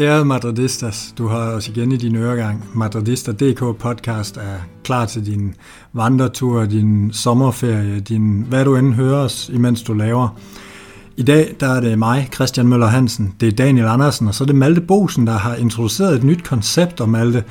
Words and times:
Ærede 0.00 0.24
Madridistas, 0.24 1.14
du 1.18 1.26
har 1.26 1.38
os 1.38 1.68
igen 1.68 1.92
i 1.92 1.96
din 1.96 2.16
øregang. 2.16 2.64
Madridista.dk 2.74 3.78
podcast 3.78 4.36
er 4.36 4.56
klar 4.84 5.06
til 5.06 5.26
din 5.26 5.54
vandretur, 5.92 6.64
din 6.64 7.12
sommerferie, 7.12 8.00
din, 8.00 8.44
hvad 8.48 8.64
du 8.64 8.76
end 8.76 8.94
hører 8.94 9.18
os, 9.18 9.50
imens 9.52 9.82
du 9.82 9.94
laver. 9.94 10.38
I 11.16 11.22
dag 11.22 11.56
der 11.60 11.68
er 11.68 11.80
det 11.80 11.98
mig, 11.98 12.28
Christian 12.34 12.68
Møller 12.68 12.86
Hansen, 12.86 13.34
det 13.40 13.48
er 13.48 13.52
Daniel 13.52 13.86
Andersen, 13.86 14.28
og 14.28 14.34
så 14.34 14.44
er 14.44 14.46
det 14.46 14.56
Malte 14.56 14.80
Bosen, 14.80 15.26
der 15.26 15.32
har 15.32 15.54
introduceret 15.54 16.16
et 16.16 16.24
nyt 16.24 16.44
koncept 16.44 17.00
om 17.00 17.08
Malte. 17.08 17.44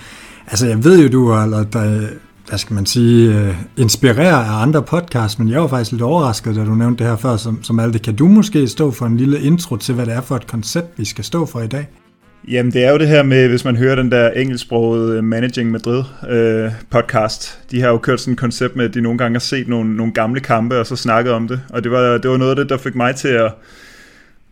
Altså 0.47 0.67
jeg 0.67 0.83
ved 0.83 1.01
jo, 1.01 1.07
du 1.07 1.27
er, 1.27 1.43
eller 1.43 1.63
der, 1.63 2.07
hvad 2.49 2.59
skal 2.59 2.73
man 2.73 2.85
sige, 2.85 3.39
øh, 3.39 3.55
inspirere 3.77 4.45
af 4.45 4.61
andre 4.61 4.83
podcasts, 4.83 5.39
men 5.39 5.49
jeg 5.49 5.61
var 5.61 5.67
faktisk 5.67 5.91
lidt 5.91 6.01
overrasket, 6.01 6.55
da 6.55 6.65
du 6.65 6.75
nævnte 6.75 7.03
det 7.03 7.11
her 7.11 7.17
før, 7.17 7.37
som, 7.37 7.63
som 7.63 7.91
det 7.93 8.01
Kan 8.01 8.15
du 8.15 8.27
måske 8.27 8.67
stå 8.67 8.91
for 8.91 9.05
en 9.05 9.17
lille 9.17 9.41
intro 9.41 9.77
til, 9.77 9.95
hvad 9.95 10.05
det 10.05 10.13
er 10.13 10.21
for 10.21 10.35
et 10.35 10.47
koncept, 10.47 10.99
vi 10.99 11.05
skal 11.05 11.23
stå 11.23 11.45
for 11.45 11.61
i 11.61 11.67
dag? 11.67 11.87
Jamen, 12.47 12.73
det 12.73 12.83
er 12.83 12.91
jo 12.91 12.97
det 12.97 13.07
her 13.07 13.23
med, 13.23 13.47
hvis 13.47 13.65
man 13.65 13.75
hører 13.75 13.95
den 13.95 14.11
der 14.11 14.29
engelsksprogede 14.29 15.17
øh, 15.17 15.23
Managing 15.23 15.71
Madrid 15.71 16.03
øh, 16.29 16.71
podcast. 16.89 17.59
De 17.71 17.81
har 17.81 17.89
jo 17.89 17.97
kørt 17.97 18.19
sådan 18.19 18.33
et 18.33 18.39
koncept 18.39 18.75
med, 18.75 18.85
at 18.85 18.93
de 18.93 19.01
nogle 19.01 19.17
gange 19.17 19.35
har 19.35 19.39
set 19.39 19.67
nogle, 19.67 19.95
nogle 19.95 20.13
gamle 20.13 20.39
kampe, 20.39 20.79
og 20.79 20.85
så 20.85 20.95
snakket 20.95 21.33
om 21.33 21.47
det. 21.47 21.61
Og 21.69 21.83
det 21.83 21.91
var, 21.91 22.17
det 22.17 22.31
var 22.31 22.37
noget 22.37 22.49
af 22.51 22.55
det, 22.55 22.69
der 22.69 22.77
fik 22.77 22.95
mig 22.95 23.15
til 23.15 23.27
at, 23.27 23.51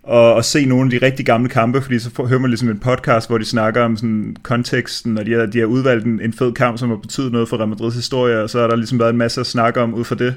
og, 0.07 0.33
og 0.33 0.45
se 0.45 0.65
nogle 0.65 0.93
af 0.93 0.99
de 0.99 1.05
rigtig 1.05 1.25
gamle 1.25 1.49
kampe, 1.49 1.81
fordi 1.81 1.99
så 1.99 2.23
hører 2.29 2.39
man 2.39 2.49
ligesom 2.49 2.69
en 2.69 2.79
podcast, 2.79 3.29
hvor 3.29 3.37
de 3.37 3.45
snakker 3.45 3.83
om 3.83 3.97
sådan 3.97 4.35
konteksten, 4.43 5.17
og 5.17 5.25
de 5.25 5.33
har, 5.33 5.45
de 5.45 5.59
har 5.59 5.65
udvalgt 5.65 6.05
en, 6.05 6.21
en 6.21 6.33
fed 6.33 6.53
kamp, 6.53 6.77
som 6.77 6.89
har 6.89 6.95
betydet 6.95 7.31
noget 7.31 7.49
for 7.49 7.57
Real 7.57 7.69
Madrids 7.69 7.95
historie, 7.95 8.41
og 8.41 8.49
så 8.49 8.59
har 8.59 8.67
der 8.67 8.75
ligesom 8.75 8.99
været 8.99 9.09
en 9.09 9.17
masse 9.17 9.41
at 9.41 9.47
snakke 9.47 9.81
om 9.81 9.93
ud 9.93 10.03
fra 10.03 10.15
det. 10.15 10.35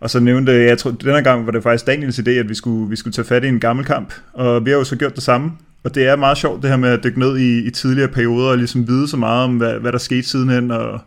Og 0.00 0.10
så 0.10 0.20
nævnte 0.20 0.52
jeg, 0.52 0.78
tror, 0.78 0.90
denne 0.90 1.22
gang 1.22 1.46
var 1.46 1.52
det 1.52 1.62
faktisk 1.62 1.86
Daniels 1.86 2.18
idé, 2.18 2.30
at 2.30 2.48
vi 2.48 2.54
skulle, 2.54 2.90
vi 2.90 2.96
skulle 2.96 3.14
tage 3.14 3.26
fat 3.26 3.44
i 3.44 3.48
en 3.48 3.60
gammel 3.60 3.84
kamp, 3.84 4.14
og 4.32 4.64
vi 4.64 4.70
har 4.70 4.78
jo 4.78 4.84
så 4.84 4.96
gjort 4.96 5.14
det 5.14 5.22
samme. 5.22 5.52
Og 5.84 5.94
det 5.94 6.06
er 6.06 6.16
meget 6.16 6.38
sjovt 6.38 6.62
det 6.62 6.70
her 6.70 6.76
med 6.76 6.88
at 6.88 7.04
dykke 7.04 7.18
ned 7.18 7.38
i, 7.38 7.66
i 7.66 7.70
tidligere 7.70 8.08
perioder 8.08 8.50
og 8.50 8.58
ligesom 8.58 8.88
vide 8.88 9.08
så 9.08 9.16
meget 9.16 9.44
om, 9.44 9.56
hvad, 9.56 9.74
hvad 9.74 9.92
der 9.92 9.98
skete 9.98 10.22
sidenhen, 10.22 10.70
og, 10.70 11.00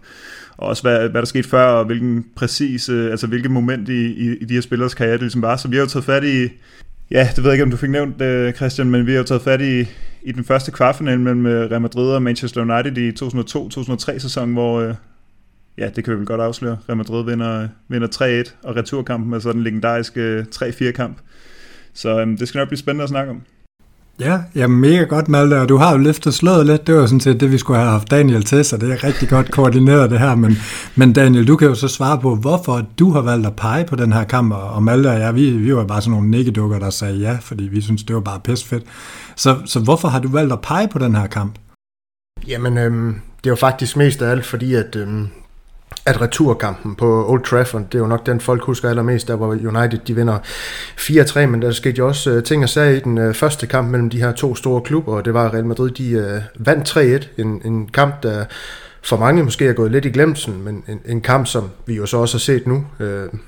og 0.58 0.68
også 0.68 0.82
hvad, 0.84 1.10
hvad 1.10 1.22
der 1.22 1.26
skete 1.26 1.50
før, 1.50 1.66
og 1.66 1.86
hvilken 1.86 2.26
præcis, 2.36 2.90
øh, 2.90 3.12
altså 3.12 3.28
hvilket 3.28 3.52
moment 3.52 3.90
i, 3.90 4.06
i, 4.06 4.38
i 4.42 4.46
de 4.46 4.54
her 4.54 4.62
spillers 4.62 4.94
karriere 4.94 5.14
det 5.14 5.22
ligesom 5.22 5.42
var. 5.42 5.58
Så 5.58 5.68
vi 5.68 5.76
har 5.76 5.84
jo 5.84 5.90
taget 5.90 6.06
fat 6.06 6.24
i, 6.24 6.48
ja, 7.12 7.30
det 7.36 7.44
ved 7.44 7.52
jeg 7.52 7.54
ikke, 7.54 7.64
om 7.64 7.72
du 7.72 7.78
fik 7.78 7.90
nævnt 7.90 8.22
øh, 8.22 8.54
Christian, 8.54 8.90
men 8.90 9.06
vi 9.06 9.12
har 9.12 9.18
jo 9.18 9.24
taget 9.24 9.42
fat 9.42 9.62
i, 9.62 9.86
i 10.22 10.32
den 10.32 10.44
første 10.44 10.72
kvartfinale 10.72 11.22
mellem 11.22 11.46
øh, 11.46 11.72
Real 11.72 11.82
Madrid 11.82 12.12
og 12.12 12.22
Manchester 12.22 12.62
United 12.62 12.98
i 12.98 13.12
2002-2003 14.14 14.20
sæson, 14.20 14.54
hvor, 14.54 14.80
øh, 14.80 14.96
ja, 15.78 15.90
det 15.96 16.04
kan 16.04 16.14
vi 16.14 16.18
vel 16.18 16.26
godt 16.26 16.42
afsløre, 16.42 16.78
Real 16.90 16.98
Madrid 16.98 17.26
vinder, 17.26 17.68
vinder 17.88 18.44
3-1, 18.48 18.52
og 18.64 18.76
returkampen 18.76 19.34
er 19.34 19.40
så 19.40 19.54
den 19.54 19.64
legendariske 19.64 20.46
3-4 20.56 20.92
kamp. 20.92 21.18
Så 21.94 22.20
øhm, 22.20 22.38
det 22.38 22.48
skal 22.48 22.60
nok 22.60 22.68
blive 22.68 22.78
spændende 22.78 23.04
at 23.04 23.10
snakke 23.10 23.32
om. 23.32 23.42
Ja, 24.20 24.40
ja, 24.56 24.68
mega 24.68 25.04
godt 25.04 25.28
Malte, 25.28 25.62
og 25.62 25.70
du 25.70 25.78
har 25.78 25.92
jo 25.92 25.98
løftet 25.98 26.34
slået 26.34 26.66
lidt, 26.66 26.88
det 26.88 26.96
var 26.96 27.06
sådan 27.06 27.20
set 27.20 27.40
det, 27.40 27.52
vi 27.52 27.58
skulle 27.58 27.80
have 27.80 27.92
haft 27.92 28.12
Daniel 28.12 28.44
til, 28.44 28.66
så 28.66 28.78
det 28.78 28.92
er 28.92 29.04
rigtig 29.04 29.30
godt 29.30 29.52
koordineret 29.52 30.12
det 30.12 30.20
her, 30.20 30.36
men, 30.36 30.58
men 30.96 31.14
Daniel, 31.14 31.48
du 31.48 31.56
kan 31.56 31.68
jo 31.68 31.76
så 31.76 31.88
svare 31.88 32.20
på, 32.20 32.36
hvorfor 32.36 32.86
du 33.00 33.12
har 33.12 33.22
valgt 33.22 33.48
at 33.48 33.56
pege 33.56 33.86
på 33.86 33.96
den 33.96 34.14
her 34.14 34.24
kamp, 34.24 34.54
og 34.54 34.84
Malte 34.84 35.08
og 35.08 35.20
jeg, 35.20 35.36
vi, 35.36 35.52
vi 35.52 35.76
var 35.76 35.86
bare 35.86 36.02
sådan 36.02 36.12
nogle 36.12 36.32
nikkedukker, 36.32 36.80
der 36.80 36.90
sagde 36.90 37.18
ja, 37.18 37.38
fordi 37.42 37.64
vi 37.64 37.82
synes 37.82 38.04
det 38.04 38.16
var 38.16 38.22
bare 38.22 38.58
fedt. 38.58 38.84
Så, 39.36 39.56
så 39.66 39.80
hvorfor 39.80 40.08
har 40.08 40.20
du 40.20 40.28
valgt 40.28 40.54
at 40.54 40.62
pege 40.62 40.88
på 40.88 41.00
den 41.00 41.16
her 41.16 41.28
kamp? 41.28 41.56
Jamen, 42.48 42.78
øhm, 42.78 43.16
det 43.44 43.50
er 43.50 43.56
faktisk 43.56 43.98
mest 43.98 44.22
af 44.22 44.32
alt, 44.32 44.46
fordi 44.46 44.74
at 44.76 44.96
øhm, 44.96 45.28
at 46.06 46.22
returkampen 46.22 46.96
på 46.96 47.30
Old 47.30 47.44
Trafford, 47.44 47.82
det 47.82 47.96
er 47.96 48.00
jo 48.00 48.08
nok 48.08 48.26
den 48.26 48.40
folk 48.40 48.64
husker 48.64 48.90
allermest, 48.90 49.28
der 49.28 49.36
hvor 49.36 49.48
United 49.48 50.00
de 50.08 50.16
vinder 50.16 50.38
4-3, 51.00 51.46
men 51.46 51.62
der 51.62 51.72
skete 51.72 51.98
jo 51.98 52.08
også 52.08 52.38
uh, 52.38 52.44
ting 52.44 52.64
og 52.64 52.70
sager 52.70 52.90
i 52.90 53.00
den 53.00 53.18
uh, 53.18 53.34
første 53.34 53.68
kamp 53.68 53.92
mellem 53.92 54.10
de 54.10 54.22
her 54.22 54.32
to 54.32 54.56
store 54.56 54.82
klubber, 54.82 55.14
og 55.14 55.26
det 55.26 55.34
var 55.34 55.54
Real 55.54 55.66
Madrid, 55.66 55.90
de 55.92 56.18
uh, 56.18 56.66
vandt 56.66 56.90
3-1, 57.38 57.42
en, 57.42 57.62
en 57.66 57.88
kamp, 57.88 58.24
der 58.24 58.46
for 59.02 59.18
mange 59.18 59.44
måske 59.44 59.68
er 59.68 59.74
gået 59.74 59.92
lidt 59.92 60.06
i 60.06 60.10
glemsen, 60.10 60.64
men 60.64 60.84
en, 60.88 61.02
en 61.06 61.22
kamp, 61.22 61.48
som 61.48 61.70
vi 61.86 61.96
jo 61.96 62.06
så 62.06 62.18
også 62.18 62.38
har 62.38 62.40
set 62.40 62.68
nu, 62.68 62.86
uh, 63.00 63.40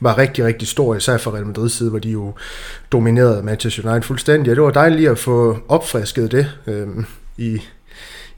var 0.00 0.18
rigtig, 0.18 0.44
rigtig 0.44 0.68
stor, 0.68 0.94
især 0.94 1.16
for 1.16 1.34
Real 1.34 1.46
Madrid 1.46 1.68
side, 1.68 1.90
hvor 1.90 1.98
de 1.98 2.10
jo 2.10 2.34
dominerede 2.92 3.42
Manchester 3.42 3.90
United 3.90 4.06
fuldstændig, 4.06 4.50
og 4.50 4.56
det 4.56 4.64
var 4.64 4.70
dejligt 4.70 5.10
at 5.10 5.18
få 5.18 5.58
opfrisket 5.68 6.32
det 6.32 6.46
uh, 6.66 7.04
i, 7.36 7.62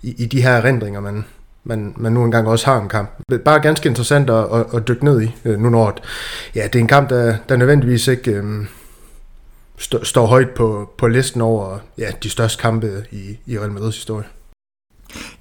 i, 0.03 0.15
i 0.19 0.27
de 0.27 0.43
her 0.43 0.53
erindringer, 0.53 1.01
man, 1.01 1.25
man, 1.69 1.95
man 1.97 2.13
nu 2.13 2.25
engang 2.25 2.49
også 2.49 2.67
har 2.67 2.81
en 2.81 2.89
kamp. 2.89 3.11
Bare 3.45 3.61
ganske 3.61 3.89
interessant 3.89 4.31
at, 4.31 4.45
at, 4.53 4.67
at 4.75 4.89
dykke 4.89 5.05
ned 5.05 5.23
i, 5.23 5.35
øh, 5.45 5.59
nu 5.59 5.71
når 5.71 5.99
ja, 6.55 6.65
det 6.65 6.75
er 6.75 6.79
en 6.81 6.89
kamp, 6.89 7.11
der, 7.11 7.37
der 7.49 7.57
nødvendigvis 7.57 8.09
ikke 8.09 8.31
øhm, 8.31 8.67
st- 9.81 10.05
står 10.05 10.27
højt 10.27 10.51
på, 10.51 10.91
på 10.99 11.07
listen 11.09 11.41
over 11.41 11.79
ja, 11.99 12.11
de 12.23 12.31
største 12.31 12.61
kampe 12.63 13.05
i, 13.11 13.39
i 13.47 13.59
Real 13.59 13.71
Madrids 13.71 13.97
historie. 13.97 14.25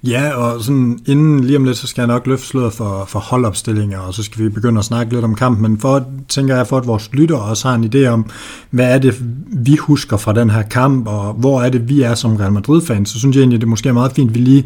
Ja, 0.04 0.32
og 0.32 0.64
sådan 0.64 0.98
inden 1.06 1.44
lige 1.44 1.56
om 1.56 1.64
lidt, 1.64 1.76
så 1.76 1.86
skal 1.86 2.02
jeg 2.02 2.06
nok 2.06 2.26
løfte 2.26 2.46
sløret 2.46 2.72
for, 2.72 3.04
for 3.08 3.18
holdopstillinger, 3.18 3.98
og 3.98 4.14
så 4.14 4.22
skal 4.22 4.44
vi 4.44 4.48
begynde 4.48 4.78
at 4.78 4.84
snakke 4.84 5.12
lidt 5.12 5.24
om 5.24 5.34
kampen. 5.34 5.62
Men 5.62 5.80
for, 5.80 6.06
tænker 6.28 6.56
jeg, 6.56 6.66
for 6.66 6.76
at 6.76 6.86
vores 6.86 7.10
lyttere 7.12 7.40
også 7.40 7.68
har 7.68 7.74
en 7.74 7.92
idé 7.94 8.06
om, 8.06 8.30
hvad 8.70 8.94
er 8.94 8.98
det, 8.98 9.14
vi 9.46 9.76
husker 9.76 10.16
fra 10.16 10.32
den 10.32 10.50
her 10.50 10.62
kamp, 10.62 11.08
og 11.08 11.32
hvor 11.32 11.62
er 11.62 11.68
det, 11.70 11.88
vi 11.88 12.02
er 12.02 12.14
som 12.14 12.36
Real 12.36 12.52
Madrid-fans, 12.52 13.10
så 13.10 13.18
synes 13.18 13.36
jeg 13.36 13.42
egentlig, 13.42 13.60
det 13.60 13.66
er 13.66 13.70
måske 13.70 13.92
meget 13.92 14.12
fint, 14.12 14.30
at 14.30 14.34
vi 14.34 14.40
lige 14.40 14.64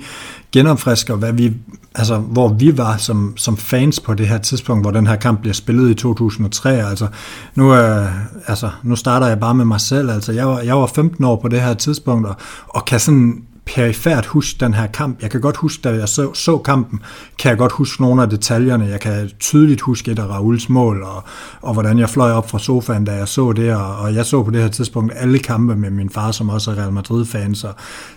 genopfrisker, 0.52 1.16
hvad 1.16 1.32
vi, 1.32 1.52
altså, 1.94 2.16
hvor 2.16 2.48
vi 2.48 2.78
var 2.78 2.96
som, 2.96 3.34
som 3.36 3.56
fans 3.56 4.00
på 4.00 4.14
det 4.14 4.28
her 4.28 4.38
tidspunkt, 4.38 4.84
hvor 4.84 4.90
den 4.90 5.06
her 5.06 5.16
kamp 5.16 5.40
bliver 5.40 5.54
spillet 5.54 5.90
i 5.90 5.94
2003. 5.94 6.88
Altså, 6.88 7.06
nu, 7.54 7.74
øh, 7.74 8.06
altså, 8.46 8.70
nu 8.82 8.96
starter 8.96 9.26
jeg 9.26 9.40
bare 9.40 9.54
med 9.54 9.64
mig 9.64 9.80
selv. 9.80 10.10
Altså, 10.10 10.32
jeg, 10.32 10.48
var, 10.48 10.60
jeg 10.60 10.76
var 10.76 10.86
15 10.86 11.24
år 11.24 11.36
på 11.36 11.48
det 11.48 11.60
her 11.60 11.74
tidspunkt, 11.74 12.26
og, 12.26 12.36
og 12.68 12.84
kan 12.84 13.00
sådan 13.00 13.42
perifært 13.66 14.26
huske 14.26 14.56
den 14.60 14.74
her 14.74 14.86
kamp. 14.86 15.22
Jeg 15.22 15.30
kan 15.30 15.40
godt 15.40 15.56
huske, 15.56 15.80
da 15.82 15.90
jeg 15.90 16.08
så, 16.08 16.34
så 16.34 16.58
kampen, 16.58 17.00
kan 17.38 17.48
jeg 17.48 17.58
godt 17.58 17.72
huske 17.72 18.02
nogle 18.02 18.22
af 18.22 18.30
detaljerne. 18.30 18.84
Jeg 18.84 19.00
kan 19.00 19.30
tydeligt 19.40 19.80
huske 19.80 20.10
et 20.10 20.18
af 20.18 20.26
Rauls 20.26 20.68
mål, 20.68 21.02
og, 21.02 21.24
og 21.62 21.72
hvordan 21.72 21.98
jeg 21.98 22.10
fløj 22.10 22.30
op 22.30 22.50
fra 22.50 22.58
sofaen, 22.58 23.04
da 23.04 23.12
jeg 23.12 23.28
så 23.28 23.52
det, 23.52 23.74
og, 23.74 23.96
og 23.96 24.14
jeg 24.14 24.26
så 24.26 24.42
på 24.42 24.50
det 24.50 24.62
her 24.62 24.68
tidspunkt 24.68 25.12
alle 25.16 25.38
kampe 25.38 25.76
med 25.76 25.90
min 25.90 26.10
far, 26.10 26.30
som 26.30 26.48
også 26.48 26.70
er 26.70 26.74
Real 26.74 26.92
Madrid-fan. 26.92 27.54
Så, 27.54 27.68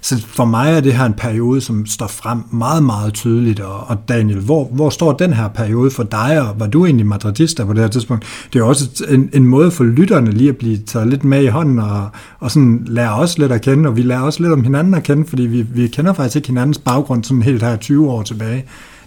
så 0.01 0.25
for 0.27 0.45
mig 0.45 0.73
er 0.73 0.79
det 0.79 0.93
her 0.93 1.05
en 1.05 1.13
periode, 1.13 1.61
som 1.61 1.85
står 1.85 2.07
frem 2.07 2.43
meget, 2.51 2.83
meget 2.83 3.13
tydeligt. 3.13 3.59
Og, 3.59 3.87
og 3.87 3.97
Daniel, 4.09 4.39
hvor, 4.39 4.69
hvor 4.71 4.89
står 4.89 5.13
den 5.13 5.33
her 5.33 5.47
periode 5.47 5.91
for 5.91 6.03
dig, 6.03 6.41
og 6.41 6.59
var 6.59 6.67
du 6.67 6.85
egentlig 6.85 7.07
madridista 7.07 7.65
på 7.65 7.73
det 7.73 7.81
her 7.81 7.87
tidspunkt? 7.87 8.25
Det 8.53 8.59
er 8.59 8.63
også 8.63 9.05
en, 9.09 9.29
en 9.33 9.47
måde 9.47 9.71
for 9.71 9.83
lytterne 9.83 10.31
lige 10.31 10.49
at 10.49 10.57
blive 10.57 10.77
taget 10.77 11.07
lidt 11.07 11.23
med 11.23 11.43
i 11.43 11.47
hånden, 11.47 11.79
og, 11.79 12.09
og 12.39 12.51
sådan 12.51 12.83
lære 12.87 13.13
os 13.15 13.37
lidt 13.37 13.51
at 13.51 13.61
kende, 13.61 13.89
og 13.89 13.95
vi 13.95 14.01
lærer 14.01 14.21
også 14.21 14.43
lidt 14.43 14.53
om 14.53 14.63
hinanden 14.63 14.93
at 14.93 15.03
kende, 15.03 15.25
fordi 15.35 15.47
vi, 15.47 15.61
vi 15.61 15.87
kender 15.87 16.13
faktisk 16.13 16.35
ikke 16.35 16.47
hinandens 16.47 16.77
baggrund 16.77 17.23
sådan 17.23 17.41
helt 17.41 17.63
her 17.63 17.77
20 17.77 18.11
år 18.11 18.23
tilbage. 18.23 18.65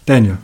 Daniel? 0.08 0.36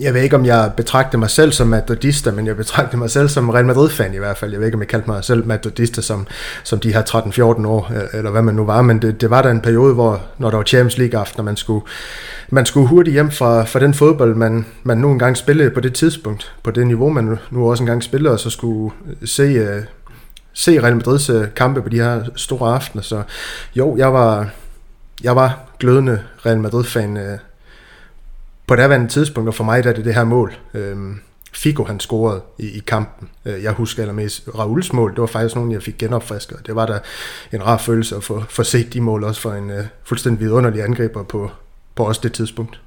Jeg 0.00 0.14
ved 0.14 0.22
ikke, 0.22 0.36
om 0.36 0.46
jeg 0.46 0.72
betragter 0.76 1.18
mig 1.18 1.30
selv 1.30 1.52
som 1.52 1.68
madridista, 1.68 2.30
men 2.30 2.46
jeg 2.46 2.56
betragter 2.56 2.98
mig 2.98 3.10
selv 3.10 3.28
som 3.28 3.50
Real 3.50 3.64
Madrid-fan 3.64 4.14
i 4.14 4.18
hvert 4.18 4.36
fald. 4.36 4.50
Jeg 4.50 4.60
ved 4.60 4.66
ikke, 4.66 4.76
om 4.76 4.80
jeg 4.80 4.88
kaldte 4.88 5.10
mig 5.10 5.24
selv 5.24 5.46
madridista 5.46 6.02
som, 6.02 6.26
som 6.64 6.80
de 6.80 6.92
her 6.92 7.02
13-14 7.02 7.66
år, 7.66 7.92
øh, 7.94 8.18
eller 8.18 8.30
hvad 8.30 8.42
man 8.42 8.54
nu 8.54 8.64
var, 8.64 8.82
men 8.82 9.02
det, 9.02 9.20
det 9.20 9.30
var 9.30 9.42
der 9.42 9.50
en 9.50 9.60
periode, 9.60 9.94
hvor 9.94 10.20
når 10.38 10.50
der 10.50 10.56
var 10.56 10.64
Champions 10.64 10.98
League-aften, 10.98 11.38
og 11.38 11.44
man 11.44 11.56
skulle, 11.56 11.84
man 12.50 12.66
skulle 12.66 12.88
hurtigt 12.88 13.14
hjem 13.14 13.30
fra, 13.30 13.64
fra 13.64 13.80
den 13.80 13.94
fodbold, 13.94 14.34
man, 14.34 14.66
man 14.82 14.98
nu 14.98 15.10
engang 15.10 15.36
spillede 15.36 15.70
på 15.70 15.80
det 15.80 15.94
tidspunkt, 15.94 16.52
på 16.62 16.70
det 16.70 16.86
niveau, 16.86 17.10
man 17.10 17.38
nu 17.50 17.70
også 17.70 17.82
engang 17.82 18.02
spillede, 18.02 18.34
og 18.34 18.40
så 18.40 18.50
skulle 18.50 18.94
øh, 19.06 19.28
se, 19.28 19.42
øh, 19.42 19.82
se 20.54 20.82
Real 20.82 20.96
Madrids 20.96 21.30
kampe 21.56 21.82
på 21.82 21.88
de 21.88 21.96
her 21.96 22.22
store 22.36 22.74
aftener. 22.74 23.02
Så 23.02 23.22
jo, 23.76 23.96
jeg 23.96 24.12
var, 24.12 24.50
jeg 25.22 25.36
var 25.36 25.60
glødende 25.78 26.22
Real 26.46 26.60
Madrid-fan 26.60 27.16
øh, 27.16 27.38
på 28.66 28.76
det 28.76 28.82
andet 28.82 29.10
tidspunkt, 29.10 29.48
og 29.48 29.54
for 29.54 29.64
mig 29.64 29.84
der 29.84 29.90
er 29.90 29.94
det 29.94 30.04
det 30.04 30.14
her 30.14 30.24
mål. 30.24 30.56
Øh, 30.74 30.96
Figo 31.52 31.84
han 31.84 32.00
scorede 32.00 32.40
i, 32.58 32.66
i 32.66 32.78
kampen. 32.78 33.28
Øh, 33.44 33.62
jeg 33.62 33.72
husker 33.72 34.02
allermest 34.02 34.48
Rauls 34.58 34.92
mål, 34.92 35.10
det 35.10 35.20
var 35.20 35.26
faktisk 35.26 35.54
nogen, 35.54 35.72
jeg 35.72 35.82
fik 35.82 35.98
genopfrisket. 35.98 36.66
Det 36.66 36.74
var 36.74 36.86
da 36.86 36.98
en 37.52 37.66
rar 37.66 37.78
følelse 37.78 38.16
at 38.16 38.24
få, 38.24 38.42
få 38.48 38.62
set 38.62 38.92
de 38.92 39.00
mål 39.00 39.24
også 39.24 39.40
for 39.40 39.52
en 39.52 39.70
øh, 39.70 39.84
fuldstændig 40.04 40.40
vidunderlig 40.40 40.84
angriber 40.84 41.22
på, 41.22 41.50
på 41.94 42.04
også 42.04 42.20
det 42.24 42.32
tidspunkt. 42.32 42.80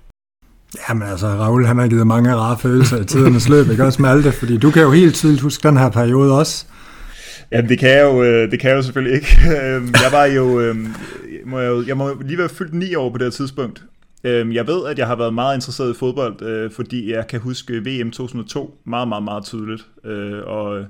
Jamen 0.90 1.08
altså, 1.08 1.28
Raul 1.28 1.66
han 1.66 1.78
har 1.78 1.88
givet 1.88 2.08
mange 2.08 2.36
rare 2.36 2.58
følelser 2.58 3.02
i 3.02 3.06
tidernes 3.06 3.50
løb, 3.50 3.70
ikke 3.70 3.86
også 3.86 4.02
med 4.02 4.10
Malte? 4.10 4.32
Fordi 4.32 4.58
du 4.58 4.72
kan 4.72 4.82
jo 4.82 4.92
helt 4.92 5.16
tydeligt 5.16 5.42
huske 5.42 5.68
den 5.68 5.78
her 5.78 5.90
periode 5.90 6.40
også. 6.40 6.66
Jamen, 7.52 7.70
det 7.70 7.80
kan 7.80 7.90
jeg 7.90 8.04
jo, 8.04 8.24
øh, 8.24 8.52
det 8.52 8.60
kan 8.60 8.70
jeg 8.70 8.78
jo 8.78 8.82
selvfølgelig 8.82 9.16
ikke. 9.16 9.28
Øhm, 9.58 9.94
jeg 10.04 10.12
var 10.12 10.26
jo, 10.26 10.60
øhm, 10.60 10.88
må 11.46 11.60
jeg, 11.60 11.88
jeg 11.88 11.98
må 11.98 12.22
lige 12.22 12.38
være 12.38 12.50
fyldt 12.50 12.74
ni 12.74 12.96
år 12.96 13.10
på 13.10 13.18
det 13.18 13.26
her 13.26 13.32
tidspunkt. 13.32 13.84
Øhm, 14.24 14.52
jeg 14.52 14.68
ved, 14.68 14.86
at 14.88 15.00
jeg 15.00 15.08
har 15.08 15.16
været 15.16 15.34
meget 15.34 15.56
interesseret 15.56 15.96
i 15.96 15.98
fodbold, 15.98 16.42
øh, 16.42 16.72
fordi 16.72 17.12
jeg 17.12 17.28
kan 17.28 17.40
huske 17.40 17.74
VM 17.74 18.12
2002 18.12 18.78
meget, 18.86 19.08
meget, 19.08 19.24
meget 19.24 19.44
tydeligt. 19.44 19.86
Øh, 20.06 20.44
og, 20.46 20.86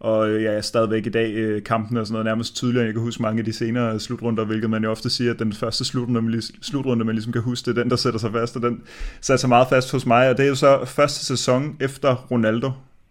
og 0.00 0.42
jeg 0.42 0.54
er 0.54 0.60
stadigvæk 0.60 1.06
i 1.06 1.10
dag 1.10 1.32
øh, 1.32 1.62
kampen 1.62 1.96
og 1.96 2.06
sådan 2.06 2.12
noget 2.12 2.24
nærmest 2.24 2.56
tydeligere. 2.56 2.84
Jeg 2.84 2.94
kan 2.94 3.02
huske 3.02 3.22
mange 3.22 3.38
af 3.38 3.44
de 3.44 3.52
senere 3.52 4.00
slutrunder, 4.00 4.44
hvilket 4.44 4.70
man 4.70 4.84
jo 4.84 4.90
ofte 4.90 5.10
siger, 5.10 5.32
at 5.32 5.38
den 5.38 5.52
første 5.52 5.84
slutrunde, 5.84 6.22
man, 6.22 6.42
slutrunde, 6.62 7.04
man 7.04 7.14
ligesom 7.14 7.32
kan 7.32 7.42
huske, 7.42 7.66
det 7.66 7.78
er 7.78 7.82
den, 7.82 7.90
der 7.90 7.96
sætter 7.96 8.20
sig 8.20 8.32
fast, 8.32 8.56
og 8.56 8.62
den 8.62 8.80
sætter 9.20 9.40
sig 9.40 9.48
meget 9.48 9.68
fast 9.68 9.92
hos 9.92 10.06
mig, 10.06 10.30
og 10.30 10.36
det 10.36 10.44
er 10.44 10.48
jo 10.48 10.54
så 10.54 10.84
første 10.84 11.24
sæson 11.24 11.76
efter 11.80 12.14
Ronaldo 12.30 12.70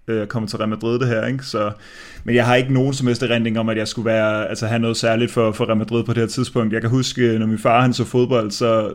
øh, 0.10 0.28
kommet 0.28 0.50
til 0.50 0.58
Real 0.58 0.70
Madrid 0.70 1.00
det 1.00 1.08
her, 1.08 1.26
ikke? 1.26 1.44
Så, 1.44 1.72
men 2.24 2.36
jeg 2.36 2.46
har 2.46 2.56
ikke 2.56 2.74
nogen 2.74 2.94
som 2.94 3.08
helst 3.08 3.24
erindring 3.24 3.60
om, 3.60 3.70
at 3.70 3.78
jeg 3.78 3.88
skulle 3.88 4.06
være, 4.06 4.50
altså 4.50 4.68
have 4.68 4.80
noget 4.80 4.98
særligt 4.98 5.32
for, 5.32 5.52
for 5.52 5.66
Real 5.66 5.78
Madrid 5.78 6.04
på 6.04 6.14
det 6.14 6.22
her 6.22 6.28
tidspunkt. 6.28 6.74
Jeg 6.74 6.82
kan 6.82 6.90
huske, 6.90 7.22
øh, 7.22 7.40
når 7.40 7.46
min 7.46 7.60
far 7.60 7.82
han 7.82 7.94
så 7.94 8.04
fodbold, 8.04 8.52
så, 8.52 8.94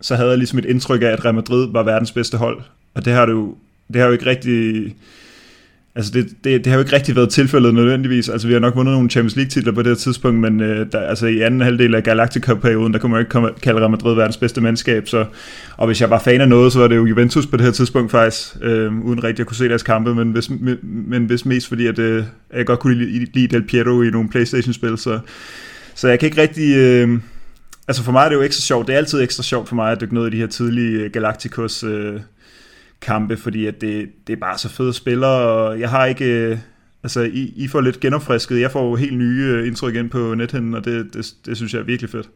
så 0.00 0.16
havde 0.16 0.28
jeg 0.28 0.38
ligesom 0.38 0.58
et 0.58 0.64
indtryk 0.64 1.02
af, 1.02 1.06
at 1.06 1.24
Real 1.24 1.34
Madrid 1.34 1.72
var 1.72 1.82
verdens 1.82 2.12
bedste 2.12 2.36
hold, 2.36 2.60
og 2.94 3.04
det 3.04 3.12
har 3.12 3.26
du 3.26 3.54
det 3.92 4.00
har 4.00 4.06
jo 4.06 4.12
ikke 4.12 4.26
rigtig 4.26 4.94
Altså 5.94 6.12
det, 6.14 6.28
det, 6.44 6.64
det 6.64 6.66
har 6.66 6.74
jo 6.74 6.84
ikke 6.84 6.96
rigtig 6.96 7.16
været 7.16 7.30
tilfældet 7.30 7.74
nødvendigvis. 7.74 8.28
Altså 8.28 8.46
vi 8.46 8.52
har 8.52 8.60
nok 8.60 8.76
vundet 8.76 8.92
nogle 8.92 9.10
Champions 9.10 9.36
League 9.36 9.50
titler 9.50 9.72
på 9.72 9.82
det 9.82 9.88
her 9.90 9.94
tidspunkt, 9.94 10.40
men 10.40 10.60
øh, 10.60 10.86
der, 10.92 11.00
altså 11.00 11.26
i 11.26 11.40
anden 11.40 11.60
halvdel 11.60 11.94
af 11.94 12.02
Galactica-perioden, 12.02 12.92
der 12.92 12.98
kunne 12.98 13.12
man 13.12 13.20
ikke 13.20 13.30
komme, 13.30 13.50
kalde 13.62 13.80
Real 13.80 13.90
Madrid 13.90 14.14
verdens 14.14 14.36
bedste 14.36 14.60
mandskab. 14.60 15.08
Så, 15.08 15.24
og 15.76 15.86
hvis 15.86 16.00
jeg 16.00 16.10
var 16.10 16.18
fan 16.18 16.40
af 16.40 16.48
noget, 16.48 16.72
så 16.72 16.78
var 16.78 16.88
det 16.88 16.96
jo 16.96 17.06
Juventus 17.06 17.46
på 17.46 17.56
det 17.56 17.64
her 17.64 17.72
tidspunkt 17.72 18.10
faktisk, 18.10 18.56
øh, 18.62 18.98
uden 18.98 19.24
rigtig 19.24 19.40
at 19.42 19.46
kunne 19.46 19.56
se 19.56 19.68
deres 19.68 19.82
kampe, 19.82 20.14
men 20.14 20.32
hvis, 20.32 20.50
men 20.82 21.24
hvis 21.24 21.46
mest 21.46 21.68
fordi, 21.68 21.86
at 21.86 21.98
øh, 21.98 22.24
jeg 22.54 22.66
godt 22.66 22.78
kunne 22.78 22.94
lide, 22.94 23.26
lide 23.34 23.48
Del 23.48 23.62
Piero 23.62 24.02
i 24.02 24.10
nogle 24.10 24.28
Playstation-spil. 24.28 24.98
Så, 24.98 25.18
så 25.94 26.08
jeg 26.08 26.18
kan 26.18 26.26
ikke 26.26 26.42
rigtig... 26.42 26.76
Øh, 26.76 27.18
altså 27.88 28.04
for 28.04 28.12
mig 28.12 28.24
er 28.24 28.28
det 28.28 28.36
jo 28.36 28.42
ekstra 28.42 28.60
sjovt. 28.60 28.86
Det 28.86 28.92
er 28.92 28.98
altid 28.98 29.22
ekstra 29.22 29.42
sjovt 29.42 29.68
for 29.68 29.74
mig 29.74 29.92
at 29.92 30.00
dykke 30.00 30.14
ned 30.14 30.26
i 30.26 30.30
de 30.30 30.36
her 30.36 30.46
tidlige 30.46 30.92
øh, 30.92 31.10
Galacticos... 31.10 31.84
Øh, 31.84 32.20
kampe, 33.00 33.36
fordi 33.36 33.66
at 33.66 33.80
det, 33.80 34.08
det 34.26 34.32
er 34.32 34.40
bare 34.40 34.58
så 34.58 34.68
fede 34.68 34.92
spillere, 34.92 35.40
og 35.40 35.80
jeg 35.80 35.90
har 35.90 36.06
ikke... 36.06 36.24
Øh, 36.24 36.58
altså, 37.02 37.20
I, 37.20 37.52
I 37.56 37.68
får 37.68 37.80
lidt 37.80 38.00
genopfrisket. 38.00 38.60
Jeg 38.60 38.70
får 38.70 38.88
jo 38.88 38.94
helt 38.94 39.18
nye 39.18 39.42
øh, 39.42 39.66
indtryk 39.66 39.94
ind 39.94 40.10
på 40.10 40.34
nethen, 40.34 40.74
og 40.74 40.84
det, 40.84 41.14
det, 41.14 41.26
det 41.46 41.56
synes 41.56 41.74
jeg 41.74 41.80
er 41.80 41.84
virkelig 41.84 42.10
fedt. 42.10 42.28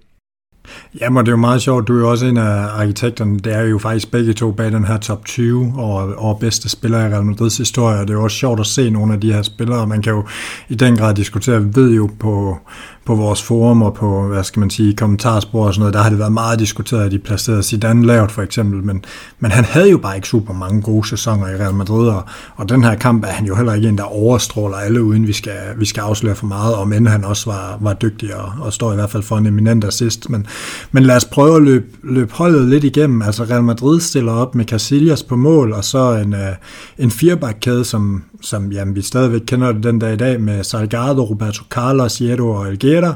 Jamen, 1.00 1.26
det 1.26 1.28
er 1.28 1.32
jo 1.32 1.36
meget 1.36 1.62
sjovt. 1.62 1.88
Du 1.88 1.96
er 1.96 2.00
jo 2.00 2.10
også 2.10 2.26
en 2.26 2.36
af 2.36 2.80
arkitekterne. 2.80 3.38
Det 3.38 3.54
er 3.54 3.60
jo 3.60 3.78
faktisk 3.78 4.10
begge 4.10 4.32
to 4.32 4.52
bag 4.52 4.72
den 4.72 4.84
her 4.84 4.96
top 4.96 5.24
20 5.24 5.72
og, 5.76 6.14
og 6.16 6.38
bedste 6.38 6.68
spillere 6.68 7.08
i 7.08 7.12
Real 7.12 7.24
Madrids 7.24 7.58
historie. 7.58 8.00
Det 8.00 8.10
er 8.10 8.14
jo 8.14 8.22
også 8.22 8.36
sjovt 8.36 8.60
at 8.60 8.66
se 8.66 8.90
nogle 8.90 9.14
af 9.14 9.20
de 9.20 9.32
her 9.32 9.42
spillere. 9.42 9.86
Man 9.86 10.02
kan 10.02 10.12
jo 10.12 10.24
i 10.68 10.74
den 10.74 10.96
grad 10.96 11.14
diskutere. 11.14 11.64
Vi 11.64 11.70
ved 11.74 11.90
jo 11.90 12.10
på, 12.18 12.58
på 13.04 13.14
vores 13.14 13.42
forum 13.42 13.82
og 13.82 13.94
på, 13.94 14.28
hvad 14.28 14.44
skal 14.44 14.60
man 14.60 14.70
sige, 14.70 14.96
kommentarspor 14.96 15.66
og 15.66 15.74
sådan 15.74 15.80
noget, 15.80 15.94
der 15.94 16.00
har 16.00 16.10
det 16.10 16.18
været 16.18 16.32
meget 16.32 16.58
diskuteret, 16.58 17.04
at 17.04 17.12
de 17.12 17.18
placerede 17.18 17.62
Zidane 17.62 18.06
lavt 18.06 18.32
for 18.32 18.42
eksempel, 18.42 18.84
men, 18.84 19.04
men 19.38 19.50
han 19.50 19.64
havde 19.64 19.90
jo 19.90 19.98
bare 19.98 20.16
ikke 20.16 20.28
super 20.28 20.54
mange 20.54 20.82
gode 20.82 21.08
sæsoner 21.08 21.48
i 21.48 21.56
Real 21.56 21.74
Madrid, 21.74 22.08
og, 22.08 22.22
og 22.56 22.68
den 22.68 22.84
her 22.84 22.94
kamp 22.94 23.24
er 23.24 23.28
han 23.28 23.46
jo 23.46 23.54
heller 23.54 23.74
ikke 23.74 23.88
en, 23.88 23.98
der 23.98 24.04
overstråler 24.04 24.76
alle, 24.76 25.02
uden 25.02 25.26
vi 25.26 25.32
skal, 25.32 25.60
vi 25.76 25.84
skal 25.84 26.00
afsløre 26.00 26.34
for 26.34 26.46
meget, 26.46 26.74
og 26.74 26.88
men 26.88 27.06
han 27.06 27.24
også 27.24 27.50
var, 27.50 27.78
var 27.80 27.92
dygtig 27.92 28.34
og, 28.34 28.52
og 28.60 28.72
står 28.72 28.92
i 28.92 28.94
hvert 28.94 29.10
fald 29.10 29.22
for 29.22 29.36
en 29.36 29.46
eminent 29.46 29.84
assist, 29.84 30.30
men, 30.30 30.46
men 30.92 31.02
lad 31.02 31.16
os 31.16 31.24
prøve 31.24 31.56
at 31.56 31.62
løbe, 31.62 31.86
løbe 32.02 32.32
holdet 32.32 32.68
lidt 32.68 32.84
igennem, 32.84 33.22
altså 33.22 33.44
Real 33.44 33.62
Madrid 33.62 34.00
stiller 34.00 34.32
op 34.32 34.54
med 34.54 34.64
Casillas 34.64 35.22
på 35.22 35.36
mål, 35.36 35.72
og 35.72 35.84
så 35.84 36.12
en, 36.12 36.34
øh, 36.34 36.54
en 36.98 37.10
firebakkæde, 37.10 37.84
som, 37.84 38.24
som 38.42 38.72
jamen, 38.72 38.96
vi 38.96 39.02
stadigvæk 39.02 39.40
kender 39.46 39.72
det 39.72 39.82
den 39.82 39.98
dag 39.98 40.12
i 40.12 40.16
dag, 40.16 40.40
med 40.40 40.64
Salgado, 40.64 41.22
Roberto 41.22 41.64
Carlos, 41.70 42.20
Jero 42.20 42.50
og 42.50 42.68
Elguera. 42.68 43.14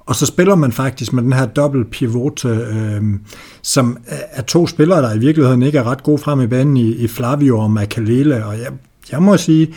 Og 0.00 0.16
så 0.16 0.26
spiller 0.26 0.54
man 0.54 0.72
faktisk 0.72 1.12
med 1.12 1.22
den 1.22 1.32
her 1.32 1.46
dobbelt 1.46 1.90
pivot, 1.90 2.44
øh, 2.44 3.02
som 3.62 3.96
er 4.06 4.42
to 4.42 4.66
spillere, 4.66 5.02
der 5.02 5.14
i 5.14 5.18
virkeligheden 5.18 5.62
ikke 5.62 5.78
er 5.78 5.84
ret 5.84 6.02
gode 6.02 6.18
frem 6.18 6.40
i 6.40 6.46
banen 6.46 6.76
i, 6.76 6.94
i 6.94 7.08
Flavio 7.08 7.58
og 7.58 7.70
Makalele. 7.70 8.46
Og 8.46 8.58
jeg, 8.58 8.72
jeg 9.12 9.22
må 9.22 9.36
sige, 9.36 9.74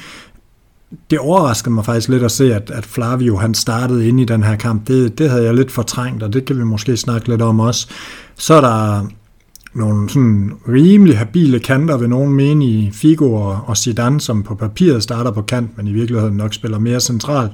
det 1.09 1.19
overraskede 1.19 1.73
mig 1.73 1.85
faktisk 1.85 2.09
lidt 2.09 2.23
at 2.23 2.31
se, 2.31 2.55
at, 2.55 2.71
at 2.71 2.85
Flavio 2.85 3.37
han 3.37 3.53
startede 3.53 4.07
ind 4.07 4.19
i 4.19 4.25
den 4.25 4.43
her 4.43 4.55
kamp. 4.55 4.87
Det, 4.87 5.17
det 5.17 5.29
havde 5.29 5.43
jeg 5.43 5.53
lidt 5.53 5.71
fortrængt, 5.71 6.23
og 6.23 6.33
det 6.33 6.45
kan 6.45 6.57
vi 6.57 6.63
måske 6.63 6.97
snakke 6.97 7.29
lidt 7.29 7.41
om 7.41 7.59
også. 7.59 7.87
Så 8.35 8.53
er 8.53 8.61
der 8.61 9.07
nogle 9.75 10.09
sådan 10.09 10.53
rimelig 10.67 11.17
habile 11.17 11.59
kanter, 11.59 11.97
ved 11.97 12.07
nogen 12.07 12.33
mene 12.33 12.65
i 12.65 12.91
Figo 12.93 13.33
og, 13.33 13.59
og 13.65 13.77
Zidane, 13.77 14.21
som 14.21 14.43
på 14.43 14.55
papiret 14.55 15.03
starter 15.03 15.31
på 15.31 15.41
kant, 15.41 15.77
men 15.77 15.87
i 15.87 15.93
virkeligheden 15.93 16.37
nok 16.37 16.53
spiller 16.53 16.79
mere 16.79 16.99
centralt. 16.99 17.51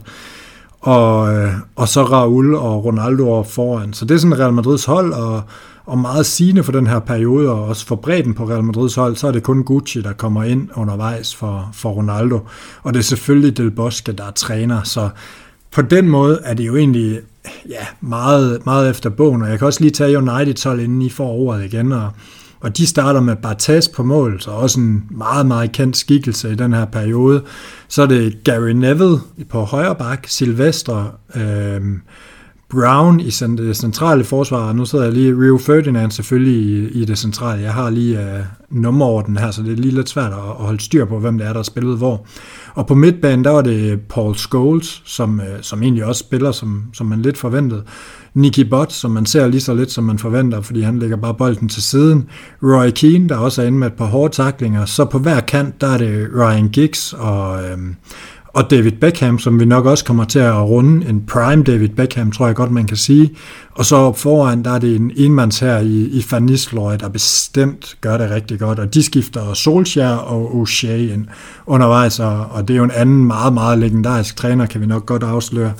Og, 0.80 1.36
øh, 1.36 1.51
og 1.75 1.88
så 1.88 2.04
Raul 2.04 2.56
og 2.56 2.86
Ronaldo 2.86 3.44
foran. 3.44 3.94
Så 3.94 4.06
det 4.06 4.16
er 4.16 4.19
sådan 4.19 4.39
Real 4.39 4.54
Madrids 4.54 4.86
hold, 4.86 5.13
og, 5.13 5.42
og 5.86 5.98
meget 5.98 6.25
sigende 6.25 6.63
for 6.63 6.71
den 6.71 6.88
her 6.88 7.00
periode, 7.00 7.50
og 7.50 7.63
også 7.63 7.86
for 7.86 7.95
bredden 7.95 8.33
på 8.33 8.50
Real 8.50 8.63
Madrids 8.63 8.95
hold, 8.95 9.15
så 9.15 9.27
er 9.27 9.31
det 9.31 9.44
kun 9.44 9.63
Gucci, 9.63 10.01
der 10.01 10.13
kommer 10.13 10.44
ind 10.44 10.69
undervejs 10.75 11.36
for, 11.36 11.69
for 11.74 11.89
Ronaldo. 11.89 12.39
Og 12.83 12.94
det 12.94 13.00
er 13.00 13.04
selvfølgelig 13.04 13.57
Del 13.57 13.72
Bosque, 13.72 14.13
der 14.13 14.24
er 14.24 14.31
træner, 14.31 14.83
så 14.83 15.10
på 15.71 15.81
den 15.81 16.10
måde 16.10 16.39
er 16.44 16.54
det 16.54 16.68
jo 16.68 16.75
egentlig 16.75 17.19
ja, 17.69 17.86
meget, 18.01 18.66
meget 18.66 18.89
efter 18.89 19.10
bogen, 19.10 19.42
og 19.42 19.50
jeg 19.50 19.57
kan 19.57 19.66
også 19.66 19.81
lige 19.81 19.92
tage 19.92 20.18
United 20.18 20.69
hold, 20.69 20.80
inden 20.80 21.01
I 21.01 21.10
får 21.10 21.30
ordet 21.30 21.66
igen, 21.66 21.92
og, 21.92 22.10
og 22.60 22.77
de 22.77 22.88
starter 22.88 23.21
med 23.21 23.36
Bartes 23.36 23.88
på 23.88 24.04
mål, 24.04 24.42
så 24.42 24.51
også 24.51 24.80
en 24.80 25.04
meget, 25.10 25.45
meget 25.45 25.71
kendt 25.71 25.98
skikkelse 25.98 26.51
i 26.51 26.56
den 26.56 26.74
her 26.74 26.86
periode. 26.86 27.44
Så 27.88 28.01
er 28.01 28.06
det 28.06 28.44
Gary 28.44 28.69
Neville 28.69 29.18
på 29.50 29.62
højre 29.62 29.95
bak, 29.95 30.27
Silvestre, 30.27 31.12
øh, 31.36 31.81
Brown 32.69 33.19
i 33.19 33.30
det 33.30 33.77
centrale 33.77 34.24
forsvar, 34.24 34.68
og 34.68 34.75
nu 34.75 34.86
sidder 34.86 35.06
jeg 35.06 35.13
lige 35.13 35.33
Rio 35.33 35.57
Ferdinand 35.57 36.12
selvfølgelig 36.12 36.56
i, 36.56 37.01
i 37.01 37.06
det 37.06 37.18
centrale. 37.18 37.62
Jeg 37.62 37.74
har 37.74 37.89
lige 37.89 38.19
øh, 38.19 38.44
nummerorden 38.69 39.38
her, 39.38 39.51
så 39.51 39.63
det 39.63 39.72
er 39.72 39.75
lige 39.75 39.95
lidt 39.95 40.10
svært 40.10 40.31
at, 40.31 40.39
at 40.39 40.65
holde 40.65 40.80
styr 40.80 41.06
på, 41.06 41.19
hvem 41.19 41.38
det 41.38 41.48
er, 41.48 41.50
der 41.50 41.60
har 41.60 41.63
spillet 41.63 41.98
hvor. 41.98 42.25
Og 42.79 42.87
på 42.87 42.95
midtbanen, 42.95 43.43
der 43.43 43.51
var 43.51 43.61
det 43.61 44.01
Paul 44.09 44.35
Scholes, 44.35 45.01
som, 45.05 45.39
øh, 45.39 45.57
som 45.61 45.83
egentlig 45.83 46.05
også 46.05 46.19
spiller, 46.19 46.51
som, 46.51 46.83
som 46.93 47.07
man 47.07 47.21
lidt 47.21 47.37
forventede. 47.37 47.83
Nicky 48.33 48.59
Butt, 48.59 48.93
som 48.93 49.11
man 49.11 49.25
ser 49.25 49.47
lige 49.47 49.61
så 49.61 49.73
lidt, 49.73 49.91
som 49.91 50.03
man 50.03 50.19
forventer, 50.19 50.61
fordi 50.61 50.81
han 50.81 50.99
lægger 50.99 51.17
bare 51.17 51.33
bolden 51.33 51.69
til 51.69 51.83
siden. 51.83 52.29
Roy 52.63 52.89
Keane, 52.89 53.29
der 53.29 53.37
også 53.37 53.61
er 53.61 53.65
inde 53.65 53.77
med 53.77 53.87
et 53.87 53.93
par 53.93 54.05
hårde 54.05 54.33
taklinger. 54.33 54.85
Så 54.85 55.05
på 55.05 55.19
hver 55.19 55.39
kant, 55.39 55.81
der 55.81 55.87
er 55.87 55.97
det 55.97 56.29
Ryan 56.35 56.69
Giggs 56.69 57.13
og, 57.13 57.63
øhm, 57.63 57.95
og 58.54 58.72
David 58.72 58.92
Beckham, 58.92 59.40
som 59.40 59.60
vi 59.60 59.66
nok 59.66 59.86
også 59.86 60.06
kommer 60.06 60.24
til 60.24 60.40
at 60.40 60.62
runde, 60.62 61.10
en 61.10 61.24
prime 61.28 61.63
David 61.63 61.90
Beckham, 61.90 62.31
tror 62.31 62.46
jeg 62.46 62.56
godt, 62.56 62.72
man 62.72 62.88
kan 62.88 62.98
sige. 62.98 63.31
Og 63.72 63.86
så 63.86 63.96
op 63.96 64.18
foran, 64.18 64.63
der 64.63 64.72
er 64.72 64.80
det 64.80 64.96
en 64.96 65.12
enmands 65.16 65.60
her 65.60 65.80
i, 65.80 66.04
i 66.04 66.25
Van 66.31 66.44
Nistelrooy, 66.44 66.96
der 67.00 67.10
bestemt 67.10 67.98
gør 68.01 68.18
det 68.18 68.30
rigtig 68.31 68.60
godt. 68.60 68.80
Og 68.80 68.94
de 68.94 69.04
skifter 69.04 69.54
Solskjaer 69.54 70.16
og 70.16 70.62
O'Shea 70.62 70.88
ind 70.88 71.28
undervejs, 71.66 72.19
og, 72.19 72.46
og 72.51 72.68
det 72.68 72.74
er 72.74 72.78
jo 72.78 72.84
en 72.84 72.92
anden 72.92 73.25
meget, 73.25 73.54
meget 73.54 73.80
legendarisk 73.80 74.36
træner, 74.36 74.66
kan 74.66 74.81
vi 74.81 74.86
nok 74.86 75.06
godt 75.06 75.24
afsløre, 75.24 75.74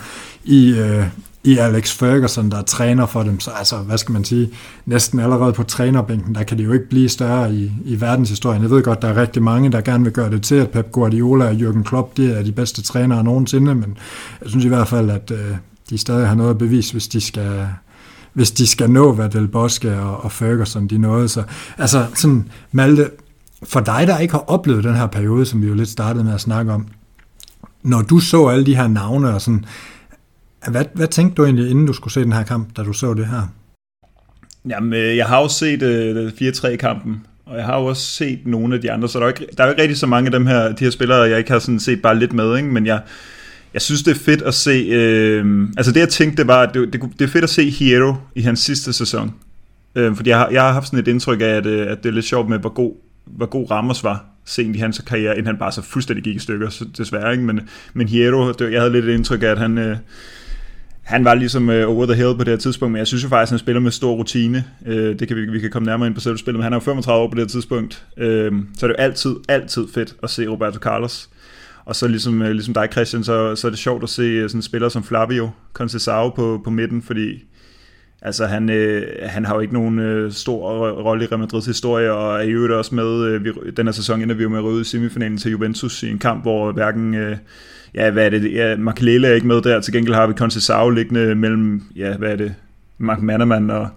i, 0.44 0.70
øh, 0.70 1.04
i 1.44 1.58
Alex 1.58 1.92
Ferguson, 1.98 2.52
der 2.52 2.58
er 2.58 2.62
træner 2.62 3.06
for 3.06 3.24
dem. 3.24 3.40
Så 3.40 3.52
altså, 3.52 3.78
hvad 3.78 3.98
skal 3.98 4.14
man 4.14 4.24
sige, 4.24 4.50
næsten 4.86 5.20
allerede 5.20 5.54
på 5.54 5.64
trænerbænken, 5.64 6.36
der 6.36 6.44
kan 6.44 6.58
det 6.58 6.66
jo 6.66 6.74
ikke 6.74 6.90
blive 6.90 7.10
større 7.10 7.54
i, 7.54 7.72
i 7.86 8.02
verdenshistorien. 8.02 8.62
Jeg 8.62 8.70
ved 8.70 8.84
godt, 8.84 9.02
der 9.02 9.08
er 9.08 9.22
rigtig 9.22 9.44
mange, 9.44 9.72
der 9.72 9.82
gerne 9.82 10.04
vil 10.04 10.14
gøre 10.14 10.30
det 10.30 10.42
til, 10.42 10.56
at 10.56 10.70
Pep 10.70 10.92
Guardiola 10.92 11.46
og 11.46 11.54
Jürgen 11.54 11.84
Klopp, 11.84 12.18
det 12.18 12.38
er 12.38 12.44
de 12.44 12.52
bedste 12.52 12.82
trænere 12.82 13.24
nogensinde, 13.24 13.76
men 13.76 13.98
jeg 14.42 14.50
synes 14.50 14.66
i 14.66 14.68
hvert 14.68 14.88
fald, 14.88 15.10
at 15.10 15.32
øh, 15.32 15.56
de 15.90 15.98
stadig 15.98 16.28
har 16.28 16.36
noget 16.36 16.50
at 16.50 16.58
bevise, 16.58 16.92
hvis 16.92 17.08
de 17.08 17.22
skal, 17.22 17.68
hvis 18.34 18.52
de 18.52 18.68
skal 18.68 18.90
nå, 18.90 19.14
hvad 19.14 19.30
Del 19.30 19.48
Bosque 19.48 20.00
og, 20.00 20.24
og 20.24 20.32
Ferguson 20.32 20.88
de 20.88 20.98
nåede. 20.98 21.30
Så 21.30 21.44
altså 21.78 22.06
sådan, 22.14 22.50
Malte, 22.72 23.10
for 23.64 23.80
dig, 23.80 24.08
der 24.08 24.18
ikke 24.18 24.32
har 24.32 24.44
oplevet 24.48 24.84
den 24.84 24.96
her 24.96 25.08
periode, 25.08 25.46
som 25.46 25.62
vi 25.62 25.68
jo 25.68 25.74
lidt 25.74 25.90
startede 25.90 26.24
med 26.24 26.34
at 26.34 26.42
snakke 26.42 26.74
om, 26.74 26.88
når 27.84 28.02
du 28.02 28.20
så 28.20 28.48
alle 28.48 28.66
de 28.66 28.76
her 28.76 28.88
navne 28.88 29.34
og 29.34 29.42
sådan, 29.42 29.66
hvad, 30.68 30.86
hvad 30.94 31.08
tænkte 31.08 31.36
du 31.36 31.46
egentlig, 31.46 31.70
inden 31.70 31.86
du 31.86 31.94
skulle 31.94 32.14
se 32.14 32.24
den 32.24 32.34
her 32.34 32.44
kamp, 32.44 32.78
da 32.78 32.84
du 32.84 32.94
så 32.94 33.14
det 33.14 33.26
her? 33.26 33.54
Jamen, 34.70 34.94
øh, 34.94 35.18
jeg 35.18 35.26
har 35.26 35.42
jo 35.42 35.48
set 35.48 35.82
øh, 35.82 36.32
4-3-kampen, 36.42 37.26
og 37.46 37.58
jeg 37.58 37.66
har 37.66 37.80
jo 37.80 37.86
også 37.86 38.04
set 38.04 38.40
nogle 38.46 38.76
af 38.76 38.82
de 38.82 38.92
andre, 38.92 39.10
så 39.10 39.20
der 39.20 39.26
er, 39.26 39.30
ikke, 39.30 39.48
der 39.58 39.64
er 39.64 39.68
jo 39.68 39.72
ikke 39.72 39.82
rigtig 39.82 39.98
så 39.98 40.08
mange 40.08 40.28
af 40.28 40.32
dem 40.32 40.46
her, 40.46 40.72
de 40.72 40.84
her 40.84 40.92
spillere, 40.92 41.20
jeg 41.20 41.38
ikke 41.38 41.52
har 41.52 41.60
sådan 41.60 41.80
set 41.80 42.02
bare 42.02 42.20
lidt 42.20 42.34
med, 42.34 42.58
ikke? 42.58 42.70
men 42.70 42.86
jeg, 42.86 43.02
jeg 43.74 43.82
synes, 43.82 44.04
det 44.04 44.12
er 44.12 44.20
fedt 44.20 44.42
at 44.42 44.54
se, 44.54 44.72
øh, 44.72 45.68
altså 45.78 45.92
det 45.92 46.00
jeg 46.00 46.10
tænkte, 46.10 46.38
det 46.38 46.48
var, 46.48 46.62
at 46.62 46.74
det, 46.74 46.94
det, 46.94 47.02
det 47.20 47.26
er 47.26 47.30
fedt 47.30 47.44
at 47.44 47.50
se 47.50 47.70
Hero 47.70 48.16
i 48.36 48.42
hans 48.42 48.60
sidste 48.60 48.94
sæson, 48.94 49.34
øh, 49.96 50.16
fordi 50.16 50.30
jeg 50.30 50.38
har, 50.38 50.50
jeg 50.50 50.62
har 50.62 50.72
haft 50.72 50.86
sådan 50.86 51.00
et 51.00 51.08
indtryk 51.08 51.42
af, 51.42 51.46
at, 51.46 51.66
øh, 51.66 51.92
at 51.92 52.04
det 52.04 52.10
er 52.10 52.14
lidt 52.14 52.26
sjovt 52.26 52.50
med, 52.50 52.60
hvor 52.60 52.74
god, 52.74 52.94
hvor 53.26 53.46
god 53.46 53.72
Ramos 53.72 54.04
var 54.04 54.26
sent 54.46 54.76
i 54.76 54.80
hans 54.80 55.02
karriere, 55.08 55.34
inden 55.34 55.46
han 55.46 55.58
bare 55.58 55.72
så 55.72 55.82
fuldstændig 55.82 56.24
gik 56.24 56.36
i 56.36 56.40
stykker, 56.40 56.70
så 56.70 56.86
desværre, 56.98 57.32
ikke? 57.32 57.44
Men, 57.44 57.62
men 57.94 58.08
Hierro, 58.08 58.52
det, 58.52 58.72
jeg 58.72 58.82
havde 58.82 58.94
lidt 58.94 59.06
et 59.06 59.14
indtryk 59.14 59.44
af, 59.44 59.48
at 59.48 59.58
han, 59.58 59.78
øh, 59.78 59.98
han 61.10 61.26
var 61.26 61.34
ligesom 61.34 61.70
uh, 61.70 61.76
over 61.76 62.06
the 62.06 62.16
hill 62.16 62.36
på 62.38 62.44
det 62.44 62.48
her 62.48 62.58
tidspunkt, 62.58 62.92
men 62.92 63.00
jeg 63.00 63.08
synes 63.08 63.24
jo 63.24 63.30
faktisk, 63.30 63.50
at 63.50 63.52
han 63.52 63.60
spiller 63.60 63.80
med 63.80 63.92
stor 63.92 64.14
rutine. 64.14 64.64
Uh, 64.82 64.94
det 64.94 65.28
kan 65.28 65.38
vi, 65.38 65.46
vi 65.46 65.60
kan 65.60 65.70
komme 65.70 65.86
nærmere 65.86 66.08
ind 66.08 66.16
på 66.16 66.22
selv 66.22 66.38
spillet, 66.38 66.58
men 66.60 66.64
han 66.64 66.74
er 66.74 66.78
jo 66.78 66.80
35 66.80 67.24
år 67.24 67.28
på 67.28 67.36
det 67.36 67.42
her 67.42 67.48
tidspunkt. 67.48 68.06
Uh, 68.18 68.24
så 68.24 68.86
er 68.86 68.88
det 68.88 68.90
jo 68.90 68.94
altid, 68.94 69.36
altid 69.48 69.88
fedt 69.94 70.16
at 70.24 70.30
se 70.30 70.48
Roberto 70.48 70.80
Carlos. 70.80 71.30
Og 71.86 71.96
så 71.96 72.08
ligesom, 72.08 72.42
uh, 72.42 72.48
ligesom 72.48 72.74
dig, 72.74 72.88
Christian, 72.92 73.24
så, 73.24 73.56
så 73.56 73.68
er 73.68 73.70
det 73.70 73.80
sjovt 73.80 74.04
at 74.04 74.10
se 74.10 74.50
sådan 74.50 74.58
en 74.58 74.62
spiller 74.62 74.90
som 74.90 75.04
Flavio 75.04 75.50
Concesao 75.74 76.30
på, 76.30 76.62
på 76.64 76.70
midten, 76.70 77.02
fordi 77.02 77.44
Altså 78.22 78.46
han, 78.46 78.70
øh, 78.70 79.08
han 79.22 79.46
har 79.46 79.56
jo 79.56 79.60
ikke 79.60 79.74
nogen 79.74 80.00
øh, 80.00 80.32
stor 80.32 80.90
rolle 80.90 81.24
i 81.24 81.28
Real 81.28 81.40
Madrids 81.40 81.66
historie, 81.66 82.12
og 82.12 82.38
er 82.38 82.42
i 82.42 82.50
øvrigt 82.50 82.74
også 82.74 82.96
med, 82.96 83.26
øh, 83.26 83.44
vi, 83.44 83.52
den 83.78 83.88
her 83.88 83.92
sæson 83.92 84.22
ender 84.22 84.36
vi 84.36 84.44
jo 84.44 84.50
med 84.50 84.58
at 84.58 84.64
røde 84.64 84.82
i 84.82 84.84
semifinalen 84.84 85.38
til 85.38 85.52
Juventus 85.52 86.04
i 86.04 86.10
en 86.10 86.20
kamp, 86.20 86.42
hvor 86.42 86.72
hverken, 86.72 87.16
øh, 87.16 87.38
ja 87.96 88.10
hvad 88.10 88.26
er 88.26 88.30
det, 88.30 88.54
ja, 88.54 88.76
Makelele 88.78 89.28
er 89.28 89.34
ikke 89.34 89.48
med 89.48 89.62
der, 89.62 89.80
til 89.80 89.94
gengæld 89.94 90.16
har 90.16 90.28
vi 90.28 90.34
Conceição 90.42 90.90
liggende 90.90 91.36
mellem, 91.36 91.84
ja 91.96 92.18
hvad 92.18 92.32
er 92.32 92.36
det, 92.36 92.54
Mark 92.98 93.22
Mannerman 93.22 93.70
og 93.70 93.88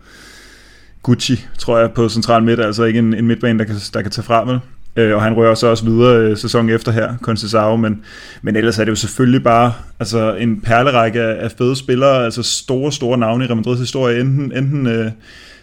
Gucci, 1.02 1.46
tror 1.58 1.78
jeg, 1.78 1.92
på 1.92 2.08
central 2.08 2.42
midt, 2.42 2.60
altså 2.60 2.84
ikke 2.84 2.98
en, 2.98 3.14
en 3.14 3.26
midtbane, 3.26 3.58
der 3.58 3.64
kan, 3.64 3.76
der 3.94 4.02
kan 4.02 4.10
tage 4.10 4.24
frem 4.24 4.46
med. 4.46 4.58
Øh, 4.96 5.14
og 5.14 5.22
han 5.22 5.34
rører 5.34 5.54
så 5.54 5.66
også 5.66 5.84
videre 5.84 6.16
øh, 6.16 6.36
sæsonen 6.36 6.70
efter 6.70 6.92
her, 6.92 7.16
Concesao, 7.16 7.76
men, 7.76 8.04
men 8.42 8.56
ellers 8.56 8.78
er 8.78 8.84
det 8.84 8.90
jo 8.90 8.96
selvfølgelig 8.96 9.42
bare 9.42 9.72
altså, 10.00 10.34
en 10.34 10.60
perlerække 10.60 11.20
af, 11.20 11.44
af 11.44 11.50
fede 11.50 11.76
spillere, 11.76 12.24
altså 12.24 12.42
store, 12.42 12.92
store 12.92 13.18
navne 13.18 13.44
i 13.44 13.46
Real 13.46 13.56
Madrids 13.56 13.80
historie, 13.80 14.20
enten, 14.20 14.52
enten 14.56 14.86
øh, 14.86 15.10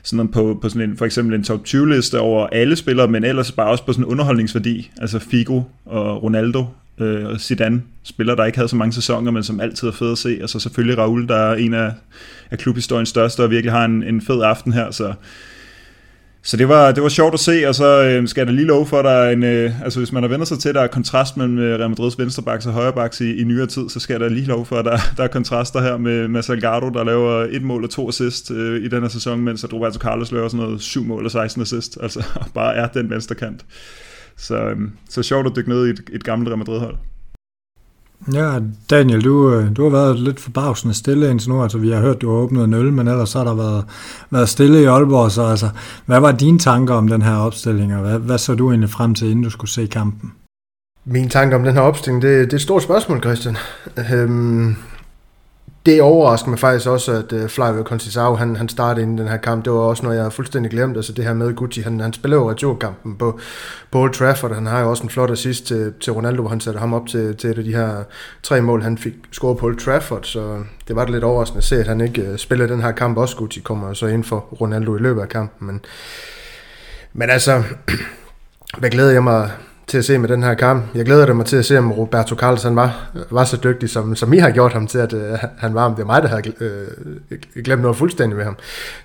sådan 0.03 0.27
på, 0.27 0.59
på 0.61 0.69
sådan 0.69 0.89
en, 0.89 0.97
for 0.97 1.05
eksempel 1.05 1.35
en 1.35 1.43
top 1.43 1.63
20 1.63 1.95
liste 1.95 2.19
over 2.19 2.47
alle 2.47 2.75
spillere, 2.75 3.07
men 3.07 3.23
ellers 3.23 3.51
bare 3.51 3.69
også 3.69 3.85
på 3.85 3.93
sådan 3.93 4.05
en 4.05 4.11
underholdningsværdi, 4.11 4.91
altså 5.01 5.19
Figo 5.19 5.61
og 5.85 6.23
Ronaldo 6.23 6.65
øh, 6.99 7.39
Zidane, 7.39 7.81
spiller, 8.03 8.35
der 8.35 8.45
ikke 8.45 8.57
havde 8.57 8.69
så 8.69 8.75
mange 8.75 8.93
sæsoner, 8.93 9.31
men 9.31 9.43
som 9.43 9.59
altid 9.59 9.87
er 9.87 9.91
fed 9.91 10.11
at 10.11 10.17
se, 10.17 10.39
og 10.43 10.49
så 10.49 10.59
selvfølgelig 10.59 10.97
Raul, 10.97 11.27
der 11.27 11.35
er 11.35 11.55
en 11.55 11.73
af, 11.73 11.91
af 12.51 12.57
klubhistoriens 12.57 13.09
største, 13.09 13.43
og 13.43 13.49
virkelig 13.49 13.71
har 13.71 13.85
en, 13.85 14.03
en 14.03 14.21
fed 14.21 14.41
aften 14.41 14.73
her, 14.73 14.91
så 14.91 15.13
så 16.41 16.57
det 16.57 16.69
var, 16.69 16.91
det 16.91 17.03
var 17.03 17.09
sjovt 17.09 17.33
at 17.33 17.39
se, 17.39 17.63
og 17.67 17.75
så 17.75 18.03
øh, 18.03 18.27
skal 18.27 18.41
jeg 18.41 18.47
da 18.47 18.51
lige 18.51 18.65
love 18.65 18.85
for, 18.85 18.99
at 18.99 19.05
der 19.05 19.11
er 19.11 19.31
en, 19.31 19.43
øh, 19.43 19.81
altså 19.83 19.99
hvis 19.99 20.11
man 20.11 20.23
har 20.23 20.27
vendt 20.27 20.47
sig 20.47 20.59
til, 20.59 20.69
at 20.69 20.75
der 20.75 20.81
er 20.81 20.87
kontrast 20.87 21.37
mellem 21.37 21.57
øh, 21.57 21.79
Real 21.79 21.89
Madrids 21.89 22.19
venstrebacks 22.19 22.65
og 22.65 22.73
højrebacks 22.73 23.21
i, 23.21 23.41
i 23.41 23.43
nyere 23.43 23.67
tid, 23.67 23.89
så 23.89 23.99
skal 23.99 24.13
jeg 24.13 24.19
da 24.19 24.27
lige 24.27 24.45
love 24.45 24.65
for, 24.65 24.75
at 24.75 24.85
der, 24.85 24.97
der 25.17 25.23
er 25.23 25.27
kontraster 25.27 25.81
her 25.81 25.97
med, 25.97 26.27
med 26.27 26.41
Salgado, 26.41 26.89
der 26.89 27.03
laver 27.03 27.47
et 27.51 27.61
mål 27.61 27.83
og 27.83 27.89
to 27.89 28.09
assist 28.09 28.51
øh, 28.51 28.83
i 28.83 28.87
den 28.87 29.01
her 29.01 29.09
sæson, 29.09 29.41
mens 29.41 29.63
at 29.63 29.73
Roberto 29.73 29.99
Carlos 29.99 30.31
laver 30.31 30.47
sådan 30.47 30.65
noget 30.65 30.81
syv 30.81 31.03
mål 31.03 31.25
og 31.25 31.31
16 31.31 31.61
assist, 31.61 31.97
altså 32.01 32.23
bare 32.53 32.75
er 32.75 32.87
den 32.87 33.09
venstre 33.09 33.35
kant. 33.35 33.61
Øh, 33.61 34.08
så 35.09 35.23
sjovt 35.23 35.47
at 35.47 35.55
dykke 35.55 35.69
ned 35.69 35.87
i 35.87 35.89
et, 35.89 36.01
et 36.13 36.23
gammelt 36.23 36.49
Real 36.49 36.57
Madrid-hold. 36.57 36.95
Ja, 38.33 38.59
Daniel, 38.89 39.23
du, 39.23 39.53
øh, 39.53 39.75
du 39.75 39.83
har 39.83 39.89
været 39.89 40.19
lidt 40.19 40.39
forbavsende 40.39 40.93
stille 40.93 41.31
indtil 41.31 41.49
nu. 41.49 41.63
Altså, 41.63 41.77
vi 41.77 41.89
har 41.89 42.01
hørt, 42.01 42.21
du 42.21 42.29
har 42.29 42.37
åbnet 42.37 42.63
en 42.63 42.73
øl, 42.73 42.93
men 42.93 43.07
ellers 43.07 43.33
har 43.33 43.43
der 43.43 43.53
været, 43.53 43.85
været 44.29 44.49
stille 44.49 44.81
i 44.81 44.85
Aalborg. 44.85 45.31
Så 45.31 45.43
altså, 45.43 45.69
hvad 46.05 46.19
var 46.19 46.31
dine 46.31 46.59
tanker 46.59 46.93
om 46.93 47.07
den 47.07 47.21
her 47.21 47.35
opstilling, 47.35 47.95
og 47.95 48.01
hvad, 48.01 48.19
hvad 48.19 48.37
så 48.37 48.55
du 48.55 48.69
egentlig 48.69 48.89
frem 48.89 49.15
til, 49.15 49.29
inden 49.29 49.43
du 49.43 49.49
skulle 49.49 49.71
se 49.71 49.87
kampen? 49.87 50.31
Min 51.05 51.29
tanke 51.29 51.55
om 51.55 51.63
den 51.63 51.73
her 51.73 51.81
opstilling, 51.81 52.21
det, 52.21 52.45
det 52.45 52.53
er 52.53 52.57
et 52.57 52.61
stort 52.61 52.83
spørgsmål, 52.83 53.19
Christian. 53.19 53.57
Øhm, 54.13 54.75
det 55.85 56.01
overrasker 56.01 56.49
mig 56.49 56.59
faktisk 56.59 56.87
også, 56.87 57.11
at 57.11 57.31
uh, 57.31 57.47
Flavio 57.47 57.83
Conceição, 57.83 58.35
han, 58.35 58.55
han 58.55 58.69
startede 58.69 59.03
inden 59.03 59.17
den 59.17 59.27
her 59.27 59.37
kamp. 59.37 59.65
Det 59.65 59.73
var 59.73 59.79
også 59.79 60.03
noget, 60.03 60.17
jeg 60.17 60.33
fuldstændig 60.33 60.71
glemt. 60.71 60.97
Altså 60.97 61.13
det 61.13 61.25
her 61.25 61.33
med 61.33 61.55
Gucci, 61.55 61.81
han, 61.81 61.99
han 61.99 62.13
spiller 62.13 62.37
jo 62.37 62.51
returkampen 62.51 63.15
på, 63.15 63.39
på 63.91 63.99
Old 63.99 64.13
Trafford. 64.13 64.53
Han 64.53 64.65
har 64.65 64.79
jo 64.79 64.89
også 64.89 65.03
en 65.03 65.09
flot 65.09 65.31
assist 65.31 65.65
til, 65.65 65.93
til 65.99 66.13
Ronaldo, 66.13 66.41
hvor 66.41 66.49
han 66.49 66.59
satte 66.59 66.79
ham 66.79 66.93
op 66.93 67.07
til, 67.07 67.35
til 67.35 67.49
et 67.49 67.57
af 67.57 67.63
de 67.63 67.75
her 67.75 68.03
tre 68.43 68.61
mål, 68.61 68.81
han 68.81 68.97
fik 68.97 69.13
scoret 69.31 69.57
på 69.57 69.65
Old 69.65 69.77
Trafford. 69.77 70.23
Så 70.23 70.63
det 70.87 70.95
var 70.95 71.03
det 71.03 71.13
lidt 71.13 71.23
overraskende 71.23 71.57
at 71.57 71.63
se, 71.63 71.79
at 71.79 71.87
han 71.87 72.01
ikke 72.01 72.31
uh, 72.31 72.37
spiller 72.37 72.67
den 72.67 72.81
her 72.81 72.91
kamp. 72.91 73.17
Også 73.17 73.35
Gucci 73.35 73.59
kommer 73.59 73.93
så 73.93 74.07
ind 74.07 74.23
for 74.23 74.39
Ronaldo 74.39 74.95
i 74.95 74.99
løbet 74.99 75.21
af 75.21 75.29
kampen. 75.29 75.67
Men, 75.67 75.81
men 77.13 77.29
altså, 77.29 77.63
hvad 78.79 78.89
glæder 78.89 79.11
jeg 79.11 79.23
mig 79.23 79.51
til 79.89 79.97
at 79.97 80.05
se 80.05 80.17
med 80.17 80.29
den 80.29 80.43
her 80.43 80.53
kamp. 80.53 80.95
Jeg 80.95 81.05
glæder 81.05 81.33
mig 81.33 81.45
til 81.45 81.57
at 81.57 81.65
se, 81.65 81.77
om 81.77 81.91
Roberto 81.91 82.35
Carlos 82.35 82.63
han 82.63 82.75
var, 82.75 83.11
var 83.29 83.43
så 83.43 83.57
dygtig, 83.63 83.89
som, 83.89 84.15
som 84.15 84.33
I 84.33 84.37
har 84.37 84.51
gjort 84.51 84.73
ham 84.73 84.87
til, 84.87 84.97
at 84.97 85.13
uh, 85.13 85.21
han 85.57 85.73
var. 85.73 85.89
Det 85.89 85.99
er 85.99 86.05
mig, 86.05 86.21
der 86.21 86.27
havde 86.27 86.53
uh, 87.31 87.63
glemt 87.63 87.81
noget 87.81 87.97
fuldstændig 87.97 88.37
ved 88.37 88.45
ham. 88.45 88.57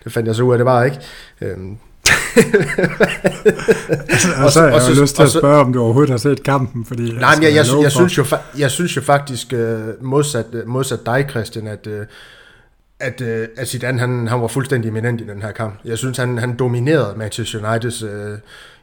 Det 0.05 0.13
fandt 0.13 0.27
jeg 0.27 0.35
så 0.35 0.43
ud 0.43 0.53
af, 0.53 0.59
det 0.59 0.65
var 0.65 0.85
ikke. 0.85 0.99
Uh, 1.41 1.49
altså, 4.09 4.29
og 4.45 4.51
så 4.51 4.65
jeg 4.65 4.83
jo 4.97 5.03
lyst 5.03 5.17
til 5.17 5.23
at 5.23 5.31
spørge, 5.31 5.61
om 5.61 5.73
du 5.73 5.83
overhovedet 5.83 6.11
har 6.11 6.17
set 6.17 6.43
kampen, 6.43 6.85
fordi... 6.85 7.13
Nej, 7.13 7.35
men 7.35 7.43
jeg, 7.43 7.55
jeg, 7.55 7.67
jeg, 7.75 7.83
jeg, 7.83 7.93
synes 7.93 8.19
jo, 8.19 8.25
jeg 8.59 8.71
synes 8.71 8.97
jo 8.97 9.01
faktisk, 9.01 9.53
uh, 9.53 10.05
modsat, 10.05 10.47
modsat 10.67 11.07
dig, 11.07 11.27
Christian, 11.31 11.67
at, 11.67 11.87
uh, 11.87 11.93
at, 13.01 13.21
uh, 13.21 13.29
at 13.57 13.69
Zidane, 13.69 14.01
han, 14.01 14.29
han 14.29 14.41
var 14.41 14.49
fuldstændig 14.49 14.89
eminent 14.89 15.21
i 15.21 15.25
den 15.25 15.43
her 15.43 15.53
kamp. 15.53 15.75
Jeg 15.85 15.99
synes, 15.99 16.19
han, 16.19 16.39
han 16.39 16.57
dominerede 16.57 17.15
Manchester 17.19 17.71
Uniteds 17.71 18.03
uh, 18.03 18.11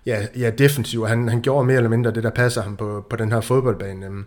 ja, 0.05 0.25
ja, 0.37 0.49
defensiv, 0.49 1.07
han, 1.07 1.29
han 1.29 1.41
gjorde 1.41 1.65
mere 1.65 1.77
eller 1.77 1.89
mindre 1.89 2.11
det, 2.11 2.23
der 2.23 2.29
passer 2.29 2.61
ham 2.61 2.75
på, 2.77 3.05
på 3.09 3.15
den 3.15 3.31
her 3.31 3.41
fodboldbane. 3.41 4.05
Øhm, 4.05 4.25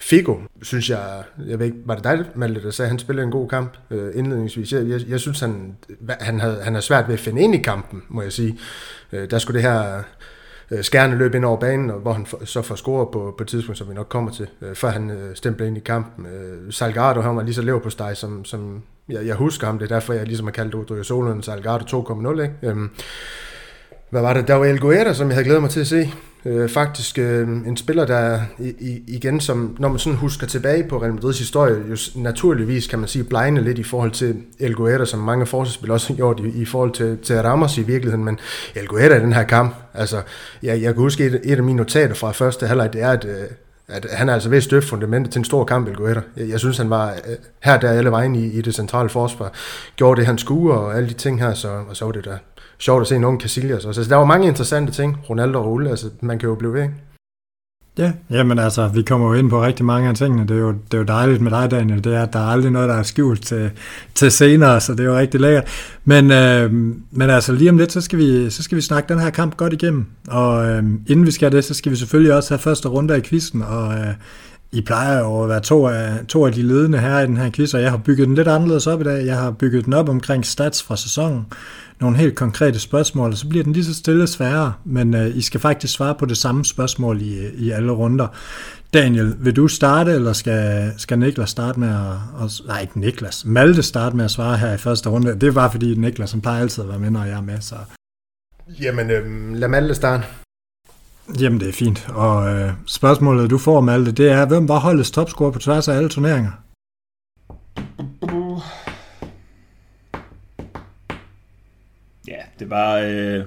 Figo, 0.00 0.36
synes 0.62 0.90
jeg, 0.90 1.22
jeg 1.46 1.58
ved 1.58 1.66
ikke, 1.66 1.78
var 1.84 1.94
det 1.94 2.04
dig, 2.04 2.24
Malte, 2.34 2.62
der 2.62 2.70
sagde, 2.70 2.86
at 2.86 2.90
han 2.90 2.98
spillede 2.98 3.24
en 3.24 3.30
god 3.30 3.48
kamp 3.48 3.76
øh, 3.90 4.12
indledningsvis. 4.14 4.72
Jeg, 4.72 4.88
jeg, 4.88 5.00
jeg 5.08 5.20
synes, 5.20 5.40
han, 5.40 5.76
han, 6.20 6.40
havde, 6.40 6.60
han 6.62 6.74
har 6.74 6.80
svært 6.80 7.08
ved 7.08 7.14
at 7.14 7.20
finde 7.20 7.42
ind 7.42 7.54
i 7.54 7.58
kampen, 7.58 8.02
må 8.08 8.22
jeg 8.22 8.32
sige. 8.32 8.58
Øh, 9.12 9.30
der 9.30 9.38
skulle 9.38 9.62
det 9.62 9.68
her 9.70 10.02
øh, 10.70 10.84
skærne 10.84 11.16
løb 11.16 11.34
ind 11.34 11.44
over 11.44 11.56
banen, 11.56 11.90
og 11.90 12.00
hvor 12.00 12.12
han 12.12 12.26
for, 12.26 12.44
så 12.44 12.62
får 12.62 12.74
scoret 12.74 13.08
på, 13.12 13.34
på 13.38 13.44
et 13.44 13.48
tidspunkt, 13.48 13.78
som 13.78 13.88
vi 13.88 13.94
nok 13.94 14.08
kommer 14.08 14.30
til, 14.30 14.48
øh, 14.62 14.74
før 14.74 14.88
han 14.88 15.10
øh, 15.10 15.36
stempler 15.36 15.66
ind 15.66 15.76
i 15.76 15.80
kampen. 15.80 16.26
Øh, 16.26 16.72
Salgado, 16.72 17.20
han 17.20 17.36
var 17.36 17.42
lige 17.42 17.54
så 17.54 17.62
lever 17.62 17.80
på 17.80 17.90
steg, 17.90 18.16
som, 18.16 18.44
som 18.44 18.82
jeg, 19.08 19.26
jeg 19.26 19.34
husker 19.34 19.66
ham. 19.66 19.78
Det 19.78 19.90
er 19.90 19.94
derfor, 19.94 20.12
jeg 20.12 20.26
ligesom 20.26 20.46
har 20.46 20.52
kaldt 20.52 20.74
Odrio 20.74 21.02
Solund 21.02 21.42
Salgado 21.42 22.02
2.0. 22.02 22.42
Ikke? 22.42 22.54
Øh, 22.62 22.76
hvad 24.14 24.22
var 24.22 24.34
det? 24.34 24.48
Der 24.48 24.54
var 24.54 24.64
El 24.64 24.80
Guerra, 24.80 25.14
som 25.14 25.28
jeg 25.28 25.34
havde 25.34 25.44
glædet 25.44 25.62
mig 25.62 25.70
til 25.70 25.80
at 25.80 25.86
se. 25.86 26.12
Øh, 26.44 26.68
faktisk 26.68 27.18
øh, 27.18 27.48
en 27.48 27.76
spiller, 27.76 28.04
der 28.04 28.40
i, 28.58 28.68
i, 28.68 29.02
igen, 29.06 29.40
som 29.40 29.76
når 29.78 29.88
man 29.88 29.98
sådan 29.98 30.18
husker 30.18 30.46
tilbage 30.46 30.88
på 30.88 31.02
Real 31.02 31.14
Madrids 31.14 31.38
historie, 31.38 31.76
jo 31.90 31.96
naturligvis 32.14 32.86
kan 32.86 32.98
man 32.98 33.08
sige 33.08 33.24
blegne 33.24 33.60
lidt 33.60 33.78
i 33.78 33.82
forhold 33.82 34.10
til 34.10 34.36
El 34.58 34.74
Guerra, 34.74 35.04
som 35.04 35.20
mange 35.20 35.46
forsvarsspillere 35.46 35.96
også 35.96 36.08
har 36.08 36.14
gjort 36.14 36.40
i, 36.40 36.62
i 36.62 36.64
forhold 36.64 36.92
til, 36.92 37.18
til 37.18 37.42
Ramos 37.42 37.78
i 37.78 37.82
virkeligheden, 37.82 38.24
men 38.24 38.38
El 38.74 38.86
Guerra 38.86 39.16
i 39.16 39.20
den 39.20 39.32
her 39.32 39.44
kamp, 39.44 39.74
altså, 39.94 40.22
jeg, 40.62 40.82
jeg 40.82 40.94
kan 40.94 41.02
huske 41.02 41.26
et, 41.26 41.40
et 41.44 41.56
af 41.56 41.62
mine 41.62 41.76
notater 41.76 42.14
fra 42.14 42.32
første 42.32 42.66
halvleg, 42.66 42.92
det 42.92 43.02
er, 43.02 43.10
at, 43.10 43.24
øh, 43.24 43.44
at 43.88 44.06
han 44.12 44.28
er 44.28 44.34
altså 44.34 44.48
ved 44.48 44.56
at 44.56 44.64
støtte 44.64 44.88
fundamentet 44.88 45.32
til 45.32 45.38
en 45.38 45.44
stor 45.44 45.64
kamp, 45.64 45.88
El 45.88 45.96
Guerra. 45.96 46.20
Jeg, 46.36 46.48
jeg 46.48 46.58
synes, 46.58 46.78
han 46.78 46.90
var 46.90 47.10
øh, 47.10 47.36
her 47.60 47.80
der 47.80 47.90
alle 47.90 48.10
vejen 48.10 48.34
i, 48.34 48.46
i 48.46 48.60
det 48.60 48.74
centrale 48.74 49.08
forsvar, 49.08 49.52
gjorde 49.96 50.18
det, 50.20 50.26
han 50.26 50.38
skulle, 50.38 50.74
og 50.74 50.96
alle 50.96 51.08
de 51.08 51.14
ting 51.14 51.40
her, 51.40 51.54
så, 51.54 51.68
og 51.88 51.96
så 51.96 52.04
var 52.04 52.12
det 52.12 52.24
der 52.24 52.36
sjovt 52.78 53.00
at 53.00 53.06
se 53.06 53.18
nogen 53.18 53.40
Casillas 53.40 53.84
også. 53.84 54.00
Altså, 54.00 54.10
der 54.10 54.16
var 54.16 54.24
mange 54.24 54.48
interessante 54.48 54.92
ting. 54.92 55.16
Ronaldo 55.30 55.58
og 55.58 55.72
Ole, 55.72 55.90
altså, 55.90 56.06
man 56.20 56.38
kan 56.38 56.48
jo 56.48 56.54
blive 56.54 56.72
ved, 56.72 56.82
ikke? 56.82 56.94
Ja, 57.98 58.12
jamen 58.30 58.58
altså, 58.58 58.88
vi 58.88 59.02
kommer 59.02 59.26
jo 59.26 59.34
ind 59.34 59.50
på 59.50 59.62
rigtig 59.62 59.84
mange 59.84 60.08
af 60.08 60.14
tingene. 60.14 60.42
Det 60.42 60.56
er 60.56 60.60
jo, 60.60 60.72
det 60.72 60.94
er 60.94 60.98
jo 60.98 61.04
dejligt 61.04 61.40
med 61.40 61.50
dig, 61.50 61.70
Daniel. 61.70 62.04
Det 62.04 62.14
er, 62.14 62.22
at 62.22 62.32
der 62.32 62.38
er 62.38 62.46
aldrig 62.46 62.72
noget, 62.72 62.88
der 62.88 62.94
er 62.94 63.02
skjult 63.02 63.42
til, 63.42 63.70
til 64.14 64.30
senere, 64.30 64.80
så 64.80 64.92
det 64.92 65.00
er 65.00 65.04
jo 65.04 65.16
rigtig 65.16 65.40
lækkert. 65.40 65.68
Men, 66.04 66.30
øh, 66.30 66.72
men 67.10 67.30
altså, 67.30 67.52
lige 67.52 67.70
om 67.70 67.78
lidt, 67.78 67.92
så 67.92 68.00
skal, 68.00 68.18
vi, 68.18 68.50
så 68.50 68.62
skal 68.62 68.76
vi 68.76 68.82
snakke 68.82 69.08
den 69.08 69.20
her 69.20 69.30
kamp 69.30 69.56
godt 69.56 69.72
igennem. 69.72 70.06
Og 70.28 70.66
øh, 70.66 70.84
inden 71.06 71.26
vi 71.26 71.30
skal 71.30 71.52
det, 71.52 71.64
så 71.64 71.74
skal 71.74 71.92
vi 71.92 71.96
selvfølgelig 71.96 72.34
også 72.34 72.50
have 72.50 72.58
første 72.58 72.88
runde 72.88 73.14
af 73.14 73.22
quizzen. 73.22 73.62
Og 73.62 73.94
øh, 73.94 74.14
i 74.72 74.80
plejer 74.80 75.18
jo 75.18 75.42
at 75.42 75.48
være 75.48 75.60
to 75.60 75.86
af, 75.86 76.12
to 76.28 76.46
af 76.46 76.52
de 76.52 76.62
ledende 76.62 76.98
her 76.98 77.20
i 77.20 77.26
den 77.26 77.36
her 77.36 77.50
quiz, 77.50 77.74
og 77.74 77.82
jeg 77.82 77.90
har 77.90 77.98
bygget 77.98 78.28
den 78.28 78.34
lidt 78.34 78.48
anderledes 78.48 78.86
op 78.86 79.00
i 79.00 79.04
dag. 79.04 79.26
Jeg 79.26 79.36
har 79.36 79.50
bygget 79.50 79.84
den 79.84 79.92
op 79.92 80.08
omkring 80.08 80.46
stats 80.46 80.82
fra 80.82 80.96
sæsonen 80.96 81.46
nogle 82.00 82.16
helt 82.16 82.36
konkrete 82.36 82.78
spørgsmål, 82.78 83.30
og 83.30 83.36
så 83.36 83.48
bliver 83.48 83.64
den 83.64 83.72
lige 83.72 83.84
så 83.84 83.94
stille 83.94 84.26
sværere, 84.26 84.72
men 84.84 85.14
øh, 85.14 85.36
I 85.36 85.40
skal 85.40 85.60
faktisk 85.60 85.94
svare 85.94 86.14
på 86.14 86.26
det 86.26 86.36
samme 86.36 86.64
spørgsmål 86.64 87.22
i, 87.22 87.48
i 87.54 87.70
alle 87.70 87.92
runder. 87.92 88.26
Daniel, 88.94 89.34
vil 89.38 89.56
du 89.56 89.68
starte, 89.68 90.12
eller 90.12 90.32
skal, 90.32 90.92
skal 90.96 91.18
Niklas 91.18 91.50
starte 91.50 91.80
med 91.80 91.88
at, 91.88 92.44
at... 92.44 92.60
Nej, 92.66 92.80
ikke 92.80 93.00
Niklas. 93.00 93.44
Malte 93.44 93.82
starte 93.82 94.16
med 94.16 94.24
at 94.24 94.30
svare 94.30 94.56
her 94.56 94.72
i 94.72 94.78
første 94.78 95.08
runde. 95.08 95.40
Det 95.40 95.54
bare 95.54 95.70
fordi 95.70 95.94
Niklas, 95.94 96.32
han 96.32 96.40
plejer 96.40 96.60
altid 96.60 96.82
at 96.82 96.88
være 96.88 96.98
med, 96.98 97.10
når 97.10 97.24
jeg 97.24 97.36
er 97.36 97.42
med, 97.42 97.60
så... 97.60 97.74
Jamen, 98.80 99.10
øh, 99.10 99.54
lad 99.54 99.68
Malte 99.68 99.94
starte. 99.94 100.24
Jamen, 101.40 101.60
det 101.60 101.68
er 101.68 101.72
fint. 101.72 102.08
Og 102.14 102.54
øh, 102.54 102.72
spørgsmålet, 102.86 103.50
du 103.50 103.58
får, 103.58 103.80
Malte, 103.80 104.12
det 104.12 104.30
er, 104.30 104.46
hvem 104.46 104.68
var 104.68 104.78
holdets 104.78 105.10
topscorer 105.10 105.50
på 105.50 105.58
tværs 105.58 105.88
af 105.88 105.96
alle 105.96 106.08
turneringer? 106.08 106.50
Det 112.64 112.70
var, 112.70 112.96
øh, 112.98 113.44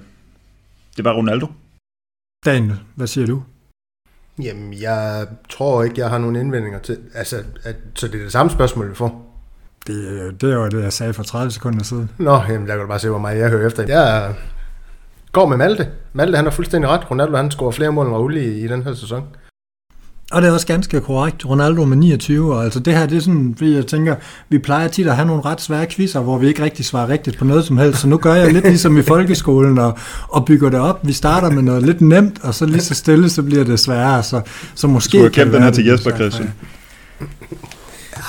det 0.97 1.05
var 1.05 1.13
Ronaldo. 1.13 1.47
Daniel, 2.45 2.79
hvad 2.95 3.07
siger 3.07 3.27
du? 3.27 3.43
Jamen, 4.43 4.73
jeg 4.73 5.27
tror 5.49 5.83
ikke, 5.83 5.99
jeg 5.99 6.09
har 6.09 6.17
nogen 6.17 6.35
indvendinger 6.35 6.79
til... 6.79 6.97
Altså, 7.13 7.43
at, 7.63 7.75
så 7.95 8.07
det 8.07 8.15
er 8.15 8.23
det 8.23 8.31
samme 8.31 8.51
spørgsmål, 8.51 8.89
vi 8.89 8.95
får. 8.95 9.39
Det, 9.87 10.41
det 10.41 10.57
var 10.57 10.69
det, 10.69 10.83
jeg 10.83 10.93
sagde 10.93 11.13
for 11.13 11.23
30 11.23 11.51
sekunder 11.51 11.83
siden. 11.83 12.11
Nå, 12.17 12.41
jamen, 12.49 12.67
der 12.67 12.73
kan 12.73 12.81
du 12.81 12.87
bare 12.87 12.99
se, 12.99 13.09
hvor 13.09 13.19
meget 13.19 13.39
jeg 13.39 13.49
hører 13.49 13.67
efter. 13.67 13.83
Jeg 13.87 14.35
går 15.31 15.47
med 15.47 15.57
Malte. 15.57 15.91
Malte, 16.13 16.35
han 16.35 16.45
har 16.45 16.51
fuldstændig 16.51 16.89
ret. 16.89 17.11
Ronaldo, 17.11 17.35
han 17.35 17.51
scorer 17.51 17.71
flere 17.71 17.91
mål 17.91 18.05
end 18.05 18.15
Raul 18.15 18.37
i, 18.37 18.63
i 18.63 18.67
den 18.67 18.83
her 18.83 18.93
sæson. 18.93 19.27
Og 20.31 20.41
det 20.41 20.47
er 20.47 20.51
også 20.51 20.67
ganske 20.67 21.01
korrekt. 21.01 21.45
Ronaldo 21.45 21.85
med 21.85 21.97
29, 21.97 22.55
og 22.55 22.63
altså 22.63 22.79
det 22.79 22.93
her, 22.93 23.05
det 23.05 23.17
er 23.17 23.21
sådan, 23.21 23.53
fordi 23.57 23.75
jeg 23.75 23.87
tænker, 23.87 24.15
vi 24.49 24.57
plejer 24.57 24.87
tit 24.87 25.07
at 25.07 25.15
have 25.15 25.27
nogle 25.27 25.41
ret 25.45 25.61
svære 25.61 25.85
quizzer, 25.85 26.19
hvor 26.19 26.37
vi 26.37 26.47
ikke 26.47 26.63
rigtig 26.63 26.85
svarer 26.85 27.09
rigtigt 27.09 27.37
på 27.37 27.45
noget 27.45 27.65
som 27.65 27.77
helst, 27.77 27.99
så 27.99 28.07
nu 28.07 28.17
gør 28.17 28.33
jeg 28.33 28.53
lidt 28.53 28.65
ligesom 28.65 28.97
i 28.97 29.01
folkeskolen 29.01 29.77
og, 29.77 29.97
og 30.27 30.45
bygger 30.45 30.69
det 30.69 30.79
op. 30.79 30.99
Vi 31.03 31.13
starter 31.13 31.51
med 31.51 31.61
noget 31.61 31.83
lidt 31.83 32.01
nemt, 32.01 32.39
og 32.43 32.53
så 32.53 32.65
lige 32.65 32.81
så 32.81 32.95
stille, 32.95 33.29
så 33.29 33.43
bliver 33.43 33.63
det 33.63 33.79
sværere, 33.79 34.23
så, 34.23 34.41
så 34.75 34.87
måske... 34.87 35.21
Har 35.21 35.29
kæmpe 35.29 35.55
den 35.55 35.63
her 35.63 35.71
til 35.71 35.85
Jesper, 35.85 36.11
Christian. 36.11 36.53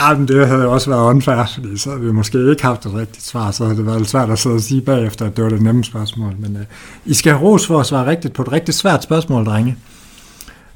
Ja, 0.00 0.14
men 0.14 0.28
det 0.28 0.49
havde 0.49 0.69
også 0.69 0.90
været 0.90 1.02
unfair, 1.02 1.52
fordi 1.55 1.78
så 1.78 1.90
havde 1.90 2.02
vi 2.02 2.12
måske 2.12 2.50
ikke 2.50 2.62
haft 2.62 2.87
et 2.87 2.95
rigtigt 2.95 3.26
svar, 3.26 3.50
så 3.50 3.64
havde 3.64 3.76
det 3.76 3.87
været 3.87 3.99
lidt 3.99 4.11
svært 4.11 4.31
at 4.31 4.38
sidde 4.38 4.57
og 4.57 4.61
sige 4.61 4.81
bagefter, 4.81 5.26
at 5.26 5.37
det 5.37 5.45
var 5.45 5.50
det 5.50 5.62
nemme 5.62 5.85
spørgsmål. 5.85 6.33
Men 6.38 6.57
uh, 6.57 6.62
I 7.05 7.14
skal 7.14 7.33
have 7.33 7.43
ros 7.43 7.67
for 7.67 7.81
at 7.81 7.87
svare 7.87 8.07
rigtigt 8.07 8.35
på 8.35 8.43
et 8.43 8.52
rigtig 8.52 8.75
svært 8.75 9.02
spørgsmål, 9.02 9.47
drenge. 9.47 9.76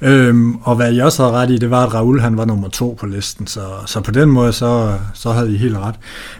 Øhm, 0.02 0.54
og 0.62 0.76
hvad 0.76 0.94
I 0.94 0.98
også 0.98 1.22
havde 1.22 1.36
ret 1.36 1.50
i, 1.50 1.56
det 1.56 1.70
var, 1.70 1.86
at 1.86 1.94
Raul 1.94 2.20
han 2.20 2.36
var 2.36 2.44
nummer 2.44 2.68
to 2.68 2.96
på 3.00 3.06
listen, 3.06 3.46
så, 3.46 3.60
så 3.86 4.00
på 4.00 4.10
den 4.10 4.28
måde, 4.28 4.52
så, 4.52 4.92
så 5.14 5.32
havde 5.32 5.54
I 5.54 5.56
helt 5.56 5.76
ret. 5.76 5.94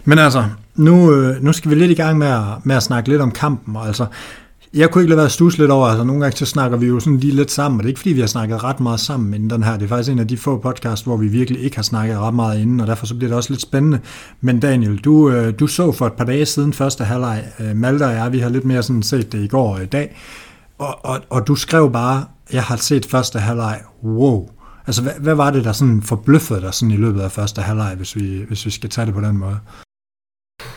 Men 0.05 0.19
altså, 0.19 0.43
nu, 0.75 1.13
øh, 1.13 1.43
nu 1.43 1.53
skal 1.53 1.71
vi 1.71 1.75
lidt 1.75 1.91
i 1.91 1.93
gang 1.93 2.17
med 2.17 2.27
at, 2.27 2.43
med 2.63 2.75
at 2.75 2.83
snakke 2.83 3.09
lidt 3.09 3.21
om 3.21 3.31
kampen, 3.31 3.75
og 3.75 3.87
altså, 3.87 4.05
jeg 4.73 4.91
kunne 4.91 5.01
ikke 5.01 5.09
lade 5.09 5.17
være 5.17 5.25
at 5.25 5.31
stus 5.31 5.57
lidt 5.57 5.71
over, 5.71 5.87
altså 5.87 6.03
nogle 6.03 6.21
gange 6.21 6.37
så 6.37 6.45
snakker 6.45 6.77
vi 6.77 6.85
jo 6.85 6.99
sådan 6.99 7.17
lige 7.17 7.35
lidt 7.35 7.51
sammen, 7.51 7.79
og 7.79 7.83
det 7.83 7.87
er 7.87 7.91
ikke 7.91 7.99
fordi, 7.99 8.13
vi 8.13 8.19
har 8.19 8.27
snakket 8.27 8.63
ret 8.63 8.79
meget 8.79 8.99
sammen 8.99 9.33
inden 9.33 9.49
den 9.49 9.63
her, 9.63 9.73
det 9.73 9.83
er 9.83 9.87
faktisk 9.87 10.11
en 10.11 10.19
af 10.19 10.27
de 10.27 10.37
få 10.37 10.57
podcasts, 10.57 11.05
hvor 11.05 11.17
vi 11.17 11.27
virkelig 11.27 11.61
ikke 11.63 11.75
har 11.75 11.83
snakket 11.83 12.19
ret 12.19 12.33
meget 12.33 12.61
inden, 12.61 12.79
og 12.79 12.87
derfor 12.87 13.05
så 13.05 13.15
bliver 13.15 13.29
det 13.29 13.37
også 13.37 13.49
lidt 13.49 13.61
spændende. 13.61 13.99
Men 14.41 14.59
Daniel, 14.59 14.97
du, 14.97 15.29
øh, 15.29 15.53
du 15.59 15.67
så 15.67 15.91
for 15.91 16.07
et 16.07 16.13
par 16.13 16.25
dage 16.25 16.45
siden 16.45 16.73
første 16.73 17.03
halvleg, 17.03 17.43
øh, 17.59 17.75
Malte 17.75 18.03
og 18.03 18.11
jeg, 18.11 18.31
vi 18.31 18.39
har 18.39 18.49
lidt 18.49 18.65
mere 18.65 18.83
sådan 18.83 19.03
set 19.03 19.31
det 19.31 19.43
i 19.43 19.47
går 19.47 19.75
og 19.75 19.83
i 19.83 19.85
dag, 19.85 20.15
og, 20.79 21.05
og, 21.05 21.19
og 21.29 21.47
du 21.47 21.55
skrev 21.55 21.91
bare, 21.91 22.23
jeg 22.53 22.63
har 22.63 22.75
set 22.75 23.05
første 23.05 23.39
halvleg, 23.39 23.81
wow. 24.03 24.49
Altså, 24.87 25.01
hvad, 25.01 25.13
hvad 25.19 25.35
var 25.35 25.51
det, 25.51 25.63
der 25.63 25.71
sådan 25.71 26.01
forbløffede 26.01 26.61
dig 26.61 26.73
sådan 26.73 26.91
i 26.91 26.97
løbet 26.97 27.21
af 27.21 27.31
første 27.31 27.61
halvleg, 27.61 27.95
hvis 27.95 28.15
vi, 28.15 28.45
hvis 28.47 28.65
vi 28.65 28.71
skal 28.71 28.89
tage 28.89 29.05
det 29.05 29.13
på 29.13 29.21
den 29.21 29.37
måde? 29.37 29.59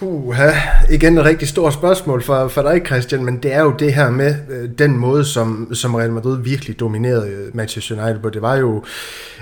Uha, 0.00 0.50
igen 0.90 1.18
et 1.18 1.24
rigtig 1.24 1.48
stort 1.48 1.72
spørgsmål 1.72 2.22
for, 2.22 2.48
for 2.48 2.62
dig, 2.62 2.82
Christian, 2.86 3.24
men 3.24 3.42
det 3.42 3.52
er 3.52 3.60
jo 3.62 3.74
det 3.78 3.94
her 3.94 4.10
med 4.10 4.34
øh, 4.50 4.70
den 4.78 4.96
måde, 4.96 5.24
som, 5.24 5.74
som 5.74 5.94
Real 5.94 6.12
Madrid 6.12 6.42
virkelig 6.42 6.80
dominerede 6.80 7.28
øh, 7.28 7.56
Manchester 7.56 8.02
United 8.04 8.22
på. 8.22 8.30
Det 8.30 8.42
var 8.42 8.56
jo 8.56 8.84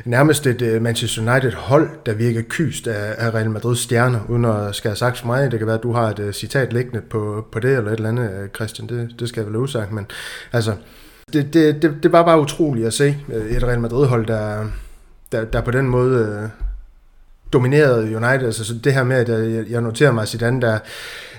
nærmest 0.05 0.47
et 0.47 0.63
øh, 0.63 0.83
Manchester 0.83 1.33
United-hold, 1.33 1.89
der 2.07 2.15
virkede 2.15 2.45
kyst 2.49 2.87
af, 2.87 3.15
af 3.19 3.35
Real 3.35 3.51
Madrids 3.51 3.79
stjerner, 3.79 4.21
uden 4.29 4.45
at 4.45 4.75
skal 4.75 4.89
have 4.89 4.97
sagt 4.97 5.19
for 5.19 5.27
mig. 5.27 5.51
Det 5.51 5.59
kan 5.59 5.67
være, 5.67 5.77
at 5.77 5.83
du 5.83 5.93
har 5.93 6.11
et 6.11 6.19
øh, 6.19 6.33
citat 6.33 6.73
liggende 6.73 7.01
på, 7.11 7.47
på 7.53 7.61
det, 7.61 7.77
eller 7.77 7.91
et 7.91 7.97
eller 7.97 8.09
andet, 8.09 8.31
øh, 8.31 8.49
Christian. 8.55 8.89
Det, 8.89 9.15
det 9.19 9.29
skal 9.29 9.41
jeg 9.41 9.49
vel 9.49 9.57
udsagt, 9.57 9.93
men 9.93 10.07
altså, 10.53 10.73
det, 11.35 11.55
det, 11.55 11.83
det, 11.83 12.03
det 12.03 12.13
var 12.13 12.25
bare 12.25 12.41
utroligt 12.41 12.87
at 12.87 12.93
se 12.93 13.17
øh, 13.29 13.57
et 13.57 13.63
Real 13.63 13.81
Madrid-hold, 13.81 14.27
der, 14.27 14.65
der, 15.33 15.45
der 15.45 15.61
på 15.61 15.71
den 15.71 15.87
måde 15.87 16.41
øh, 16.43 16.49
dominerede 17.53 18.17
United. 18.17 18.47
Altså 18.47 18.75
det 18.85 18.95
her 18.95 19.05
med, 19.05 19.17
at 19.17 19.29
jeg, 19.29 19.65
jeg 19.71 19.81
noterer 19.81 20.13
mig 20.13 20.29
Zidane, 20.29 20.61
der, 20.61 20.79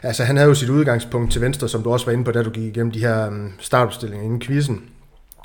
altså 0.03 0.23
han 0.23 0.37
havde 0.37 0.49
jo 0.49 0.55
sit 0.55 0.69
udgangspunkt 0.69 1.31
til 1.31 1.41
venstre, 1.41 1.69
som 1.69 1.83
du 1.83 1.91
også 1.91 2.05
var 2.05 2.13
inde 2.13 2.23
på, 2.23 2.31
da 2.31 2.43
du 2.43 2.49
gik 2.49 2.63
igennem 2.63 2.91
de 2.91 2.99
her 2.99 3.27
um, 3.27 3.51
startopstillinger 3.59 4.25
inden 4.25 4.39
quizzen. 4.39 4.81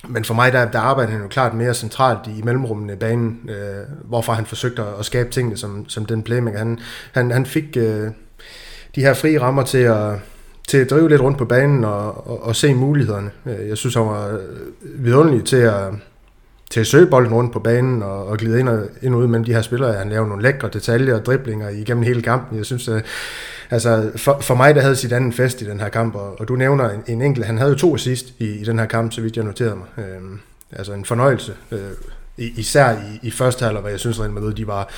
Men 0.09 0.25
for 0.25 0.35
mig, 0.35 0.52
der, 0.52 0.71
der 0.71 0.78
arbejder 0.78 1.12
han 1.12 1.23
jo 1.23 1.28
klart 1.28 1.54
mere 1.54 1.75
centralt 1.75 2.19
i 2.38 2.42
mellemrummene 2.42 2.92
i 2.92 2.97
banen, 2.97 3.50
øh, 3.50 3.85
hvorfor 4.04 4.33
han 4.33 4.47
forsøgte 4.47 4.83
at, 4.99 5.04
skabe 5.04 5.30
tingene 5.30 5.57
som, 5.57 5.88
som 5.88 6.07
den 6.07 6.23
playmaker. 6.23 6.59
Han, 6.59 6.78
han, 7.12 7.30
han 7.30 7.47
fik 7.47 7.76
øh, 7.76 8.11
de 8.95 9.00
her 9.00 9.14
frie 9.14 9.40
rammer 9.40 9.62
til 9.62 9.78
at, 9.78 10.12
til 10.70 10.78
at 10.78 10.90
drive 10.90 11.08
lidt 11.08 11.20
rundt 11.20 11.38
på 11.38 11.44
banen 11.44 11.84
og, 11.84 12.30
og, 12.30 12.42
og 12.42 12.56
se 12.56 12.74
mulighederne. 12.74 13.30
Øh, 13.46 13.68
jeg 13.68 13.76
synes, 13.76 13.94
han 13.94 14.06
var 14.06 14.28
øh, 14.28 14.38
vidunderlig 15.04 15.44
til 15.44 15.56
at, 15.56 15.84
til 16.70 16.80
at 16.80 16.86
søge 16.86 17.06
bolden 17.06 17.34
rundt 17.34 17.52
på 17.52 17.58
banen 17.58 18.02
og, 18.02 18.26
og 18.26 18.38
glide 18.38 18.60
ind 18.60 18.68
og, 18.68 18.82
ind 19.02 19.14
og 19.14 19.20
ud 19.20 19.26
mellem 19.26 19.44
de 19.44 19.54
her 19.54 19.62
spillere. 19.62 19.92
Han 19.92 20.08
lavede 20.08 20.28
nogle 20.28 20.42
lækre 20.42 20.68
detaljer 20.72 21.14
og 21.14 21.24
driblinger 21.26 21.68
igennem 21.68 22.02
hele 22.02 22.22
kampen. 22.22 22.58
Jeg 22.58 22.66
synes, 22.66 22.88
at, 22.88 23.04
altså, 23.70 24.10
for, 24.16 24.38
for 24.40 24.54
mig, 24.54 24.74
der 24.74 24.80
havde 24.80 24.96
sit 24.96 25.12
anden 25.12 25.32
fest 25.32 25.62
i 25.62 25.64
den 25.64 25.80
her 25.80 25.88
kamp, 25.88 26.14
og, 26.14 26.40
og 26.40 26.48
du 26.48 26.56
nævner 26.56 26.90
en, 26.90 27.00
en 27.06 27.22
enkelt, 27.22 27.46
han 27.46 27.58
havde 27.58 27.70
jo 27.70 27.78
to 27.78 27.94
assist 27.94 28.34
i, 28.38 28.44
i 28.44 28.64
den 28.64 28.78
her 28.78 28.86
kamp, 28.86 29.12
så 29.12 29.20
vidt 29.20 29.36
jeg 29.36 29.44
noterede 29.44 29.76
mig. 29.76 30.04
Øhm, 30.04 30.38
altså 30.72 30.92
en 30.92 31.04
fornøjelse, 31.04 31.54
øh, 31.72 31.78
især 32.38 32.92
i, 32.92 33.26
i 33.26 33.30
første 33.30 33.64
halvleg, 33.64 33.80
hvor 33.80 33.90
jeg 33.90 34.00
synes, 34.00 34.20
at 34.20 34.30
Madrid, 34.30 34.54
de 34.54 34.66
var 34.66 34.88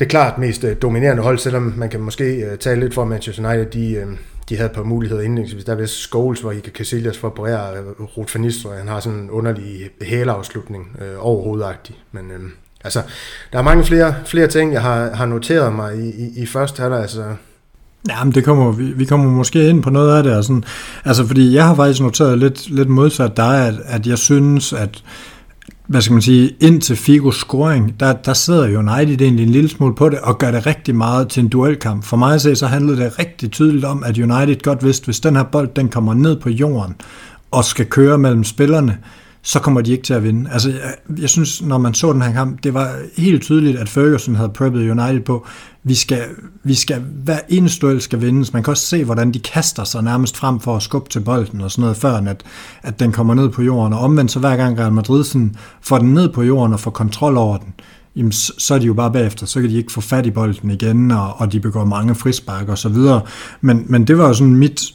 det 0.00 0.08
klart 0.08 0.38
mest 0.38 0.64
dominerende 0.82 1.22
hold, 1.22 1.38
selvom 1.38 1.74
man 1.76 1.88
kan 1.88 2.00
måske 2.00 2.56
tale 2.60 2.80
lidt 2.80 2.94
for 2.94 3.04
Manchester 3.04 3.48
United, 3.48 3.66
de, 3.66 4.16
de 4.48 4.56
havde 4.56 4.70
et 4.70 4.74
par 4.76 4.82
muligheder 4.82 5.22
indlægsvis. 5.22 5.64
Der 5.64 5.72
er 5.72 5.76
vist 5.76 5.94
Scholes, 5.94 6.40
hvor 6.40 6.52
Iker 6.52 6.70
Casillas 6.72 7.18
får 7.18 7.28
operere 7.28 7.72
uh, 7.72 7.86
øh, 7.86 8.16
Ruth 8.16 8.34
van 8.34 8.42
Nistelrooy. 8.42 8.78
Han 8.78 8.88
har 8.88 9.00
sådan 9.00 9.18
en 9.18 9.30
underlig 9.30 9.90
hælafslutning 10.02 10.96
øh, 11.00 11.26
overhovedagtig. 11.26 11.94
Men 12.12 12.30
øh, 12.30 12.40
altså, 12.84 13.02
der 13.52 13.58
er 13.58 13.62
mange 13.62 13.84
flere, 13.84 14.14
flere 14.26 14.46
ting, 14.46 14.72
jeg 14.72 14.82
har, 14.82 15.14
har 15.14 15.26
noteret 15.26 15.72
mig 15.72 15.96
i, 15.96 16.08
i, 16.08 16.42
i 16.42 16.46
første 16.46 16.80
halvleg. 16.82 17.00
Altså, 17.00 17.24
Ja, 18.08 18.24
men 18.24 18.34
det 18.34 18.44
kommer, 18.44 18.72
vi, 18.72 18.84
vi 18.84 19.04
kommer 19.04 19.30
måske 19.30 19.68
ind 19.68 19.82
på 19.82 19.90
noget 19.90 20.16
af 20.16 20.22
det. 20.22 20.36
Og 20.36 20.44
sådan, 20.44 20.64
altså, 21.04 21.26
fordi 21.26 21.54
jeg 21.54 21.66
har 21.66 21.74
faktisk 21.74 22.00
noteret 22.00 22.38
lidt, 22.38 22.70
lidt 22.70 22.88
modsat 22.88 23.36
dig, 23.36 23.66
at, 23.66 23.74
at 23.84 24.06
jeg 24.06 24.18
synes, 24.18 24.72
at 24.72 25.02
hvad 25.86 26.00
skal 26.00 26.12
man 26.12 26.22
sige, 26.22 26.56
ind 26.60 26.80
til 26.80 26.96
Figos 26.96 27.36
scoring, 27.36 28.00
der, 28.00 28.12
der 28.12 28.34
sidder 28.34 28.78
United 28.78 29.20
egentlig 29.20 29.42
en 29.42 29.52
lille 29.52 29.68
smule 29.68 29.94
på 29.94 30.08
det, 30.08 30.18
og 30.18 30.38
gør 30.38 30.50
det 30.50 30.66
rigtig 30.66 30.94
meget 30.94 31.28
til 31.28 31.42
en 31.42 31.48
duelkamp. 31.48 32.04
For 32.04 32.16
mig 32.16 32.34
at 32.34 32.42
se, 32.42 32.56
så 32.56 32.66
handlede 32.66 32.96
det 32.96 33.18
rigtig 33.18 33.50
tydeligt 33.50 33.84
om, 33.84 34.04
at 34.04 34.18
United 34.18 34.62
godt 34.62 34.84
vidste, 34.84 35.04
hvis 35.04 35.20
den 35.20 35.36
her 35.36 35.42
bold, 35.42 35.68
den 35.76 35.88
kommer 35.88 36.14
ned 36.14 36.40
på 36.40 36.48
jorden, 36.48 36.94
og 37.50 37.64
skal 37.64 37.86
køre 37.86 38.18
mellem 38.18 38.44
spillerne, 38.44 38.98
så 39.42 39.58
kommer 39.58 39.80
de 39.80 39.92
ikke 39.92 40.04
til 40.04 40.14
at 40.14 40.24
vinde. 40.24 40.50
Altså, 40.50 40.70
jeg, 40.70 40.94
jeg 41.18 41.28
synes, 41.28 41.62
når 41.62 41.78
man 41.78 41.94
så 41.94 42.12
den 42.12 42.22
her 42.22 42.32
kamp, 42.32 42.64
det 42.64 42.74
var 42.74 42.96
helt 43.16 43.42
tydeligt, 43.42 43.78
at 43.78 43.88
Ferguson 43.88 44.34
havde 44.34 44.48
preppet 44.48 44.90
United 44.90 45.20
på, 45.20 45.46
vi 45.84 45.94
skal, 45.94 46.22
vi 46.64 46.74
skal, 46.74 47.00
hver 47.24 47.38
eneste 47.48 47.86
duel 47.86 48.00
skal 48.00 48.20
vindes. 48.20 48.52
Man 48.52 48.62
kan 48.62 48.70
også 48.70 48.86
se, 48.86 49.04
hvordan 49.04 49.34
de 49.34 49.38
kaster 49.38 49.84
sig 49.84 50.02
nærmest 50.02 50.36
frem 50.36 50.60
for 50.60 50.76
at 50.76 50.82
skubbe 50.82 51.10
til 51.10 51.20
bolden 51.20 51.60
og 51.60 51.70
sådan 51.70 51.82
noget, 51.82 51.96
før 51.96 52.12
at, 52.12 52.42
at 52.82 53.00
den 53.00 53.12
kommer 53.12 53.34
ned 53.34 53.48
på 53.48 53.62
jorden. 53.62 53.92
Og 53.92 54.00
omvendt, 54.00 54.30
så 54.30 54.38
hver 54.38 54.56
gang 54.56 54.78
Real 54.78 54.92
Madrid 54.92 55.24
sådan, 55.24 55.56
får 55.80 55.98
den 55.98 56.14
ned 56.14 56.28
på 56.28 56.42
jorden 56.42 56.72
og 56.72 56.80
får 56.80 56.90
kontrol 56.90 57.36
over 57.36 57.56
den, 57.56 57.74
jamen, 58.16 58.32
så 58.32 58.74
er 58.74 58.78
de 58.78 58.86
jo 58.86 58.94
bare 58.94 59.12
bagefter, 59.12 59.46
så 59.46 59.60
kan 59.60 59.70
de 59.70 59.76
ikke 59.76 59.92
få 59.92 60.00
fat 60.00 60.26
i 60.26 60.30
bolden 60.30 60.70
igen, 60.70 61.10
og, 61.10 61.34
og 61.36 61.52
de 61.52 61.60
begår 61.60 61.84
mange 61.84 62.14
frispark 62.14 62.68
og 62.68 62.78
så 62.78 62.88
videre. 62.88 63.20
Men, 63.60 63.84
men 63.88 64.06
det 64.06 64.18
var 64.18 64.28
jo 64.28 64.34
sådan 64.34 64.56
mit, 64.56 64.94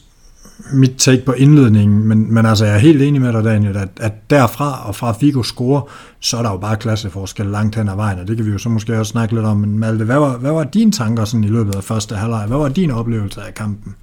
mit 0.74 0.96
take 0.98 1.26
på 1.26 1.32
indledningen, 1.32 2.08
men, 2.08 2.34
men 2.34 2.46
altså 2.46 2.66
jeg 2.66 2.76
er 2.76 2.80
helt 2.80 3.02
enig 3.02 3.22
med 3.22 3.34
dig, 3.34 3.44
Daniel, 3.44 3.78
at, 3.78 3.90
at 4.00 4.30
derfra 4.30 4.88
og 4.88 4.96
fra 4.96 5.14
Figo 5.20 5.44
score, 5.44 5.82
så 6.20 6.38
er 6.38 6.42
der 6.42 6.52
jo 6.52 6.58
bare 6.58 6.76
klasseforskel 6.76 7.46
langt 7.46 7.76
hen 7.76 7.90
ad 7.90 7.96
vejen, 7.96 8.20
og 8.20 8.28
det 8.28 8.38
kan 8.38 8.46
vi 8.46 8.52
jo 8.52 8.58
så 8.58 8.70
måske 8.70 9.00
også 9.00 9.12
snakke 9.12 9.36
lidt 9.36 9.46
om. 9.46 9.58
Men 9.58 9.80
Malte, 9.80 10.06
hvad 10.06 10.20
var, 10.20 10.38
hvad 10.38 10.52
var 10.52 10.64
dine 10.64 10.92
tanker 10.92 11.26
sådan 11.26 11.44
i 11.44 11.48
løbet 11.48 11.76
af 11.76 11.84
første 11.84 12.16
halvleg? 12.16 12.46
Hvad 12.48 12.58
var 12.58 12.70
din 12.70 12.92
oplevelse 12.92 13.42
af 13.42 13.54
kampen? 13.54 13.96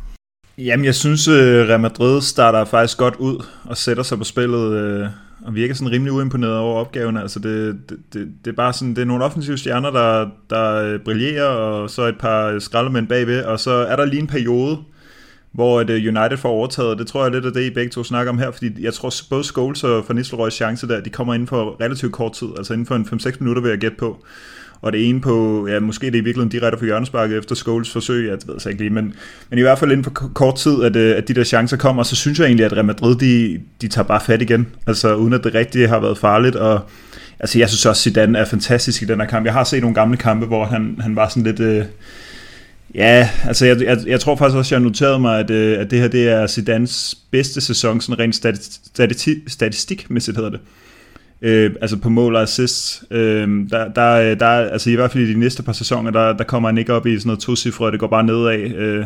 Jamen, 0.58 0.84
jeg 0.84 0.94
synes, 0.94 1.28
øh, 1.28 1.68
Real 1.68 1.80
Madrid 1.80 2.20
starter 2.20 2.64
faktisk 2.64 2.98
godt 2.98 3.16
ud 3.16 3.44
og 3.64 3.76
sætter 3.76 4.02
sig 4.02 4.18
på 4.18 4.24
spillet, 4.24 4.72
øh, 4.72 5.06
og 5.44 5.54
virker 5.54 5.74
sådan 5.74 5.92
rimelig 5.92 6.12
uimponeret 6.12 6.56
over 6.56 6.80
opgaven. 6.80 7.16
Altså, 7.16 7.38
det, 7.38 7.76
det, 7.88 7.96
det, 8.12 8.28
det 8.44 8.50
er 8.50 8.56
bare 8.56 8.72
sådan, 8.72 8.94
det 8.94 9.02
er 9.02 9.06
nogle 9.06 9.24
offensive 9.24 9.58
stjerner, 9.58 9.90
der, 9.90 10.26
der 10.50 10.74
øh, 10.74 11.00
brillerer, 11.04 11.44
og 11.44 11.90
så 11.90 12.02
et 12.02 12.18
par 12.20 12.58
skraldemænd 12.58 13.06
bagved, 13.06 13.42
og 13.42 13.60
så 13.60 13.70
er 13.70 13.96
der 13.96 14.04
lige 14.04 14.20
en 14.20 14.26
periode, 14.26 14.78
hvor 15.54 15.80
at 15.80 15.90
øh, 15.90 16.16
United 16.16 16.36
får 16.36 16.48
overtaget. 16.48 16.98
Det 16.98 17.06
tror 17.06 17.22
jeg 17.22 17.32
lidt 17.32 17.44
af 17.44 17.52
det, 17.52 17.62
I 17.62 17.70
begge 17.70 17.90
to 17.90 18.04
snakker 18.04 18.32
om 18.32 18.38
her, 18.38 18.50
fordi 18.50 18.84
jeg 18.84 18.94
tror 18.94 19.12
både 19.30 19.44
Scholes 19.44 19.84
og 19.84 20.04
Van 20.08 20.16
Nistelrooys 20.16 20.54
chance 20.54 20.88
der, 20.88 21.00
de 21.00 21.10
kommer 21.10 21.34
inden 21.34 21.48
for 21.48 21.76
relativt 21.80 22.12
kort 22.12 22.32
tid, 22.32 22.48
altså 22.58 22.72
inden 22.72 22.86
for 22.86 22.94
en 22.94 23.08
5-6 23.12 23.36
minutter 23.40 23.62
vil 23.62 23.68
jeg 23.68 23.78
gætte 23.78 23.96
på. 23.96 24.24
Og 24.80 24.92
det 24.92 25.08
ene 25.08 25.20
på, 25.20 25.66
ja, 25.68 25.80
måske 25.80 26.06
det 26.06 26.14
er 26.14 26.20
i 26.20 26.24
virkeligheden 26.24 26.48
direkte 26.48 26.78
for 26.78 26.84
hjørnesparket 26.84 27.38
efter 27.38 27.54
Scholes 27.54 27.90
forsøg, 27.90 28.28
jeg 28.28 28.38
ved 28.46 28.60
så 28.60 28.68
ikke 28.68 28.80
lige, 28.80 28.90
men, 28.90 29.14
men 29.50 29.58
i 29.58 29.62
hvert 29.62 29.78
fald 29.78 29.90
inden 29.90 30.04
for 30.04 30.10
kort 30.34 30.56
tid, 30.56 30.82
at, 30.82 30.96
øh, 30.96 31.16
at 31.16 31.28
de 31.28 31.34
der 31.34 31.44
chancer 31.44 31.76
kommer, 31.76 32.02
så 32.02 32.16
synes 32.16 32.38
jeg 32.38 32.46
egentlig, 32.46 32.66
at 32.66 32.72
Real 32.72 32.84
Madrid, 32.84 33.16
de, 33.16 33.60
de 33.80 33.88
tager 33.88 34.06
bare 34.06 34.20
fat 34.20 34.42
igen, 34.42 34.66
altså 34.86 35.14
uden 35.14 35.32
at 35.32 35.44
det 35.44 35.54
rigtige 35.54 35.88
har 35.88 36.00
været 36.00 36.18
farligt, 36.18 36.56
og 36.56 36.80
altså 37.40 37.58
jeg 37.58 37.68
synes 37.68 37.86
også, 37.86 38.02
Zidane 38.02 38.38
er 38.38 38.44
fantastisk 38.44 39.02
i 39.02 39.04
den 39.04 39.20
her 39.20 39.26
kamp. 39.26 39.46
Jeg 39.46 39.52
har 39.52 39.64
set 39.64 39.80
nogle 39.80 39.94
gamle 39.94 40.16
kampe, 40.16 40.46
hvor 40.46 40.64
han, 40.64 40.96
han 41.00 41.16
var 41.16 41.28
sådan 41.28 41.42
lidt... 41.42 41.60
Øh, 41.60 41.84
Ja, 42.94 43.30
altså 43.44 43.66
jeg, 43.66 43.82
jeg, 43.82 43.98
jeg 44.06 44.20
tror 44.20 44.36
faktisk 44.36 44.56
også, 44.56 44.74
jeg 44.74 44.80
har 44.80 44.88
noteret 44.88 45.20
mig, 45.20 45.40
at, 45.40 45.50
øh, 45.50 45.80
at 45.80 45.90
det 45.90 45.98
her 45.98 46.08
det 46.08 46.28
er 46.28 46.46
Zidans 46.46 47.18
bedste 47.30 47.60
sæson, 47.60 48.00
sådan 48.00 48.18
rent 48.18 48.36
stati, 48.84 49.48
statistikmæssigt 49.48 50.36
hedder 50.36 50.50
det. 50.50 50.60
Øh, 51.42 51.70
altså 51.80 51.96
på 51.96 52.08
mål 52.08 52.36
og 52.36 52.42
assist. 52.42 53.04
Øh, 53.10 53.70
der, 53.70 53.88
der, 53.92 54.12
øh, 54.12 54.40
der, 54.40 54.46
altså 54.46 54.90
i 54.90 54.94
hvert 54.94 55.10
fald 55.10 55.24
i 55.24 55.32
de 55.32 55.38
næste 55.38 55.62
par 55.62 55.72
sæsoner, 55.72 56.10
der, 56.10 56.32
der 56.32 56.44
kommer 56.44 56.68
han 56.68 56.78
ikke 56.78 56.92
op 56.92 57.06
i 57.06 57.18
sådan 57.18 57.28
noget 57.28 57.40
to 57.40 57.56
cifre, 57.56 57.90
det 57.90 58.00
går 58.00 58.06
bare 58.06 58.24
nedad. 58.24 58.58
Øh, 58.58 59.04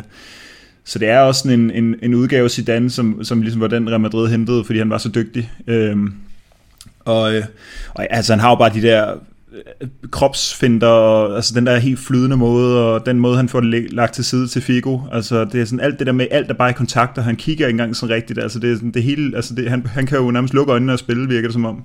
så 0.84 0.98
det 0.98 1.08
er 1.08 1.20
også 1.20 1.40
sådan 1.40 1.60
en, 1.60 1.70
en, 1.70 1.94
en 2.02 2.14
udgave 2.14 2.44
af 2.44 2.50
Zidane, 2.50 2.90
som, 2.90 3.24
som 3.24 3.42
ligesom 3.42 3.60
var 3.60 3.68
den 3.68 3.90
Real 3.90 4.00
Madrid 4.00 4.28
hentede, 4.30 4.64
fordi 4.64 4.78
han 4.78 4.90
var 4.90 4.98
så 4.98 5.08
dygtig. 5.08 5.50
Øh, 5.66 5.96
og, 7.00 7.34
øh, 7.34 7.44
og 7.94 8.06
altså 8.10 8.32
han 8.32 8.40
har 8.40 8.48
jo 8.48 8.54
bare 8.54 8.74
de 8.74 8.82
der 8.82 9.14
Øh, 9.80 9.88
kropsfinder, 10.10 10.86
og, 10.86 11.36
altså 11.36 11.54
den 11.54 11.66
der 11.66 11.76
helt 11.76 11.98
flydende 11.98 12.36
måde, 12.36 12.94
og 12.94 13.06
den 13.06 13.20
måde, 13.20 13.36
han 13.36 13.48
får 13.48 13.60
det 13.60 13.92
lagt 13.92 14.14
til 14.14 14.24
side 14.24 14.46
til 14.46 14.62
Figo. 14.62 14.98
Altså, 15.12 15.44
det 15.44 15.60
er 15.60 15.64
sådan 15.64 15.80
alt 15.80 15.98
det 15.98 16.06
der 16.06 16.12
med, 16.12 16.26
alt 16.30 16.48
der 16.48 16.54
bare 16.54 16.70
i 16.70 16.72
kontakt, 16.72 17.18
og 17.18 17.24
han 17.24 17.36
kigger 17.36 17.66
ikke 17.66 17.74
engang 17.74 17.96
sådan 17.96 18.14
rigtigt. 18.14 18.38
Altså, 18.38 18.58
det 18.58 18.72
er 18.72 18.74
sådan, 18.74 18.90
det 18.90 19.02
hele, 19.02 19.36
altså 19.36 19.54
det, 19.54 19.70
han, 19.70 19.86
han 19.86 20.06
kan 20.06 20.18
jo 20.18 20.30
nærmest 20.30 20.54
lukke 20.54 20.72
øjnene 20.72 20.92
og 20.92 20.98
spille, 20.98 21.28
virker 21.28 21.48
det 21.48 21.52
som 21.52 21.64
om 21.64 21.84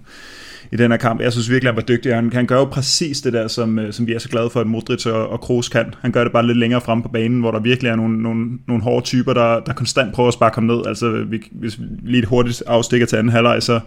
i 0.72 0.76
den 0.76 0.92
her 0.92 0.98
kamp. 0.98 1.22
Jeg 1.22 1.32
synes 1.32 1.50
virkelig, 1.50 1.70
han 1.70 1.76
var 1.76 1.82
dygtig. 1.82 2.16
Han, 2.16 2.34
han 2.34 2.46
gør 2.46 2.58
jo 2.58 2.66
præcis 2.66 3.22
det 3.22 3.34
der, 3.34 3.48
som, 3.48 3.80
øh, 3.80 3.94
som 3.94 4.08
vi 4.08 4.14
er 4.14 4.20
så 4.20 4.30
glade 4.30 4.50
for, 4.50 4.60
at 4.60 4.68
Modric 4.68 5.06
og, 5.06 5.30
og 5.30 5.42
Kroos 5.42 5.70
kan. 5.70 5.94
Han 6.02 6.12
gør 6.12 6.24
det 6.24 6.34
bare 6.34 6.48
lidt 6.48 6.58
længere 6.58 6.82
frem 6.82 7.02
på 7.02 7.10
banen, 7.10 7.40
hvor 7.40 7.52
der 7.52 7.60
virkelig 7.60 7.90
er 7.90 7.96
nogle, 7.96 8.22
nogle, 8.22 8.46
nogle 8.68 8.84
hårde 8.84 9.06
typer, 9.06 9.34
der, 9.34 9.60
der 9.60 9.74
konstant 9.74 10.14
prøver 10.14 10.28
at 10.28 10.34
sparke 10.34 10.56
ham 10.56 10.64
ned. 10.64 10.82
Altså, 10.88 11.12
vi, 11.30 11.44
hvis 11.52 11.80
vi 11.80 11.86
lige 12.02 12.20
et 12.20 12.26
hurtigt 12.26 12.64
afstikker 12.68 13.08
til 13.08 13.16
anden 13.16 13.32
halvleg, 13.32 13.64
så 13.64 13.80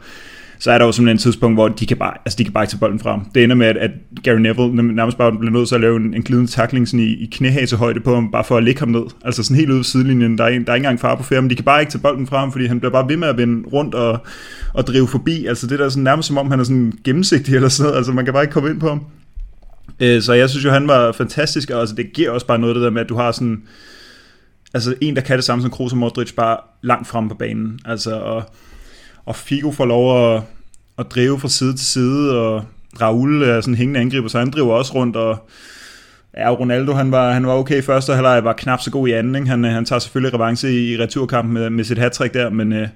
så 0.59 0.71
er 0.71 0.79
der 0.79 0.85
jo 0.85 0.93
simpelthen 0.93 1.17
et 1.17 1.21
tidspunkt, 1.21 1.57
hvor 1.57 1.69
de 1.69 1.87
kan 1.87 1.97
bare, 1.97 2.15
altså 2.25 2.37
de 2.39 2.45
kan 2.45 2.53
bare 2.53 2.65
ikke 2.65 2.71
tage 2.71 2.81
bolden 2.81 3.01
frem. 3.01 3.21
Det 3.35 3.45
ender 3.45 3.57
med, 3.57 3.67
at, 3.67 3.77
at 3.77 3.91
Gary 4.23 4.39
Neville 4.39 4.95
nærmest 4.95 5.19
bare 5.19 5.33
bliver 5.33 5.53
nødt 5.53 5.69
til 5.69 5.75
at 5.75 5.81
lave 5.81 5.97
en, 5.97 6.15
en 6.15 6.23
glidende 6.23 6.51
tackling 6.51 6.89
sådan 6.89 7.01
i, 7.01 7.13
i 7.13 7.29
knæhasehøjde 7.33 8.01
på 8.01 8.15
ham, 8.15 8.31
bare 8.31 8.45
for 8.45 8.57
at 8.57 8.63
lægge 8.63 8.79
ham 8.79 8.89
ned. 8.89 9.03
Altså 9.25 9.43
sådan 9.43 9.57
helt 9.57 9.71
ude 9.71 9.77
ved 9.77 9.85
sidelinjen. 9.85 10.39
Der 10.39 10.45
er, 10.45 10.49
der 10.49 10.55
er 10.55 10.59
ikke 10.59 10.71
engang 10.75 11.01
far 11.01 11.15
på 11.15 11.23
færre, 11.23 11.43
men 11.43 11.51
de 11.51 11.55
kan 11.55 11.65
bare 11.65 11.81
ikke 11.81 11.93
tage 11.93 12.03
bolden 12.03 12.27
frem, 12.27 12.53
fordi 12.53 12.67
han 12.67 12.81
bliver 12.81 12.93
bare 12.93 13.09
ved 13.09 13.17
med 13.17 13.29
at 13.29 13.37
vende 13.37 13.69
rundt 13.69 13.95
og, 13.95 14.19
og 14.75 14.87
drive 14.87 15.09
forbi. 15.09 15.47
Altså 15.47 15.67
det 15.67 15.79
der 15.79 15.89
sådan 15.89 16.05
nærmest 16.05 16.27
som 16.27 16.39
om, 16.39 16.51
han 16.51 16.61
er 16.61 16.65
sådan 16.65 16.93
gennemsigtig 17.05 17.55
eller 17.55 17.69
sådan 17.69 17.87
noget. 17.87 17.97
Altså 17.97 18.13
man 18.13 18.25
kan 18.25 18.35
bare 18.35 18.43
ikke 18.43 18.53
komme 18.53 18.71
ind 18.71 18.81
på 18.81 18.89
ham. 18.89 19.01
Øh, 20.01 20.23
så 20.23 20.33
jeg 20.33 20.51
synes 20.51 20.65
jo, 20.65 20.71
han 20.71 20.89
var 20.89 21.13
fantastisk, 21.13 21.71
og 21.71 21.81
altså, 21.81 21.95
det 21.95 22.13
giver 22.13 22.31
også 22.31 22.47
bare 22.47 22.59
noget 22.59 22.77
det 22.77 22.83
der 22.83 22.91
med, 22.91 23.01
at 23.01 23.09
du 23.09 23.17
har 23.17 23.33
sådan, 23.33 23.63
altså 24.75 24.95
en, 25.01 25.17
der 25.17 25.23
kan 25.23 25.37
det 25.37 25.45
samme 25.45 25.63
som 25.63 25.71
Kroos 25.71 25.93
og 25.93 25.99
Modric, 25.99 26.33
bare 26.33 26.57
langt 26.83 27.09
frem 27.09 27.29
på 27.29 27.35
banen. 27.35 27.79
Altså, 27.85 28.15
og, 28.21 28.43
og 29.27 29.37
Figo 29.37 29.71
får 29.71 29.85
lov 29.85 30.35
at, 30.35 30.43
at 30.99 31.07
drive 31.11 31.41
fra 31.41 31.49
side 31.49 31.77
til 31.77 31.87
side, 31.87 32.41
og 32.41 32.65
Raul 33.01 33.43
er 33.43 33.61
sådan 33.61 33.75
hængende 33.75 34.01
angriber, 34.01 34.29
så 34.29 34.39
han 34.39 34.51
driver 34.51 34.75
også 34.75 34.95
rundt, 34.95 35.17
og 35.17 35.49
ja, 36.37 36.51
Ronaldo, 36.51 36.93
han 36.93 37.13
var, 37.13 37.33
han 37.33 37.47
var 37.47 37.55
okay 37.55 37.79
i 37.79 37.83
første 37.83 38.13
halvleg, 38.13 38.45
var 38.45 38.53
knap 38.53 38.81
så 38.81 38.91
god 38.91 39.09
i 39.09 39.13
anden, 39.13 39.35
ikke? 39.35 39.49
Han, 39.49 39.65
øh, 39.65 39.71
han 39.71 39.85
tager 39.85 39.99
selvfølgelig 39.99 40.35
revanche 40.35 40.73
i, 40.73 40.93
i 40.93 40.99
returkampen 40.99 41.55
med, 41.55 41.71
med 41.71 41.85
sit 41.85 41.99
hat 41.99 42.21
der, 42.35 42.51
men 42.51 42.73
øh, 42.73 42.89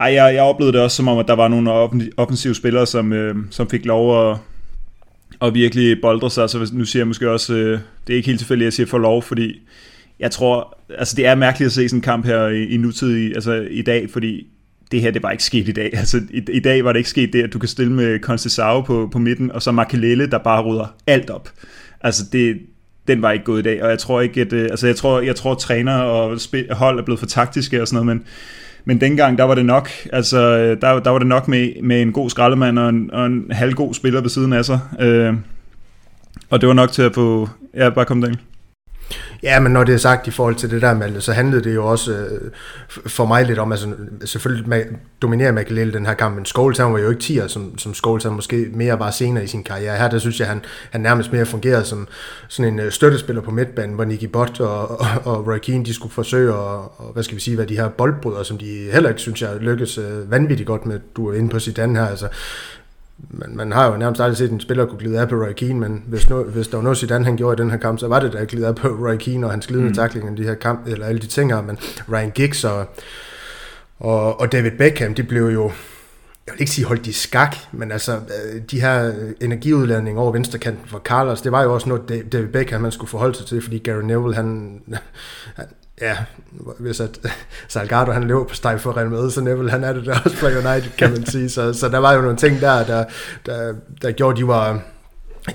ej, 0.00 0.14
jeg, 0.14 0.34
jeg 0.34 0.42
oplevede 0.42 0.72
det 0.72 0.80
også 0.80 0.96
som 0.96 1.08
om, 1.08 1.18
at 1.18 1.28
der 1.28 1.34
var 1.34 1.48
nogle 1.48 1.72
offensive 2.16 2.54
spillere, 2.54 2.86
som, 2.86 3.12
øh, 3.12 3.36
som 3.50 3.70
fik 3.70 3.84
lov 3.86 4.30
at, 4.30 4.36
at 5.42 5.54
virkelig 5.54 6.00
boldre 6.00 6.30
sig, 6.30 6.50
så 6.50 6.70
nu 6.72 6.84
siger 6.84 7.00
jeg 7.00 7.06
måske 7.06 7.30
også, 7.30 7.54
øh, 7.54 7.80
det 8.06 8.12
er 8.12 8.16
ikke 8.16 8.28
helt 8.28 8.40
tilfældigt, 8.40 8.64
at 8.64 8.66
jeg 8.66 8.72
siger 8.72 8.86
for 8.86 8.98
lov, 8.98 9.22
fordi 9.22 9.60
jeg 10.20 10.30
tror, 10.30 10.78
altså 10.98 11.16
det 11.16 11.26
er 11.26 11.34
mærkeligt 11.34 11.66
at 11.66 11.72
se 11.72 11.88
sådan 11.88 11.98
en 11.98 12.02
kamp 12.02 12.26
her 12.26 12.46
i, 12.46 12.64
i 12.64 12.76
nutid, 12.76 13.34
altså 13.34 13.66
i 13.70 13.82
dag, 13.82 14.10
fordi 14.10 14.46
det 14.92 15.00
her, 15.00 15.10
det 15.10 15.22
var 15.22 15.30
ikke 15.30 15.44
sket 15.44 15.68
i 15.68 15.72
dag. 15.72 15.90
Altså, 15.98 16.20
i, 16.30 16.42
i 16.52 16.60
dag 16.60 16.84
var 16.84 16.92
det 16.92 16.98
ikke 16.98 17.10
sket 17.10 17.32
det, 17.32 17.42
at 17.42 17.52
du 17.52 17.58
kan 17.58 17.68
stille 17.68 17.92
med 17.92 18.20
Concesao 18.20 18.80
på, 18.80 19.08
på 19.12 19.18
midten, 19.18 19.52
og 19.52 19.62
så 19.62 19.72
Makelele, 19.72 20.26
der 20.26 20.38
bare 20.38 20.62
rydder 20.62 20.94
alt 21.06 21.30
op. 21.30 21.50
Altså, 22.00 22.22
det, 22.32 22.58
den 23.08 23.22
var 23.22 23.32
ikke 23.32 23.44
gået 23.44 23.60
i 23.60 23.62
dag, 23.62 23.82
og 23.82 23.90
jeg 23.90 23.98
tror 23.98 24.20
ikke, 24.20 24.40
at, 24.40 24.52
øh, 24.52 24.62
altså, 24.62 24.86
jeg 24.86 24.96
tror, 24.96 25.20
jeg 25.20 25.36
tror, 25.36 25.52
at 25.52 25.58
træner 25.58 25.94
og 25.94 26.40
spil, 26.40 26.66
hold 26.70 26.98
er 26.98 27.02
blevet 27.02 27.18
for 27.18 27.26
taktiske 27.26 27.82
og 27.82 27.88
sådan 27.88 28.06
noget, 28.06 28.16
men, 28.16 28.26
men 28.84 29.00
dengang, 29.00 29.38
der 29.38 29.44
var 29.44 29.54
det 29.54 29.66
nok, 29.66 29.90
altså, 30.12 30.38
øh, 30.38 30.80
der, 30.80 31.00
der 31.00 31.10
var 31.10 31.18
det 31.18 31.28
nok 31.28 31.48
med, 31.48 31.82
med 31.82 32.02
en 32.02 32.12
god 32.12 32.30
skraldemand 32.30 32.78
og 32.78 32.88
en, 32.88 33.10
og 33.10 33.26
en 33.26 33.46
halvgod 33.50 33.94
spiller 33.94 34.20
ved 34.20 34.30
siden 34.30 34.52
af 34.52 34.64
sig. 34.64 34.80
Øh, 35.00 35.34
og 36.50 36.60
det 36.60 36.66
var 36.66 36.74
nok 36.74 36.92
til 36.92 37.02
at 37.02 37.14
få, 37.14 37.48
ja, 37.74 37.90
bare 37.90 38.04
kom 38.04 38.20
Daniel. 38.20 38.38
Ja, 39.42 39.60
men 39.60 39.72
når 39.72 39.84
det 39.84 39.94
er 39.94 39.98
sagt 39.98 40.26
i 40.26 40.30
forhold 40.30 40.54
til 40.54 40.70
det 40.70 40.82
der, 40.82 40.94
Malte, 40.94 41.20
så 41.20 41.32
handlede 41.32 41.64
det 41.64 41.74
jo 41.74 41.86
også 41.86 42.12
øh, 42.12 42.50
for 42.88 43.26
mig 43.26 43.46
lidt 43.46 43.58
om, 43.58 43.72
altså 43.72 43.94
selvfølgelig 44.24 44.86
dominerer 45.22 45.52
Makelele 45.52 45.92
den 45.92 46.06
her 46.06 46.14
kamp, 46.14 46.34
men 46.34 46.44
Scholes 46.44 46.78
han 46.78 46.92
var 46.92 46.98
jo 46.98 47.10
ikke 47.10 47.24
10'er, 47.24 47.48
som, 47.48 47.78
som 47.78 47.94
Scholes 47.94 48.24
han 48.24 48.32
måske 48.32 48.68
mere 48.72 48.98
var 48.98 49.10
senere 49.10 49.44
i 49.44 49.46
sin 49.46 49.64
karriere. 49.64 49.96
Her 49.96 50.10
der 50.10 50.18
synes 50.18 50.40
jeg, 50.40 50.48
han, 50.48 50.64
han 50.90 51.00
nærmest 51.00 51.32
mere 51.32 51.46
fungerede 51.46 51.84
som 51.84 52.08
sådan 52.48 52.72
en 52.72 52.80
øh, 52.80 52.92
støttespiller 52.92 53.42
på 53.42 53.50
midtbanen, 53.50 53.94
hvor 53.94 54.04
Nicky 54.04 54.24
Bott 54.24 54.60
og, 54.60 55.00
og, 55.00 55.06
og 55.24 55.46
Roy 55.46 55.58
Keane, 55.58 55.84
de 55.84 55.94
skulle 55.94 56.12
forsøge 56.12 56.48
at, 56.48 56.58
og, 56.58 57.10
hvad 57.12 57.22
skal 57.22 57.36
vi 57.36 57.40
sige, 57.40 57.54
hvad 57.54 57.66
de 57.66 57.76
her 57.76 57.88
boldbrydere, 57.88 58.44
som 58.44 58.58
de 58.58 58.88
heller 58.92 59.08
ikke 59.08 59.20
synes 59.20 59.42
jeg 59.42 59.56
lykkes 59.60 59.98
øh, 59.98 60.30
vanvittigt 60.30 60.66
godt 60.66 60.86
med, 60.86 61.00
du 61.16 61.28
er 61.28 61.34
inde 61.34 61.48
på 61.48 61.60
Zidane 61.60 61.98
her, 61.98 62.06
altså 62.06 62.28
man, 63.30 63.56
man 63.56 63.72
har 63.72 63.90
jo 63.90 63.96
nærmest 63.96 64.20
aldrig 64.20 64.36
set 64.36 64.50
en 64.50 64.60
spiller 64.60 64.86
kunne 64.86 64.98
glide 64.98 65.20
af 65.20 65.28
på 65.28 65.34
Roy 65.34 65.52
Keane, 65.52 65.80
men 65.80 66.04
hvis, 66.06 66.30
no, 66.30 66.42
hvis 66.42 66.68
der 66.68 66.76
var 66.76 66.82
noget 66.82 66.98
Zidane 66.98 67.24
han 67.24 67.36
gjorde 67.36 67.60
i 67.60 67.62
den 67.62 67.70
her 67.70 67.78
kamp, 67.78 67.98
så 67.98 68.08
var 68.08 68.20
det 68.20 68.32
da 68.32 68.44
glide 68.48 68.66
af 68.66 68.74
på 68.74 68.88
Roy 68.88 69.16
Keane 69.16 69.46
og 69.46 69.52
hans 69.52 69.66
glidende 69.66 69.88
mm. 69.88 69.94
tackling 69.94 70.36
de 70.36 70.42
her 70.42 70.54
kamp, 70.54 70.86
eller 70.86 71.06
alle 71.06 71.20
de 71.20 71.26
ting 71.26 71.54
her, 71.54 71.62
men 71.62 71.78
Ryan 72.12 72.30
Giggs 72.30 72.64
og, 72.64 72.86
og, 73.98 74.40
og 74.40 74.52
David 74.52 74.70
Beckham, 74.70 75.14
de 75.14 75.22
blev 75.22 75.44
jo, 75.44 75.62
jeg 76.46 76.52
vil 76.54 76.60
ikke 76.60 76.72
sige 76.72 76.84
holdt 76.84 77.06
i 77.06 77.12
skak, 77.12 77.56
men 77.72 77.92
altså 77.92 78.12
øh, 78.12 78.62
de 78.70 78.80
her 78.80 79.12
energiudladninger 79.40 80.22
over 80.22 80.32
venstrekanten 80.32 80.88
for 80.88 80.98
Carlos, 80.98 81.40
det 81.40 81.52
var 81.52 81.62
jo 81.62 81.74
også 81.74 81.88
noget 81.88 82.32
David 82.32 82.48
Beckham 82.48 82.80
man 82.80 82.92
skulle 82.92 83.10
forholde 83.10 83.34
sig 83.34 83.46
til, 83.46 83.62
fordi 83.62 83.78
Gary 83.78 84.02
Neville, 84.02 84.34
han, 84.34 84.80
ja, 86.00 86.16
hvis 86.78 87.00
at 87.00 87.18
Salgado 87.68 88.12
han 88.12 88.24
løber 88.24 88.44
på 88.44 88.54
steg 88.54 88.80
for 88.80 88.96
Real 88.96 89.10
Madrid, 89.10 89.30
så 89.30 89.40
Neville 89.40 89.70
han 89.70 89.84
er 89.84 89.92
det 89.92 90.06
der 90.06 90.20
også 90.24 90.36
for 90.36 90.46
United, 90.46 90.90
kan 90.98 91.10
man 91.10 91.26
sige. 91.26 91.50
Så, 91.50 91.72
så 91.72 91.88
der 91.88 91.98
var 91.98 92.12
jo 92.12 92.20
nogle 92.20 92.36
ting 92.36 92.60
der, 92.60 92.84
der, 92.84 93.04
der, 93.46 93.74
der 94.02 94.12
gjorde, 94.12 94.40
de 94.40 94.46
var 94.46 94.82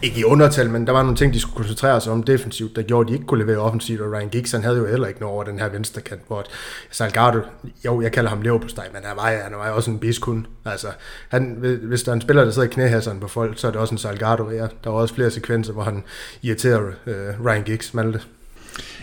ikke 0.01 0.19
i 0.19 0.23
undertal, 0.23 0.69
men 0.69 0.87
der 0.87 0.93
var 0.93 1.01
nogle 1.01 1.17
ting, 1.17 1.33
de 1.33 1.39
skulle 1.39 1.55
koncentrere 1.55 2.01
sig 2.01 2.11
om 2.11 2.23
defensivt, 2.23 2.75
der 2.75 2.81
gjorde, 2.81 3.09
de 3.09 3.13
ikke 3.13 3.25
kunne 3.25 3.45
levere 3.45 3.57
offensivt, 3.57 4.01
og 4.01 4.11
Ryan 4.11 4.29
Giggs, 4.29 4.51
han 4.51 4.63
havde 4.63 4.77
jo 4.77 4.85
heller 4.85 5.07
ikke 5.07 5.19
noget 5.19 5.33
over 5.33 5.43
den 5.43 5.59
her 5.59 5.69
venstre 5.69 6.01
kant, 6.01 6.21
hvor 6.27 6.43
Salgado, 6.91 7.39
jo, 7.85 8.01
jeg 8.01 8.11
kalder 8.11 8.29
ham 8.29 8.41
lever 8.41 8.59
men 8.93 9.03
han 9.03 9.17
var, 9.17 9.43
han 9.43 9.51
var 9.51 9.69
også 9.69 9.91
en 9.91 9.99
biskun. 9.99 10.47
Altså, 10.65 10.87
han, 11.29 11.57
hvis 11.81 12.03
der 12.03 12.11
er 12.11 12.15
en 12.15 12.21
spiller, 12.21 12.43
der 12.43 12.51
sidder 12.51 12.67
i 12.67 12.71
knæhasseren 12.71 13.19
på 13.19 13.27
folk, 13.27 13.59
så 13.59 13.67
er 13.67 13.71
det 13.71 13.81
også 13.81 13.93
en 13.93 13.97
Salgado, 13.97 14.49
ja. 14.49 14.67
Der 14.83 14.89
var 14.89 14.91
også 14.91 15.15
flere 15.15 15.31
sekvenser, 15.31 15.73
hvor 15.73 15.83
han 15.83 16.03
irriterer 16.41 16.91
øh, 17.05 17.45
Ryan 17.45 17.63
Giggs, 17.63 17.93
Malte. 17.93 18.21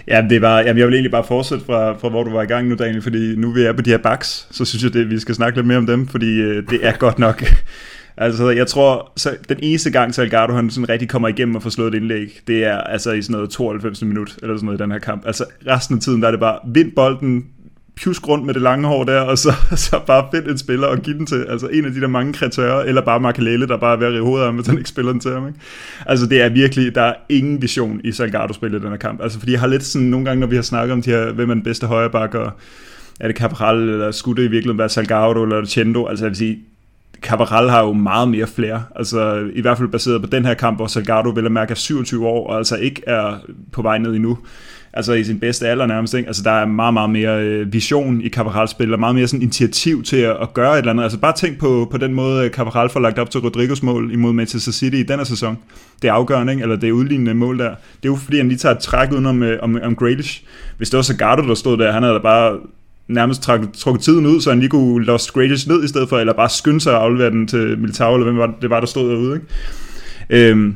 Ja, 0.09 0.27
det 0.31 0.43
var, 0.43 0.59
jamen 0.61 0.79
jeg 0.79 0.87
vil 0.87 0.95
egentlig 0.95 1.11
bare 1.11 1.25
fortsætte 1.25 1.65
fra, 1.65 1.93
fra, 1.93 2.09
hvor 2.09 2.23
du 2.23 2.31
var 2.31 2.43
i 2.43 2.47
gang 2.47 2.69
nu, 2.69 2.75
Daniel, 2.75 3.03
fordi 3.03 3.37
nu 3.37 3.51
vi 3.53 3.63
er 3.63 3.73
på 3.73 3.83
de 3.83 3.91
her 3.91 3.99
backs, 3.99 4.49
så 4.51 4.65
synes 4.65 4.85
jeg, 4.85 4.97
at 4.97 5.11
vi 5.11 5.19
skal 5.19 5.35
snakke 5.35 5.59
lidt 5.59 5.67
mere 5.67 5.79
om 5.79 5.87
dem, 5.87 6.09
fordi 6.09 6.41
øh, 6.41 6.71
det 6.71 6.87
er 6.87 6.93
godt 6.93 7.19
nok... 7.19 7.45
altså, 8.17 8.51
jeg 8.51 8.67
tror, 8.67 9.13
så 9.17 9.37
den 9.49 9.59
eneste 9.63 9.91
gang, 9.91 10.15
Salgado 10.15 10.53
han 10.53 10.71
sådan 10.71 10.89
rigtig 10.89 11.09
kommer 11.09 11.29
igennem 11.29 11.55
og 11.57 11.63
får 11.63 11.71
slået 11.71 11.95
et 11.95 12.01
indlæg, 12.01 12.41
det 12.47 12.65
er 12.65 12.79
altså 12.79 13.13
i 13.13 13.23
sådan 13.23 13.33
noget 13.33 13.51
92 13.51 14.03
minut, 14.03 14.37
eller 14.43 14.57
sådan 14.57 14.67
noget 14.67 14.81
i 14.81 14.83
den 14.83 14.91
her 14.91 14.99
kamp. 14.99 15.27
Altså, 15.27 15.45
resten 15.67 15.97
af 15.97 16.03
tiden, 16.03 16.23
der 16.23 16.29
er 16.29 16.33
det 16.33 16.41
bare, 16.41 16.59
vind 16.75 16.93
bolden, 16.97 17.45
pjusk 18.03 18.29
rundt 18.29 18.47
med 18.47 18.55
det 18.55 18.63
lange 18.63 18.89
hår 18.89 19.05
der, 19.05 19.21
og 19.21 19.39
så, 19.39 19.53
så 19.77 20.01
bare 20.07 20.29
find 20.35 20.47
en 20.47 20.59
spiller 20.59 20.87
og 20.87 20.99
give 20.99 21.19
den 21.19 21.27
til, 21.27 21.47
altså 21.49 21.67
en 21.67 21.85
af 21.85 21.93
de 21.93 22.01
der 22.01 22.09
mange 22.09 22.33
kreatører, 22.33 22.85
eller 22.85 23.03
bare 23.03 23.21
Makalele, 23.21 23.69
der 23.69 23.77
bare 23.77 23.93
er 23.93 23.99
ved 23.99 24.07
at 24.07 24.13
rive 24.13 24.25
hovedet 24.25 24.47
af 24.47 24.53
hvis 24.53 24.67
han 24.67 24.79
ikke 24.79 24.89
spiller 24.89 25.13
den 25.13 25.21
til 25.21 25.33
ham. 25.33 25.47
Ikke? 25.47 25.59
Altså 26.07 26.27
det 26.27 26.43
er 26.43 26.49
virkelig, 26.49 26.95
der 26.95 27.03
er 27.03 27.15
ingen 27.29 27.63
vision 27.63 28.01
i 28.05 28.13
Salgado-spillet 28.13 28.79
i 28.79 28.83
den 28.83 28.91
her 28.91 28.97
kamp. 28.99 29.23
Altså 29.23 29.39
fordi 29.39 29.53
jeg 29.53 29.61
har 29.61 29.67
lidt 29.67 29.85
sådan, 29.85 30.09
nogle 30.09 30.27
gange, 30.27 30.41
når 30.41 30.47
vi 30.47 30.55
har 30.55 30.63
snakket 30.63 30.93
om 30.93 31.03
de 31.03 31.11
her, 31.11 31.33
hvem 31.33 31.51
er 31.51 31.55
den 31.55 31.63
bedste 31.63 31.87
højreback, 31.87 32.35
og 32.35 32.53
er 33.21 33.27
det 33.27 33.37
Cabral, 33.37 33.89
eller 33.89 34.11
skulle 34.11 34.43
det 34.43 34.49
i 34.49 34.51
virkeligheden 34.51 34.79
være 34.79 34.89
Salgado, 34.89 35.43
eller 35.43 35.65
Chendo, 35.65 36.07
altså 36.07 36.25
jeg 36.25 36.31
vil 36.31 36.37
sige, 36.37 36.59
Cabral 37.23 37.69
har 37.69 37.85
jo 37.85 37.93
meget 37.93 38.29
mere 38.29 38.47
flere, 38.47 38.85
altså 38.97 39.51
i 39.55 39.61
hvert 39.61 39.79
fald 39.79 39.89
baseret 39.89 40.23
på 40.23 40.27
den 40.27 40.45
her 40.45 40.55
kamp, 40.55 40.79
hvor 40.79 40.87
Salgado 40.87 41.29
vil 41.29 41.47
at 41.47 41.53
mærke 41.53 41.71
er 41.71 41.75
27 41.75 42.27
år, 42.27 42.47
og 42.51 42.57
altså 42.57 42.77
ikke 42.77 43.03
er 43.07 43.35
på 43.73 43.83
vej 43.83 43.99
ned 43.99 44.15
endnu 44.15 44.39
altså 44.93 45.13
i 45.13 45.25
sin 45.25 45.41
bedste 45.41 45.69
alder 45.69 45.87
nærmest. 45.87 46.15
Ikke? 46.15 46.27
Altså 46.27 46.43
der 46.43 46.51
er 46.51 46.67
meget, 46.67 46.95
meget 46.95 47.11
mere 47.11 47.43
øh, 47.43 47.73
vision 47.73 48.21
i 48.21 48.29
Cabral-spil, 48.29 48.93
og 48.93 49.01
meget 49.01 49.15
mere 49.15 49.27
sådan 49.27 49.43
initiativ 49.43 50.03
til 50.03 50.17
at, 50.17 50.37
at 50.43 50.55
gøre 50.55 50.73
et 50.73 50.79
eller 50.79 50.93
andet. 50.93 51.03
Altså 51.03 51.19
bare 51.19 51.33
tænk 51.37 51.59
på, 51.59 51.89
på 51.91 51.99
den 51.99 52.15
måde, 52.15 52.45
øh, 52.45 52.51
Cabral 52.51 52.91
får 52.91 53.01
lagt 53.01 53.19
op 53.19 53.31
til 53.31 53.41
Rodrigos 53.41 53.83
mål 53.83 54.13
imod 54.13 54.33
Manchester 54.33 54.73
City 54.73 54.97
i 54.97 55.03
denne 55.03 55.25
sæson. 55.25 55.59
Det 56.03 56.09
er 56.09 56.13
afgørende, 56.13 56.53
ikke? 56.53 56.63
eller 56.63 56.77
det 56.77 56.89
er 56.89 56.93
udlignende 56.93 57.35
mål 57.35 57.59
der. 57.59 57.69
Det 57.69 57.75
er 58.05 58.09
jo 58.09 58.17
fordi, 58.17 58.37
han 58.37 58.49
lige 58.49 58.59
tager 58.59 58.75
et 58.75 58.81
træk 58.81 59.13
udenom 59.13 59.43
øh, 59.43 59.59
om, 59.63 59.79
om 59.83 59.97
Grealish. 59.97 60.43
Hvis 60.77 60.91
det 60.91 60.97
var 60.97 61.03
Sagardo, 61.03 61.49
der 61.49 61.55
stod 61.55 61.79
der, 61.79 61.93
han 61.93 62.03
havde 62.03 62.15
da 62.15 62.21
bare 62.21 62.59
nærmest 63.09 63.43
trukket, 63.43 63.73
trukket 63.73 64.03
tiden 64.03 64.27
ud, 64.27 64.41
så 64.41 64.51
han 64.51 64.59
lige 64.59 64.71
kunne 64.71 65.05
lost 65.05 65.33
Grealish 65.33 65.69
ned 65.69 65.85
i 65.85 65.89
stedet 65.89 66.09
for, 66.09 66.19
eller 66.19 66.33
bare 66.33 66.49
skynde 66.49 66.81
sig 66.81 66.93
at 66.93 67.01
aflevere 67.01 67.31
den 67.31 67.47
til 67.47 67.79
Militao, 67.79 68.15
eller 68.15 68.25
hvem 68.25 68.37
var 68.37 68.47
det, 68.47 68.55
det 68.63 68.71
var, 68.71 68.81
der 68.81 68.87
stod 68.87 69.11
derude. 69.11 69.35
Ikke? 69.35 70.51
Øhm, 70.51 70.75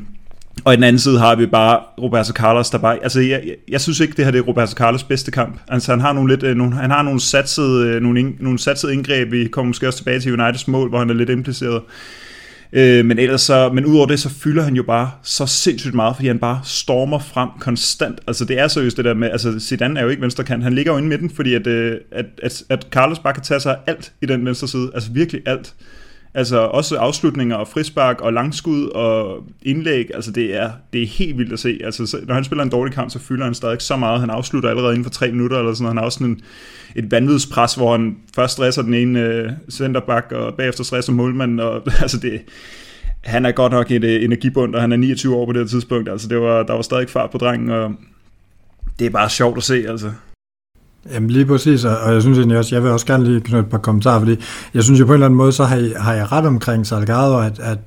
og 0.63 0.73
i 0.73 0.75
den 0.75 0.83
anden 0.83 0.99
side 0.99 1.19
har 1.19 1.35
vi 1.35 1.45
bare 1.45 1.79
Roberto 2.01 2.33
Carlos, 2.33 2.69
der 2.69 2.77
bare... 2.77 3.03
Altså, 3.03 3.19
jeg, 3.19 3.41
jeg, 3.45 3.55
jeg 3.69 3.81
synes 3.81 3.99
ikke, 3.99 4.13
det 4.17 4.25
her 4.25 4.31
det 4.31 4.39
er 4.39 4.43
Roberto 4.43 4.73
Carlos 4.73 5.03
bedste 5.03 5.31
kamp. 5.31 5.59
Altså, 5.67 5.91
han 5.91 6.01
har 6.01 6.13
nogle 6.13 6.33
lidt... 6.33 6.43
Øh, 6.43 6.55
nogle, 6.55 6.75
han 6.75 6.91
har 6.91 7.01
nogle 7.01 7.19
satsede, 7.19 7.87
øh, 7.87 8.01
nogle, 8.01 8.19
in, 8.19 8.35
nogle 8.39 8.59
satsede 8.59 8.93
indgreb. 8.93 9.31
Vi 9.31 9.47
kommer 9.47 9.67
måske 9.67 9.87
også 9.87 9.97
tilbage 9.97 10.19
til 10.19 10.33
Uniteds 10.33 10.67
mål, 10.67 10.89
hvor 10.89 10.99
han 10.99 11.09
er 11.09 11.13
lidt 11.13 11.29
impliceret. 11.29 11.81
Øh, 12.73 13.05
men 13.05 13.19
ellers 13.19 13.41
så... 13.41 13.69
Men 13.73 13.85
udover 13.85 14.05
det, 14.05 14.19
så 14.19 14.29
fylder 14.29 14.63
han 14.63 14.75
jo 14.75 14.83
bare 14.83 15.11
så 15.23 15.45
sindssygt 15.45 15.93
meget, 15.95 16.15
fordi 16.15 16.27
han 16.27 16.39
bare 16.39 16.59
stormer 16.63 17.19
frem 17.19 17.49
konstant. 17.59 18.19
Altså, 18.27 18.45
det 18.45 18.59
er 18.59 18.67
seriøst 18.67 18.97
det 18.97 19.05
der 19.05 19.13
med... 19.13 19.29
Altså, 19.29 19.59
Zidane 19.59 19.99
er 19.99 20.03
jo 20.03 20.09
ikke 20.09 20.21
venstrekant. 20.21 20.63
Han 20.63 20.73
ligger 20.73 20.91
jo 20.91 20.97
inde 20.97 21.07
i 21.07 21.09
midten, 21.09 21.29
fordi 21.29 21.53
at, 21.53 21.67
øh, 21.67 21.97
at, 22.11 22.25
at, 22.43 22.63
at 22.69 22.87
Carlos 22.91 23.19
bare 23.19 23.33
kan 23.33 23.43
tage 23.43 23.59
sig 23.59 23.77
alt 23.87 24.11
i 24.21 24.25
den 24.25 24.45
venstre 24.45 24.67
side. 24.67 24.91
Altså, 24.93 25.11
virkelig 25.11 25.41
alt. 25.45 25.73
Altså 26.37 26.57
også 26.57 26.97
afslutninger 26.97 27.55
og 27.55 27.67
frispark 27.67 28.21
og 28.21 28.33
langskud 28.33 28.85
og 28.85 29.43
indlæg, 29.61 30.09
altså 30.13 30.31
det 30.31 30.55
er, 30.55 30.71
det 30.93 31.03
er 31.03 31.07
helt 31.07 31.37
vildt 31.37 31.53
at 31.53 31.59
se. 31.59 31.79
Altså 31.83 32.17
når 32.27 32.33
han 32.33 32.43
spiller 32.43 32.63
en 32.63 32.69
dårlig 32.69 32.93
kamp, 32.93 33.11
så 33.11 33.19
fylder 33.19 33.45
han 33.45 33.53
stadig 33.53 33.81
så 33.81 33.97
meget. 33.97 34.19
Han 34.19 34.29
afslutter 34.29 34.69
allerede 34.69 34.93
inden 34.93 35.03
for 35.03 35.11
tre 35.11 35.31
minutter 35.31 35.59
eller 35.59 35.73
sådan 35.73 35.83
noget. 35.83 35.91
Han 35.91 35.97
har 35.97 36.05
også 36.05 36.17
sådan 36.17 36.31
en, 36.31 36.41
et 36.95 37.11
vanvidspres, 37.11 37.75
hvor 37.75 37.91
han 37.91 38.17
først 38.35 38.53
stresser 38.53 38.81
den 38.81 38.93
ene 38.93 39.19
øh, 39.19 39.51
centerback 39.71 40.31
og 40.31 40.53
bagefter 40.53 40.83
stresser 40.83 41.13
målmanden. 41.13 41.59
Og, 41.59 41.81
altså 42.01 42.19
det, 42.19 42.41
han 43.21 43.45
er 43.45 43.51
godt 43.51 43.71
nok 43.71 43.91
et 43.91 44.03
øh, 44.03 44.23
energibund, 44.23 44.75
og 44.75 44.81
han 44.81 44.91
er 44.91 44.97
29 44.97 45.35
år 45.35 45.45
på 45.45 45.53
det 45.53 45.69
tidspunkt. 45.69 46.09
Altså 46.09 46.27
det 46.27 46.41
var, 46.41 46.63
der 46.63 46.73
var 46.73 46.81
stadig 46.81 47.09
fart 47.09 47.31
på 47.31 47.37
drengen, 47.37 47.69
og 47.69 47.93
det 48.99 49.05
er 49.05 49.11
bare 49.11 49.29
sjovt 49.29 49.57
at 49.57 49.63
se, 49.63 49.85
altså. 49.89 50.11
Jamen 51.13 51.29
lige 51.29 51.45
præcis, 51.45 51.83
og 51.83 52.13
jeg 52.13 52.21
synes 52.21 52.37
egentlig 52.37 52.57
også, 52.57 52.75
jeg 52.75 52.83
vil 52.83 52.91
også 52.91 53.05
gerne 53.05 53.23
lige 53.23 53.41
knytte 53.41 53.59
et 53.59 53.69
par 53.69 53.77
kommentarer, 53.77 54.19
fordi 54.19 54.35
jeg 54.73 54.83
synes 54.83 54.99
jo 54.99 55.05
på 55.05 55.11
en 55.11 55.13
eller 55.13 55.25
anden 55.25 55.37
måde, 55.37 55.51
så 55.51 55.63
har, 55.63 55.77
I, 55.77 55.93
har 55.97 56.13
jeg 56.13 56.31
ret 56.31 56.45
omkring 56.45 56.87
Salgado, 56.87 57.39
at, 57.39 57.59
at 57.59 57.77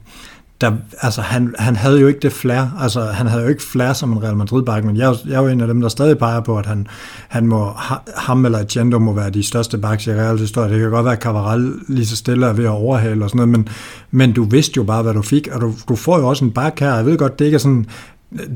der, 0.60 0.72
altså, 1.00 1.20
han, 1.20 1.54
han 1.58 1.76
havde 1.76 2.00
jo 2.00 2.06
ikke 2.06 2.20
det 2.20 2.32
flair, 2.32 2.78
altså 2.80 3.00
han 3.04 3.26
havde 3.26 3.42
jo 3.42 3.48
ikke 3.48 3.62
flair 3.62 3.92
som 3.92 4.12
en 4.12 4.22
Real 4.22 4.36
Madrid-back, 4.36 4.84
men 4.84 4.96
jeg, 4.96 5.14
jeg 5.26 5.34
er 5.34 5.42
jo 5.42 5.48
en 5.48 5.60
af 5.60 5.66
dem, 5.66 5.80
der 5.80 5.88
stadig 5.88 6.18
peger 6.18 6.40
på, 6.40 6.58
at 6.58 6.66
han, 6.66 6.86
han 7.28 7.46
må, 7.46 7.72
ham 8.16 8.44
eller 8.44 8.58
Agendo 8.58 8.98
må 8.98 9.12
være 9.12 9.30
de 9.30 9.42
største 9.42 9.78
backs 9.78 10.06
i 10.06 10.12
Real 10.12 10.38
historie. 10.38 10.72
Det 10.72 10.80
kan 10.80 10.90
godt 10.90 11.04
være, 11.04 11.14
at 11.14 11.22
Cavaral 11.22 11.72
lige 11.88 12.06
så 12.06 12.16
stille 12.16 12.46
er 12.46 12.52
ved 12.52 12.64
at 12.64 12.70
overhale 12.70 13.24
og 13.24 13.30
sådan 13.30 13.48
noget, 13.48 13.48
men, 13.48 13.68
men 14.10 14.32
du 14.32 14.44
vidste 14.44 14.72
jo 14.76 14.82
bare, 14.82 15.02
hvad 15.02 15.14
du 15.14 15.22
fik, 15.22 15.48
og 15.52 15.60
du, 15.60 15.74
du 15.88 15.96
får 15.96 16.18
jo 16.18 16.28
også 16.28 16.44
en 16.44 16.50
back 16.50 16.80
her. 16.80 16.94
Jeg 16.94 17.06
ved 17.06 17.18
godt, 17.18 17.38
det 17.38 17.44
ikke 17.44 17.54
er 17.54 17.58
sådan 17.58 17.86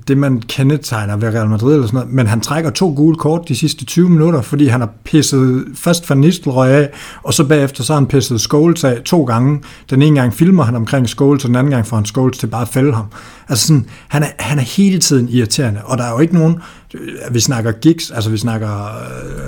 det, 0.09 0.19
man 0.19 0.43
kendetegner 0.49 1.17
ved 1.17 1.29
Real 1.29 1.49
Madrid 1.49 1.75
eller 1.75 1.87
sådan 1.87 1.97
noget, 1.99 2.15
men 2.15 2.27
han 2.27 2.41
trækker 2.41 2.71
to 2.71 2.93
gule 2.97 3.17
kort 3.17 3.49
de 3.49 3.57
sidste 3.57 3.85
20 3.85 4.11
minutter, 4.11 4.43
fordi 4.43 4.67
han 4.67 4.81
har 4.81 4.91
pisset 5.05 5.65
først 5.75 6.11
Van 6.11 6.19
Nistelrooy 6.19 6.67
af, 6.67 6.91
og 7.23 7.35
så 7.35 7.45
bagefter 7.45 7.83
så 7.83 7.93
har 7.93 8.01
han 8.01 8.07
pisset 8.07 8.41
Scholes 8.41 8.85
af 8.85 9.03
to 9.05 9.25
gange. 9.25 9.61
Den 9.91 10.03
ene 10.03 10.21
gang 10.21 10.35
filmer 10.35 10.65
han 10.65 10.77
omkring 10.77 11.09
Scholes, 11.09 11.45
og 11.45 11.49
den 11.49 11.57
anden 11.57 11.71
gang 11.71 11.87
får 11.87 11.97
han 11.97 12.07
Scholes 12.07 12.39
til 12.39 12.47
bare 12.47 12.63
at 12.63 12.69
fælde 12.69 12.93
ham. 12.93 13.07
Altså 13.49 13.67
sådan, 13.67 13.87
han, 14.09 14.23
er, 14.23 14.29
han 14.39 14.59
er 14.59 14.63
hele 14.63 14.99
tiden 14.99 15.29
irriterende, 15.29 15.81
og 15.85 15.99
der 15.99 16.05
er 16.05 16.13
jo 16.13 16.19
ikke 16.19 16.35
nogen, 16.35 16.59
vi 17.31 17.41
snakker 17.41 17.73
gigs, 17.73 18.11
altså 18.11 18.31
vi 18.31 18.37
snakker, 18.37 18.69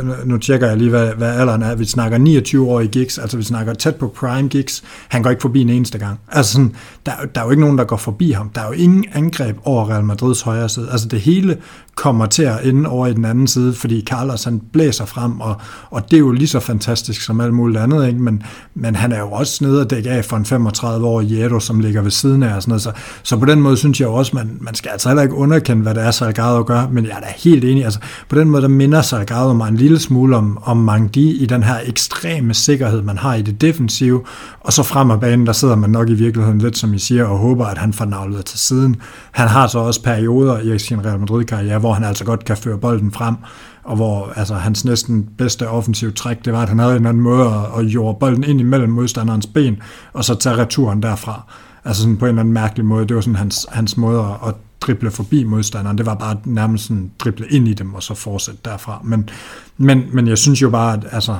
øh, 0.01 0.29
nu 0.29 0.39
tjekker 0.39 0.69
jeg 0.69 0.77
lige, 0.77 0.91
hvad, 0.91 1.15
hvad 1.15 1.29
alderen 1.41 1.63
er, 1.63 1.75
vi 1.75 1.85
snakker 1.85 2.19
29-årige 2.19 2.89
gigs, 2.89 3.19
altså 3.19 3.37
vi 3.37 3.43
snakker 3.43 3.75
tæt 3.75 3.97
på 3.97 4.09
prime 4.09 4.49
gigs, 4.49 4.85
han 5.09 5.23
går 5.23 5.31
ikke 5.31 5.43
forbi 5.43 5.61
en 5.61 5.71
eneste 5.71 5.99
gang. 5.99 6.21
Altså 6.29 6.53
sådan, 6.53 6.75
der, 7.07 7.13
der 7.35 7.41
er 7.41 7.45
jo 7.45 7.51
ikke 7.51 7.61
nogen, 7.61 7.79
der 7.79 7.85
går 7.85 7.97
forbi 7.97 8.31
ham, 8.31 8.49
der 8.49 8.61
er 8.61 8.67
jo 8.67 8.73
ingen 8.73 9.05
angreb 9.13 9.57
over 9.65 9.91
Real 9.91 10.05
Madrids 10.05 10.41
højre 10.41 10.69
side, 10.69 10.89
altså 10.91 11.09
det 11.09 11.21
hele 11.21 11.57
kommer 11.95 12.27
til 12.27 12.43
at 12.43 12.67
ende 12.67 12.89
over 12.89 13.07
i 13.07 13.15
den 13.15 13.25
anden 13.25 13.47
side, 13.47 13.75
fordi 13.75 14.03
Carlos 14.07 14.45
han 14.45 14.61
blæser 14.73 15.05
frem, 15.05 15.41
og, 15.41 15.57
og 15.91 16.11
det 16.11 16.17
er 16.17 16.21
jo 16.21 16.33
lige 16.33 16.49
så 16.49 16.61
fantastisk 16.61 17.21
som 17.21 17.41
alt 17.41 17.55
muligt 17.55 17.81
andet, 17.81 18.07
ikke? 18.07 18.23
Men, 18.23 18.43
men 18.75 18.97
han 18.97 19.13
er 19.13 19.19
jo 19.19 19.31
også 19.31 19.65
nede 19.65 19.81
og 19.81 19.91
dække 19.91 20.11
af 20.11 20.25
for 20.25 20.37
en 20.37 20.45
35-årig 20.45 21.31
Jedo, 21.31 21.61
som 21.61 21.81
ligger 21.81 22.03
ved 22.03 22.11
siden 22.11 22.43
af 22.43 22.57
og 22.57 22.63
sådan 22.63 22.71
noget. 22.71 22.83
Så, 22.83 22.93
så 23.23 23.37
på 23.37 23.45
den 23.45 23.61
måde 23.61 23.77
synes 23.77 24.01
jeg 24.01 24.09
også, 24.09 24.37
man, 24.37 24.59
man 24.61 24.75
skal 24.75 24.91
altså 24.91 25.09
heller 25.09 25.23
ikke 25.23 25.35
underkende, 25.35 25.83
hvad 25.83 25.95
det 25.95 26.03
er, 26.03 26.11
Salgado 26.11 26.63
gør, 26.63 26.89
men 26.93 27.05
jeg 27.05 27.13
er 27.13 27.21
da 27.21 27.33
helt 27.37 27.65
enig. 27.65 27.85
Altså, 27.85 27.99
på 28.29 28.37
den 28.37 28.51
måde, 28.51 28.63
der 28.63 28.69
minder 28.69 29.03
Salgado 29.03 29.53
mig 29.53 29.69
en 29.69 29.77
lille 29.77 29.99
smule 29.99 30.37
om, 30.37 30.59
om 30.63 30.77
Mangdi 30.77 31.31
i 31.31 31.47
den 31.47 31.63
her 31.63 31.77
ekstreme 31.87 32.55
sikkerhed, 32.55 33.03
man 33.03 33.19
har 33.19 33.35
i 33.35 33.43
det 33.43 33.61
defensive, 33.61 34.23
og 34.61 34.73
så 34.73 34.83
frem 34.83 35.11
af 35.11 35.21
banen, 35.21 35.47
der 35.47 35.53
sidder 35.53 35.77
man 35.77 35.91
nok 35.91 36.11
i 36.11 36.15
virkeligheden 36.15 36.59
lidt, 36.59 36.79
som 36.79 36.95
I 36.95 36.99
siger, 36.99 37.25
og 37.25 37.39
håber, 37.39 37.67
at 37.67 37.79
han 37.79 37.93
får 37.93 38.05
navlet 38.05 38.45
til 38.45 38.59
siden. 38.59 38.97
Han 39.33 39.49
har 39.49 39.67
så 39.67 39.79
også 39.79 40.03
perioder 40.03 40.59
i 40.75 40.79
sin 40.79 41.05
Real 41.05 41.21
Madrid-karriere, 41.21 41.79
hvor 41.85 41.93
han 41.93 42.05
altså 42.05 42.25
godt 42.25 42.45
kan 42.45 42.57
føre 42.57 42.79
bolden 42.79 43.13
frem, 43.13 43.35
og 43.83 43.97
hvor 43.97 44.33
altså, 44.37 44.55
hans 44.55 44.85
næsten 44.85 45.29
bedste 45.39 45.69
offensiv 45.69 46.13
træk, 46.13 46.45
det 46.45 46.53
var, 46.53 46.63
at 46.63 46.69
han 46.69 46.79
havde 46.79 46.97
en 46.97 47.07
anden 47.07 47.23
måde 47.23 47.47
at, 47.47 47.81
at 47.81 47.85
jorde 47.85 48.19
bolden 48.21 48.45
ind 48.45 48.61
imellem 48.61 48.89
modstanderens 48.89 49.47
ben, 49.47 49.83
og 50.13 50.25
så 50.25 50.35
tage 50.35 50.57
returen 50.57 51.03
derfra. 51.03 51.53
Altså 51.85 52.03
sådan 52.03 52.17
på 52.17 52.25
en 52.25 52.29
eller 52.29 52.41
anden 52.41 52.55
mærkelig 52.55 52.87
måde. 52.87 53.07
Det 53.07 53.15
var 53.15 53.21
sådan 53.21 53.37
hans, 53.37 53.67
hans 53.73 53.97
måde 53.97 54.21
at, 54.21 54.49
at 54.49 54.55
drible 54.81 55.11
forbi 55.11 55.45
modstanderen. 55.45 55.99
Det 55.99 56.07
var 56.07 56.15
bare 56.15 56.37
nærmest 56.45 56.85
sådan 56.85 57.11
drible 57.19 57.47
ind 57.49 57.69
i 57.69 57.75
dem, 57.75 57.95
og 57.95 58.03
så 58.03 58.15
fortsætte 58.15 58.61
derfra. 58.65 59.01
Men, 59.05 59.29
men, 59.77 60.05
men 60.13 60.29
jeg 60.29 60.39
synes 60.39 60.63
jo 60.63 60.71
bare, 60.71 60.93
at 60.93 61.07
altså, 61.11 61.37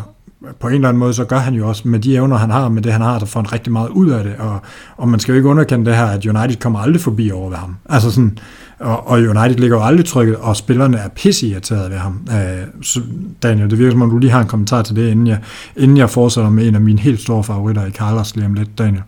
på 0.61 0.69
en 0.69 0.75
eller 0.75 0.89
anden 0.89 0.99
måde, 0.99 1.15
så 1.15 1.25
gør 1.25 1.39
han 1.39 1.55
jo 1.55 1.69
også 1.69 1.89
med 1.89 1.99
de 1.99 2.15
evner, 2.15 2.37
han 2.37 2.51
har, 2.51 2.69
med 2.69 2.83
det 2.83 2.93
han 2.93 3.01
har, 3.01 3.19
der 3.19 3.27
får 3.27 3.41
en 3.41 3.53
rigtig 3.53 3.73
meget 3.73 3.89
ud 3.89 4.11
af 4.11 4.25
det. 4.25 4.35
Og, 4.39 4.61
og 4.97 5.09
man 5.09 5.21
skal 5.21 5.33
jo 5.33 5.37
ikke 5.37 5.49
underkende 5.49 5.87
det 5.87 5.97
her, 5.97 6.07
at 6.07 6.27
United 6.27 6.57
kommer 6.61 6.79
aldrig 6.79 7.01
forbi 7.01 7.31
over 7.31 7.49
ved 7.49 7.57
ham. 7.57 7.77
Altså 7.89 8.11
sådan, 8.11 8.39
og, 8.79 9.09
og 9.09 9.19
United 9.19 9.55
ligger 9.55 9.77
jo 9.77 9.85
aldrig 9.85 10.07
trykket, 10.07 10.37
og 10.37 10.57
spillerne 10.57 10.97
er 10.97 11.09
pisse 11.09 11.61
ved 11.71 11.99
ham. 11.99 12.29
Øh, 12.31 12.83
så 12.83 13.01
Daniel, 13.43 13.71
det 13.71 13.79
virker 13.79 13.93
som 13.93 14.03
om, 14.03 14.11
du 14.11 14.19
lige 14.19 14.31
har 14.31 14.41
en 14.41 14.47
kommentar 14.47 14.83
til 14.83 14.97
det, 14.97 15.11
inden 15.11 15.27
jeg, 15.27 15.39
inden 15.77 15.97
jeg 15.97 16.11
fortsætter 16.11 16.51
med 16.51 16.69
en 16.69 16.75
af 16.75 16.81
mine 16.81 17.01
helt 17.01 17.21
store 17.21 17.45
favoritter 17.45 17.87
i 17.87 17.91
Carlos 17.91 18.37
lige 18.37 18.47
om 18.47 18.55
lidt, 18.55 18.79
Daniel. 18.79 19.03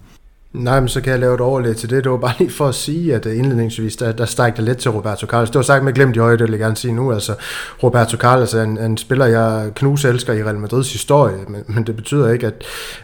Nej, 0.57 0.81
men 0.81 0.89
så 0.89 1.01
kan 1.01 1.11
jeg 1.11 1.21
lave 1.21 1.35
et 1.35 1.41
overlæg 1.41 1.77
til 1.77 1.91
det. 1.91 2.05
Det 2.05 2.13
var 2.13 2.19
bare 2.19 2.35
lige 2.39 2.51
for 2.51 2.69
at 2.69 2.75
sige, 2.75 3.15
at 3.15 3.27
øh, 3.27 3.39
indledningsvis, 3.39 3.97
der, 3.97 4.13
der 4.13 4.25
stak 4.25 4.57
det 4.57 4.65
lidt 4.65 4.79
til 4.79 4.91
Roberto 4.91 5.27
Carlos. 5.27 5.51
Det 5.51 5.57
var 5.57 5.63
sagt 5.63 5.85
med 5.85 5.93
glemt 5.93 6.17
i 6.17 6.19
højde, 6.19 6.39
det 6.39 6.45
vil 6.45 6.51
jeg 6.51 6.61
gerne 6.61 6.77
sige 6.77 6.95
nu. 6.95 7.13
Altså, 7.13 7.35
Roberto 7.83 8.17
Carlos 8.17 8.55
er 8.55 8.63
en, 8.63 8.79
en 8.79 8.97
spiller, 8.97 9.27
jeg 9.27 9.71
knuselsker 9.75 10.33
i 10.33 10.43
Real 10.43 10.59
Madrids 10.59 10.93
historie, 10.93 11.37
men, 11.49 11.63
men 11.67 11.85
det 11.85 11.97
betyder 11.97 12.31
ikke, 12.31 12.47
at, 12.47 12.55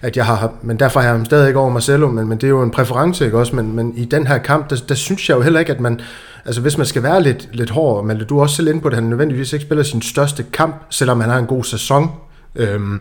at 0.03 0.17
jeg 0.17 0.27
har, 0.27 0.53
men 0.63 0.79
derfor 0.79 1.01
har 1.01 1.09
jeg 1.09 1.17
ham 1.17 1.25
stadig 1.25 1.49
ikke 1.49 1.61
over 1.61 1.71
Marcelo, 1.71 2.11
men, 2.11 2.29
men 2.29 2.39
det 2.39 2.45
er 2.45 2.51
jo 2.51 2.63
en 2.63 2.71
præference, 2.71 3.25
ikke 3.25 3.39
også? 3.39 3.57
Men, 3.57 3.77
men 3.77 3.95
i 3.97 4.05
den 4.05 4.27
her 4.27 4.39
kamp, 4.39 4.71
der, 4.71 4.77
der 4.89 4.95
synes 4.95 5.29
jeg 5.29 5.37
jo 5.37 5.43
heller 5.43 5.61
ikke, 5.61 5.73
at 5.73 5.81
man, 5.81 6.01
altså 6.45 6.61
hvis 6.61 6.79
man 6.79 6.87
skal 6.87 7.03
være 7.03 7.23
lidt, 7.23 7.49
lidt 7.53 7.71
hård, 7.71 8.05
men 8.05 8.25
du 8.29 8.39
er 8.39 8.43
også 8.43 8.57
selv 8.57 8.69
inde 8.69 8.81
på, 8.81 8.89
det, 8.89 8.95
han 8.95 9.05
nødvendigvis 9.05 9.53
ikke 9.53 9.65
spiller 9.65 9.85
sin 9.85 10.03
største 10.03 10.45
kamp, 10.53 10.77
selvom 10.91 11.21
han 11.21 11.31
har 11.31 11.39
en 11.39 11.47
god 11.47 11.65
sæson, 11.65 12.11
øhm, 12.57 13.01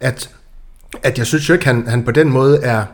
at, 0.00 0.30
at 1.02 1.18
jeg 1.18 1.26
synes 1.26 1.48
jo 1.48 1.54
ikke, 1.54 1.66
han, 1.66 1.84
han 1.88 2.04
på 2.04 2.10
den 2.10 2.28
måde 2.30 2.60
er, 2.62 2.84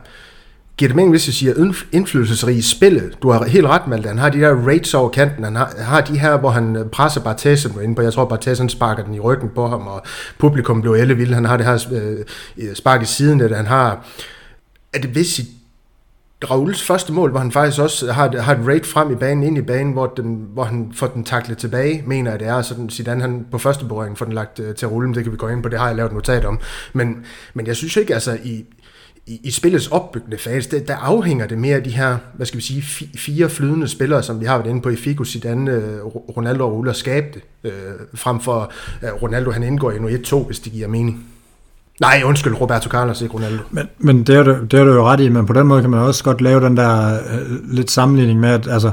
giver 0.77 0.89
det 0.89 0.97
mening, 0.97 1.13
hvis 1.13 1.27
jeg 1.27 1.35
siger 1.35 1.73
indflydelsesrig 1.93 2.57
i 2.57 2.63
spillet. 2.63 3.19
Du 3.23 3.31
har 3.31 3.45
helt 3.45 3.67
ret, 3.67 3.87
Malte. 3.87 4.09
Han 4.09 4.19
har 4.19 4.31
de 4.31 4.41
der 4.41 4.67
raids 4.67 4.95
over 4.95 5.09
kanten. 5.09 5.45
Han 5.45 5.57
har, 5.57 5.75
har 5.79 6.01
de 6.01 6.19
her, 6.19 6.37
hvor 6.37 6.51
han 6.51 6.77
øh, 6.77 6.87
presser 6.87 7.21
Barthez 7.21 7.65
ind 7.65 7.97
på. 7.97 8.03
Jeg 8.03 8.13
tror, 8.13 8.25
Barthez 8.25 8.59
han 8.59 8.69
sparker 8.69 9.05
den 9.05 9.15
i 9.15 9.21
ryggen 9.21 9.51
på 9.55 9.69
ham, 9.69 9.87
og 9.87 10.03
publikum 10.39 10.83
blev 10.83 10.93
ellevildt. 10.93 11.35
Han 11.35 11.45
har 11.45 11.57
det 11.57 11.67
her 11.67 11.87
øh, 11.93 12.19
øh 12.59 12.75
spark 12.75 13.03
i 13.03 13.07
siden, 13.07 13.41
at 13.41 13.57
han 13.57 13.67
har... 13.67 14.07
Er 14.93 14.99
det 14.99 15.11
hvis 15.11 15.39
i 15.39 15.43
Rauls 16.51 16.83
første 16.83 17.13
mål, 17.13 17.31
hvor 17.31 17.41
han 17.41 17.53
faktisk 17.53 17.81
også 17.81 18.13
har, 18.13 18.41
har 18.41 18.55
et 18.55 18.67
raid 18.67 18.85
frem 18.85 19.13
i 19.13 19.15
banen, 19.15 19.43
ind 19.43 19.59
i 19.59 19.63
banen, 19.63 19.93
hvor, 19.93 20.07
den, 20.07 20.47
hvor 20.53 20.65
han 20.65 20.93
får 20.95 21.07
den 21.07 21.25
taklet 21.25 21.59
tilbage, 21.59 22.03
mener 22.07 22.31
jeg 22.31 22.41
det 22.41 22.49
er, 22.49 22.63
så 22.63 22.75
den, 22.75 22.91
Zidane 22.91 23.21
han 23.21 23.47
på 23.51 23.59
første 23.59 23.85
berøring 23.85 24.19
får 24.19 24.25
den 24.25 24.35
lagt 24.35 24.61
øh, 24.61 24.75
til 24.75 24.87
at 24.87 24.93
rulle, 24.93 25.15
det 25.15 25.23
kan 25.23 25.33
vi 25.33 25.37
gå 25.37 25.49
ind 25.49 25.63
på, 25.63 25.69
det 25.69 25.79
har 25.79 25.87
jeg 25.87 25.97
lavet 25.97 26.09
et 26.09 26.15
notat 26.15 26.45
om. 26.45 26.61
Men, 26.93 27.25
men 27.55 27.67
jeg 27.67 27.77
synes 27.77 27.97
ikke, 27.97 28.15
altså 28.15 28.39
i, 28.45 28.65
i, 29.33 29.41
i 29.45 29.51
spillets 29.51 29.87
opbyggende 29.87 30.39
fase, 30.39 30.71
det, 30.71 30.89
der 30.89 30.97
afhænger 30.97 31.47
det 31.47 31.59
mere 31.59 31.77
af 31.77 31.83
de 31.83 31.91
her, 31.91 32.17
hvad 32.35 32.47
skal 32.47 32.59
vi 32.59 32.63
sige, 32.63 32.83
fire 33.17 33.49
flydende 33.49 33.89
spillere, 33.89 34.23
som 34.23 34.41
vi 34.41 34.45
har 34.45 34.59
været 34.59 34.71
inde 34.71 34.83
på 34.83 34.89
i 34.89 34.97
Figo, 34.97 35.25
Zidane, 35.25 35.71
øh, 35.71 36.05
Ronaldo 36.07 36.65
og 36.65 36.79
Ulla 36.79 36.93
skabte, 36.93 37.41
øh, 37.65 37.73
frem 38.15 38.41
for 38.41 38.73
øh, 39.03 39.23
Ronaldo 39.23 39.51
han 39.51 39.63
indgår 39.63 39.91
i 39.91 39.99
nu 39.99 40.09
1-2, 40.09 40.47
hvis 40.47 40.61
det 40.61 40.73
giver 40.73 40.89
mening. 40.89 41.27
Nej, 42.01 42.23
undskyld, 42.25 42.61
Roberto 42.61 42.89
Carlos, 42.89 43.23
ikke 43.23 43.35
Ronaldo. 43.35 43.63
Men, 43.71 43.89
men 43.99 44.25
det, 44.25 44.37
er 44.37 44.43
du, 44.43 44.57
det 44.71 44.81
er 44.81 44.85
du 44.85 44.93
jo 44.93 45.05
ret 45.05 45.21
i, 45.21 45.29
men 45.29 45.47
på 45.47 45.53
den 45.53 45.67
måde 45.67 45.81
kan 45.81 45.91
man 45.91 46.01
også 46.01 46.25
godt 46.25 46.41
lave 46.41 46.61
den 46.61 46.77
der 46.77 47.15
øh, 47.15 47.73
lidt 47.73 47.91
sammenligning 47.91 48.41
med, 48.41 48.49
at 48.49 48.69
altså, 48.71 48.91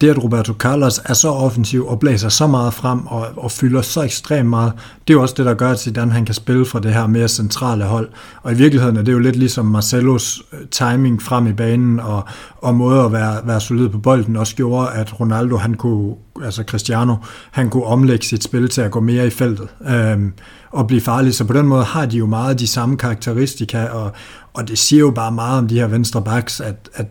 det, 0.00 0.10
at 0.10 0.24
Roberto 0.24 0.52
Carlos 0.52 1.00
er 1.04 1.14
så 1.14 1.28
offensiv 1.28 1.86
og 1.86 2.00
blæser 2.00 2.28
så 2.28 2.46
meget 2.46 2.74
frem 2.74 3.06
og, 3.06 3.26
og 3.36 3.50
fylder 3.50 3.82
så 3.82 4.02
ekstremt 4.02 4.48
meget, 4.48 4.72
det 5.08 5.14
er 5.14 5.18
jo 5.18 5.22
også 5.22 5.34
det, 5.38 5.46
der 5.46 5.54
gør, 5.54 5.70
at 5.70 5.80
Zidane 5.80 6.12
han 6.12 6.24
kan 6.24 6.34
spille 6.34 6.66
fra 6.66 6.80
det 6.80 6.94
her 6.94 7.06
mere 7.06 7.28
centrale 7.28 7.84
hold. 7.84 8.08
Og 8.42 8.52
i 8.52 8.54
virkeligheden 8.54 8.96
er 8.96 9.02
det 9.02 9.12
jo 9.12 9.18
lidt 9.18 9.36
ligesom 9.36 9.66
Marcelos 9.66 10.42
øh, 10.52 10.58
timing 10.70 11.22
frem 11.22 11.46
i 11.46 11.52
banen 11.52 12.00
og, 12.00 12.24
og 12.56 12.74
måde 12.74 13.04
at 13.04 13.12
være, 13.12 13.40
være 13.44 13.60
solid 13.60 13.88
på 13.88 13.98
bolden 13.98 14.36
også 14.36 14.56
gjorde, 14.56 14.90
at 14.90 15.20
Ronaldo, 15.20 15.56
han 15.56 15.74
kunne, 15.74 16.14
altså 16.44 16.62
Cristiano, 16.62 17.14
han 17.50 17.70
kunne 17.70 17.84
omlægge 17.84 18.26
sit 18.26 18.44
spil 18.44 18.68
til 18.68 18.80
at 18.80 18.90
gå 18.90 19.00
mere 19.00 19.26
i 19.26 19.30
feltet 19.30 19.68
øhm, 19.88 20.32
og 20.70 20.86
blive 20.86 21.00
farlig. 21.00 21.34
Så 21.34 21.44
på 21.44 21.52
den 21.52 21.66
måde 21.66 21.84
har 21.84 22.06
de 22.06 22.16
jo 22.16 22.26
meget 22.26 22.58
de 22.58 22.66
samme 22.66 22.96
karakteristika, 22.96 23.84
og, 23.84 24.12
og 24.54 24.68
det 24.68 24.78
siger 24.78 25.00
jo 25.00 25.10
bare 25.10 25.32
meget 25.32 25.58
om 25.58 25.68
de 25.68 25.74
her 25.74 25.86
venstre 25.86 26.22
backs, 26.22 26.60
at, 26.60 26.90
at 26.94 27.06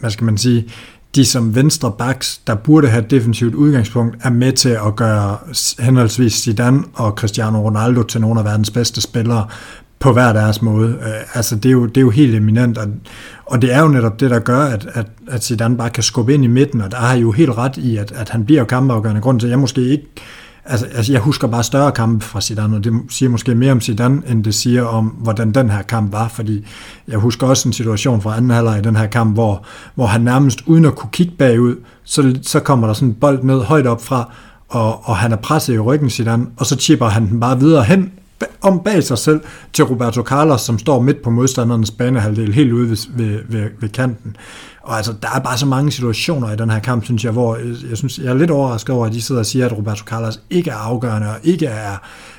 hvad 0.00 0.10
skal 0.10 0.24
man 0.24 0.38
sige, 0.38 0.68
de 1.14 1.24
som 1.24 1.54
venstre 1.54 1.92
backs, 1.98 2.40
der 2.46 2.54
burde 2.54 2.88
have 2.88 3.04
et 3.04 3.10
defensivt 3.10 3.54
udgangspunkt, 3.54 4.16
er 4.22 4.30
med 4.30 4.52
til 4.52 4.68
at 4.68 4.96
gøre 4.96 5.36
henholdsvis 5.78 6.32
Zidane 6.32 6.82
og 6.94 7.10
Cristiano 7.10 7.66
Ronaldo 7.66 8.02
til 8.02 8.20
nogle 8.20 8.40
af 8.40 8.44
verdens 8.46 8.70
bedste 8.70 9.00
spillere 9.00 9.46
på 9.98 10.12
hver 10.12 10.32
deres 10.32 10.62
måde. 10.62 10.88
Øh, 10.88 11.36
altså 11.36 11.56
det 11.56 11.66
er 11.66 11.72
jo, 11.72 11.86
det 11.86 11.96
er 11.96 12.00
jo 12.00 12.10
helt 12.10 12.34
eminent, 12.34 12.78
og, 12.78 12.88
og 13.46 13.62
det 13.62 13.74
er 13.74 13.80
jo 13.82 13.88
netop 13.88 14.20
det, 14.20 14.30
der 14.30 14.38
gør, 14.38 14.60
at, 14.60 14.88
at, 14.94 15.06
at 15.28 15.44
Zidane 15.44 15.76
bare 15.76 15.90
kan 15.90 16.02
skubbe 16.02 16.34
ind 16.34 16.44
i 16.44 16.46
midten, 16.46 16.80
og 16.80 16.90
der 16.90 16.96
har 16.96 17.14
jo 17.14 17.32
helt 17.32 17.50
ret 17.50 17.76
i, 17.76 17.96
at, 17.96 18.12
at 18.12 18.28
han 18.28 18.44
bliver 18.44 18.60
jo 18.60 18.64
kampafgørende. 18.64 19.20
Grund 19.20 19.40
til, 19.40 19.46
at 19.46 19.50
jeg 19.50 19.58
måske 19.58 19.80
ikke 19.80 20.06
altså, 20.66 20.86
altså 20.86 21.12
jeg 21.12 21.20
husker 21.20 21.48
bare 21.48 21.62
større 21.62 21.92
kampe 21.92 22.24
fra 22.24 22.40
Zidane, 22.40 22.76
og 22.76 22.84
det 22.84 22.92
siger 23.08 23.28
måske 23.28 23.54
mere 23.54 23.72
om 23.72 23.80
Zidane, 23.80 24.22
end 24.28 24.44
det 24.44 24.54
siger 24.54 24.84
om, 24.84 25.06
hvordan 25.06 25.52
den 25.52 25.70
her 25.70 25.82
kamp 25.82 26.12
var, 26.12 26.28
fordi 26.28 26.66
jeg 27.08 27.18
husker 27.18 27.46
også 27.46 27.68
en 27.68 27.72
situation 27.72 28.22
fra 28.22 28.36
anden 28.36 28.50
halvleg 28.50 28.78
i 28.78 28.82
den 28.82 28.96
her 28.96 29.06
kamp, 29.06 29.34
hvor, 29.34 29.64
hvor 29.94 30.06
han 30.06 30.20
nærmest 30.20 30.62
uden 30.66 30.84
at 30.84 30.96
kunne 30.96 31.10
kigge 31.12 31.32
bagud, 31.38 31.76
så, 32.04 32.38
så 32.42 32.60
kommer 32.60 32.86
der 32.86 32.94
sådan 32.94 33.08
en 33.08 33.14
bold 33.14 33.42
ned 33.42 33.60
højt 33.60 33.86
op 33.86 34.04
fra, 34.04 34.32
og, 34.68 35.08
og 35.08 35.16
han 35.16 35.32
er 35.32 35.36
presset 35.36 35.74
i 35.74 35.78
ryggen 35.78 36.10
Zidane, 36.10 36.46
og 36.56 36.66
så 36.66 36.76
chipper 36.76 37.06
han 37.06 37.28
den 37.28 37.40
bare 37.40 37.60
videre 37.60 37.84
hen 37.84 38.12
om 38.60 38.80
bag 38.84 39.02
sig 39.02 39.18
selv 39.18 39.40
til 39.72 39.84
Roberto 39.84 40.22
Carlos, 40.22 40.60
som 40.60 40.78
står 40.78 41.00
midt 41.00 41.22
på 41.22 41.30
modstandernes 41.30 41.90
banehalvdel, 41.90 42.54
helt 42.54 42.72
ude 42.72 42.90
ved, 42.90 42.96
ved, 43.16 43.40
ved, 43.48 43.70
ved 43.80 43.88
kanten. 43.88 44.36
Og 44.86 44.96
altså, 44.96 45.14
der 45.22 45.28
er 45.34 45.38
bare 45.38 45.58
så 45.58 45.66
mange 45.66 45.92
situationer 45.92 46.52
i 46.52 46.56
den 46.56 46.70
her 46.70 46.78
kamp, 46.78 47.04
synes 47.04 47.24
jeg, 47.24 47.32
hvor 47.32 47.56
øh, 47.56 47.90
jeg, 47.90 47.96
synes, 47.96 48.18
jeg 48.18 48.26
er 48.26 48.34
lidt 48.34 48.50
overrasket 48.50 48.94
over, 48.94 49.06
at 49.06 49.12
de 49.12 49.22
sidder 49.22 49.38
og 49.38 49.46
siger, 49.46 49.66
at 49.66 49.72
Roberto 49.72 50.04
Carlos 50.04 50.40
ikke 50.50 50.70
er 50.70 50.74
afgørende, 50.74 51.28
og 51.28 51.36
ikke 51.42 51.66
er, 51.66 51.96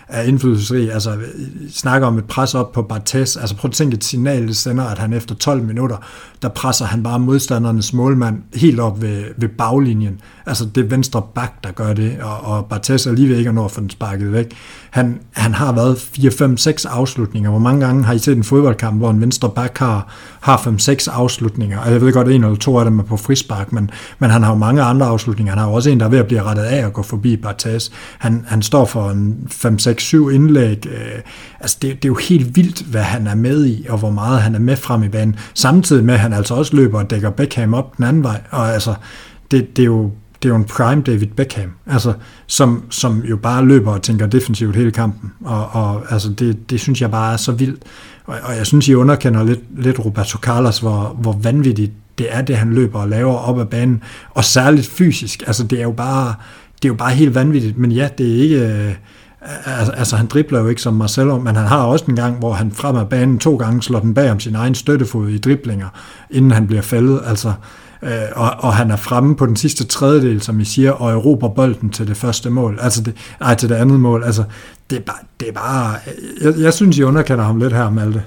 er 0.07 0.21
indflydelsesrig. 0.21 0.93
Altså, 0.93 1.11
øh, 1.11 1.23
snakker 1.71 2.07
om 2.07 2.17
et 2.17 2.25
pres 2.25 2.55
op 2.55 2.71
på 2.71 2.81
Bartes. 2.81 3.37
Altså, 3.37 3.55
prøv 3.55 3.69
at 3.69 3.73
tænke 3.73 3.95
et 3.95 4.03
signal, 4.03 4.47
det 4.47 4.57
sender, 4.57 4.83
at 4.83 4.97
han 4.97 5.13
efter 5.13 5.35
12 5.35 5.63
minutter, 5.63 5.97
der 6.41 6.49
presser 6.49 6.85
han 6.85 7.03
bare 7.03 7.19
modstandernes 7.19 7.93
målmand 7.93 8.41
helt 8.55 8.79
op 8.79 9.01
ved, 9.01 9.23
ved 9.37 9.49
baglinjen. 9.49 10.21
Altså, 10.45 10.65
det 10.65 10.85
er 10.85 10.89
venstre 10.89 11.23
bak, 11.35 11.63
der 11.63 11.71
gør 11.71 11.93
det, 11.93 12.17
og, 12.21 12.37
og 12.41 12.65
Bartes 12.65 13.05
er 13.05 13.11
lige 13.11 13.29
ved 13.29 13.37
ikke 13.37 13.49
at 13.49 13.55
nå 13.55 13.65
at 13.65 13.71
få 13.71 13.81
den 13.81 13.89
sparket 13.89 14.33
væk. 14.33 14.55
Han, 14.97 15.19
han 15.31 15.53
har 15.53 15.71
været 15.71 15.97
4, 15.99 16.31
5, 16.31 16.57
6 16.57 16.85
afslutninger. 16.85 17.49
Hvor 17.49 17.59
mange 17.59 17.85
gange 17.85 18.03
har 18.03 18.13
I 18.13 18.19
set 18.19 18.37
en 18.37 18.43
fodboldkamp, 18.43 18.97
hvor 18.97 19.11
en 19.11 19.21
venstre 19.21 19.49
back 19.49 19.77
har, 19.77 20.13
har 20.41 20.57
5-6 20.57 21.11
afslutninger? 21.11 21.79
Og 21.79 21.91
jeg 21.91 22.01
ved 22.01 22.13
godt, 22.13 22.27
en 22.27 22.43
eller 22.43 22.55
to 22.57 22.79
af 22.79 22.85
dem 22.85 22.99
er 22.99 23.03
på 23.03 23.17
frispark, 23.17 23.71
men, 23.71 23.89
men 24.19 24.29
han 24.29 24.43
har 24.43 24.51
jo 24.51 24.57
mange 24.57 24.81
andre 24.81 25.05
afslutninger. 25.05 25.51
Han 25.51 25.59
har 25.59 25.67
jo 25.67 25.73
også 25.73 25.89
en, 25.89 25.99
der 25.99 26.05
er 26.05 26.09
ved 26.09 26.19
at 26.19 26.27
blive 26.27 26.43
rettet 26.43 26.63
af 26.63 26.85
og 26.85 26.93
gå 26.93 27.01
forbi 27.01 27.37
Bartas. 27.37 27.91
Han, 28.17 28.45
han 28.47 28.61
står 28.61 28.85
for 28.85 29.09
en 29.09 29.47
5-6-7 29.51 30.29
indlæg. 30.29 30.87
Øh, 30.87 31.21
altså 31.59 31.77
det, 31.81 31.95
det 31.95 32.05
er 32.05 32.09
jo 32.09 32.17
helt 32.29 32.55
vildt, 32.55 32.81
hvad 32.81 33.03
han 33.03 33.27
er 33.27 33.35
med 33.35 33.65
i, 33.65 33.85
og 33.89 33.97
hvor 33.97 34.11
meget 34.11 34.41
han 34.41 34.55
er 34.55 34.59
med 34.59 34.75
frem 34.75 35.03
i 35.03 35.09
banen. 35.09 35.35
Samtidig 35.53 36.05
med, 36.05 36.13
at 36.13 36.19
han 36.19 36.33
altså 36.33 36.53
også 36.53 36.75
løber 36.75 36.99
og 36.99 37.09
dækker 37.09 37.29
Beckham 37.29 37.73
op 37.73 37.97
den 37.97 38.05
anden 38.05 38.23
vej. 38.23 38.41
Og 38.51 38.73
altså, 38.73 38.93
det, 39.51 39.77
det 39.77 39.81
er 39.81 39.85
jo 39.85 40.11
det 40.43 40.49
er 40.49 40.53
jo 40.53 40.55
en 40.55 40.65
prime 40.65 41.01
David 41.01 41.27
Beckham, 41.27 41.71
altså, 41.85 42.13
som, 42.47 42.83
som 42.89 43.23
jo 43.29 43.37
bare 43.37 43.65
løber 43.65 43.91
og 43.91 44.01
tænker 44.01 44.27
defensivt 44.27 44.75
hele 44.75 44.91
kampen, 44.91 45.31
og, 45.45 45.69
og 45.71 46.03
altså, 46.09 46.29
det, 46.29 46.69
det 46.69 46.79
synes 46.79 47.01
jeg 47.01 47.11
bare 47.11 47.33
er 47.33 47.37
så 47.37 47.51
vildt, 47.51 47.83
og, 48.25 48.35
og 48.43 48.55
jeg 48.55 48.65
synes, 48.65 48.87
I 48.87 48.93
underkender 48.93 49.43
lidt, 49.43 49.83
lidt 49.83 50.05
Roberto 50.05 50.37
Carlos, 50.37 50.79
hvor, 50.79 51.17
hvor 51.21 51.39
vanvittigt 51.41 51.91
det 52.17 52.27
er, 52.29 52.41
det 52.41 52.57
han 52.57 52.73
løber 52.73 52.99
og 52.99 53.09
laver 53.09 53.33
op 53.33 53.59
ad 53.59 53.65
banen, 53.65 54.03
og 54.29 54.43
særligt 54.43 54.87
fysisk, 54.87 55.43
altså 55.47 55.63
det 55.63 55.79
er 55.79 55.83
jo 55.83 55.91
bare, 55.91 56.33
det 56.75 56.85
er 56.85 56.89
jo 56.89 56.95
bare 56.95 57.11
helt 57.11 57.35
vanvittigt, 57.35 57.77
men 57.77 57.91
ja, 57.91 58.09
det 58.17 58.37
er 58.37 58.41
ikke, 58.41 58.59
øh, 58.67 58.93
altså 59.97 60.15
han 60.15 60.27
dribler 60.27 60.59
jo 60.59 60.67
ikke 60.67 60.81
som 60.81 60.93
Marcelo, 60.93 61.39
men 61.39 61.55
han 61.55 61.67
har 61.67 61.83
også 61.83 62.05
en 62.07 62.15
gang, 62.15 62.39
hvor 62.39 62.53
han 62.53 62.71
frem 62.71 62.95
af 62.95 63.09
banen 63.09 63.39
to 63.39 63.55
gange 63.55 63.81
slår 63.81 63.99
den 63.99 64.13
bag 64.13 64.31
om 64.31 64.39
sin 64.39 64.55
egen 64.55 64.75
støttefod 64.75 65.29
i 65.29 65.37
driblinger, 65.37 65.87
inden 66.29 66.51
han 66.51 66.67
bliver 66.67 66.81
faldet, 66.81 67.21
altså 67.25 67.53
øh, 68.03 68.09
og, 68.35 68.51
og 68.59 68.75
han 68.75 68.91
er 68.91 68.95
fremme 68.95 69.35
på 69.35 69.45
den 69.45 69.55
sidste 69.55 69.85
tredjedel, 69.85 70.41
som 70.41 70.59
I 70.59 70.65
siger, 70.65 70.91
og 70.91 71.11
erobrer 71.11 71.49
bolden 71.49 71.89
til 71.89 72.07
det 72.07 72.17
første 72.17 72.49
mål, 72.49 72.77
altså 72.81 73.03
det, 73.03 73.13
ej, 73.41 73.55
til 73.55 73.69
det 73.69 73.75
andet 73.75 73.99
mål, 73.99 74.23
altså 74.23 74.43
det 74.89 74.95
er 74.95 75.01
bare, 75.01 75.19
det 75.39 75.47
er 75.47 75.53
bare 75.53 75.95
øh, 76.07 76.45
jeg, 76.45 76.63
jeg 76.63 76.73
synes, 76.73 76.97
I 76.97 77.03
underkender 77.03 77.43
ham 77.43 77.59
lidt 77.59 77.73
her, 77.73 77.89
Malte. 77.89 78.23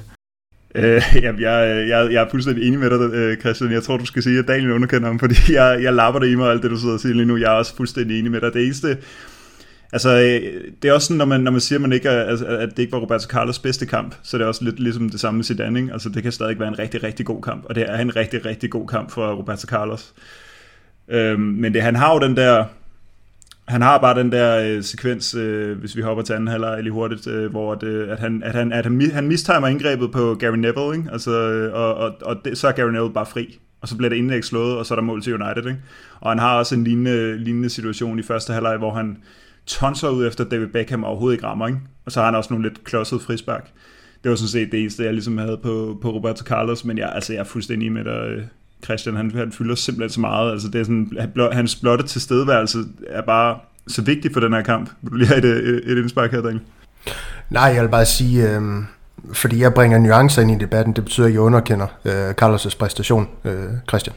Øh, 0.74 1.02
jeg, 1.24 1.35
jeg, 1.40 1.87
jeg, 1.88 2.12
jeg 2.12 2.22
er 2.22 2.30
fuldstændig 2.30 2.66
enig 2.66 2.78
med 2.78 2.90
dig, 2.90 3.14
øh, 3.14 3.37
Christian. 3.37 3.72
Jeg 3.72 3.83
tror, 3.83 3.96
du 3.96 4.06
skal 4.06 4.22
sige, 4.22 4.38
at 4.38 4.48
Daniel 4.48 4.72
underkender 4.72 5.09
ham, 5.09 5.18
fordi 5.18 5.35
jeg, 5.52 5.78
jeg 5.83 5.94
lapper 5.94 6.20
det 6.20 6.28
i 6.28 6.35
mig, 6.35 6.50
alt 6.50 6.62
det, 6.62 6.70
du 6.70 6.76
sidder 6.76 6.94
og 6.94 7.00
siger 7.00 7.14
lige 7.14 7.26
nu. 7.26 7.37
Jeg 7.37 7.52
er 7.52 7.56
også 7.56 7.76
fuldstændig 7.76 8.18
enig 8.18 8.30
med 8.30 8.40
dig. 8.40 8.52
Det 8.52 8.64
eneste, 8.64 8.96
Altså, 9.92 10.11
øh, 10.11 10.64
det 10.83 10.88
er 10.88 10.92
også 10.92 11.07
sådan, 11.07 11.18
når 11.18 11.24
man, 11.24 11.40
når 11.40 11.50
man 11.50 11.61
siger, 11.61 11.76
at, 11.79 11.81
man 11.81 11.92
ikke 11.92 12.09
er, 12.09 12.24
altså, 12.24 12.46
at 12.46 12.70
det 12.70 12.79
ikke 12.79 12.92
var 12.92 12.98
Roberto 12.98 13.29
Carlos 13.29 13.59
bedste 13.59 13.87
kamp, 13.87 14.14
så 14.22 14.38
det 14.38 14.44
er 14.44 14.48
også 14.48 14.64
lidt 14.64 14.81
ligesom 14.81 15.11
det 15.11 15.20
samme 15.20 15.38
med 15.38 15.44
Zidane, 15.44 15.81
ikke? 15.81 15.92
Altså, 15.92 16.09
det 16.09 16.22
kan 16.22 16.33
stadig 16.33 16.59
være 16.59 16.68
en 16.68 16.79
rigtig, 16.79 17.03
rigtig 17.03 17.26
god 17.26 17.42
kamp, 17.42 17.64
og 17.64 17.74
det 17.74 17.85
er 17.88 17.98
en 17.98 18.16
rigtig, 18.16 18.46
rigtig 18.46 18.70
god 18.70 18.88
kamp 18.88 19.11
for 19.11 19.33
Roberto 19.33 19.66
Carlos. 19.66 20.14
Øhm, 21.09 21.40
men 21.40 21.74
det, 21.74 21.83
han 21.83 21.96
har 21.96 22.14
jo 22.14 22.20
den 22.20 22.37
der, 22.37 22.64
han 23.70 23.83
har 23.83 23.98
bare 23.98 24.18
den 24.18 24.33
der 24.33 24.76
øh, 24.76 24.83
sekvens, 24.83 25.35
øh, 25.35 25.79
hvis 25.79 25.96
vi 25.96 26.03
hopper 26.03 26.24
til 26.24 26.33
anden 26.33 26.48
halvleg 26.48 26.83
lige 26.83 26.92
hurtigt, 26.92 27.26
øh, 27.26 27.50
hvor 27.50 27.74
det, 27.74 27.87
øh, 27.87 28.12
at, 28.12 28.18
han, 28.18 28.42
at, 28.42 28.55
han, 28.55 28.72
at 28.72 28.85
han, 28.85 29.11
han 29.12 29.29
mistimer 29.29 29.66
indgrebet 29.68 30.12
på 30.12 30.35
Gary 30.35 30.57
Neville, 30.57 30.96
ikke? 30.96 31.09
Altså, 31.12 31.31
øh, 31.31 31.74
og, 31.74 31.94
og, 31.94 32.14
og 32.22 32.37
det, 32.44 32.59
så 32.59 32.68
er 32.68 32.72
Gary 32.72 32.90
Neville 32.90 33.12
bare 33.12 33.26
fri, 33.26 33.59
og 33.81 33.88
så 33.88 33.96
bliver 33.96 34.09
det 34.09 34.16
indlæg 34.16 34.44
slået, 34.44 34.76
og 34.76 34.87
så 34.87 34.94
er 34.94 34.96
der 34.96 35.03
mål 35.03 35.22
til 35.22 35.42
United. 35.42 35.66
Ikke? 35.66 35.81
Og 36.20 36.31
han 36.31 36.38
har 36.38 36.59
også 36.59 36.74
en 36.74 36.85
lignende, 36.85 37.38
lignende 37.38 37.70
situation 37.70 38.18
i 38.18 38.22
første 38.22 38.53
halvleg, 38.53 38.76
hvor 38.76 38.94
han 38.94 39.16
tonser 39.70 40.09
ud 40.09 40.26
efter 40.26 40.44
David 40.44 40.66
Beckham 40.66 41.04
overhovedet 41.04 41.35
ikke 41.35 41.46
rammer, 41.46 41.66
ikke? 41.66 41.80
og 42.06 42.12
så 42.12 42.20
har 42.20 42.26
han 42.26 42.35
også 42.35 42.52
nogle 42.52 42.68
lidt 42.68 42.85
klodsede 42.85 43.20
frispark. 43.20 43.70
Det 44.22 44.30
var 44.30 44.37
sådan 44.37 44.48
set 44.48 44.72
det 44.72 44.80
eneste, 44.80 45.04
jeg 45.04 45.12
ligesom 45.12 45.38
havde 45.38 45.59
på, 45.62 45.98
på 46.02 46.11
Roberto 46.11 46.44
Carlos, 46.44 46.85
men 46.85 46.98
jeg, 46.98 47.12
altså, 47.14 47.33
jeg 47.33 47.40
er 47.40 47.44
fuldstændig 47.44 47.92
med 47.92 48.04
dig, 48.04 48.11
øh, 48.11 48.42
Christian, 48.85 49.16
han, 49.16 49.30
han 49.30 49.52
fylder 49.52 49.74
simpelthen 49.74 50.11
så 50.11 50.20
meget. 50.20 50.52
Altså, 50.52 50.68
det 50.68 50.80
er 50.80 50.85
sådan, 50.85 51.18
hans 51.52 51.76
blotte 51.76 52.06
tilstedeværelse 52.06 52.78
er 53.06 53.22
bare 53.22 53.59
så 53.88 54.02
vigtig 54.02 54.33
for 54.33 54.40
den 54.40 54.52
her 54.52 54.62
kamp. 54.62 54.90
Vil 55.02 55.11
du 55.11 55.16
lige 55.16 55.28
have 55.28 55.38
et, 55.38 55.68
et, 55.68 55.92
et 55.92 55.98
indspark 55.98 56.33
her, 56.33 56.42
Daniel? 56.42 56.61
Nej, 57.50 57.62
jeg 57.62 57.83
vil 57.83 57.88
bare 57.88 58.06
sige, 58.06 58.50
øh, 58.50 58.62
fordi 59.33 59.61
jeg 59.61 59.74
bringer 59.74 59.98
nuancer 59.98 60.42
ind 60.42 60.50
i 60.50 60.59
debatten, 60.64 60.96
det 60.96 61.04
betyder, 61.04 61.26
at 61.26 61.33
jeg 61.33 61.40
underkender 61.40 61.87
øh, 62.04 62.30
Carlos' 62.42 62.78
præstation, 62.78 63.28
øh, 63.44 63.68
Christian. 63.88 64.16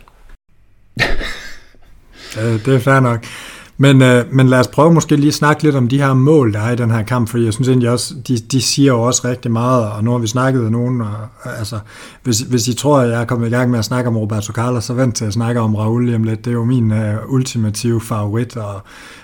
det 2.65 2.67
er 2.67 2.79
fair 2.79 2.99
nok. 2.99 3.25
Men, 3.77 4.01
øh, 4.01 4.25
men 4.31 4.47
lad 4.47 4.59
os 4.59 4.67
prøve 4.67 4.93
måske 4.93 5.15
lige 5.15 5.27
at 5.27 5.33
snakke 5.33 5.63
lidt 5.63 5.75
om 5.75 5.87
de 5.87 5.97
her 5.97 6.13
mål, 6.13 6.53
der 6.53 6.59
er 6.59 6.71
i 6.71 6.75
den 6.75 6.91
her 6.91 7.03
kamp, 7.03 7.29
for 7.29 7.37
jeg 7.37 7.53
synes 7.53 7.67
egentlig 7.67 7.89
også, 7.89 8.13
de, 8.27 8.37
de 8.37 8.61
siger 8.61 8.93
jo 8.93 9.01
også 9.01 9.27
rigtig 9.27 9.51
meget, 9.51 9.91
og 9.91 10.03
nu 10.03 10.11
har 10.11 10.17
vi 10.17 10.27
snakket 10.27 10.61
med 10.61 10.69
nogen, 10.69 11.01
og, 11.01 11.15
altså, 11.57 11.79
hvis, 12.23 12.39
hvis 12.39 12.67
I 12.67 12.73
tror, 12.73 12.99
at 12.99 13.09
jeg 13.09 13.21
er 13.21 13.25
kommet 13.25 13.47
i 13.47 13.49
gang 13.49 13.71
med 13.71 13.79
at 13.79 13.85
snakke 13.85 14.09
om 14.09 14.17
Roberto 14.17 14.53
Carlos, 14.53 14.83
så 14.83 14.93
vent 14.93 15.15
til 15.15 15.25
at 15.25 15.33
snakke 15.33 15.61
om 15.61 15.75
Raul 15.75 16.05
lige 16.05 16.15
om 16.15 16.23
lidt. 16.23 16.45
Det 16.45 16.51
er 16.51 16.55
jo 16.55 16.65
min 16.65 16.91
øh, 16.91 17.15
ultimative 17.27 18.01
favorit, 18.01 18.57
og, 18.57 18.81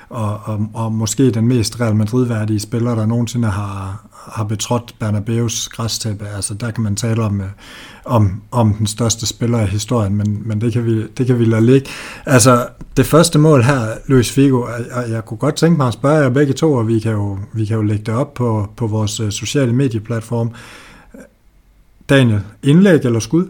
og, 0.10 0.40
og, 0.44 0.70
og 0.74 0.92
måske 0.92 1.32
den 1.32 1.48
mest 1.48 1.82
Real 1.82 1.96
Madrid-værdige 1.96 2.60
spiller, 2.60 2.96
der 2.96 3.06
nogensinde 3.06 3.48
har, 3.48 4.06
har 4.32 4.44
betrådt 4.44 4.96
Bernabeus 5.00 5.70
græstæppe. 5.70 6.28
Altså, 6.28 6.54
der 6.54 6.72
kan 6.72 6.84
man 6.84 6.96
tale 6.96 7.24
om, 7.24 7.42
øh, 7.42 7.48
om, 8.06 8.42
om 8.52 8.74
den 8.74 8.88
største 8.88 9.26
spiller 9.26 9.62
i 9.62 9.66
historien, 9.66 10.16
men, 10.16 10.42
men 10.46 10.62
det, 10.62 10.74
kan 10.74 10.86
vi, 10.86 11.08
det 11.08 11.28
kan 11.28 11.40
vi 11.40 11.46
lade 11.46 11.66
ligge. 11.66 11.90
Altså, 12.26 12.68
det 12.98 13.06
første 13.06 13.40
mål 13.40 13.64
her, 13.64 13.82
Luis 14.08 14.32
Figo, 14.32 14.62
og 14.92 15.10
jeg 15.10 15.26
kunne 15.26 15.38
godt 15.38 15.56
tænke 15.56 15.78
mig 15.78 15.88
at 15.88 15.94
spørge 15.94 16.16
jer 16.16 16.30
begge 16.30 16.54
to, 16.54 16.74
og 16.74 16.88
vi 16.88 17.00
kan 17.00 17.12
jo, 17.12 17.38
vi 17.54 17.66
kan 17.66 17.76
jo 17.76 17.82
lægge 17.82 18.04
det 18.04 18.14
op 18.14 18.34
på, 18.34 18.70
på 18.78 18.88
vores 18.88 19.20
øh, 19.20 19.32
sociale 19.32 19.74
medieplatform. 19.74 20.52
Daniel, 22.10 22.42
indlæg 22.64 23.00
eller 23.06 23.20
skud? 23.20 23.46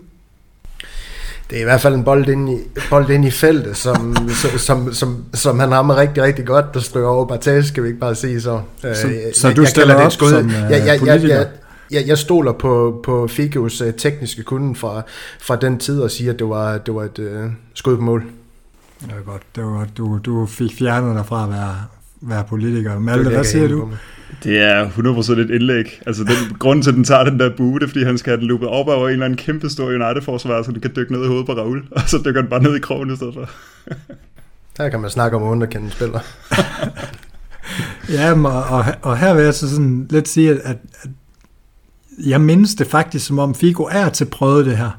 Det 1.49 1.57
er 1.57 1.61
i 1.61 1.63
hvert 1.63 1.81
fald 1.81 1.95
en 1.95 2.03
bold 2.03 2.29
ind 2.29 2.49
i, 2.49 2.57
bold 2.89 3.09
ind 3.09 3.25
i 3.25 3.31
feltet, 3.31 3.77
som, 3.77 4.17
som, 4.57 4.93
som, 4.93 5.25
som 5.33 5.59
han 5.59 5.71
rammer 5.71 5.95
rigtig, 5.97 6.23
rigtig 6.23 6.45
godt, 6.45 6.73
der 6.73 6.79
støder 6.79 7.07
over 7.07 7.25
Bartas, 7.25 7.65
skal 7.65 7.83
vi 7.83 7.87
ikke 7.87 7.99
bare 7.99 8.15
sige 8.15 8.41
så. 8.41 8.61
Så, 8.81 8.87
øh, 8.87 8.95
så 9.33 9.47
jeg, 9.47 9.57
du 9.57 9.65
stiller 9.65 9.95
op 9.95 10.11
skud. 10.11 10.29
som 10.29 10.45
uh, 10.45 10.53
jeg, 10.53 10.71
jeg, 10.71 11.05
jeg, 11.05 11.23
jeg, 11.23 11.47
jeg, 11.91 12.07
jeg 12.07 12.17
stoler 12.17 12.51
på, 12.51 13.01
på 13.03 13.27
Figos 13.27 13.81
uh, 13.81 13.87
tekniske 13.97 14.43
kunden 14.43 14.75
fra, 14.75 15.01
fra 15.39 15.55
den 15.55 15.77
tid 15.77 16.01
og 16.01 16.11
siger, 16.11 16.33
at 16.33 16.39
det 16.39 16.49
var, 16.49 16.77
det 16.77 16.95
var 16.95 17.03
et 17.03 17.19
uh, 17.19 17.51
skud 17.73 17.95
på 17.95 18.01
mål. 18.01 18.23
Det 19.01 19.13
var 19.15 19.31
godt. 19.31 19.41
Det 19.55 19.63
var. 19.63 19.87
Du, 19.97 20.19
du 20.25 20.45
fik 20.45 20.77
fjernet 20.77 21.15
dig 21.15 21.25
fra 21.25 21.43
at 21.43 21.49
være, 21.49 21.75
være 22.21 22.43
politiker. 22.49 22.99
Malte, 22.99 23.29
hvad 23.29 23.43
siger 23.43 23.67
du? 23.67 23.89
Det 24.43 24.61
er 24.61 24.89
100% 24.89 25.31
et 25.31 25.49
indlæg. 25.49 26.01
Altså, 26.05 26.23
den, 26.23 26.57
grunden 26.59 26.83
til, 26.83 26.89
at 26.89 26.95
den 26.95 27.03
tager 27.03 27.23
den 27.23 27.39
der 27.39 27.49
bue, 27.57 27.79
det 27.79 27.83
er, 27.83 27.87
fordi 27.87 28.03
han 28.03 28.17
skal 28.17 28.31
have 28.31 28.39
den 28.39 28.47
loopet 28.47 28.67
op 28.67 28.87
over 28.87 29.07
en 29.07 29.13
eller 29.13 29.25
anden 29.25 29.37
kæmpe 29.37 29.69
stor 29.69 29.85
United-forsvar, 29.85 30.63
så 30.63 30.71
du 30.71 30.79
kan 30.79 30.91
dykke 30.95 31.13
ned 31.13 31.23
i 31.23 31.27
hovedet 31.27 31.45
på 31.45 31.53
Raul, 31.53 31.83
og 31.91 32.01
så 32.07 32.21
dykker 32.25 32.41
den 32.41 32.49
bare 32.49 32.63
ned 32.63 32.75
i 32.75 32.79
krogen 32.79 33.13
i 33.13 33.15
stedet 33.15 33.33
for. 33.33 33.49
Her 34.77 34.89
kan 34.89 34.99
man 34.99 35.09
snakke 35.09 35.37
om 35.37 35.43
underkendte 35.43 35.91
spiller. 35.91 36.19
ja, 38.17 38.33
og, 38.33 38.63
og, 38.63 38.85
og 39.01 39.17
her 39.17 39.33
vil 39.33 39.43
jeg 39.43 39.53
så 39.53 39.69
sådan 39.69 40.07
lidt 40.09 40.27
sige, 40.27 40.51
at, 40.51 40.59
at 40.63 40.77
jeg 42.25 42.41
mindes 42.41 42.75
det 42.75 42.87
faktisk, 42.87 43.25
som 43.25 43.39
om 43.39 43.55
Figo 43.55 43.83
er 43.83 44.09
til 44.09 44.25
prøve 44.25 44.65
det 44.65 44.77
her. 44.77 44.91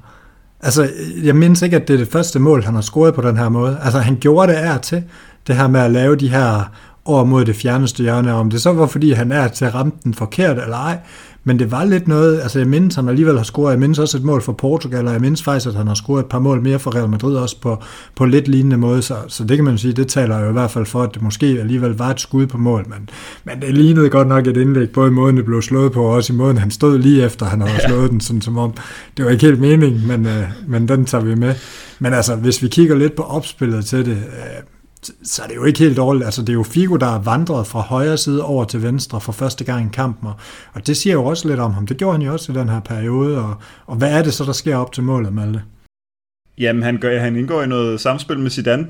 Altså, 0.62 0.90
jeg 1.22 1.36
mindes 1.36 1.62
ikke, 1.62 1.76
at 1.76 1.88
det 1.88 1.94
er 1.94 1.98
det 1.98 2.08
første 2.08 2.38
mål, 2.38 2.62
han 2.62 2.74
har 2.74 2.80
scoret 2.80 3.14
på 3.14 3.22
den 3.22 3.36
her 3.36 3.48
måde. 3.48 3.80
Altså, 3.82 3.98
han 3.98 4.16
gjorde 4.20 4.52
det 4.52 4.64
er 4.64 4.78
til, 4.78 5.04
det 5.46 5.56
her 5.56 5.68
med 5.68 5.80
at 5.80 5.90
lave 5.90 6.16
de 6.16 6.28
her 6.28 6.72
over 7.10 7.24
mod 7.24 7.44
det 7.44 7.56
fjerneste 7.56 8.02
hjørne, 8.02 8.34
om 8.34 8.50
det 8.50 8.62
så 8.62 8.72
var, 8.72 8.86
fordi 8.86 9.12
han 9.12 9.32
er 9.32 9.48
til 9.48 9.64
at 9.64 9.74
ramme 9.74 9.92
den 10.04 10.14
forkert 10.14 10.58
eller 10.58 10.76
ej, 10.76 10.98
men 11.44 11.58
det 11.58 11.70
var 11.70 11.84
lidt 11.84 12.08
noget, 12.08 12.40
altså 12.40 12.58
jeg 12.58 12.68
mindes, 12.68 12.94
han 12.94 13.08
alligevel 13.08 13.36
har 13.36 13.44
scoret, 13.44 13.72
jeg 13.72 13.80
mindes 13.80 13.98
også 13.98 14.18
et 14.18 14.24
mål 14.24 14.42
for 14.42 14.52
Portugal, 14.52 15.06
og 15.06 15.12
jeg 15.12 15.20
mindes 15.20 15.42
faktisk, 15.42 15.66
at 15.66 15.74
han 15.74 15.86
har 15.86 15.94
scoret 15.94 16.20
et 16.20 16.26
par 16.26 16.38
mål 16.38 16.62
mere 16.62 16.78
for 16.78 16.94
Real 16.94 17.08
Madrid 17.08 17.36
også 17.36 17.60
på, 17.60 17.82
på 18.16 18.24
lidt 18.24 18.48
lignende 18.48 18.76
måde, 18.76 19.02
så, 19.02 19.16
så 19.28 19.44
det 19.44 19.56
kan 19.56 19.64
man 19.64 19.78
sige, 19.78 19.92
det 19.92 20.08
taler 20.08 20.38
jo 20.38 20.48
i 20.48 20.52
hvert 20.52 20.70
fald 20.70 20.86
for, 20.86 21.02
at 21.02 21.14
det 21.14 21.22
måske 21.22 21.46
alligevel 21.46 21.90
var 21.90 22.10
et 22.10 22.20
skud 22.20 22.46
på 22.46 22.58
mål, 22.58 22.86
men, 22.88 23.08
men 23.44 23.60
det 23.62 23.74
lignede 23.74 24.10
godt 24.10 24.28
nok 24.28 24.46
et 24.46 24.56
indlæg, 24.56 24.90
både 24.90 25.08
i 25.08 25.12
måden 25.12 25.36
det 25.36 25.44
blev 25.44 25.62
slået 25.62 25.92
på, 25.92 26.04
og 26.04 26.10
også 26.10 26.32
i 26.32 26.36
måden 26.36 26.58
han 26.58 26.70
stod 26.70 26.98
lige 26.98 27.24
efter, 27.24 27.46
han 27.46 27.60
havde 27.60 27.80
slået 27.86 28.10
den, 28.10 28.20
sådan 28.20 28.42
som 28.42 28.58
om, 28.58 28.72
det 29.16 29.24
var 29.24 29.30
ikke 29.30 29.46
helt 29.46 29.60
meningen, 29.60 30.06
men, 30.06 30.26
øh, 30.26 30.44
men 30.66 30.88
den 30.88 31.04
tager 31.04 31.24
vi 31.24 31.34
med. 31.34 31.54
Men 31.98 32.12
altså, 32.12 32.34
hvis 32.34 32.62
vi 32.62 32.68
kigger 32.68 32.96
lidt 32.96 33.16
på 33.16 33.22
opspillet 33.22 33.84
til 33.84 34.06
det, 34.06 34.16
øh, 34.16 34.62
så 35.22 35.42
er 35.42 35.46
det 35.46 35.56
jo 35.56 35.64
ikke 35.64 35.78
helt 35.78 35.96
dårligt. 35.96 36.24
Altså, 36.24 36.40
det 36.40 36.48
er 36.48 36.54
jo 36.54 36.62
Figo, 36.62 36.96
der 36.96 37.14
er 37.14 37.18
vandret 37.18 37.66
fra 37.66 37.80
højre 37.80 38.16
side 38.16 38.44
over 38.44 38.64
til 38.64 38.82
venstre 38.82 39.20
for 39.20 39.32
første 39.32 39.64
gang 39.64 39.86
i 39.86 39.88
kampen, 39.92 40.28
og, 40.28 40.34
og 40.72 40.86
det 40.86 40.96
siger 40.96 41.12
jo 41.12 41.24
også 41.24 41.48
lidt 41.48 41.60
om 41.60 41.72
ham. 41.72 41.86
Det 41.86 41.96
gjorde 41.96 42.12
han 42.12 42.22
jo 42.22 42.32
også 42.32 42.52
i 42.52 42.54
den 42.54 42.68
her 42.68 42.80
periode, 42.80 43.38
og, 43.38 43.54
og 43.86 43.96
hvad 43.96 44.12
er 44.12 44.22
det 44.22 44.34
så, 44.34 44.44
der 44.44 44.52
sker 44.52 44.76
op 44.76 44.92
til 44.92 45.02
målet, 45.02 45.32
Malte? 45.32 45.62
Jamen, 46.58 46.82
han, 46.82 46.98
gør, 46.98 47.18
han 47.18 47.36
indgår 47.36 47.62
i 47.62 47.66
noget 47.66 48.00
samspil 48.00 48.38
med 48.38 48.50
Zidane, 48.50 48.86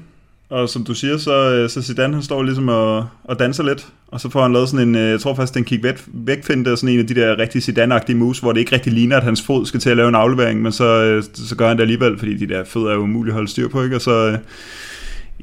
og 0.51 0.69
som 0.69 0.85
du 0.85 0.95
siger, 0.95 1.17
så, 1.17 1.51
øh, 1.51 1.71
så 1.71 1.83
Zidane 1.83 2.15
han 2.15 2.23
står 2.23 2.43
ligesom 2.43 2.69
og, 2.69 3.07
og 3.25 3.39
danser 3.39 3.65
lidt, 3.65 3.87
og 4.09 4.21
så 4.21 4.31
får 4.31 4.43
han 4.43 4.53
lavet 4.53 4.69
sådan 4.69 4.89
en, 4.89 4.95
øh, 4.95 5.11
jeg 5.11 5.21
tror 5.21 5.35
faktisk, 5.35 5.55
den 5.55 5.65
kick 5.65 5.85
væk, 6.07 6.45
sådan 6.45 6.89
en 6.89 6.99
af 6.99 7.07
de 7.07 7.15
der 7.15 7.39
rigtig 7.39 7.63
Zidane-agtige 7.63 8.15
moves, 8.15 8.39
hvor 8.39 8.53
det 8.53 8.61
ikke 8.61 8.75
rigtig 8.75 8.93
ligner, 8.93 9.17
at 9.17 9.23
hans 9.23 9.43
fod 9.43 9.67
skal 9.67 9.81
til 9.81 9.91
at 9.91 9.97
lave 9.97 10.09
en 10.09 10.15
aflevering, 10.15 10.63
men 10.63 10.73
så, 10.73 10.85
øh, 10.85 11.23
så 11.35 11.57
gør 11.57 11.69
han 11.69 11.77
det 11.77 11.83
alligevel, 11.83 12.19
fordi 12.19 12.37
de 12.37 12.49
der 12.49 12.65
fødder 12.65 12.91
er 12.91 12.95
jo 12.95 13.01
umuligt 13.01 13.33
at 13.33 13.35
holde 13.35 13.51
styr 13.51 13.69
på, 13.69 13.83
ikke? 13.83 13.97
Og 13.97 14.03
så, 14.03 14.39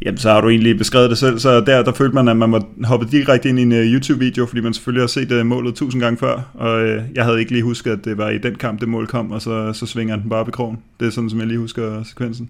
Jamen, 0.06 0.18
så 0.18 0.30
har 0.30 0.42
du 0.42 0.50
egentlig 0.50 0.78
beskrevet 0.78 1.10
det 1.10 1.18
selv, 1.18 1.40
så 1.40 1.62
der, 1.62 1.84
der 1.84 1.92
følte 1.92 2.16
man, 2.16 2.28
at 2.28 2.38
man 2.38 2.52
var 2.52 2.64
hoppet 2.86 3.12
direkte 3.12 3.50
ind 3.50 3.60
i 3.60 3.62
en 3.62 3.72
uh, 3.72 3.78
YouTube-video, 3.78 4.46
fordi 4.46 4.62
man 4.62 4.74
selvfølgelig 4.74 5.02
har 5.02 5.08
set 5.08 5.32
uh, 5.32 5.46
målet 5.46 5.76
tusind 5.76 6.02
gange 6.02 6.18
før, 6.18 6.52
og 6.54 6.82
uh, 6.84 7.02
jeg 7.16 7.24
havde 7.26 7.40
ikke 7.40 7.52
lige 7.52 7.64
husket, 7.64 7.92
at 7.92 8.06
det 8.06 8.18
var 8.18 8.30
i 8.30 8.38
den 8.38 8.56
kamp, 8.56 8.80
det 8.80 8.90
mål 8.90 9.08
kom, 9.08 9.32
og 9.32 9.42
så, 9.42 9.74
så 9.74 9.86
svinger 9.86 10.16
den 10.16 10.30
bare 10.30 10.40
op 10.40 10.48
i 10.48 10.52
krogen. 10.52 10.78
Det 11.00 11.08
er 11.08 11.12
sådan, 11.12 11.30
som 11.30 11.40
jeg 11.40 11.48
lige 11.48 11.60
husker 11.60 12.04
sekvensen. 12.04 12.50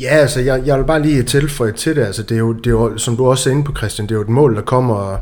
Ja, 0.00 0.08
altså 0.08 0.40
jeg, 0.40 0.62
jeg 0.66 0.78
vil 0.78 0.84
bare 0.84 1.02
lige 1.02 1.22
tilføje 1.22 1.72
til 1.72 1.96
det, 1.96 2.02
altså 2.02 2.22
det 2.22 2.34
er, 2.34 2.38
jo, 2.38 2.52
det 2.52 2.66
er 2.66 2.70
jo, 2.70 2.98
som 2.98 3.16
du 3.16 3.26
også 3.26 3.50
er 3.50 3.54
inde 3.54 3.64
på 3.64 3.72
Christian, 3.76 4.08
det 4.08 4.14
er 4.14 4.16
jo 4.16 4.22
et 4.22 4.28
mål, 4.28 4.56
der 4.56 4.62
kommer 4.62 5.16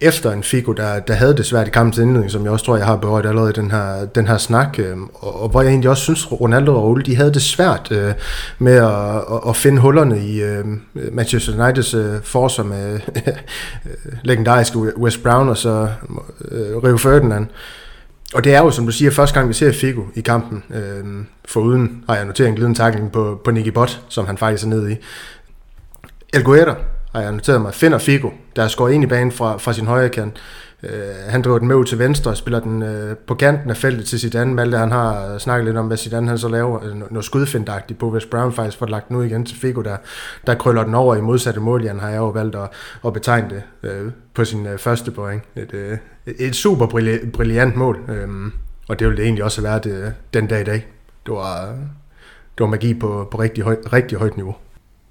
efter 0.00 0.32
en 0.32 0.42
Figo, 0.42 0.72
der, 0.72 1.00
der 1.00 1.14
havde 1.14 1.36
det 1.36 1.46
svært 1.46 1.68
i 1.68 1.70
kampens 1.70 1.98
indledning, 1.98 2.30
som 2.30 2.44
jeg 2.44 2.52
også 2.52 2.64
tror, 2.64 2.76
jeg 2.76 2.86
har 2.86 2.96
berørt 2.96 3.26
allerede 3.26 3.50
i 3.50 3.52
den 3.52 3.70
her, 3.70 4.06
den 4.14 4.26
her 4.26 4.38
snak, 4.38 4.78
øh, 4.78 4.96
og, 5.14 5.42
og 5.42 5.48
hvor 5.48 5.62
jeg 5.62 5.70
egentlig 5.70 5.90
også 5.90 6.02
synes, 6.02 6.32
Ronaldo 6.32 6.76
og 6.76 6.88
Ole, 6.88 7.02
de 7.02 7.16
havde 7.16 7.34
det 7.34 7.42
svært 7.42 7.88
øh, 7.90 8.12
med 8.58 8.76
at, 8.76 9.16
at, 9.16 9.40
at 9.48 9.56
finde 9.56 9.80
hullerne 9.80 10.20
i 10.20 10.42
øh, 10.42 10.64
Manchester 11.12 11.64
Uniteds 11.64 11.94
øh, 11.94 12.22
forsvar 12.22 12.64
med 12.64 12.94
øh, 13.86 14.12
legendariske 14.22 14.78
West 14.78 15.22
Brown 15.22 15.48
og 15.48 15.56
så 15.56 15.88
øh, 16.50 16.76
Rio 16.76 16.96
Ferdinand. 16.96 17.46
Og 18.34 18.44
det 18.44 18.54
er 18.54 18.58
jo, 18.58 18.70
som 18.70 18.86
du 18.86 18.92
siger, 18.92 19.10
første 19.10 19.34
gang 19.34 19.48
vi 19.48 19.54
ser 19.54 19.72
Figo 19.72 20.02
i 20.14 20.20
kampen. 20.20 20.64
Øh, 20.74 21.24
for 21.44 21.60
uden 21.60 22.04
har 22.08 22.16
jeg 22.16 22.24
noteret 22.24 22.48
en 22.48 22.54
glidende 22.54 22.78
tackling 22.78 23.12
på, 23.12 23.40
på 23.44 23.50
Nicky 23.50 23.68
Bott, 23.68 24.00
som 24.08 24.26
han 24.26 24.38
faktisk 24.38 24.64
er 24.64 24.68
nede 24.68 24.92
i. 24.92 24.96
El 26.34 26.44
Guerra 26.44 26.74
har 27.14 27.20
jeg 27.20 27.32
noteret 27.32 27.62
mig, 27.62 27.74
finder 27.74 27.98
Figo, 27.98 28.30
der 28.56 28.68
skår 28.68 28.88
ind 28.88 29.04
i 29.04 29.06
banen 29.06 29.32
fra, 29.32 29.56
fra 29.56 29.72
sin 29.72 29.86
højre 29.86 30.08
kant. 30.08 30.36
Øh, 30.82 30.90
han 31.28 31.42
driver 31.42 31.58
den 31.58 31.68
med 31.68 31.76
ud 31.76 31.84
til 31.84 31.98
venstre 31.98 32.30
og 32.30 32.36
spiller 32.36 32.60
den 32.60 32.82
øh, 32.82 33.16
på 33.16 33.34
kanten 33.34 33.70
af 33.70 33.76
feltet 33.76 34.06
til 34.06 34.20
Zidane. 34.20 34.54
Malte 34.54 34.78
han 34.78 34.90
har 34.90 35.38
snakket 35.38 35.64
lidt 35.64 35.76
om, 35.76 35.86
hvad 35.86 35.96
Zidane 35.96 36.28
han 36.28 36.38
så 36.38 36.48
laver. 36.48 36.84
Øh, 36.84 36.96
noget 36.96 37.24
skudfindagtigt 37.24 37.98
på 37.98 38.10
West 38.12 38.30
Brown 38.30 38.52
faktisk 38.52 38.78
får 38.78 38.86
lagt 38.86 39.08
den 39.08 39.16
ud 39.16 39.24
igen 39.24 39.46
til 39.46 39.56
Figo, 39.56 39.82
der, 39.82 39.96
der 40.46 40.54
krøller 40.54 40.84
den 40.84 40.94
over 40.94 41.16
i 41.16 41.20
modsatte 41.20 41.60
mål. 41.60 41.86
Han 41.86 42.00
har 42.00 42.08
jeg 42.08 42.16
jo 42.16 42.28
valgt 42.28 42.56
at, 42.56 42.68
at 43.06 43.12
betegne 43.12 43.50
det 43.50 43.90
øh, 43.90 44.12
på 44.34 44.44
sin 44.44 44.66
øh, 44.66 44.78
første 44.78 45.10
point. 45.10 45.42
Et, 45.56 45.74
øh, 45.74 45.98
et 46.26 46.54
super 46.54 46.86
brilliant 47.32 47.76
mål, 47.76 47.98
øh, 48.08 48.28
og 48.88 48.98
det 48.98 49.06
ville 49.06 49.16
det 49.16 49.24
egentlig 49.24 49.44
også 49.44 49.60
have 49.60 49.70
været 49.84 50.06
øh, 50.06 50.10
den 50.34 50.46
dag 50.46 50.60
i 50.60 50.64
dag. 50.64 50.86
Det 51.26 51.34
var, 51.34 51.68
øh, 51.68 51.76
det 52.58 52.64
var 52.64 52.66
magi 52.66 52.94
på, 52.94 53.28
på 53.30 53.38
rigtig, 53.38 53.64
høj, 53.64 53.76
rigtig 53.92 54.18
højt 54.18 54.36
niveau. 54.36 54.54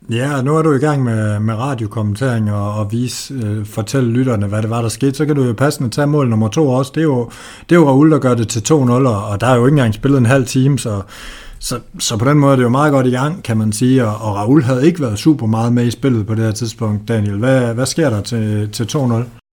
Ja, 0.10 0.41
nu 0.41 0.58
er 0.58 0.62
du 0.62 0.74
i 0.74 0.78
gang 0.78 1.03
med, 1.03 1.39
med 1.39 1.55
radiokommentering 1.55 2.51
og, 2.51 2.74
og 2.74 2.91
vise, 2.91 3.34
øh, 3.34 3.66
fortælle 3.66 4.12
lytterne, 4.12 4.47
hvad 4.47 4.62
det 4.62 4.70
var, 4.70 4.82
der 4.82 4.89
skete. 4.89 5.14
Så 5.14 5.26
kan 5.26 5.36
du 5.36 5.43
jo 5.43 5.53
passende 5.53 5.89
tage 5.89 6.08
mål 6.08 6.30
nummer 6.30 6.47
to 6.47 6.70
også. 6.70 6.91
Det 6.95 7.01
er 7.01 7.05
jo, 7.05 7.30
det 7.70 7.76
er 7.76 7.80
jo 7.80 7.88
Raul, 7.88 8.12
der 8.12 8.20
gør 8.20 8.34
det 8.34 8.47
til 8.47 8.60
2-0, 8.60 8.74
og 8.74 9.41
der 9.41 9.47
er 9.47 9.55
jo 9.55 9.66
ikke 9.66 9.74
engang 9.74 9.93
spillet 9.93 10.18
en 10.18 10.26
halv 10.26 10.45
time, 10.45 10.80
så, 10.80 11.01
så, 11.60 11.80
så 11.99 12.18
på 12.18 12.26
den 12.26 12.38
måde 12.38 12.51
er 12.51 12.55
det 12.55 12.64
jo 12.64 12.70
meget 12.70 12.91
godt 12.91 13.08
i 13.08 13.12
gang, 13.12 13.43
kan 13.43 13.58
man 13.58 13.72
sige. 13.72 14.05
Og, 14.05 14.16
og 14.16 14.36
Raul 14.36 14.64
havde 14.64 14.86
ikke 14.86 15.01
været 15.01 15.20
super 15.20 15.45
meget 15.45 15.74
med 15.74 15.86
i 15.86 15.91
spillet 15.91 16.28
på 16.28 16.36
det 16.36 16.43
her 16.43 16.51
tidspunkt. 16.51 17.08
Daniel, 17.08 17.38
hvad, 17.38 17.74
hvad 17.74 17.86
sker 17.86 18.10
der 18.10 18.22
til, 18.22 18.70
til 18.72 18.84
2-0? 18.84 19.47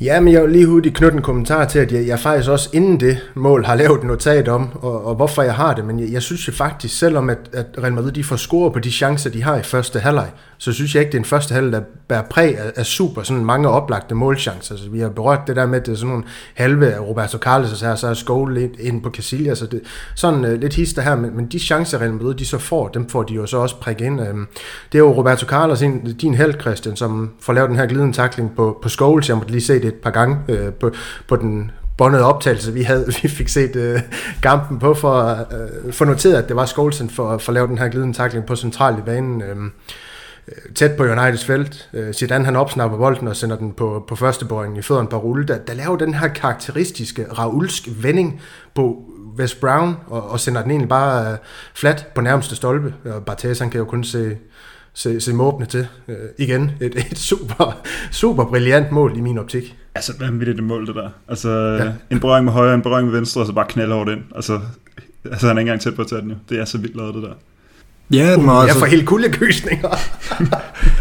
Ja, 0.00 0.20
men 0.20 0.32
jeg 0.32 0.42
vil 0.42 0.50
lige 0.50 0.66
hurtigt 0.66 0.96
knytte 0.96 1.16
en 1.16 1.22
kommentar 1.22 1.64
til, 1.64 1.78
at 1.78 1.92
jeg, 1.92 2.06
jeg 2.06 2.18
faktisk 2.20 2.50
også 2.50 2.70
inden 2.72 3.00
det 3.00 3.18
mål 3.34 3.64
har 3.64 3.74
lavet 3.74 3.98
et 3.98 4.04
notat 4.04 4.48
om, 4.48 4.68
og, 4.74 5.04
og 5.04 5.14
hvorfor 5.14 5.42
jeg 5.42 5.54
har 5.54 5.74
det. 5.74 5.84
Men 5.84 6.00
jeg, 6.00 6.12
jeg 6.12 6.22
synes 6.22 6.48
jo 6.48 6.52
faktisk, 6.52 6.98
selvom 6.98 7.30
at, 7.30 7.38
at 7.52 7.66
Real 7.82 7.92
Madrid 7.92 8.12
de 8.12 8.24
får 8.24 8.36
score 8.36 8.70
på 8.72 8.78
de 8.78 8.90
chancer, 8.90 9.30
de 9.30 9.42
har 9.42 9.56
i 9.56 9.62
første 9.62 9.98
halvleg, 9.98 10.30
så 10.58 10.72
synes 10.72 10.94
jeg 10.94 11.00
ikke, 11.00 11.12
det 11.12 11.18
er 11.18 11.20
en 11.20 11.24
første 11.24 11.54
halvleg, 11.54 11.72
der 11.72 11.86
bærer 12.08 12.22
præg 12.22 12.58
af, 12.58 12.72
af 12.76 12.86
super, 12.86 13.22
sådan 13.22 13.44
mange 13.44 13.68
oplagte 13.68 14.14
målchancer. 14.14 14.74
Altså, 14.74 14.90
vi 14.90 15.00
har 15.00 15.08
berørt 15.08 15.40
det 15.46 15.56
der 15.56 15.66
med, 15.66 15.80
at 15.80 15.86
det 15.86 15.92
er 15.92 15.96
sådan 15.96 16.08
nogle 16.08 16.24
halve 16.54 16.98
Roberto 16.98 17.38
Carlos, 17.38 17.80
her, 17.80 17.94
så 17.94 18.06
er 18.06 18.14
Skål 18.14 18.56
ind, 18.56 18.80
ind 18.80 19.02
på 19.02 19.10
Casillas, 19.10 19.58
så 19.58 19.66
det, 19.66 19.80
sådan 20.14 20.44
uh, 20.44 20.52
lidt 20.52 20.74
hister 20.74 21.02
her, 21.02 21.16
men, 21.16 21.36
men 21.36 21.46
de 21.46 21.58
chancer, 21.58 21.98
Real 21.98 22.12
Madrid 22.12 22.34
de 22.34 22.46
så 22.46 22.58
får, 22.58 22.88
dem 22.88 23.08
får 23.08 23.22
de 23.22 23.34
jo 23.34 23.46
så 23.46 23.58
også 23.58 23.80
prikket 23.80 24.04
ind. 24.04 24.20
Um, 24.20 24.48
det 24.92 24.98
er 24.98 25.02
jo 25.02 25.12
Roberto 25.12 25.46
Carlos, 25.46 25.84
din 26.20 26.34
held, 26.34 26.60
Christian, 26.60 26.96
som 26.96 27.30
får 27.40 27.52
lavet 27.52 27.70
den 27.70 27.78
her 27.78 27.86
glidende 27.86 28.12
takling 28.12 28.52
på, 28.56 28.78
på 28.82 28.88
Scholes. 28.88 29.28
Jeg 29.28 29.36
måtte 29.36 29.52
lige 29.52 29.62
se 29.62 29.80
det 29.80 29.85
et 29.86 29.94
par 29.94 30.10
gange 30.10 30.38
øh, 30.48 30.72
på, 30.72 30.90
på 31.28 31.36
den 31.36 31.70
båndet 31.96 32.22
optagelse, 32.22 32.72
vi 32.72 32.82
havde, 32.82 33.06
vi 33.22 33.28
fik 33.28 33.48
set 33.48 33.76
øh, 33.76 34.00
kampen 34.42 34.78
på, 34.78 34.94
for, 34.94 35.30
øh, 35.30 35.86
uh, 35.86 35.92
for 35.92 36.04
noteret, 36.04 36.34
at 36.34 36.48
det 36.48 36.56
var 36.56 36.66
Skålsen 36.66 37.10
for, 37.10 37.38
for 37.38 37.50
at 37.50 37.54
lave 37.54 37.66
den 37.66 37.78
her 37.78 37.88
glidende 37.88 38.14
takling 38.14 38.46
på 38.46 38.56
central 38.56 38.98
i 38.98 39.02
banen. 39.02 39.42
Øh, 39.42 39.56
øh, 40.48 40.74
tæt 40.74 40.96
på 40.96 41.02
Uniteds 41.02 41.44
felt. 41.44 41.88
Øh, 41.92 42.12
Zidane 42.12 42.44
han 42.44 42.56
opsnapper 42.56 42.98
bolden 42.98 43.28
og 43.28 43.36
sender 43.36 43.56
den 43.56 43.72
på, 43.72 44.04
på 44.08 44.16
første 44.16 44.44
bøjning 44.44 44.78
i 44.78 44.82
fødderen 44.82 45.06
på 45.06 45.16
Rulle, 45.16 45.46
der, 45.46 45.58
der 45.58 45.74
laver 45.74 45.96
den 45.96 46.14
her 46.14 46.28
karakteristiske 46.28 47.26
Raulsk 47.38 47.88
vending 48.02 48.40
på 48.74 49.02
West 49.38 49.60
Brown 49.60 49.96
og, 50.06 50.30
og 50.30 50.40
sender 50.40 50.62
den 50.62 50.70
egentlig 50.70 50.88
bare 50.88 51.32
øh, 51.32 51.38
flat 51.74 52.06
på 52.14 52.20
nærmeste 52.20 52.56
stolpe. 52.56 52.94
Og 53.04 53.24
Barthez 53.24 53.58
han 53.58 53.70
kan 53.70 53.78
jo 53.78 53.84
kun 53.84 54.04
se, 54.04 54.36
se, 54.96 55.20
se 55.20 55.32
måbne 55.32 55.66
til. 55.66 55.86
Uh, 56.08 56.14
igen, 56.38 56.70
et, 56.80 56.94
et 56.96 57.18
super, 57.18 57.82
super 58.10 58.44
brilliant 58.44 58.92
mål 58.92 59.16
i 59.16 59.20
min 59.20 59.38
optik. 59.38 59.76
Altså, 59.94 60.12
hvad 60.12 60.28
er 60.28 60.52
det 60.52 60.62
mål, 60.62 60.86
det 60.86 60.94
der? 60.94 61.10
Altså, 61.28 61.50
ja. 61.50 61.92
en 62.10 62.20
berøring 62.20 62.44
med 62.44 62.52
højre, 62.52 62.74
en 62.74 62.82
berøring 62.82 63.08
med 63.08 63.14
venstre, 63.14 63.40
og 63.40 63.46
så 63.46 63.52
bare 63.52 63.66
knalde 63.68 63.94
over 63.94 64.04
den. 64.04 64.24
Altså, 64.34 64.60
altså 65.24 65.46
han 65.46 65.56
er 65.56 65.60
ikke 65.60 65.70
engang 65.70 65.80
tæt 65.80 65.94
på 65.94 66.02
at 66.02 66.08
tage 66.08 66.20
den 66.20 66.30
jo. 66.30 66.36
Det 66.48 66.58
er 66.58 66.64
så 66.64 66.78
vildt 66.78 66.96
lavet, 66.96 67.14
det 67.14 67.22
der. 67.22 67.34
Ja, 68.12 68.36
uh, 68.36 68.62
altså... 68.62 68.66
Jeg 68.66 68.76
får 68.76 68.86
helt 68.86 69.06
kuldegysninger. 69.06 69.88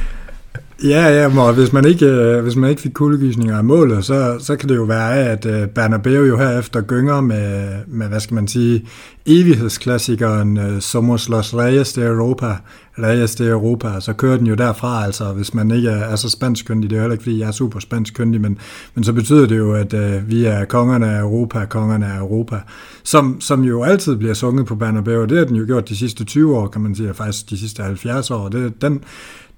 ja, 0.83 1.07
ja, 1.07 1.29
men 1.29 1.53
hvis 1.53 1.73
man 1.73 1.85
ikke, 1.85 2.05
øh, 2.05 2.43
hvis 2.43 2.55
man 2.55 2.69
ikke 2.69 2.81
fik 2.81 2.93
kuldegysninger 2.93 3.57
af 3.57 3.63
målet, 3.63 4.05
så, 4.05 4.35
så 4.39 4.55
kan 4.55 4.69
det 4.69 4.75
jo 4.75 4.83
være, 4.83 5.17
at 5.17 5.45
øh, 5.45 5.67
Bernabeu 5.67 6.23
jo 6.23 6.37
herefter 6.37 6.81
gynger 6.81 7.21
med, 7.21 7.75
med, 7.87 8.07
hvad 8.07 8.19
skal 8.19 8.35
man 8.35 8.47
sige, 8.47 8.85
evighedsklassikeren 9.25 10.57
uh, 10.57 10.79
Somos 10.79 11.29
los 11.29 11.53
Reyes 11.53 11.93
de 11.93 12.01
Europa, 12.01 12.55
Reyes 12.99 13.35
de 13.35 13.45
Europa, 13.45 13.99
så 13.99 14.13
kører 14.13 14.37
den 14.37 14.47
jo 14.47 14.55
derfra, 14.55 15.05
altså 15.05 15.33
hvis 15.33 15.53
man 15.53 15.71
ikke 15.71 15.89
er, 15.89 15.95
er 15.95 16.15
så 16.15 16.29
spanskkyndig, 16.29 16.89
det 16.89 16.95
er 16.95 16.99
heller 16.99 17.13
ikke, 17.13 17.23
fordi 17.23 17.39
jeg 17.39 17.47
er 17.47 17.51
super 17.51 17.79
spanskkyndig, 17.79 18.41
men, 18.41 18.57
men 18.95 19.03
så 19.03 19.13
betyder 19.13 19.47
det 19.47 19.57
jo, 19.57 19.73
at 19.73 19.93
uh, 19.93 20.29
vi 20.29 20.45
er 20.45 20.65
kongerne 20.65 21.07
af 21.07 21.21
Europa, 21.21 21.65
kongerne 21.65 22.05
af 22.05 22.19
Europa, 22.19 22.59
som, 23.03 23.41
som 23.41 23.63
jo 23.63 23.83
altid 23.83 24.15
bliver 24.15 24.33
sunget 24.33 24.65
på 24.65 24.75
Bernabeu, 24.75 25.25
det 25.25 25.37
har 25.37 25.45
den 25.45 25.55
jo 25.55 25.65
gjort 25.65 25.89
de 25.89 25.97
sidste 25.97 26.23
20 26.23 26.57
år, 26.57 26.67
kan 26.67 26.81
man 26.81 26.95
sige, 26.95 27.13
faktisk 27.13 27.49
de 27.49 27.57
sidste 27.57 27.83
70 27.83 28.31
år, 28.31 28.49
det, 28.49 28.81
den, 28.81 29.03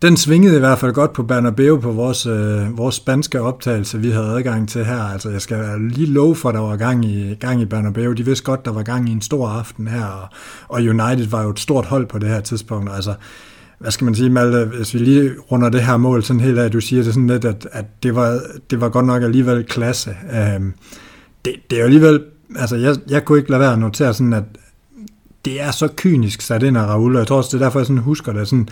den 0.01 0.17
svingede 0.17 0.55
i 0.55 0.59
hvert 0.59 0.79
fald 0.79 0.93
godt 0.93 1.13
på 1.13 1.23
Bernabeu 1.23 1.79
på 1.79 1.91
vores, 1.91 2.25
øh, 2.25 2.77
vores 2.77 2.95
spanske 2.95 3.41
optagelse, 3.41 3.99
vi 3.99 4.09
havde 4.09 4.25
adgang 4.25 4.69
til 4.69 4.85
her. 4.85 5.01
Altså, 5.01 5.29
jeg 5.29 5.41
skal 5.41 5.65
lige 5.79 6.07
love 6.07 6.35
for, 6.35 6.49
at 6.49 6.55
der 6.55 6.61
var 6.61 6.75
gang 6.75 7.05
i, 7.05 7.35
gang 7.35 7.61
i 7.61 7.65
Bernabeu. 7.65 8.13
De 8.13 8.25
vidste 8.25 8.45
godt, 8.45 8.65
der 8.65 8.71
var 8.71 8.83
gang 8.83 9.09
i 9.09 9.11
en 9.11 9.21
stor 9.21 9.47
aften 9.47 9.87
her, 9.87 10.05
og, 10.05 10.27
og 10.67 10.81
United 10.81 11.27
var 11.27 11.43
jo 11.43 11.49
et 11.49 11.59
stort 11.59 11.85
hold 11.85 12.05
på 12.05 12.19
det 12.19 12.29
her 12.29 12.39
tidspunkt. 12.39 12.91
Altså, 12.95 13.13
hvad 13.79 13.91
skal 13.91 14.05
man 14.05 14.15
sige, 14.15 14.29
Malte, 14.29 14.65
hvis 14.65 14.93
vi 14.93 14.99
lige 14.99 15.31
runder 15.51 15.69
det 15.69 15.83
her 15.83 15.97
mål 15.97 16.23
sådan 16.23 16.39
helt 16.39 16.59
af, 16.59 16.71
du 16.71 16.81
siger 16.81 17.03
det 17.03 17.13
sådan 17.13 17.27
lidt, 17.27 17.45
at, 17.45 17.67
at 17.71 17.85
det, 18.03 18.15
var, 18.15 18.39
det 18.69 18.81
var 18.81 18.89
godt 18.89 19.05
nok 19.05 19.23
alligevel 19.23 19.63
klasse. 19.63 20.15
Øhm, 20.33 20.73
det, 21.45 21.53
det 21.69 21.75
er 21.75 21.79
jo 21.79 21.85
alligevel, 21.85 22.23
altså 22.55 22.75
jeg, 22.75 22.95
jeg 23.09 23.25
kunne 23.25 23.37
ikke 23.37 23.49
lade 23.49 23.59
være 23.59 23.73
at 23.73 23.79
notere 23.79 24.13
sådan, 24.13 24.33
at 24.33 24.43
det 25.45 25.61
er 25.61 25.71
så 25.71 25.87
kynisk 25.95 26.41
sat 26.41 26.63
ind 26.63 26.77
af 26.77 26.85
Raul, 26.85 27.15
og 27.15 27.19
jeg 27.19 27.27
tror 27.27 27.37
også, 27.37 27.49
det 27.57 27.61
er 27.61 27.65
derfor, 27.65 27.79
jeg 27.79 27.85
sådan 27.85 28.01
husker 28.01 28.33
det, 28.33 28.47
sådan, 28.47 28.69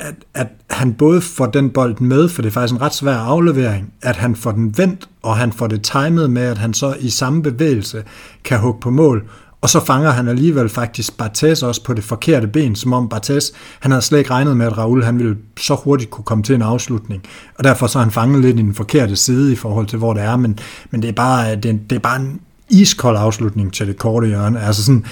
at, 0.00 0.14
at 0.34 0.46
han 0.70 0.92
både 0.92 1.20
får 1.20 1.46
den 1.46 1.70
bold 1.70 2.00
med, 2.00 2.28
for 2.28 2.42
det 2.42 2.48
er 2.48 2.52
faktisk 2.52 2.74
en 2.74 2.80
ret 2.80 2.94
svær 2.94 3.16
aflevering, 3.16 3.92
at 4.02 4.16
han 4.16 4.36
får 4.36 4.52
den 4.52 4.78
vendt, 4.78 5.08
og 5.22 5.36
han 5.36 5.52
får 5.52 5.66
det 5.66 5.82
timet 5.82 6.30
med, 6.30 6.42
at 6.42 6.58
han 6.58 6.74
så 6.74 6.94
i 7.00 7.10
samme 7.10 7.42
bevægelse 7.42 8.02
kan 8.44 8.58
hugge 8.58 8.80
på 8.80 8.90
mål, 8.90 9.28
og 9.60 9.70
så 9.70 9.84
fanger 9.84 10.10
han 10.10 10.28
alligevel 10.28 10.68
faktisk 10.68 11.16
Bartes 11.16 11.62
også 11.62 11.84
på 11.84 11.94
det 11.94 12.04
forkerte 12.04 12.46
ben, 12.46 12.76
som 12.76 12.92
om 12.92 13.08
Bartes, 13.08 13.52
han 13.80 13.90
havde 13.90 14.02
slet 14.02 14.18
ikke 14.18 14.30
regnet 14.30 14.56
med, 14.56 14.66
at 14.66 14.78
Raul 14.78 15.02
han 15.04 15.18
ville 15.18 15.36
så 15.60 15.74
hurtigt 15.74 16.10
kunne 16.10 16.24
komme 16.24 16.44
til 16.44 16.54
en 16.54 16.62
afslutning. 16.62 17.22
Og 17.58 17.64
derfor 17.64 17.86
så 17.86 17.98
han 17.98 18.10
fanget 18.10 18.40
lidt 18.42 18.58
i 18.58 18.62
den 18.62 18.74
forkerte 18.74 19.16
side 19.16 19.52
i 19.52 19.56
forhold 19.56 19.86
til, 19.86 19.98
hvor 19.98 20.14
det 20.14 20.22
er, 20.22 20.36
men, 20.36 20.58
men 20.90 21.02
det, 21.02 21.08
er 21.08 21.12
bare, 21.12 21.50
øh, 21.50 21.62
det, 21.62 21.80
det 21.90 21.96
er 21.96 22.00
bare 22.00 22.20
en 22.20 22.40
iskold 22.68 23.16
afslutning 23.18 23.72
til 23.72 23.86
det 23.86 23.98
korte 23.98 24.26
hjørne. 24.26 24.60
Altså 24.60 24.84
sådan, 24.84 25.04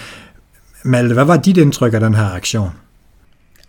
Malte, 0.85 1.15
hvad 1.15 1.25
var 1.25 1.37
dit 1.37 1.57
indtryk 1.57 1.95
af 1.95 2.01
den 2.01 2.15
her 2.15 2.31
aktion? 2.31 2.71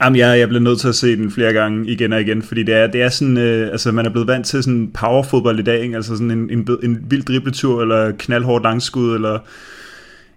Jamen, 0.04 0.20
jeg, 0.20 0.40
jeg 0.40 0.50
blev 0.50 0.62
nødt 0.62 0.80
til 0.80 0.88
at 0.88 0.96
se 0.96 1.16
den 1.16 1.32
flere 1.32 1.54
gange 1.54 1.88
igen 1.88 2.14
og 2.14 2.22
igen, 2.22 2.42
fordi 2.42 2.64
det 2.64 2.76
er, 2.76 2.88
det 2.88 3.02
er 3.02 3.10
sådan, 3.10 3.38
øh, 3.38 3.72
altså 3.72 3.92
man 3.92 4.06
er 4.06 4.10
blevet 4.10 4.28
vant 4.28 4.46
til 4.46 4.64
sådan 4.64 4.92
powerfodbold 4.94 5.60
i 5.60 5.64
dag, 5.64 5.82
ikke? 5.82 5.96
altså 5.96 6.14
sådan 6.14 6.32
en, 6.32 6.50
en, 6.50 6.68
en 6.84 6.98
vild 7.10 7.24
dribletur, 7.24 7.82
eller 7.82 8.12
knaldhård 8.12 8.64
langskud, 8.64 9.16
eller 9.16 9.40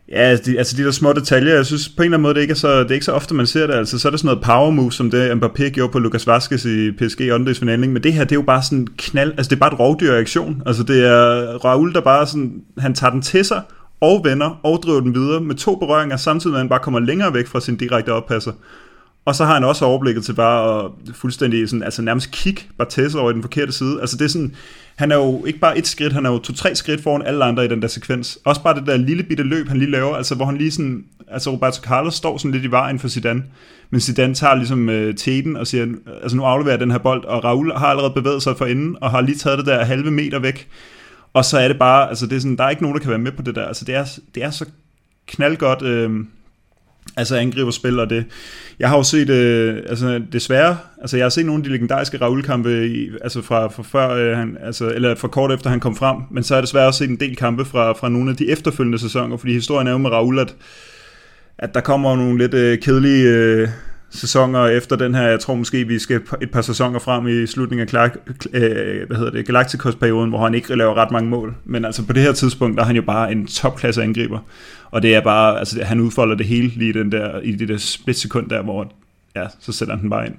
Ja, 0.08 0.18
altså 0.18 0.50
de, 0.50 0.58
altså 0.58 0.76
de 0.76 0.84
der 0.84 0.90
små 0.90 1.12
detaljer, 1.12 1.54
jeg 1.54 1.66
synes 1.66 1.88
på 1.88 2.02
en 2.02 2.04
eller 2.04 2.16
anden 2.16 2.22
måde, 2.22 2.34
det 2.34 2.40
ikke 2.40 2.52
er 2.52 2.56
så, 2.56 2.82
det 2.82 2.90
er 2.90 2.94
ikke 2.94 3.04
så 3.04 3.12
ofte, 3.12 3.34
man 3.34 3.46
ser 3.46 3.66
det. 3.66 3.74
Altså, 3.74 3.98
så 3.98 4.08
er 4.08 4.10
det 4.10 4.20
sådan 4.20 4.28
noget 4.28 4.44
power 4.44 4.70
move, 4.70 4.92
som 4.92 5.10
det 5.10 5.30
Mbappé 5.30 5.68
gjorde 5.68 5.92
på 5.92 5.98
Lucas 5.98 6.26
Vaskes 6.26 6.64
i 6.64 6.90
PSG 6.90 7.20
åndedelsfinalen. 7.32 7.92
Men 7.92 8.02
det 8.02 8.12
her, 8.12 8.24
det 8.24 8.32
er 8.32 8.36
jo 8.36 8.42
bare 8.42 8.62
sådan 8.62 8.86
knald, 8.96 9.32
altså 9.36 9.50
det 9.50 9.56
er 9.56 9.60
bare 9.60 9.72
et 9.72 9.78
rovdyr 9.80 10.18
aktion. 10.18 10.62
Altså 10.66 10.82
det 10.82 11.06
er 11.06 11.44
Raul, 11.64 11.92
der 11.94 12.00
bare 12.00 12.26
sådan, 12.26 12.62
han 12.78 12.94
tager 12.94 13.10
den 13.10 13.22
til 13.22 13.44
sig, 13.44 13.62
og 14.00 14.20
vender, 14.24 14.60
og 14.62 14.80
driver 14.82 15.00
den 15.00 15.14
videre 15.14 15.40
med 15.40 15.54
to 15.54 15.76
berøringer, 15.76 16.16
samtidig 16.16 16.52
med 16.52 16.58
at 16.58 16.62
han 16.62 16.68
bare 16.68 16.80
kommer 16.80 17.00
længere 17.00 17.34
væk 17.34 17.46
fra 17.46 17.60
sin 17.60 17.76
direkte 17.76 18.12
oppasser. 18.12 18.52
Og 19.24 19.34
så 19.34 19.44
har 19.44 19.54
han 19.54 19.64
også 19.64 19.84
overblikket 19.84 20.24
til 20.24 20.32
bare 20.32 20.84
at 20.84 20.90
fuldstændig 21.14 21.68
sådan, 21.68 21.82
altså 21.82 22.02
nærmest 22.02 22.30
kigge 22.30 22.62
Barthez 22.78 23.14
over 23.14 23.30
i 23.30 23.34
den 23.34 23.42
forkerte 23.42 23.72
side. 23.72 24.00
Altså 24.00 24.16
det 24.16 24.24
er 24.24 24.28
sådan, 24.28 24.54
han 24.96 25.12
er 25.12 25.16
jo 25.16 25.44
ikke 25.44 25.58
bare 25.58 25.78
et 25.78 25.86
skridt, 25.86 26.12
han 26.12 26.26
er 26.26 26.30
jo 26.30 26.38
to-tre 26.38 26.74
skridt 26.74 27.02
foran 27.02 27.22
alle 27.22 27.44
andre 27.44 27.64
i 27.64 27.68
den 27.68 27.82
der 27.82 27.88
sekvens. 27.88 28.38
Også 28.44 28.62
bare 28.62 28.74
det 28.74 28.86
der 28.86 28.96
lille 28.96 29.22
bitte 29.22 29.42
løb, 29.42 29.68
han 29.68 29.78
lige 29.78 29.90
laver, 29.90 30.16
altså 30.16 30.34
hvor 30.34 30.44
han 30.44 30.56
lige 30.56 30.70
sådan, 30.70 31.04
altså 31.28 31.50
Roberto 31.50 31.82
Carlos 31.82 32.14
står 32.14 32.38
sådan 32.38 32.50
lidt 32.50 32.64
i 32.64 32.70
vejen 32.70 32.98
for 32.98 33.08
Zidane, 33.08 33.44
men 33.90 34.00
Zidane 34.00 34.34
tager 34.34 34.54
ligesom 34.54 34.88
øh, 34.88 35.14
teten 35.14 35.56
og 35.56 35.66
siger, 35.66 35.86
altså 36.22 36.36
nu 36.36 36.44
afleverer 36.44 36.76
den 36.76 36.90
her 36.90 36.98
bold, 36.98 37.24
og 37.24 37.44
Raul 37.44 37.72
har 37.72 37.86
allerede 37.86 38.12
bevæget 38.14 38.42
sig 38.42 38.56
for 38.56 38.66
inden, 38.66 38.96
og 39.00 39.10
har 39.10 39.20
lige 39.20 39.38
taget 39.38 39.58
det 39.58 39.66
der 39.66 39.84
halve 39.84 40.10
meter 40.10 40.38
væk, 40.38 40.68
og 41.32 41.44
så 41.44 41.58
er 41.58 41.68
det 41.68 41.78
bare, 41.78 42.08
altså 42.08 42.26
det 42.26 42.36
er 42.36 42.40
sådan, 42.40 42.56
der 42.56 42.64
er 42.64 42.70
ikke 42.70 42.82
nogen, 42.82 42.96
der 42.96 43.02
kan 43.02 43.10
være 43.10 43.18
med 43.18 43.32
på 43.32 43.42
det 43.42 43.54
der, 43.54 43.66
altså 43.66 43.84
det 43.84 43.94
er, 43.94 44.18
det 44.34 44.42
er 44.42 44.50
så 44.50 44.66
knaldgodt, 45.26 45.82
øh, 45.82 46.10
altså 47.16 47.36
angriberspil, 47.36 48.00
og 48.00 48.10
det, 48.10 48.24
jeg 48.78 48.88
har 48.88 48.96
jo 48.96 49.02
set, 49.02 49.30
øh, 49.30 49.76
altså 49.86 50.22
desværre, 50.32 50.76
altså 51.00 51.16
jeg 51.16 51.24
har 51.24 51.30
set 51.30 51.46
nogle 51.46 51.60
af 51.60 51.64
de 51.64 51.70
legendariske 51.70 52.20
Raul-kampe, 52.20 52.86
i, 52.86 53.10
altså 53.22 53.42
fra, 53.42 53.68
fra 53.68 53.82
før, 53.82 54.10
øh, 54.10 54.36
han, 54.36 54.56
altså, 54.60 54.88
eller 54.88 55.14
fra 55.14 55.28
kort 55.28 55.52
efter 55.52 55.70
han 55.70 55.80
kom 55.80 55.96
frem, 55.96 56.16
men 56.30 56.42
så 56.42 56.54
har 56.54 56.58
jeg 56.58 56.62
desværre 56.62 56.86
også 56.86 56.98
set 56.98 57.10
en 57.10 57.20
del 57.20 57.36
kampe 57.36 57.64
fra, 57.64 57.92
fra 57.92 58.08
nogle 58.08 58.30
af 58.30 58.36
de 58.36 58.50
efterfølgende 58.50 58.98
sæsoner, 58.98 59.36
fordi 59.36 59.52
historien 59.52 59.86
er 59.86 59.92
jo 59.92 59.98
med 59.98 60.10
Raul, 60.10 60.38
at, 60.38 60.54
at 61.58 61.74
der 61.74 61.80
kommer 61.80 62.16
nogle 62.16 62.38
lidt 62.38 62.54
øh, 62.54 62.78
kedelige 62.78 63.28
øh, 63.28 63.68
sæsoner 64.10 64.66
efter 64.66 64.96
den 64.96 65.14
her, 65.14 65.22
jeg 65.22 65.40
tror 65.40 65.54
måske 65.54 65.88
vi 65.88 65.98
skal 65.98 66.20
et 66.42 66.50
par 66.50 66.62
sæsoner 66.62 66.98
frem 66.98 67.28
i 67.28 67.46
slutningen 67.46 67.82
af 67.82 67.88
Clark, 67.88 68.16
øh, 68.52 69.06
hvad 69.06 69.16
hedder 69.16 69.30
det, 69.30 69.46
Galacticos-perioden, 69.46 70.30
hvor 70.30 70.44
han 70.44 70.54
ikke 70.54 70.76
laver 70.76 70.94
ret 70.94 71.10
mange 71.10 71.30
mål, 71.30 71.54
men 71.64 71.84
altså 71.84 72.06
på 72.06 72.12
det 72.12 72.22
her 72.22 72.32
tidspunkt, 72.32 72.76
der 72.76 72.82
er 72.82 72.86
han 72.86 72.96
jo 72.96 73.02
bare 73.02 73.32
en 73.32 73.46
topklasse 73.46 74.02
angriber, 74.02 74.38
og 74.92 75.02
det 75.02 75.14
er 75.14 75.20
bare, 75.20 75.58
altså 75.58 75.84
han 75.84 76.00
udfolder 76.00 76.36
det 76.36 76.46
hele 76.46 76.68
lige 76.68 76.92
den 76.92 77.12
der, 77.12 77.40
i 77.40 77.52
det 77.52 77.68
der 77.68 77.76
splitsekund 77.76 78.50
der, 78.50 78.62
hvor 78.62 78.92
ja, 79.36 79.46
så 79.60 79.72
sætter 79.72 79.94
han 79.94 80.02
den 80.02 80.10
bare 80.10 80.26
ind. 80.26 80.34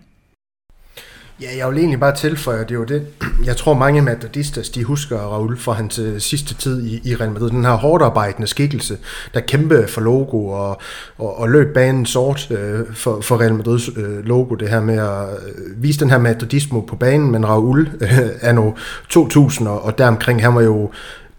Ja, 1.41 1.57
jeg 1.57 1.69
vil 1.69 1.77
egentlig 1.77 1.99
bare 1.99 2.15
tilføje, 2.15 2.59
det 2.59 2.71
er 2.71 2.75
jo 2.75 2.83
det, 2.83 3.07
jeg 3.45 3.57
tror 3.57 3.73
mange 3.73 4.01
madridistas, 4.01 4.69
de 4.69 4.83
husker 4.83 5.17
Raul 5.17 5.57
for 5.57 5.71
hans 5.71 5.99
øh, 5.99 6.19
sidste 6.19 6.53
tid 6.53 6.85
i, 6.85 7.09
i 7.09 7.15
Real 7.15 7.31
Madrid. 7.31 7.49
Den 7.49 7.65
her 7.65 7.73
hårdt 7.73 8.03
arbejdende 8.03 8.47
skikkelse, 8.47 8.97
der 9.33 9.39
kæmpe 9.39 9.87
for 9.87 10.01
logo 10.01 10.47
og, 10.47 10.81
og, 11.17 11.39
og 11.39 11.49
løb 11.49 11.73
banen 11.73 12.05
sort 12.05 12.51
øh, 12.51 12.79
for, 12.93 13.21
for 13.21 13.41
Real 13.41 13.53
Madrids 13.53 13.89
øh, 13.97 14.25
logo. 14.25 14.55
Det 14.55 14.69
her 14.69 14.81
med 14.81 14.97
at 14.97 15.27
øh, 15.47 15.83
vise 15.83 15.99
den 15.99 16.09
her 16.09 16.17
madridismo 16.17 16.81
på 16.81 16.95
banen, 16.95 17.31
men 17.31 17.45
Raul 17.45 17.81
øh, 18.01 18.09
er 18.41 18.51
nu 18.51 18.75
2000 19.09 19.67
og, 19.67 19.81
og 19.81 19.97
deromkring, 19.97 20.41
han 20.41 20.55
var 20.55 20.61
jo 20.61 20.91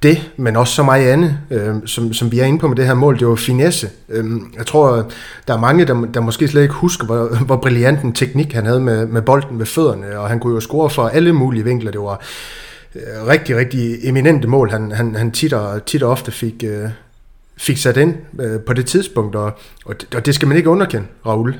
det, 0.04 0.30
men 0.36 0.56
også 0.56 0.74
så 0.74 0.82
meget 0.82 1.08
andet, 1.08 1.38
øh, 1.50 1.74
som, 1.86 2.12
som 2.12 2.32
vi 2.32 2.38
er 2.38 2.44
inde 2.44 2.58
på 2.58 2.68
med 2.68 2.76
det 2.76 2.86
her 2.86 2.94
mål, 2.94 3.18
det 3.18 3.26
var 3.26 3.34
finesse. 3.34 3.88
Øh, 4.08 4.24
jeg 4.56 4.66
tror, 4.66 5.10
der 5.48 5.54
er 5.54 5.58
mange, 5.58 5.84
der, 5.84 6.06
der 6.14 6.20
måske 6.20 6.48
slet 6.48 6.62
ikke 6.62 6.74
husker, 6.74 7.06
hvor, 7.06 7.44
hvor 7.46 7.56
brilliant 7.56 8.02
en 8.02 8.12
teknik 8.12 8.52
han 8.52 8.66
havde 8.66 8.80
med, 8.80 9.06
med 9.06 9.22
bolden 9.22 9.58
ved 9.58 9.66
fødderne, 9.66 10.18
og 10.18 10.28
han 10.28 10.40
kunne 10.40 10.54
jo 10.54 10.60
score 10.60 10.90
fra 10.90 11.10
alle 11.12 11.32
mulige 11.32 11.64
vinkler. 11.64 11.90
Det 11.90 12.00
var 12.00 12.20
øh, 12.94 13.26
rigtig, 13.28 13.56
rigtig 13.56 14.08
eminente 14.08 14.48
mål, 14.48 14.70
han, 14.70 14.92
han, 14.92 15.14
han 15.14 15.30
tit, 15.30 15.52
og, 15.52 15.84
tit 15.86 16.02
og 16.02 16.10
ofte 16.10 16.32
fik, 16.32 16.64
øh, 16.66 16.88
fik 17.56 17.76
sat 17.76 17.96
ind 17.96 18.14
øh, 18.40 18.60
på 18.60 18.72
det 18.72 18.86
tidspunkt, 18.86 19.36
og, 19.36 19.52
og, 19.86 20.00
det, 20.00 20.14
og 20.14 20.26
det 20.26 20.34
skal 20.34 20.48
man 20.48 20.56
ikke 20.56 20.70
underkende, 20.70 21.06
Raul. 21.26 21.54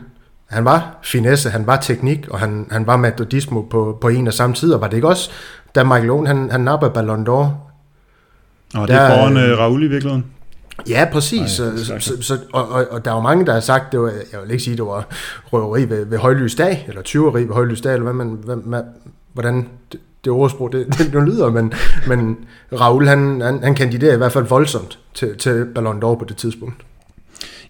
Han 0.46 0.64
var 0.64 0.98
finesse, 1.04 1.50
han 1.50 1.66
var 1.66 1.76
teknik, 1.76 2.28
og 2.30 2.38
han, 2.38 2.66
han 2.70 2.86
var 2.86 2.96
metodismo 2.96 3.60
på, 3.60 3.98
på 4.00 4.08
en 4.08 4.26
og 4.26 4.32
samme 4.32 4.56
tid, 4.56 4.72
og 4.72 4.80
var 4.80 4.88
det 4.88 4.96
ikke 4.96 5.08
også, 5.08 5.30
da 5.74 5.84
Michael 5.84 6.10
Owen, 6.10 6.26
han, 6.26 6.50
han 6.50 6.60
nappede 6.60 6.90
Ballon 6.90 7.28
d'Or 7.28 7.63
og 8.74 8.88
det 8.88 8.96
er 8.96 9.08
foran 9.08 9.36
uh, 9.36 9.58
Raul 9.58 9.82
i 9.82 9.86
virkeligheden? 9.86 10.24
Ja, 10.88 11.08
præcis. 11.12 11.40
Ej, 11.40 11.76
så, 11.76 12.00
så, 12.00 12.22
så, 12.22 12.38
og, 12.52 12.68
og, 12.68 12.86
og 12.90 13.04
der 13.04 13.10
er 13.10 13.14
jo 13.14 13.20
mange, 13.20 13.46
der 13.46 13.52
har 13.52 13.60
sagt, 13.60 13.92
det 13.92 14.00
var, 14.00 14.12
jeg 14.32 14.40
vil 14.42 14.50
ikke 14.50 14.64
sige, 14.64 14.76
det 14.76 14.84
var 14.84 15.06
røveri 15.52 15.88
ved, 15.88 16.06
ved 16.06 16.18
højlysdag, 16.18 16.84
eller 16.88 17.02
tyveri 17.02 17.42
ved 17.42 17.54
højlysdag, 17.54 17.92
eller 17.92 18.02
hvad 18.02 18.12
man, 18.12 18.38
hvad, 18.44 18.56
hvad, 18.56 18.82
hvordan 19.32 19.68
det, 19.92 20.00
det 20.24 20.32
ordsprog 20.32 20.72
det, 20.72 20.86
det, 20.86 21.12
det 21.12 21.22
lyder, 21.22 21.50
men, 21.50 21.72
men 22.06 22.36
Raul, 22.80 23.06
han, 23.06 23.40
han, 23.40 23.62
han 23.62 23.74
kandiderer 23.74 24.14
i 24.14 24.16
hvert 24.16 24.32
fald 24.32 24.44
voldsomt 24.44 24.98
til, 25.14 25.38
til 25.38 25.66
Ballon 25.74 26.02
d'Or 26.02 26.14
på 26.14 26.24
det 26.28 26.36
tidspunkt. 26.36 26.84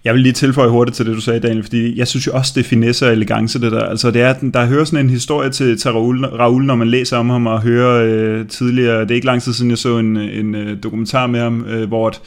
Jeg 0.05 0.15
vil 0.15 0.23
lige 0.23 0.33
tilføje 0.33 0.69
hurtigt 0.69 0.97
til 0.97 1.07
det, 1.07 1.17
du 1.17 1.21
sagde, 1.21 1.41
Daniel, 1.41 1.63
fordi 1.63 1.99
jeg 1.99 2.09
synes 2.09 2.27
jo 2.27 2.33
også, 2.33 2.53
det 2.55 2.61
er 2.61 2.69
finesse 2.69 3.07
og 3.07 3.13
elegance, 3.13 3.61
det 3.61 3.73
der. 3.73 3.85
Altså, 3.85 4.11
det 4.11 4.23
er, 4.23 4.35
der 4.55 4.67
hører 4.67 4.85
sådan 4.85 5.05
en 5.05 5.11
historie 5.11 5.51
til, 5.51 5.79
til 5.79 5.91
Raul, 5.91 6.25
Raul, 6.25 6.65
når 6.65 6.75
man 6.75 6.89
læser 6.89 7.17
om 7.17 7.31
ham 7.31 7.47
og 7.47 7.63
hører 7.63 8.05
øh, 8.05 8.49
tidligere, 8.49 9.01
det 9.01 9.11
er 9.11 9.15
ikke 9.15 9.27
lang 9.27 9.43
tid 9.43 9.53
siden, 9.53 9.71
jeg 9.71 9.79
så 9.79 9.99
en, 9.99 10.17
en 10.17 10.55
øh, 10.55 10.83
dokumentar 10.83 11.27
med 11.27 11.41
ham, 11.41 11.65
øh, 11.65 11.89
hvor 11.89 12.09
at, 12.09 12.21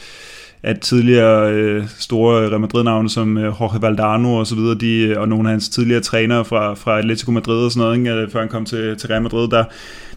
at 0.63 0.80
tidligere 0.80 1.53
øh, 1.53 1.84
store 1.99 2.49
Real 2.49 2.59
Madrid-navne 2.59 3.09
som 3.09 3.38
øh, 3.38 3.43
Jorge 3.43 3.82
Valdano 3.82 4.36
og 4.36 4.47
så 4.47 4.55
videre, 4.55 4.75
de, 4.75 4.99
øh, 4.99 5.21
og 5.21 5.30
nogle 5.30 5.49
af 5.49 5.51
hans 5.51 5.69
tidligere 5.69 6.01
trænere 6.01 6.45
fra, 6.45 6.73
fra 6.73 6.97
Atletico 6.97 7.32
Madrid 7.32 7.65
og 7.65 7.71
sådan 7.71 7.86
noget, 7.86 7.97
ikke, 7.97 8.11
øh, 8.11 8.32
før 8.32 8.39
han 8.39 8.49
kom 8.49 8.65
til, 8.65 8.97
til 8.97 9.07
Real 9.09 9.21
Madrid, 9.21 9.47
der, 9.49 9.63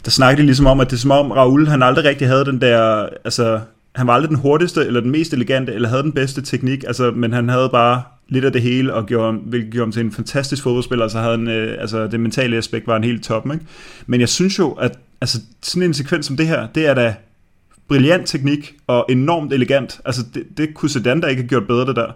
der 0.04 0.10
snakkede 0.10 0.42
de 0.42 0.46
ligesom 0.46 0.66
om, 0.66 0.80
at 0.80 0.90
det 0.90 0.96
er 0.96 1.00
som 1.00 1.10
om 1.10 1.30
Raul, 1.30 1.66
han 1.66 1.82
aldrig 1.82 2.04
rigtig 2.04 2.28
havde 2.28 2.44
den 2.44 2.60
der, 2.60 3.06
altså 3.24 3.60
han 3.94 4.06
var 4.06 4.12
aldrig 4.12 4.28
den 4.28 4.38
hurtigste, 4.38 4.86
eller 4.86 5.00
den 5.00 5.10
mest 5.10 5.32
elegante, 5.32 5.72
eller 5.72 5.88
havde 5.88 6.02
den 6.02 6.12
bedste 6.12 6.42
teknik, 6.42 6.84
altså, 6.86 7.10
men 7.10 7.32
han 7.32 7.48
havde 7.48 7.68
bare 7.72 8.02
lidt 8.28 8.44
af 8.44 8.52
det 8.52 8.62
hele, 8.62 8.94
og 8.94 9.06
gjorde, 9.06 9.32
hvilket 9.32 9.72
gjorde 9.72 9.86
ham 9.86 9.92
til 9.92 10.04
en 10.04 10.12
fantastisk 10.12 10.62
fodboldspiller, 10.62 11.08
så 11.08 11.18
havde 11.18 11.36
han, 11.36 11.48
øh, 11.48 11.76
altså 11.80 12.06
det 12.06 12.20
mentale 12.20 12.56
aspekt 12.56 12.86
var 12.86 12.96
en 12.96 13.04
helt 13.04 13.24
top, 13.24 13.46
ikke? 13.46 13.64
Men 14.06 14.20
jeg 14.20 14.28
synes 14.28 14.58
jo, 14.58 14.72
at 14.72 14.98
altså, 15.20 15.40
sådan 15.62 15.82
en 15.82 15.94
sekvens 15.94 16.26
som 16.26 16.36
det 16.36 16.46
her, 16.46 16.66
det 16.74 16.86
er 16.86 16.94
da 16.94 17.14
brilliant 17.88 18.26
teknik, 18.26 18.74
og 18.86 19.06
enormt 19.08 19.52
elegant. 19.52 20.00
Altså 20.04 20.22
det, 20.34 20.44
det 20.56 20.74
kunne 20.74 20.88
Zidane 20.88 21.20
da 21.20 21.26
ikke 21.26 21.42
have 21.42 21.48
gjort 21.48 21.66
bedre, 21.66 21.86
det 21.86 21.96
der. 21.96 22.06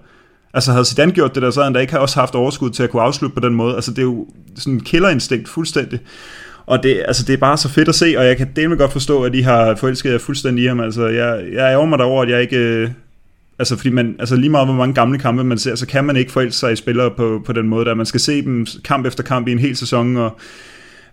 Altså 0.54 0.72
havde 0.72 0.84
Zidane 0.84 1.12
gjort 1.12 1.34
det 1.34 1.42
der, 1.42 1.50
så 1.50 1.60
havde 1.60 1.66
han 1.66 1.72
da 1.72 1.80
ikke 1.80 2.00
også 2.00 2.20
haft 2.20 2.34
overskud 2.34 2.70
til 2.70 2.82
at 2.82 2.90
kunne 2.90 3.02
afslutte 3.02 3.34
på 3.34 3.40
den 3.40 3.54
måde. 3.54 3.74
Altså 3.74 3.90
det 3.90 3.98
er 3.98 4.02
jo 4.02 4.26
sådan 4.54 4.72
en 4.72 4.80
killerinstinkt 4.80 5.48
fuldstændig. 5.48 6.00
Og 6.66 6.82
det, 6.82 7.02
altså, 7.06 7.24
det 7.26 7.32
er 7.32 7.36
bare 7.36 7.56
så 7.56 7.68
fedt 7.68 7.88
at 7.88 7.94
se, 7.94 8.14
og 8.18 8.26
jeg 8.26 8.36
kan 8.36 8.48
delvis 8.56 8.78
godt 8.78 8.92
forstå, 8.92 9.22
at 9.22 9.32
de 9.32 9.44
har 9.44 9.74
forelsket 9.74 10.12
jer 10.12 10.18
fuldstændig 10.18 10.64
i 10.64 10.66
ham. 10.66 10.80
Altså, 10.80 11.06
jeg, 11.06 11.44
jeg 11.52 11.72
ærger 11.72 11.86
mig 11.86 11.98
derover, 11.98 12.22
at 12.22 12.30
jeg 12.30 12.42
ikke... 12.42 12.56
Øh, 12.56 12.90
altså, 13.58 13.76
fordi 13.76 13.90
man, 13.90 14.16
altså 14.18 14.36
lige 14.36 14.50
meget 14.50 14.66
hvor 14.66 14.74
mange 14.74 14.94
gamle 14.94 15.18
kampe 15.18 15.44
man 15.44 15.58
ser, 15.58 15.74
så 15.74 15.86
kan 15.86 16.04
man 16.04 16.16
ikke 16.16 16.32
forelske 16.32 16.58
sig 16.58 16.72
i 16.72 16.76
spillere 16.76 17.10
på, 17.10 17.42
på 17.46 17.52
den 17.52 17.68
måde, 17.68 17.84
der 17.84 17.94
man 17.94 18.06
skal 18.06 18.20
se 18.20 18.42
dem 18.42 18.66
kamp 18.84 19.06
efter 19.06 19.22
kamp 19.22 19.48
i 19.48 19.52
en 19.52 19.58
hel 19.58 19.76
sæson, 19.76 20.16
og, 20.16 20.38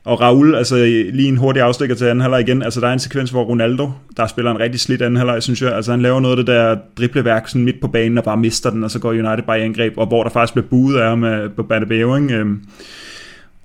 og 0.05 0.21
Raul, 0.21 0.55
altså 0.55 0.75
lige 1.13 1.27
en 1.27 1.37
hurtig 1.37 1.61
afstikker 1.61 1.95
til 1.95 2.05
anden 2.05 2.21
halvleg 2.21 2.41
igen, 2.41 2.61
altså 2.63 2.81
der 2.81 2.87
er 2.87 2.93
en 2.93 2.99
sekvens, 2.99 3.29
hvor 3.29 3.43
Ronaldo, 3.43 3.91
der 4.17 4.27
spiller 4.27 4.51
en 4.51 4.59
rigtig 4.59 4.79
slidt 4.79 5.01
anden 5.01 5.17
halvleg, 5.17 5.43
synes 5.43 5.61
jeg, 5.61 5.75
altså 5.75 5.91
han 5.91 6.01
laver 6.01 6.19
noget 6.19 6.37
af 6.39 6.45
det 6.45 6.55
der 6.55 6.77
dribleværk 6.97 7.47
sådan 7.47 7.65
midt 7.65 7.81
på 7.81 7.87
banen, 7.87 8.17
og 8.17 8.23
bare 8.23 8.37
mister 8.37 8.69
den, 8.69 8.83
og 8.83 8.91
så 8.91 8.99
går 8.99 9.09
United 9.09 9.43
bare 9.47 9.59
i 9.59 9.63
angreb, 9.63 9.93
og 9.97 10.07
hvor 10.07 10.23
der 10.23 10.29
faktisk 10.29 10.53
bliver 10.53 10.67
buet 10.67 10.97
af 10.97 11.09
ham 11.09 11.23
øh, 11.23 11.51
på 11.51 11.63
Bernabeu, 11.63 12.15
ikke? 12.15 12.35
Øhm, 12.35 12.61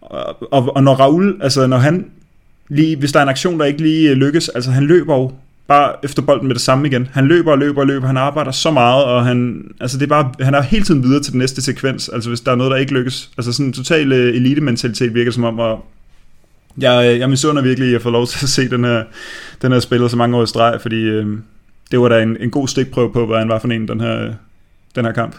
og, 0.07 0.53
og, 0.53 0.77
og 0.77 0.83
når 0.83 0.95
Raul, 0.95 1.39
altså 1.41 1.67
når 1.67 1.77
han 1.77 2.07
lige, 2.69 2.97
hvis 2.97 3.13
der 3.13 3.19
er 3.19 3.23
en 3.23 3.29
aktion, 3.29 3.61
der 3.61 3.65
ikke 3.65 3.83
lige 3.83 4.11
øh, 4.11 4.17
lykkes, 4.17 4.49
altså 4.49 4.71
han 4.71 4.85
løber 4.85 5.17
jo 5.17 5.33
bare 5.67 5.93
efter 6.03 6.23
bolden 6.23 6.47
med 6.47 6.55
det 6.55 6.63
samme 6.63 6.89
igen. 6.89 7.09
Han 7.13 7.27
løber 7.27 7.53
og 7.53 7.59
løber 7.59 7.81
og 7.81 7.87
løber, 7.87 8.07
han 8.07 8.17
arbejder 8.17 8.51
så 8.51 8.71
meget, 8.71 9.05
og 9.05 9.25
han, 9.25 9.65
altså 9.81 9.99
det 9.99 10.05
er 10.05 10.09
bare, 10.09 10.33
han 10.41 10.55
er 10.55 10.63
hele 10.63 10.85
tiden 10.85 11.03
videre 11.03 11.23
til 11.23 11.33
den 11.33 11.39
næste 11.39 11.63
sekvens, 11.63 12.09
altså 12.09 12.31
hvis 12.31 12.41
der 12.41 12.53
er 12.53 12.57
noget, 12.57 12.71
der 12.71 12.77
ikke 12.77 12.93
lykkes. 12.93 13.31
Altså 13.39 13.53
sådan 13.53 13.67
en 13.67 13.73
total 13.73 14.13
øh, 14.13 14.35
elite-mentalitet 14.35 15.15
virker 15.15 15.31
som 15.31 15.45
om, 15.45 15.59
og 15.59 15.85
jeg, 16.79 17.13
øh, 17.13 17.19
jeg 17.19 17.31
misunder 17.31 17.63
virkelig 17.63 17.95
at 17.95 18.03
få 18.03 18.11
lov 18.11 18.27
til 18.33 18.45
at 18.45 18.49
se 18.49 18.71
den 18.71 18.85
her, 18.85 19.05
den 19.63 19.73
her 19.73 19.81
spiller 19.81 20.09
så 20.09 20.17
mange 20.17 20.37
år 20.37 20.43
i 20.43 20.47
streg, 20.47 20.79
fordi 20.81 21.03
øh, 21.03 21.39
det 21.91 22.01
var 22.01 22.09
da 22.09 22.23
en, 22.23 22.37
en 22.41 22.51
god 22.51 22.69
stikprøve 22.69 23.13
på, 23.13 23.27
hvad 23.27 23.39
han 23.39 23.49
var 23.49 23.59
for 23.59 23.69
en, 23.69 23.89
den 23.89 24.01
her, 24.01 24.33
den 24.95 25.05
her 25.05 25.13
kamp. 25.13 25.37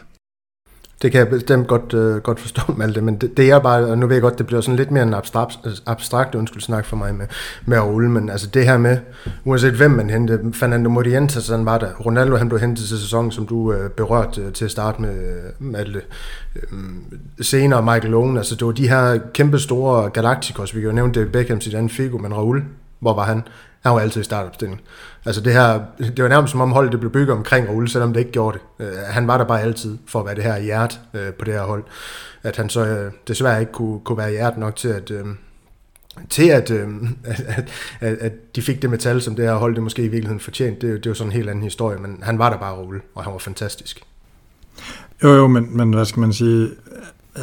Det 1.01 1.11
kan 1.11 1.19
jeg 1.19 1.29
bestemt 1.29 1.67
godt, 1.67 1.93
øh, 1.93 2.17
godt 2.17 2.39
forstå, 2.39 2.61
Malte, 2.77 3.01
men 3.01 3.15
det, 3.15 3.37
det 3.37 3.49
er 3.49 3.59
bare, 3.59 3.85
og 3.85 3.97
nu 3.97 4.07
ved 4.07 4.15
jeg 4.15 4.21
godt, 4.21 4.37
det 4.37 4.47
bliver 4.47 4.61
sådan 4.61 4.75
lidt 4.75 4.91
mere 4.91 5.03
en 5.03 5.13
abstrakt, 5.13 5.57
abstrakt 5.85 6.35
undskyld 6.35 6.61
snak 6.61 6.85
for 6.85 6.95
mig 6.95 7.15
med, 7.15 7.25
med 7.65 7.79
Ole, 7.79 8.09
men 8.09 8.29
altså 8.29 8.47
det 8.47 8.65
her 8.65 8.77
med, 8.77 8.97
uanset 9.45 9.73
hvem 9.73 9.91
man 9.91 10.09
hentede, 10.09 10.53
Fernando 10.53 10.89
Morientes, 10.89 11.43
sådan 11.43 11.65
var 11.65 11.77
der, 11.77 11.93
Ronaldo 11.93 12.35
han 12.35 12.49
blev 12.49 12.59
hentet 12.59 12.87
til 12.87 12.99
sæsonen, 12.99 13.31
som 13.31 13.47
du 13.47 13.73
øh, 13.73 13.89
berørte 13.89 14.41
øh, 14.41 14.53
til 14.53 14.65
at 14.65 14.71
starte 14.71 15.01
med, 15.01 15.15
øh, 15.15 15.51
Malte, 15.59 16.01
øh, 16.55 16.79
senere 17.41 17.81
Michael 17.81 18.13
Owen, 18.13 18.37
altså 18.37 18.55
det 18.55 18.65
var 18.65 18.71
de 18.71 18.89
her 18.89 19.19
kæmpe 19.33 19.59
store 19.59 20.09
Galacticos, 20.09 20.75
vi 20.75 20.79
kan 20.79 20.89
jo 20.89 20.95
nævne 20.95 21.13
det 21.13 21.31
Beckham, 21.31 21.61
Zidane, 21.61 21.89
Figo, 21.89 22.17
men 22.17 22.33
Raul, 22.33 22.63
hvor 22.99 23.13
var 23.13 23.23
han? 23.23 23.43
Han 23.83 23.93
var 23.93 23.99
altid 23.99 24.21
i 24.21 24.23
startopstillingen. 24.23 24.81
Altså 25.27 25.41
det 25.41 25.53
her, 25.53 25.81
det 25.99 26.23
var 26.23 26.29
nærmest 26.29 26.51
som 26.51 26.61
om 26.61 26.71
holdet 26.71 26.91
det 26.91 26.99
blev 26.99 27.11
bygget 27.11 27.37
omkring 27.37 27.69
Raul, 27.69 27.87
selvom 27.87 28.13
det 28.13 28.19
ikke 28.19 28.31
gjorde 28.31 28.59
det. 28.79 28.85
Øh, 28.85 28.97
han 29.07 29.27
var 29.27 29.37
der 29.37 29.45
bare 29.45 29.61
altid 29.61 29.97
for 30.05 30.19
at 30.19 30.25
være 30.25 30.35
det 30.35 30.43
her 30.43 30.59
hjert 30.59 30.99
øh, 31.13 31.33
på 31.33 31.45
det 31.45 31.53
her 31.53 31.63
hold. 31.63 31.83
At 32.43 32.57
han 32.57 32.69
så 32.69 32.85
øh, 32.85 33.11
desværre 33.27 33.59
ikke 33.59 33.71
kunne, 33.71 33.99
kunne 33.99 34.17
være 34.17 34.31
hjert 34.31 34.57
nok 34.57 34.75
til 34.75 34.87
at, 34.87 35.11
Øh, 35.11 35.25
til 36.29 36.47
at, 36.49 36.71
øh, 36.71 36.87
at, 37.23 37.45
at, 37.99 38.17
at 38.17 38.55
de 38.55 38.61
fik 38.61 38.81
det 38.81 38.89
metal, 38.89 39.21
som 39.21 39.35
det 39.35 39.45
her 39.45 39.55
hold 39.55 39.75
det 39.75 39.83
måske 39.83 40.01
i 40.01 40.07
virkeligheden 40.07 40.39
fortjent. 40.39 40.81
Det, 40.81 40.89
det 40.89 41.05
er 41.05 41.09
jo 41.09 41.13
sådan 41.13 41.31
en 41.31 41.35
helt 41.35 41.49
anden 41.49 41.63
historie, 41.63 41.99
men 41.99 42.19
han 42.23 42.39
var 42.39 42.49
der 42.49 42.57
bare 42.57 42.73
Raul, 42.73 43.01
og 43.15 43.23
han 43.23 43.33
var 43.33 43.39
fantastisk. 43.39 44.01
Jo, 45.23 45.33
jo, 45.33 45.47
men, 45.47 45.77
men 45.77 45.93
hvad 45.93 46.05
skal 46.05 46.19
man 46.19 46.33
sige, 46.33 46.69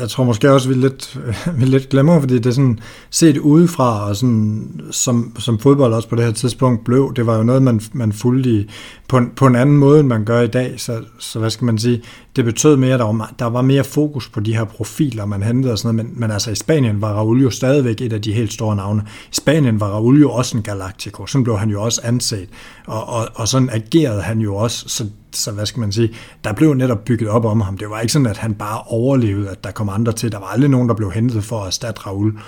jeg 0.00 0.10
tror 0.10 0.24
måske 0.24 0.50
også, 0.50 0.68
vi 0.68 0.74
lidt, 0.74 1.18
vi 1.58 1.64
lidt 1.64 1.88
glemmer, 1.88 2.20
fordi 2.20 2.34
det 2.34 2.46
er 2.46 2.50
sådan 2.50 2.78
set 3.10 3.38
udefra, 3.38 4.08
og 4.08 4.16
sådan, 4.16 4.80
som, 4.90 5.36
som 5.38 5.58
fodbold 5.58 5.92
også 5.92 6.08
på 6.08 6.16
det 6.16 6.24
her 6.24 6.32
tidspunkt 6.32 6.84
blev, 6.84 7.12
det 7.16 7.26
var 7.26 7.36
jo 7.36 7.42
noget, 7.42 7.62
man, 7.62 7.80
man 7.92 8.12
fulgte 8.12 8.50
i, 8.50 8.70
på, 9.08 9.18
en, 9.18 9.30
på 9.36 9.46
en 9.46 9.56
anden 9.56 9.76
måde, 9.76 10.00
end 10.00 10.08
man 10.08 10.24
gør 10.24 10.40
i 10.40 10.46
dag. 10.46 10.74
Så, 10.76 11.00
så 11.18 11.38
hvad 11.38 11.50
skal 11.50 11.64
man 11.64 11.78
sige, 11.78 12.02
det 12.36 12.44
betød 12.44 12.76
mere, 12.76 12.94
at 12.94 13.00
der 13.00 13.06
var, 13.06 13.34
der 13.38 13.44
var 13.44 13.62
mere 13.62 13.84
fokus 13.84 14.28
på 14.28 14.40
de 14.40 14.56
her 14.56 14.64
profiler, 14.64 15.24
man 15.24 15.42
hentede 15.42 15.72
og 15.72 15.78
sådan 15.78 15.94
noget, 15.94 16.10
men, 16.10 16.20
men 16.20 16.30
altså 16.30 16.50
i 16.50 16.54
Spanien 16.54 17.00
var 17.00 17.12
Raul 17.12 17.42
jo 17.42 17.50
stadigvæk 17.50 18.00
et 18.00 18.12
af 18.12 18.22
de 18.22 18.32
helt 18.32 18.52
store 18.52 18.76
navne. 18.76 19.02
I 19.32 19.34
Spanien 19.34 19.80
var 19.80 19.88
Raul 19.88 20.20
jo 20.20 20.30
også 20.30 20.56
en 20.56 20.62
Galactico, 20.62 21.26
sådan 21.26 21.44
blev 21.44 21.58
han 21.58 21.70
jo 21.70 21.82
også 21.82 22.00
anset, 22.04 22.48
og, 22.86 23.08
og, 23.08 23.28
og 23.34 23.48
sådan 23.48 23.70
agerede 23.72 24.22
han 24.22 24.40
jo 24.40 24.54
også, 24.54 24.88
så 24.88 25.06
så 25.36 25.52
hvad 25.52 25.66
skal 25.66 25.80
man 25.80 25.92
sige, 25.92 26.14
der 26.44 26.52
blev 26.52 26.74
netop 26.74 27.04
bygget 27.04 27.28
op 27.28 27.44
om 27.44 27.60
ham. 27.60 27.78
Det 27.78 27.90
var 27.90 28.00
ikke 28.00 28.12
sådan, 28.12 28.26
at 28.26 28.36
han 28.36 28.54
bare 28.54 28.80
overlevede, 28.86 29.50
at 29.50 29.64
der 29.64 29.70
kom 29.70 29.88
andre 29.88 30.12
til. 30.12 30.32
Der 30.32 30.38
var 30.38 30.46
aldrig 30.46 30.70
nogen, 30.70 30.88
der 30.88 30.94
blev 30.94 31.12
hentet 31.12 31.44
for 31.44 31.60
at 31.60 31.66
erstatte 31.66 32.00
Raul. 32.00 32.38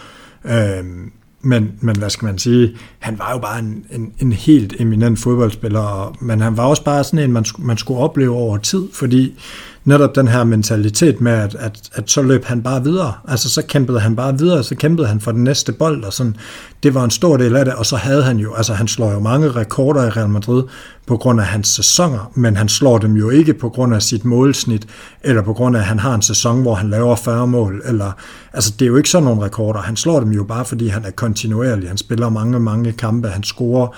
Øhm, 0.45 1.13
men, 1.41 1.73
men 1.81 1.97
hvad 1.97 2.11
skal 2.11 2.27
man 2.27 2.39
sige, 2.39 2.77
han 2.99 3.19
var 3.19 3.33
jo 3.33 3.39
bare 3.39 3.59
en, 3.59 3.85
en, 3.93 4.13
en 4.19 4.33
helt 4.33 4.81
eminent 4.81 5.19
fodboldspiller, 5.19 6.17
men 6.21 6.41
han 6.41 6.57
var 6.57 6.65
også 6.65 6.85
bare 6.85 7.05
sådan 7.05 7.19
en, 7.19 7.33
man, 7.33 7.45
man 7.59 7.77
skulle 7.77 8.01
opleve 8.01 8.35
over 8.35 8.59
tid, 8.59 8.89
fordi 8.93 9.39
netop 9.87 10.15
den 10.15 10.29
her 10.29 10.45
mentalitet 10.45 11.21
med, 11.21 11.33
at, 11.33 11.55
at, 11.55 11.91
at 11.93 12.11
så 12.11 12.23
løb 12.23 12.45
han 12.45 12.63
bare 12.63 12.85
videre. 12.85 13.13
Altså 13.29 13.51
så 13.51 13.63
kæmpede 13.63 14.01
han 14.01 14.17
bare 14.17 14.39
videre, 14.39 14.65
så 14.65 14.75
kæmpede 14.75 15.09
han 15.09 15.21
for 15.21 15.33
den 15.33 15.45
næste 15.45 15.73
bold, 15.73 16.05
og 16.05 16.13
sådan, 16.13 16.37
det 16.83 16.95
var 16.95 17.05
en 17.05 17.11
stor 17.11 17.37
del 17.37 17.57
af 17.57 17.65
det, 17.65 17.75
og 17.75 17.87
så 17.87 17.97
havde 17.97 18.23
han 18.23 18.37
jo, 18.37 18.55
altså 18.55 18.75
han 18.75 18.89
slår 18.89 19.13
jo 19.13 19.21
mange 19.21 19.51
rekorder 19.51 20.05
i 20.05 20.09
Real 20.09 20.29
Madrid 20.29 20.63
på 21.07 21.17
grund 21.17 21.41
af 21.41 21.47
hans 21.47 21.69
sæsoner, 21.69 22.33
men 22.35 22.57
han 22.57 22.69
slår 22.69 22.99
dem 22.99 23.15
jo 23.15 23.31
ikke 23.31 23.55
på 23.55 23.69
grund 23.69 23.95
af 23.95 24.03
sit 24.03 24.25
målsnit, 24.25 24.87
eller 25.23 25.43
på 25.43 25.53
grund 25.53 25.77
af, 25.77 25.81
at 25.81 25.87
han 25.87 25.99
har 25.99 26.15
en 26.15 26.23
sæson, 26.23 26.63
hvor 26.63 26.75
han 26.75 26.91
laver 26.91 27.17
40 27.17 27.47
mål, 27.47 27.83
eller, 27.85 28.13
altså 28.53 28.73
det 28.79 28.83
er 28.83 28.87
jo 28.87 28.97
ikke 28.97 29.11
sådan 29.11 29.25
nogle 29.25 29.45
rekorder, 29.45 29.81
han 29.81 29.97
slår 29.97 30.21
dem 30.21 30.31
jo 30.31 30.45
bare, 30.45 30.65
fordi 30.65 30.89
han 30.89 31.05
er 31.05 31.11
kontinuerlig, 31.11 31.89
han 31.89 31.99
spiller 31.99 32.29
mange, 32.29 32.61
mange 32.61 32.93
kampe, 32.93 33.29
han 33.29 33.43
scorer 33.43 33.97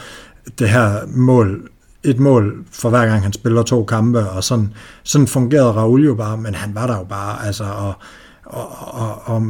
det 0.58 0.68
her 0.68 0.92
mål 1.06 1.68
et 2.10 2.18
mål 2.18 2.64
for 2.72 2.90
hver 2.90 3.06
gang 3.06 3.22
han 3.22 3.32
spiller 3.32 3.62
to 3.62 3.84
kampe, 3.84 4.30
og 4.30 4.44
sådan, 4.44 4.72
sådan 5.04 5.26
fungerede 5.26 5.72
Raul 5.72 6.04
jo 6.04 6.14
bare, 6.14 6.36
men 6.36 6.54
han 6.54 6.74
var 6.74 6.86
der 6.86 6.96
jo 6.96 7.04
bare, 7.04 7.46
altså, 7.46 7.64
og, 7.64 7.94
og, 8.44 8.68
og, 8.78 9.22
og 9.24 9.42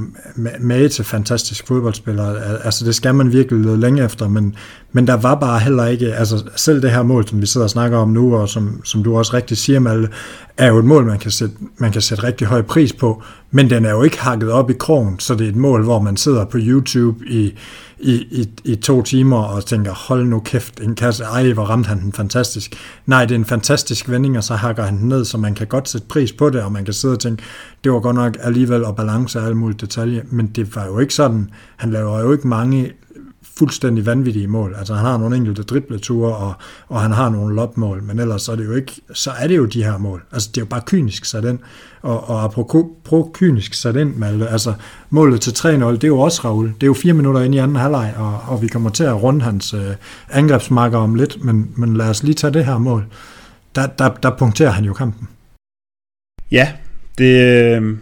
med 0.60 0.88
til 0.88 1.04
fantastisk 1.04 1.66
fodboldspiller. 1.66 2.40
Altså 2.64 2.84
det 2.84 2.94
skal 2.94 3.14
man 3.14 3.32
virkelig 3.32 3.64
lede 3.64 3.80
længe 3.80 4.04
efter, 4.04 4.28
men, 4.28 4.56
men 4.92 5.06
der 5.06 5.16
var 5.16 5.34
bare 5.34 5.60
heller 5.60 5.86
ikke, 5.86 6.14
altså 6.14 6.50
selv 6.56 6.82
det 6.82 6.90
her 6.90 7.02
mål, 7.02 7.28
som 7.28 7.40
vi 7.40 7.46
sidder 7.46 7.64
og 7.64 7.70
snakker 7.70 7.98
om 7.98 8.08
nu, 8.08 8.36
og 8.36 8.48
som, 8.48 8.84
som 8.84 9.02
du 9.02 9.16
også 9.16 9.34
rigtig 9.34 9.56
siger, 9.56 9.80
Malte, 9.80 10.08
er 10.56 10.68
jo 10.68 10.78
et 10.78 10.84
mål, 10.84 11.06
man 11.06 11.18
kan, 11.18 11.30
sætte, 11.30 11.54
man 11.78 11.92
kan 11.92 12.02
sætte 12.02 12.24
rigtig 12.24 12.46
høj 12.46 12.62
pris 12.62 12.92
på, 12.92 13.22
men 13.50 13.70
den 13.70 13.84
er 13.84 13.90
jo 13.90 14.02
ikke 14.02 14.20
hakket 14.20 14.50
op 14.50 14.70
i 14.70 14.72
krogen, 14.72 15.18
så 15.18 15.34
det 15.34 15.44
er 15.44 15.48
et 15.48 15.56
mål, 15.56 15.84
hvor 15.84 16.00
man 16.00 16.16
sidder 16.16 16.44
på 16.44 16.58
YouTube 16.60 17.26
i, 17.26 17.54
i, 17.98 18.12
i, 18.14 18.48
i 18.64 18.76
to 18.76 19.02
timer 19.02 19.42
og 19.42 19.66
tænker, 19.66 19.92
hold 19.92 20.26
nu 20.26 20.40
kæft, 20.40 20.80
en 20.80 20.94
kasse, 20.94 21.24
ej, 21.24 21.52
hvor 21.52 21.64
ramte 21.64 21.88
han 21.88 22.00
den 22.00 22.12
fantastisk. 22.12 22.74
Nej, 23.06 23.24
det 23.24 23.34
er 23.34 23.38
en 23.38 23.44
fantastisk 23.44 24.08
vending, 24.08 24.36
og 24.36 24.44
så 24.44 24.54
hakker 24.54 24.82
han 24.82 24.98
den 24.98 25.08
ned, 25.08 25.24
så 25.24 25.38
man 25.38 25.54
kan 25.54 25.66
godt 25.66 25.88
sætte 25.88 26.06
pris 26.06 26.32
på 26.32 26.50
det, 26.50 26.62
og 26.62 26.72
man 26.72 26.84
kan 26.84 26.94
sidde 26.94 27.14
og 27.14 27.20
tænke, 27.20 27.42
det 27.84 27.92
var 27.92 28.00
godt 28.00 28.16
nok 28.16 28.36
alligevel 28.42 28.84
og 28.84 28.96
balance 28.96 29.38
og 29.38 29.44
alle 29.44 29.56
mulige 29.56 29.78
detaljer, 29.80 30.22
men 30.30 30.46
det 30.46 30.76
var 30.76 30.86
jo 30.86 30.98
ikke 30.98 31.14
sådan, 31.14 31.50
han 31.76 31.90
laver 31.90 32.20
jo 32.20 32.32
ikke 32.32 32.48
mange 32.48 32.92
fuldstændig 33.58 34.06
vanvittige 34.06 34.46
mål. 34.46 34.74
Altså 34.78 34.94
han 34.94 35.06
har 35.06 35.18
nogle 35.18 35.36
enkelte 35.36 35.62
dribleture, 35.62 36.36
og, 36.36 36.54
og 36.88 37.00
han 37.00 37.12
har 37.12 37.28
nogle 37.28 37.54
lopmål, 37.54 38.02
men 38.02 38.18
ellers 38.18 38.42
så 38.42 38.52
er 38.52 38.56
det 38.56 38.64
jo 38.64 38.74
ikke, 38.74 38.92
så 39.12 39.30
er 39.38 39.46
det 39.46 39.56
jo 39.56 39.64
de 39.64 39.84
her 39.84 39.98
mål. 39.98 40.22
Altså 40.32 40.48
det 40.48 40.56
er 40.56 40.60
jo 40.60 40.66
bare 40.66 40.82
kynisk 40.86 41.24
sat 41.24 41.44
ind, 41.44 41.58
og, 42.02 42.28
og 42.28 42.44
apropos 42.44 43.26
kynisk 43.34 43.74
sat 43.74 43.96
ind, 43.96 44.16
Malte, 44.16 44.48
altså 44.48 44.74
målet 45.10 45.40
til 45.40 45.50
3-0, 45.50 45.66
det 45.66 46.04
er 46.04 46.08
jo 46.08 46.20
også 46.20 46.40
Raul. 46.44 46.66
Det 46.66 46.82
er 46.82 46.86
jo 46.86 46.94
fire 46.94 47.14
minutter 47.14 47.40
ind 47.40 47.54
i 47.54 47.58
anden 47.58 47.76
halvleg, 47.76 48.14
og, 48.16 48.40
og 48.48 48.62
vi 48.62 48.68
kommer 48.68 48.90
til 48.90 49.04
at 49.04 49.22
runde 49.22 49.44
hans 49.44 49.74
øh, 49.74 49.94
angrebsmarker 50.30 50.98
om 50.98 51.14
lidt, 51.14 51.44
men, 51.44 51.70
men 51.76 51.96
lad 51.96 52.08
os 52.08 52.22
lige 52.22 52.34
tage 52.34 52.52
det 52.52 52.64
her 52.64 52.78
mål. 52.78 53.06
Der, 53.74 53.86
der, 53.86 54.08
der 54.08 54.36
punkterer 54.38 54.70
han 54.70 54.84
jo 54.84 54.92
kampen. 54.92 55.28
Ja, 56.50 56.72
det, 57.18 57.42
øh, 57.76 57.96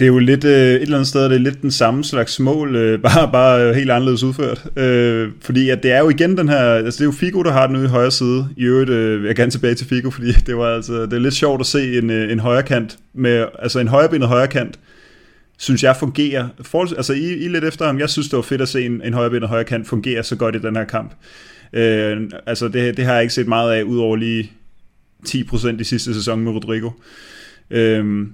det 0.00 0.04
er 0.04 0.08
jo 0.08 0.18
lidt, 0.18 0.44
øh, 0.44 0.50
et 0.50 0.82
eller 0.82 0.96
andet 0.96 1.08
sted, 1.08 1.24
det 1.24 1.32
er 1.32 1.38
lidt 1.38 1.62
den 1.62 1.70
samme 1.70 2.04
slags 2.04 2.40
mål, 2.40 2.76
øh, 2.76 3.02
bare, 3.08 3.32
bare 3.32 3.74
helt 3.74 3.90
anderledes 3.90 4.22
udført. 4.22 4.64
Øh, 4.76 5.30
fordi 5.40 5.70
at 5.70 5.82
det 5.82 5.92
er 5.92 5.98
jo 5.98 6.08
igen 6.08 6.36
den 6.36 6.48
her, 6.48 6.60
altså 6.60 6.98
det 6.98 7.00
er 7.00 7.08
jo 7.08 7.12
Figo, 7.12 7.42
der 7.42 7.52
har 7.52 7.66
den 7.66 7.76
ude 7.76 7.84
i 7.84 7.88
højre 7.88 8.10
side. 8.10 8.48
I 8.56 8.64
øvrigt 8.64 8.90
øh, 8.90 9.20
vil 9.22 9.26
jeg 9.26 9.36
gerne 9.36 9.50
tilbage 9.50 9.74
til 9.74 9.86
Figo, 9.86 10.10
fordi 10.16 10.32
det 10.32 10.56
var 10.56 10.74
altså, 10.74 11.02
det 11.02 11.12
er 11.12 11.18
lidt 11.18 11.34
sjovt 11.34 11.60
at 11.60 11.66
se 11.66 11.98
en, 11.98 12.10
øh, 12.10 12.32
en 12.32 12.40
højre 12.40 12.62
kant, 12.62 12.98
med, 13.14 13.46
altså 13.58 13.78
en 13.78 13.88
højrebenet 13.88 14.28
højre 14.28 14.48
kant, 14.48 14.78
synes 15.58 15.82
jeg 15.82 15.96
fungerer, 15.96 16.48
for, 16.62 16.80
altså 16.96 17.12
I, 17.12 17.32
I 17.32 17.48
lidt 17.48 17.64
efter 17.64 17.86
ham, 17.86 17.98
jeg 17.98 18.10
synes 18.10 18.28
det 18.28 18.36
var 18.36 18.42
fedt 18.42 18.60
at 18.60 18.68
se 18.68 18.86
en, 18.86 19.02
en 19.04 19.14
højrebenet 19.14 19.48
højre 19.48 19.64
kant 19.64 19.88
fungere 19.88 20.22
så 20.22 20.36
godt 20.36 20.56
i 20.56 20.58
den 20.58 20.76
her 20.76 20.84
kamp. 20.84 21.14
Øh, 21.72 22.22
altså 22.46 22.68
det, 22.68 22.96
det 22.96 23.04
har 23.04 23.12
jeg 23.12 23.22
ikke 23.22 23.34
set 23.34 23.48
meget 23.48 23.72
af, 23.72 23.82
udover 23.82 24.16
lige 24.16 24.52
10% 25.28 25.80
i 25.80 25.84
sidste 25.84 26.14
sæson 26.14 26.40
med 26.40 26.52
Rodrigo. 26.52 26.90
Øh, 27.70 28.26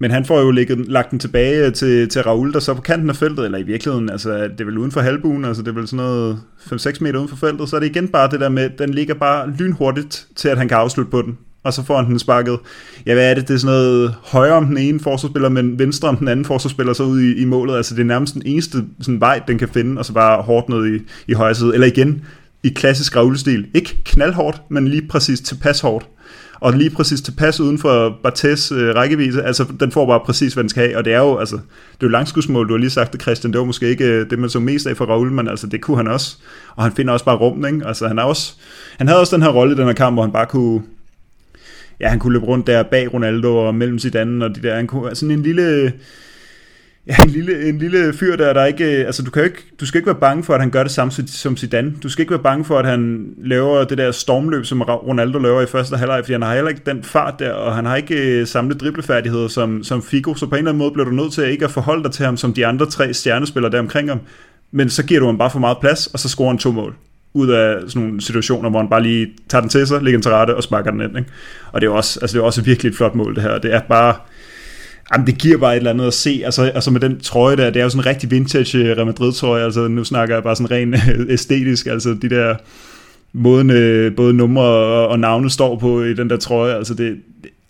men 0.00 0.10
han 0.10 0.24
får 0.24 0.40
jo 0.40 0.50
ligget, 0.50 0.88
lagt 0.88 1.10
den 1.10 1.18
tilbage 1.18 1.70
til, 1.70 2.08
til 2.08 2.22
Raul, 2.22 2.52
der 2.52 2.60
så 2.60 2.74
på 2.74 2.80
kanten 2.80 3.10
af 3.10 3.16
feltet, 3.16 3.44
eller 3.44 3.58
i 3.58 3.62
virkeligheden, 3.62 4.10
altså 4.10 4.30
det 4.32 4.60
er 4.60 4.64
vel 4.64 4.78
uden 4.78 4.92
for 4.92 5.00
halvbuen, 5.00 5.44
altså 5.44 5.62
det 5.62 5.68
er 5.68 5.74
vel 5.74 5.88
sådan 5.88 6.04
noget 6.04 6.38
5-6 6.60 6.96
meter 7.00 7.18
uden 7.18 7.28
for 7.28 7.36
feltet, 7.36 7.68
så 7.68 7.76
er 7.76 7.80
det 7.80 7.86
igen 7.86 8.08
bare 8.08 8.30
det 8.30 8.40
der 8.40 8.48
med, 8.48 8.70
den 8.78 8.94
ligger 8.94 9.14
bare 9.14 9.50
lynhurtigt 9.58 10.26
til, 10.36 10.48
at 10.48 10.58
han 10.58 10.68
kan 10.68 10.76
afslutte 10.76 11.10
på 11.10 11.22
den. 11.22 11.38
Og 11.62 11.72
så 11.72 11.84
får 11.84 11.96
han 11.96 12.06
den 12.06 12.18
sparket. 12.18 12.58
Ja, 13.06 13.14
hvad 13.14 13.30
er 13.30 13.34
det? 13.34 13.48
Det 13.48 13.54
er 13.54 13.58
sådan 13.58 13.76
noget 13.76 14.14
højre 14.22 14.52
om 14.52 14.66
den 14.66 14.78
ene 14.78 15.00
forsvarsspiller, 15.00 15.48
men 15.48 15.78
venstre 15.78 16.08
om 16.08 16.16
den 16.16 16.28
anden 16.28 16.44
forsvarsspiller, 16.44 16.92
så 16.92 17.02
ud 17.02 17.20
i, 17.20 17.34
i 17.34 17.44
målet. 17.44 17.76
Altså 17.76 17.94
det 17.94 18.00
er 18.00 18.06
nærmest 18.06 18.34
den 18.34 18.42
eneste 18.46 18.84
sådan 19.00 19.20
vej, 19.20 19.40
den 19.48 19.58
kan 19.58 19.68
finde, 19.68 19.98
og 19.98 20.04
så 20.04 20.12
bare 20.12 20.42
hårdt 20.42 20.68
ned 20.68 20.94
i, 20.94 20.98
i 21.28 21.32
højre 21.32 21.54
side. 21.54 21.74
Eller 21.74 21.86
igen, 21.86 22.24
i 22.62 22.68
klassisk 22.68 23.16
Raul-stil. 23.16 23.66
Ikke 23.74 23.96
knaldhårdt, 24.04 24.62
men 24.68 24.88
lige 24.88 25.08
præcis 25.08 25.40
tilpas 25.40 25.80
hårdt 25.80 26.08
og 26.60 26.72
lige 26.72 26.90
præcis 26.90 27.20
tilpas 27.20 27.60
uden 27.60 27.78
for 27.78 28.18
Bartes 28.22 28.72
øh, 28.72 28.94
rækkevidde, 28.94 29.42
altså 29.42 29.64
den 29.80 29.92
får 29.92 30.06
bare 30.06 30.20
præcis, 30.20 30.54
hvad 30.54 30.64
den 30.64 30.68
skal 30.68 30.82
have, 30.82 30.98
og 30.98 31.04
det 31.04 31.12
er 31.12 31.18
jo, 31.18 31.38
altså, 31.38 31.56
det 31.56 32.02
er 32.02 32.06
jo 32.06 32.08
langskudsmål, 32.08 32.68
du 32.68 32.72
har 32.72 32.78
lige 32.78 32.90
sagt 32.90 33.12
det, 33.12 33.22
Christian, 33.22 33.52
det 33.52 33.58
var 33.58 33.64
måske 33.64 33.88
ikke 33.88 34.04
øh, 34.04 34.30
det, 34.30 34.38
man 34.38 34.50
så 34.50 34.60
mest 34.60 34.86
af 34.86 34.96
for 34.96 35.04
Raul, 35.04 35.30
men 35.30 35.48
altså, 35.48 35.66
det 35.66 35.80
kunne 35.80 35.96
han 35.96 36.06
også, 36.06 36.36
og 36.76 36.82
han 36.84 36.92
finder 36.92 37.12
også 37.12 37.24
bare 37.24 37.36
rum, 37.36 37.66
ikke? 37.66 37.86
altså 37.86 38.08
han, 38.08 38.18
er 38.18 38.22
også, 38.22 38.54
han 38.98 39.08
havde 39.08 39.20
også 39.20 39.36
den 39.36 39.42
her 39.42 39.50
rolle 39.50 39.74
i 39.74 39.76
den 39.76 39.86
her 39.86 39.92
kamp, 39.92 40.16
hvor 40.16 40.22
han 40.22 40.32
bare 40.32 40.46
kunne, 40.46 40.82
ja, 42.00 42.08
han 42.08 42.18
kunne 42.18 42.32
løbe 42.32 42.46
rundt 42.46 42.66
der 42.66 42.82
bag 42.82 43.14
Ronaldo 43.14 43.56
og 43.66 43.74
mellem 43.74 43.98
sit 43.98 44.14
andet, 44.14 44.42
og 44.42 44.54
de 44.54 44.62
der, 44.62 44.76
han 44.76 44.86
kunne, 44.86 45.14
sådan 45.14 45.30
en 45.30 45.42
lille, 45.42 45.92
Ja, 47.08 47.16
en 47.24 47.30
lille, 47.30 47.68
en 47.68 47.78
lille 47.78 48.12
fyr 48.12 48.36
der, 48.36 48.52
der 48.52 48.64
ikke... 48.64 48.84
Øh, 48.84 49.06
altså, 49.06 49.22
du, 49.22 49.30
kan 49.30 49.44
ikke, 49.44 49.64
du 49.80 49.86
skal 49.86 49.98
ikke 49.98 50.06
være 50.06 50.20
bange 50.20 50.44
for, 50.44 50.54
at 50.54 50.60
han 50.60 50.70
gør 50.70 50.82
det 50.82 50.92
samme 50.92 51.12
som 51.26 51.56
Zidane. 51.56 51.94
Du 52.02 52.08
skal 52.08 52.22
ikke 52.22 52.30
være 52.30 52.42
bange 52.42 52.64
for, 52.64 52.78
at 52.78 52.86
han 52.86 53.26
laver 53.44 53.84
det 53.84 53.98
der 53.98 54.12
stormløb, 54.12 54.64
som 54.64 54.82
Ronaldo 54.82 55.38
laver 55.38 55.60
i 55.60 55.66
første 55.66 55.96
halvleg, 55.96 56.20
fordi 56.24 56.32
han 56.32 56.42
har 56.42 56.54
heller 56.54 56.68
ikke 56.68 56.82
den 56.86 57.02
fart 57.02 57.34
der, 57.38 57.52
og 57.52 57.74
han 57.74 57.84
har 57.84 57.96
ikke 57.96 58.16
samme 58.16 58.46
samlet 58.46 58.80
driblefærdigheder 58.80 59.48
som, 59.48 59.84
som 59.84 60.02
Figo, 60.02 60.34
så 60.34 60.46
på 60.46 60.54
en 60.54 60.58
eller 60.58 60.70
anden 60.70 60.78
måde 60.78 60.92
bliver 60.92 61.04
du 61.04 61.10
nødt 61.10 61.32
til 61.32 61.42
at 61.42 61.50
ikke 61.50 61.64
at 61.64 61.70
forholde 61.70 62.04
dig 62.04 62.12
til 62.12 62.24
ham 62.24 62.36
som 62.36 62.52
de 62.52 62.66
andre 62.66 62.86
tre 62.86 63.14
stjernespillere 63.14 63.72
der 63.72 63.78
omkring 63.78 64.08
ham, 64.08 64.20
men 64.70 64.90
så 64.90 65.04
giver 65.04 65.20
du 65.20 65.26
ham 65.26 65.38
bare 65.38 65.50
for 65.50 65.58
meget 65.58 65.78
plads, 65.80 66.06
og 66.06 66.18
så 66.18 66.28
scorer 66.28 66.48
han 66.48 66.58
to 66.58 66.72
mål 66.72 66.94
ud 67.34 67.48
af 67.48 67.80
sådan 67.86 68.02
nogle 68.02 68.20
situationer, 68.20 68.70
hvor 68.70 68.78
han 68.78 68.88
bare 68.88 69.02
lige 69.02 69.28
tager 69.48 69.60
den 69.60 69.70
til 69.70 69.86
sig, 69.86 70.02
lægger 70.02 70.18
den 70.18 70.22
til 70.22 70.32
rette 70.32 70.56
og 70.56 70.62
sparker 70.62 70.90
den 70.90 71.00
ind. 71.00 71.18
Ikke? 71.18 71.30
Og 71.72 71.80
det 71.80 71.86
er 71.86 71.90
også, 71.90 72.18
altså 72.22 72.34
det 72.34 72.40
er 72.42 72.46
også 72.46 72.62
virkelig 72.62 72.90
et 72.90 72.96
flot 72.96 73.14
mål, 73.14 73.34
det 73.34 73.42
her. 73.42 73.58
Det 73.58 73.74
er 73.74 73.80
bare, 73.80 74.14
Jamen, 75.12 75.26
det 75.26 75.38
giver 75.38 75.58
bare 75.58 75.72
et 75.72 75.76
eller 75.76 75.90
andet 75.90 76.06
at 76.06 76.14
se, 76.14 76.42
altså, 76.44 76.62
altså 76.62 76.90
med 76.90 77.00
den 77.00 77.20
trøje 77.20 77.56
der, 77.56 77.70
det 77.70 77.80
er 77.80 77.84
jo 77.84 77.90
sådan 77.90 78.00
en 78.00 78.06
rigtig 78.06 78.30
vintage 78.30 78.78
øh, 78.78 78.96
Real 78.96 79.06
Madrid 79.06 79.32
trøje, 79.32 79.64
altså 79.64 79.88
nu 79.88 80.04
snakker 80.04 80.34
jeg 80.34 80.42
bare 80.42 80.56
sådan 80.56 80.70
rent 80.70 80.94
øh, 80.94 81.26
æstetisk, 81.28 81.86
altså 81.86 82.16
de 82.22 82.30
der 82.30 82.54
måden 83.32 83.70
øh, 83.70 84.16
både 84.16 84.34
numre 84.34 84.64
og, 84.64 85.08
og 85.08 85.18
navne 85.18 85.50
står 85.50 85.78
på 85.78 86.02
i 86.02 86.14
den 86.14 86.30
der 86.30 86.36
trøje, 86.36 86.74
altså 86.74 86.94
det, 86.94 87.16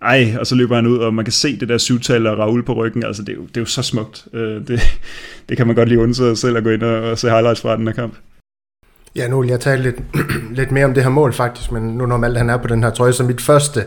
ej, 0.02 0.36
og 0.40 0.46
så 0.46 0.54
løber 0.54 0.74
han 0.74 0.86
ud, 0.86 0.98
og 0.98 1.14
man 1.14 1.24
kan 1.24 1.32
se 1.32 1.60
det 1.60 1.68
der 1.68 1.78
syvtal 1.78 2.26
og 2.26 2.38
Raul 2.38 2.62
på 2.62 2.72
ryggen, 2.72 3.04
altså 3.04 3.22
det 3.22 3.28
er 3.28 3.36
jo, 3.36 3.42
det 3.42 3.56
er 3.56 3.60
jo 3.60 3.66
så 3.66 3.82
smukt, 3.82 4.26
øh, 4.32 4.68
det, 4.68 4.80
det 5.48 5.56
kan 5.56 5.66
man 5.66 5.76
godt 5.76 5.88
lige 5.88 6.00
undre 6.00 6.14
sig 6.14 6.38
selv 6.38 6.56
at 6.56 6.64
gå 6.64 6.70
ind 6.70 6.82
og, 6.82 7.10
og 7.10 7.18
se 7.18 7.30
highlights 7.30 7.60
fra 7.60 7.76
den 7.76 7.86
her 7.86 7.94
kamp. 7.94 8.14
Ja, 9.18 9.28
nu 9.28 9.40
vil 9.40 9.48
jeg 9.50 9.60
tale 9.60 9.82
lidt, 9.82 9.96
lidt 10.58 10.72
mere 10.72 10.84
om 10.84 10.94
det 10.94 11.02
her 11.02 11.10
mål 11.10 11.32
faktisk, 11.32 11.72
men 11.72 11.82
nu 11.82 12.06
når 12.06 12.16
Malte 12.16 12.38
han 12.38 12.50
er 12.50 12.56
på 12.56 12.68
den 12.68 12.82
her 12.82 12.90
trøje, 12.90 13.12
så 13.12 13.24
mit 13.24 13.40
første, 13.40 13.84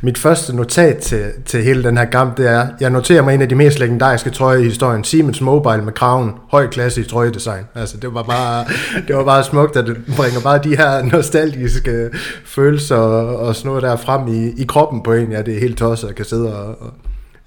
mit 0.00 0.18
første 0.18 0.56
notat 0.56 0.96
til, 0.96 1.24
til 1.46 1.62
hele 1.62 1.84
den 1.84 1.96
her 1.96 2.04
kamp, 2.04 2.36
det 2.36 2.48
er, 2.48 2.66
jeg 2.80 2.90
noterer 2.90 3.22
mig 3.22 3.34
en 3.34 3.42
af 3.42 3.48
de 3.48 3.54
mest 3.54 3.78
legendariske 3.78 4.30
trøjer 4.30 4.58
i 4.58 4.64
historien, 4.64 5.04
Siemens 5.04 5.40
Mobile 5.40 5.82
med 5.82 5.92
kraven, 5.92 6.32
høj 6.50 6.66
klasse 6.66 7.00
i 7.00 7.04
trøjedesign. 7.04 7.64
Altså 7.74 7.96
det 7.96 8.14
var 8.14 8.22
bare, 8.22 8.64
det 9.08 9.16
var 9.16 9.24
bare 9.24 9.44
smukt, 9.44 9.76
at 9.76 9.86
det 9.86 9.96
bringer 10.16 10.40
bare 10.40 10.60
de 10.64 10.76
her 10.76 11.02
nostalgiske 11.12 12.10
følelser 12.44 12.96
og, 12.96 13.36
og 13.36 13.56
sådan 13.56 13.68
noget 13.68 13.82
der 13.82 13.96
frem 13.96 14.28
i, 14.28 14.62
i 14.62 14.64
kroppen 14.64 15.02
på 15.02 15.12
en. 15.12 15.32
Ja, 15.32 15.42
det 15.42 15.54
er 15.56 15.60
helt 15.60 15.78
tosset 15.78 16.08
at 16.08 16.14
kan 16.14 16.24
sidde 16.24 16.56
og, 16.56 16.82
og 16.82 16.92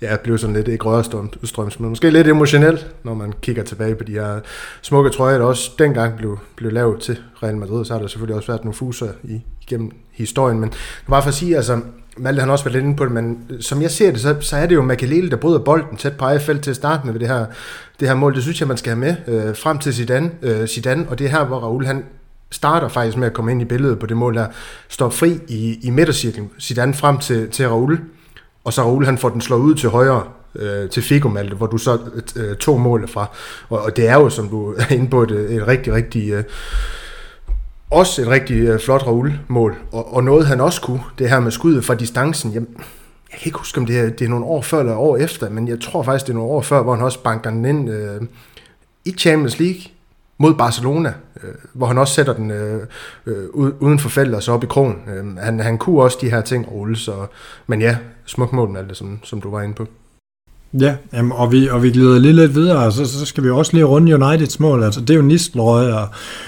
ja, 0.01 0.17
blev 0.23 0.37
sådan 0.37 0.55
lidt, 0.55 0.67
ikke 0.67 0.85
rørstrøms, 0.85 1.79
men 1.79 1.89
måske 1.89 2.09
lidt 2.09 2.27
emotionelt, 2.27 2.87
når 3.03 3.13
man 3.13 3.33
kigger 3.41 3.63
tilbage 3.63 3.95
på 3.95 4.03
de 4.03 4.11
her 4.11 4.39
smukke 4.81 5.09
trøjer, 5.09 5.37
der 5.37 5.45
også 5.45 5.71
dengang 5.79 6.17
blev, 6.17 6.39
blev 6.55 6.71
lavet 6.71 7.01
til 7.01 7.19
Real 7.43 7.57
Madrid, 7.57 7.85
så 7.85 7.93
har 7.93 8.01
der 8.01 8.07
selvfølgelig 8.07 8.35
også 8.35 8.47
været 8.47 8.63
nogle 8.63 8.75
fuser 8.75 9.09
i, 9.23 9.41
igennem 9.61 9.91
historien, 10.11 10.59
men 10.59 10.73
bare 11.09 11.21
for 11.21 11.29
at 11.29 11.35
sige, 11.35 11.55
altså, 11.55 11.81
Malte 12.17 12.39
han 12.39 12.49
også 12.49 12.63
været 12.63 12.73
lidt 12.73 12.85
inde 12.85 12.95
på 12.95 13.05
det, 13.05 13.11
men 13.11 13.39
som 13.59 13.81
jeg 13.81 13.91
ser 13.91 14.11
det, 14.11 14.21
så, 14.21 14.35
så 14.39 14.57
er 14.57 14.65
det 14.65 14.75
jo 14.75 14.81
Makalele, 14.81 15.29
der 15.29 15.35
bryder 15.35 15.59
bolden 15.59 15.97
tæt 15.97 16.17
på 16.17 16.25
eget 16.25 16.41
felt 16.41 16.63
til 16.63 16.69
at 16.69 16.75
starte 16.75 17.05
med 17.05 17.13
ved 17.13 17.19
det 17.19 17.27
her, 17.27 17.45
det 17.99 18.07
her 18.07 18.15
mål. 18.15 18.35
Det 18.35 18.43
synes 18.43 18.59
jeg, 18.59 18.67
man 18.67 18.77
skal 18.77 18.89
have 18.89 18.99
med 18.99 19.15
øh, 19.27 19.55
frem 19.55 19.77
til 19.77 19.93
Zidane, 19.93 20.31
øh, 20.41 20.67
Zidane, 20.67 21.05
og 21.09 21.19
det 21.19 21.25
er 21.25 21.29
her, 21.29 21.45
hvor 21.45 21.59
Raul 21.59 21.85
han 21.85 22.03
starter 22.51 22.87
faktisk 22.87 23.17
med 23.17 23.27
at 23.27 23.33
komme 23.33 23.51
ind 23.51 23.61
i 23.61 23.65
billedet 23.65 23.99
på 23.99 24.05
det 24.05 24.17
mål 24.17 24.35
der, 24.35 24.47
står 24.89 25.09
fri 25.09 25.39
i, 25.47 25.79
i 25.83 25.89
midtercirklen, 25.89 26.49
Zidane 26.59 26.93
frem 26.93 27.17
til, 27.17 27.49
til 27.49 27.67
Raul, 27.67 27.99
og 28.65 28.73
så 28.73 28.81
Raul 28.81 29.05
han 29.05 29.17
får 29.17 29.29
den 29.29 29.41
slået 29.41 29.61
ud 29.61 29.75
til 29.75 29.89
højre, 29.89 30.23
øh, 30.55 30.89
til 30.89 31.03
Figo 31.03 31.29
Malte, 31.29 31.55
hvor 31.55 31.67
du 31.67 31.77
så 31.77 31.99
øh, 32.35 32.55
to 32.55 32.77
mål 32.77 33.07
fra. 33.07 33.25
Og, 33.69 33.81
og 33.81 33.97
det 33.97 34.07
er 34.07 34.15
jo, 34.15 34.29
som 34.29 34.49
du 34.49 34.73
er 34.77 34.93
inde 34.93 35.09
på, 35.09 35.23
et, 35.23 35.31
et 35.31 35.67
rigtig, 35.67 35.93
rigtig 35.93 36.31
øh, 36.31 36.43
også 37.89 38.21
et 38.21 38.27
rigtig 38.27 38.57
øh, 38.57 38.79
flot 38.79 39.07
Raul-mål, 39.07 39.75
og, 39.91 40.15
og 40.15 40.23
noget 40.23 40.45
han 40.45 40.61
også 40.61 40.81
kunne, 40.81 41.01
det 41.19 41.29
her 41.29 41.39
med 41.39 41.51
skuddet 41.51 41.85
fra 41.85 41.95
distancen, 41.95 42.51
jamen, 42.51 42.69
jeg 43.31 43.39
kan 43.39 43.47
ikke 43.47 43.57
huske, 43.57 43.79
om 43.79 43.85
det 43.85 43.99
er, 43.99 44.09
det 44.09 44.25
er 44.25 44.29
nogle 44.29 44.45
år 44.45 44.61
før 44.61 44.79
eller 44.79 44.95
år 44.95 45.17
efter, 45.17 45.49
men 45.49 45.67
jeg 45.67 45.79
tror 45.79 46.03
faktisk, 46.03 46.25
det 46.25 46.33
er 46.33 46.37
nogle 46.37 46.51
år 46.51 46.61
før, 46.61 46.83
hvor 46.83 46.95
han 46.95 47.03
også 47.03 47.23
banker 47.23 47.49
den 47.49 47.65
ind 47.65 47.89
øh, 47.89 48.21
i 49.05 49.11
Champions 49.11 49.59
League 49.59 49.81
mod 50.37 50.53
Barcelona, 50.53 51.13
øh, 51.43 51.53
hvor 51.73 51.87
han 51.87 51.97
også 51.97 52.13
sætter 52.13 52.33
den 52.33 52.51
øh, 52.51 52.87
øh, 53.25 53.47
uden 53.55 53.99
for 53.99 54.09
feltet 54.09 54.35
og 54.35 54.43
så 54.43 54.51
op 54.51 54.63
i 54.63 54.67
krogen. 54.67 54.95
Øh, 55.07 55.37
han, 55.37 55.59
han 55.59 55.77
kunne 55.77 56.01
også 56.01 56.17
de 56.21 56.29
her 56.29 56.41
ting 56.41 56.71
rulle, 56.71 56.95
så, 56.95 57.13
men 57.67 57.81
ja, 57.81 57.97
smuk 58.25 58.53
mål 58.53 58.77
alt 58.77 58.89
det, 58.89 58.97
som, 58.97 59.19
som 59.23 59.41
du 59.41 59.51
var 59.51 59.61
inde 59.61 59.75
på. 59.75 59.87
Ja, 60.79 60.95
jamen, 61.13 61.31
og, 61.31 61.51
vi, 61.51 61.69
og 61.69 61.83
vi 61.83 61.89
glider 61.89 62.19
lige 62.19 62.33
lidt 62.33 62.55
videre, 62.55 62.85
og 62.85 62.93
så, 62.93 63.05
så 63.05 63.25
skal 63.25 63.43
vi 63.43 63.49
også 63.49 63.73
lige 63.73 63.83
runde 63.83 64.15
Uniteds 64.15 64.59
mål. 64.59 64.83
Altså, 64.83 65.01
det 65.01 65.09
er 65.09 65.15
jo 65.15 65.21
Nistelrøj, 65.21 65.91
og, 65.91 66.07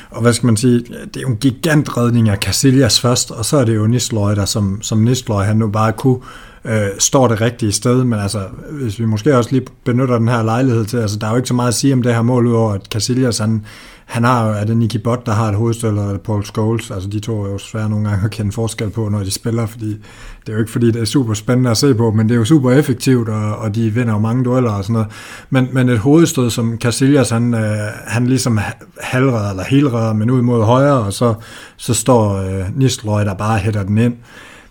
og 0.10 0.22
hvad 0.22 0.34
skal 0.34 0.46
man 0.46 0.58
sige, 0.58 0.80
det 0.80 1.18
er 1.18 1.22
jo 1.22 1.28
en 1.28 1.38
gigantredning 1.38 2.30
af 2.30 2.38
Casillas 2.38 3.00
først, 3.00 3.32
og 3.32 3.46
så 3.46 3.58
er 3.58 3.66
det 3.66 3.76
jo 3.76 3.88
Nistelrøj, 3.88 4.36
der 4.36 4.46
som, 4.46 4.82
som 4.82 4.98
Nistelrøj, 4.98 5.44
han 5.46 5.58
nu 5.58 5.68
bare 5.68 5.94
kunne 5.94 6.20
øh, 6.66 6.88
står 7.00 7.28
det 7.28 7.42
rigtige 7.42 7.72
sted, 7.72 8.04
men 8.04 8.20
altså, 8.20 8.42
hvis 8.72 9.00
vi 9.00 9.06
måske 9.06 9.38
også 9.38 9.52
lige 9.52 9.66
benytter 9.84 10.18
den 10.18 10.28
her 10.28 10.44
lejlighed 10.44 10.86
til, 10.86 10.98
altså, 10.98 11.20
der 11.20 11.28
er 11.28 11.32
jo 11.32 11.38
ikke 11.38 11.48
så 11.48 11.54
meget 11.54 11.68
at 11.68 11.76
sige 11.76 11.94
om 11.94 12.02
det 12.02 12.14
her 12.14 12.22
mål, 12.22 12.48
udover 12.48 12.74
at 12.74 12.86
Casillas, 12.86 13.38
han, 13.38 13.66
han 14.08 14.24
har 14.24 14.48
jo, 14.48 14.54
er 14.54 14.64
det 14.64 14.78
Nicky 14.78 14.98
Bott, 14.98 15.26
der 15.26 15.32
har 15.32 15.50
et 15.50 15.56
hovedstød, 15.56 15.90
eller 15.90 16.12
det 16.12 16.22
Paul 16.22 16.46
Scholes, 16.46 16.92
altså 16.92 17.10
de 17.10 17.20
to 17.20 17.44
er 17.44 17.50
jo 17.50 17.58
svære 17.58 17.90
nogle 17.90 18.10
gange 18.10 18.26
at 18.26 18.32
kende 18.32 18.52
forskel 18.52 18.90
på, 18.90 19.10
når 19.10 19.20
de 19.20 19.32
spiller, 19.32 19.66
fordi 19.66 19.90
det 19.90 20.50
er 20.50 20.54
jo 20.54 20.60
ikke 20.60 20.72
fordi, 20.72 20.92
det 20.92 21.02
er 21.02 21.06
super 21.06 21.34
spændende 21.34 21.70
at 21.70 21.78
se 21.78 21.96
på, 21.96 22.12
men 22.12 22.30
det 22.30 22.36
er 22.36 22.40
jo 22.40 22.46
super 22.46 22.72
effektivt, 22.72 23.30
og, 23.30 23.56
og 23.56 23.76
de 23.76 23.90
vinder 23.90 24.14
jo 24.14 24.20
mange 24.20 24.44
dueller 24.44 24.72
og 24.72 24.84
sådan 24.84 24.94
noget. 24.94 25.08
Men, 25.50 25.68
men 25.72 25.90
et 25.90 26.00
hovedstød, 26.00 26.50
som 26.50 26.78
Casillas, 26.78 27.30
han, 27.30 27.54
øh, 27.54 27.78
han 28.08 28.28
ligesom 28.28 28.60
halvreder 29.02 29.50
eller 29.50 29.64
helreder, 29.64 30.14
men 30.14 30.30
ud 30.30 30.42
mod 30.42 30.64
højre, 30.64 31.00
og 31.00 31.14
så, 31.14 31.34
så 31.78 31.94
står 31.94 32.36
øh, 32.36 32.78
Nistelrøj, 32.78 33.24
der 33.24 33.34
bare 33.34 33.58
hætter 33.58 33.84
den 33.84 33.98
ind. 33.98 34.14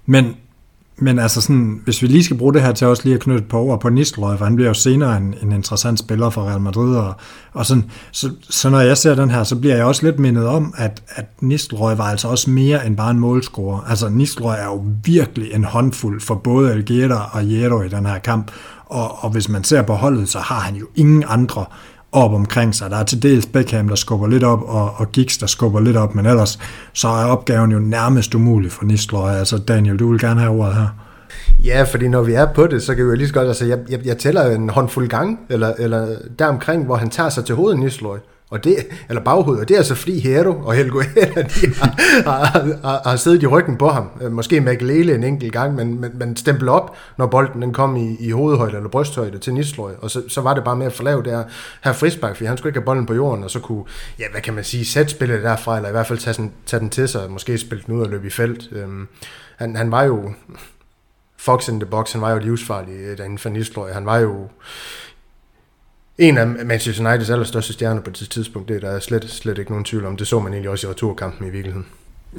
Men 0.07 0.35
men 0.99 1.19
altså 1.19 1.41
sådan, 1.41 1.81
hvis 1.85 2.03
vi 2.03 2.07
lige 2.07 2.25
skal 2.25 2.39
bruge 2.39 2.55
det 2.55 2.63
her 2.63 2.73
til 2.73 2.87
også 2.87 3.03
lige 3.05 3.15
at 3.15 3.21
knytte 3.21 3.43
et 3.43 3.49
par 3.49 3.59
ord 3.59 3.81
på 3.81 3.89
Nistelrøj, 3.89 4.37
for 4.37 4.45
han 4.45 4.57
bliver 4.57 4.69
jo 4.69 4.75
senere 4.75 5.17
en, 5.17 5.35
en 5.43 5.53
interessant 5.53 5.99
spiller 5.99 6.31
for 6.31 6.43
Real 6.43 6.61
Madrid, 6.61 6.97
og, 6.97 7.15
og 7.53 7.67
sådan, 7.67 7.85
så, 8.13 8.31
så 8.51 8.71
når 8.71 8.81
jeg 8.81 8.97
ser 8.99 9.15
den 9.15 9.31
her, 9.31 9.45
så 9.45 9.57
bliver 9.57 9.77
jeg 9.77 9.85
også 9.85 10.07
lidt 10.07 10.19
mindet 10.19 10.47
om, 10.47 10.75
at, 10.77 11.03
at 11.09 11.27
Nistelrøj 11.41 11.95
var 11.95 12.05
altså 12.05 12.29
også 12.29 12.51
mere 12.51 12.87
end 12.87 12.97
bare 12.97 13.11
en 13.11 13.19
målscorer. 13.19 13.81
Altså 13.89 14.09
Nistelrøj 14.09 14.57
er 14.59 14.65
jo 14.65 14.85
virkelig 15.05 15.55
en 15.55 15.65
håndfuld 15.65 16.21
for 16.21 16.35
både 16.35 16.73
Algeta 16.73 17.15
og 17.15 17.53
Jero 17.53 17.83
i 17.83 17.89
den 17.89 18.07
her 18.07 18.19
kamp, 18.19 18.51
og, 18.87 19.25
og 19.25 19.31
hvis 19.31 19.49
man 19.49 19.65
ser 19.65 19.83
på 19.83 19.95
holdet, 19.95 20.29
så 20.29 20.39
har 20.39 20.61
han 20.61 20.75
jo 20.75 20.87
ingen 20.95 21.25
andre 21.27 21.65
op 22.13 22.33
omkring 22.33 22.75
sig. 22.75 22.91
Der 22.91 22.97
er 22.97 23.05
til 23.05 23.23
dels 23.23 23.47
Beckham, 23.47 23.89
der 23.89 23.95
skubber 23.95 24.27
lidt 24.27 24.45
op, 24.45 24.63
og, 24.63 24.95
og 24.97 25.13
Giggs, 25.13 25.39
der 25.39 25.47
skubber 25.47 25.81
lidt 25.81 25.97
op, 25.97 26.15
men 26.15 26.27
ellers 26.27 26.59
så 26.93 27.09
er 27.09 27.25
opgaven 27.25 27.73
jo 27.73 27.79
nærmest 27.79 28.35
umulig 28.35 28.73
for 28.73 28.85
Nistelrøj. 28.85 29.33
Altså 29.33 29.59
Daniel, 29.59 29.99
du 29.99 30.11
vil 30.11 30.21
gerne 30.21 30.41
have 30.41 30.53
ordet 30.53 30.75
her. 30.75 30.89
Ja, 31.65 31.83
fordi 31.83 32.09
når 32.09 32.23
vi 32.23 32.33
er 32.33 32.47
på 32.53 32.67
det, 32.67 32.83
så 32.83 32.95
kan 32.95 33.05
vi 33.05 33.11
jo 33.11 33.17
lige 33.17 33.29
så 33.29 33.35
godt, 33.35 33.49
altså 33.49 33.65
jeg, 33.65 33.79
jeg, 33.89 34.07
jeg 34.07 34.19
tæller 34.19 34.51
en 34.51 34.69
håndfuld 34.69 35.09
gang, 35.09 35.41
eller, 35.51 35.73
eller 35.79 36.17
deromkring, 36.39 36.85
hvor 36.85 36.97
han 36.97 37.11
tager 37.11 37.29
sig 37.29 37.45
til 37.45 37.55
hovedet 37.55 37.79
Nistelrøj. 37.79 38.19
Og 38.51 38.65
det, 38.65 38.77
eller 39.09 39.23
baghovedet, 39.23 39.63
og 39.63 39.69
det 39.69 39.75
er 39.75 39.79
altså 39.79 39.95
fordi 39.95 40.21
Hero 40.21 40.55
og 40.65 40.75
Helgo 40.75 41.01
Hera, 41.01 41.43
de 41.55 41.75
har, 41.75 41.95
har, 42.25 42.79
har, 42.83 43.01
har, 43.05 43.17
siddet 43.17 43.43
i 43.43 43.47
ryggen 43.47 43.77
på 43.77 43.89
ham. 43.89 44.11
Øh, 44.21 44.33
måske 44.33 44.61
Magalele 44.61 45.15
en 45.15 45.25
enkelt 45.25 45.53
gang, 45.53 45.75
men, 45.75 46.01
men, 46.01 46.11
men 46.15 46.37
stempel 46.37 46.69
op, 46.69 46.97
når 47.17 47.27
bolden 47.27 47.63
den 47.63 47.73
kom 47.73 47.97
i, 47.97 48.17
i 48.21 48.31
hovedhøjde 48.31 48.77
eller 48.77 48.89
brysthøjde 48.89 49.39
til 49.39 49.55
Nisløj. 49.55 49.93
Og 49.99 50.11
så, 50.11 50.23
så 50.29 50.41
var 50.41 50.55
det 50.55 50.65
bare 50.65 50.77
med 50.77 50.87
at 50.87 50.93
forlave 50.93 51.23
det 51.23 51.47
her, 51.85 51.93
frisbak, 51.93 52.37
fordi 52.37 52.47
han 52.47 52.57
skulle 52.57 52.71
ikke 52.71 52.81
have 52.81 52.85
bolden 52.85 53.07
på 53.07 53.15
jorden, 53.15 53.45
og 53.45 53.51
så 53.51 53.61
kunne, 53.61 53.85
ja, 54.19 54.25
hvad 54.31 54.41
kan 54.41 54.55
man 54.55 54.65
sige, 54.65 54.85
sætte 54.85 55.11
spillet 55.11 55.43
derfra, 55.43 55.77
eller 55.77 55.89
i 55.89 55.93
hvert 55.93 56.07
fald 56.07 56.19
tage, 56.19 56.35
sådan, 56.35 56.53
tage 56.67 56.81
den 56.81 56.91
til 56.91 57.09
sig, 57.09 57.23
og 57.25 57.31
måske 57.31 57.59
spille 57.59 57.85
den 57.87 57.95
ud 57.95 58.03
og 58.03 58.11
løbe 58.11 58.27
i 58.27 58.31
felt. 58.31 58.69
Øhm, 58.73 59.09
han, 59.57 59.77
han 59.77 59.91
var 59.91 60.03
jo, 60.03 60.33
Fox 61.39 61.69
in 61.69 61.81
the 61.81 61.91
box, 61.91 62.13
han 62.13 62.21
var 62.21 62.31
jo 62.31 62.39
livsfarlig 62.39 62.95
den 62.95 63.19
derinde 63.19 63.39
for 63.39 63.93
Han 63.93 64.07
var 64.07 64.19
jo 64.19 64.49
en 66.19 66.39
af 66.39 66.47
Manchester 66.47 67.09
Uniteds 67.09 67.31
allerstørste 67.31 67.73
stjerner 67.73 68.01
på 68.01 68.11
det 68.11 68.31
tidspunkt. 68.31 68.69
Det 68.69 68.85
er 68.85 68.91
der 68.91 69.01
slet, 69.01 69.31
slet 69.31 69.59
ikke 69.59 69.71
nogen 69.71 69.85
tvivl 69.85 70.07
om. 70.07 70.17
Det 70.17 70.27
så 70.27 70.41
man 70.41 70.53
egentlig 70.53 70.71
også 70.71 70.87
i 70.87 70.91
returkampen 70.91 71.47
i 71.47 71.51
virkeligheden. 71.51 71.87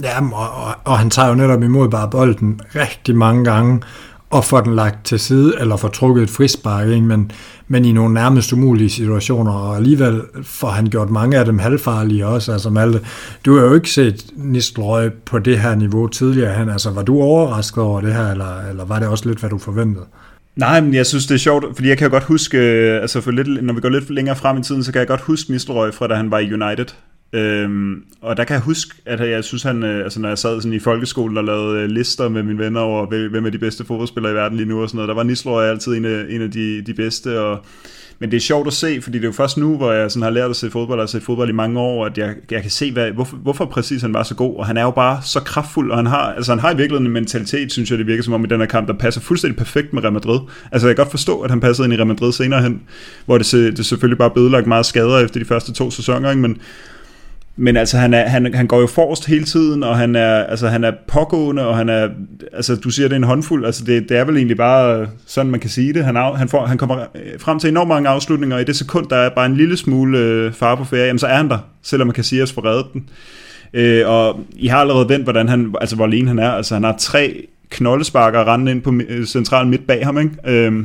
Ja, 0.03 0.21
og, 0.33 0.65
og, 0.65 0.75
og 0.85 0.99
han 0.99 1.09
tager 1.09 1.29
jo 1.29 1.35
netop 1.35 1.63
imod 1.63 1.89
bare 1.89 2.09
bolden 2.09 2.61
rigtig 2.75 3.15
mange 3.15 3.43
gange, 3.43 3.81
og 4.29 4.45
får 4.45 4.61
den 4.61 4.75
lagt 4.75 5.05
til 5.05 5.19
side, 5.19 5.53
eller 5.59 5.77
får 5.77 5.87
trukket 5.87 6.23
et 6.23 6.29
frispark, 6.29 6.87
ind, 6.87 7.05
Men, 7.05 7.31
men 7.67 7.85
i 7.85 7.91
nogle 7.91 8.13
nærmest 8.13 8.53
umulige 8.53 8.89
situationer, 8.89 9.51
og 9.51 9.75
alligevel 9.75 10.21
får 10.43 10.67
han 10.67 10.85
gjort 10.85 11.09
mange 11.09 11.37
af 11.37 11.45
dem 11.45 11.59
halvfarlige 11.59 12.27
også, 12.27 12.51
altså 12.51 12.69
Malte, 12.69 13.01
du 13.45 13.57
har 13.57 13.65
jo 13.65 13.73
ikke 13.73 13.89
set 13.89 14.25
Nistelrøj 14.35 15.09
på 15.25 15.39
det 15.39 15.59
her 15.59 15.75
niveau 15.75 16.07
tidligere, 16.07 16.53
han, 16.53 16.69
altså 16.69 16.91
var 16.91 17.03
du 17.03 17.21
overrasket 17.21 17.83
over 17.83 18.01
det 18.01 18.13
her, 18.13 18.31
eller, 18.31 18.69
eller 18.69 18.85
var 18.85 18.99
det 18.99 19.07
også 19.07 19.27
lidt, 19.27 19.39
hvad 19.39 19.49
du 19.49 19.57
forventede? 19.57 20.05
Nej, 20.57 20.81
men 20.81 20.93
jeg 20.93 21.05
synes, 21.05 21.25
det 21.25 21.35
er 21.35 21.39
sjovt, 21.39 21.65
fordi 21.75 21.89
jeg 21.89 21.97
kan 21.97 22.09
godt 22.09 22.23
huske, 22.23 22.57
øh, 22.57 23.01
altså 23.01 23.21
for 23.21 23.31
lidt, 23.31 23.63
når 23.63 23.73
vi 23.73 23.81
går 23.81 23.89
lidt 23.89 24.09
længere 24.09 24.35
frem 24.35 24.57
i 24.57 24.63
tiden, 24.63 24.83
så 24.83 24.91
kan 24.91 24.99
jeg 24.99 25.07
godt 25.07 25.21
huske 25.21 25.51
Nistelrøj 25.51 25.91
fra 25.91 26.07
da 26.07 26.15
han 26.15 26.31
var 26.31 26.39
i 26.39 26.53
United. 26.53 26.85
Øhm, 27.33 28.03
og 28.21 28.37
der 28.37 28.43
kan 28.43 28.53
jeg 28.53 28.61
huske, 28.61 28.95
at 29.05 29.29
jeg 29.29 29.43
synes, 29.43 29.63
han, 29.63 29.83
øh, 29.83 30.03
altså 30.03 30.19
når 30.19 30.29
jeg 30.29 30.37
sad 30.37 30.61
sådan 30.61 30.73
i 30.73 30.79
folkeskolen 30.79 31.37
og 31.37 31.43
lavede 31.43 31.81
øh, 31.81 31.89
lister 31.89 32.29
med 32.29 32.43
mine 32.43 32.59
venner 32.59 32.81
over, 32.81 33.29
hvem 33.29 33.45
er 33.45 33.49
de 33.49 33.57
bedste 33.57 33.85
fodboldspillere 33.85 34.31
i 34.31 34.35
verden 34.35 34.57
lige 34.57 34.69
nu 34.69 34.81
og 34.81 34.89
sådan 34.89 34.97
noget, 34.97 35.07
der 35.07 35.15
var 35.15 35.23
Nislor 35.23 35.61
altid 35.61 35.93
en 35.93 36.05
af, 36.05 36.25
en 36.29 36.41
af 36.41 36.51
de, 36.51 36.81
de 36.81 36.93
bedste, 36.93 37.39
og 37.39 37.65
men 38.19 38.31
det 38.31 38.37
er 38.37 38.41
sjovt 38.41 38.67
at 38.67 38.73
se, 38.73 39.01
fordi 39.01 39.17
det 39.17 39.23
er 39.23 39.27
jo 39.27 39.33
først 39.33 39.57
nu, 39.57 39.77
hvor 39.77 39.91
jeg 39.91 40.11
sådan 40.11 40.23
har 40.23 40.29
lært 40.29 40.49
at 40.49 40.55
se 40.55 40.71
fodbold, 40.71 40.99
og 40.99 41.03
har 41.03 41.07
set 41.07 41.23
fodbold 41.23 41.49
i 41.49 41.53
mange 41.53 41.79
år, 41.79 42.05
at 42.05 42.17
jeg, 42.17 42.35
jeg 42.51 42.61
kan 42.61 42.71
se, 42.71 42.91
hvad, 42.91 43.11
hvorfor, 43.11 43.37
hvorfor 43.37 43.65
præcis 43.65 44.01
han 44.01 44.13
var 44.13 44.23
så 44.23 44.35
god. 44.35 44.55
Og 44.55 44.65
han 44.65 44.77
er 44.77 44.81
jo 44.81 44.91
bare 44.91 45.19
så 45.23 45.39
kraftfuld, 45.39 45.91
og 45.91 45.97
han 45.97 46.05
har, 46.05 46.33
altså 46.33 46.51
han 46.51 46.59
har 46.59 46.71
i 46.71 46.77
virkeligheden 46.77 47.07
en 47.07 47.13
mentalitet, 47.13 47.71
synes 47.71 47.91
jeg, 47.91 47.99
det 47.99 48.07
virker 48.07 48.23
som 48.23 48.33
om 48.33 48.43
i 48.43 48.47
den 48.47 48.59
her 48.59 48.67
kamp, 48.67 48.87
der 48.87 48.93
passer 48.93 49.21
fuldstændig 49.21 49.57
perfekt 49.57 49.93
med 49.93 50.03
Real 50.03 50.13
Madrid. 50.13 50.39
Altså 50.71 50.87
jeg 50.87 50.95
kan 50.95 51.03
godt 51.03 51.11
forstå, 51.11 51.39
at 51.41 51.49
han 51.49 51.59
passede 51.59 51.85
ind 51.85 51.93
i 51.93 51.97
Real 51.97 52.07
Madrid 52.07 52.31
senere 52.31 52.61
hen, 52.61 52.81
hvor 53.25 53.37
det, 53.37 53.51
det 53.77 53.85
selvfølgelig 53.85 54.17
bare 54.17 54.31
blev 54.31 54.67
meget 54.67 54.85
skader 54.85 55.19
efter 55.19 55.39
de 55.39 55.45
første 55.45 55.73
to 55.73 55.91
sæsoner, 55.91 56.29
ikke? 56.29 56.41
men 56.41 56.57
men 57.59 57.77
altså, 57.77 57.97
han, 57.97 58.13
er, 58.13 58.27
han, 58.27 58.53
han 58.53 58.67
går 58.67 58.79
jo 58.79 58.87
forrest 58.87 59.25
hele 59.25 59.43
tiden, 59.43 59.83
og 59.83 59.97
han 59.97 60.15
er, 60.15 60.43
altså, 60.43 60.67
han 60.67 60.83
er 60.83 60.91
pågående, 61.07 61.67
og 61.67 61.77
han 61.77 61.89
er, 61.89 62.09
altså, 62.53 62.75
du 62.75 62.89
siger, 62.89 63.07
det 63.07 63.13
er 63.13 63.17
en 63.17 63.23
håndfuld, 63.23 63.65
altså, 63.65 63.83
det, 63.85 64.09
det 64.09 64.17
er 64.17 64.23
vel 64.23 64.37
egentlig 64.37 64.57
bare 64.57 65.07
sådan, 65.25 65.51
man 65.51 65.59
kan 65.59 65.69
sige 65.69 65.93
det. 65.93 66.05
Han, 66.05 66.17
af, 66.17 66.37
han, 66.37 66.49
får, 66.49 66.65
han 66.65 66.77
kommer 66.77 66.99
øh, 66.99 67.39
frem 67.39 67.59
til 67.59 67.69
enormt 67.69 67.87
mange 67.87 68.09
afslutninger, 68.09 68.55
og 68.55 68.61
i 68.61 68.65
det 68.65 68.75
sekund, 68.75 69.07
der 69.09 69.15
er 69.15 69.29
bare 69.29 69.45
en 69.45 69.55
lille 69.55 69.77
smule 69.77 70.17
øh, 70.17 70.53
far 70.53 70.75
på 70.75 70.83
ferie, 70.83 71.05
jamen, 71.05 71.19
så 71.19 71.27
er 71.27 71.35
han 71.35 71.49
der, 71.49 71.59
selvom 71.83 72.07
man 72.07 72.13
kan 72.13 72.23
sige, 72.23 72.41
at 72.41 72.51
får 72.51 72.65
reddet 72.65 72.85
den. 72.93 73.09
Øh, 73.73 74.09
og 74.09 74.39
I 74.55 74.67
har 74.67 74.77
allerede 74.77 75.09
vendt, 75.09 75.25
hvordan 75.25 75.47
han, 75.49 75.75
altså, 75.81 75.95
hvor 75.95 76.05
alene 76.05 76.27
han 76.27 76.39
er. 76.39 76.51
Altså, 76.51 76.73
han 76.73 76.83
har 76.83 76.95
tre 76.99 77.47
knoldesparker 77.69 78.53
rendende 78.53 78.71
ind 78.71 78.81
på 78.81 78.93
øh, 79.09 79.25
central 79.25 79.67
midt 79.67 79.87
bag 79.87 80.05
ham, 80.05 80.17
ikke? 80.17 80.31
Øh, 80.45 80.83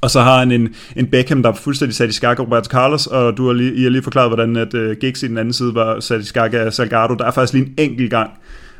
og 0.00 0.10
så 0.10 0.20
har 0.20 0.38
han 0.38 0.52
en, 0.52 0.74
en 0.96 1.06
Beckham, 1.06 1.42
der 1.42 1.50
er 1.50 1.54
fuldstændig 1.54 1.96
sat 1.96 2.08
i 2.08 2.12
skak 2.12 2.38
af 2.38 2.42
Roberto 2.42 2.68
Carlos, 2.70 3.06
og 3.06 3.36
du 3.36 3.46
har 3.46 3.52
lige, 3.52 3.74
I 3.74 3.82
har 3.82 3.90
lige 3.90 4.02
forklaret, 4.02 4.30
hvordan 4.30 4.56
at, 4.56 4.74
uh, 4.74 4.92
Giggs 4.92 5.22
i 5.22 5.28
den 5.28 5.38
anden 5.38 5.52
side 5.52 5.74
var 5.74 6.00
sat 6.00 6.20
i 6.20 6.24
skak 6.24 6.54
af 6.54 6.72
Salgado. 6.72 7.14
Der 7.14 7.24
er 7.24 7.30
faktisk 7.30 7.52
lige 7.52 7.66
en 7.66 7.74
enkelt 7.78 8.10
gang, 8.10 8.30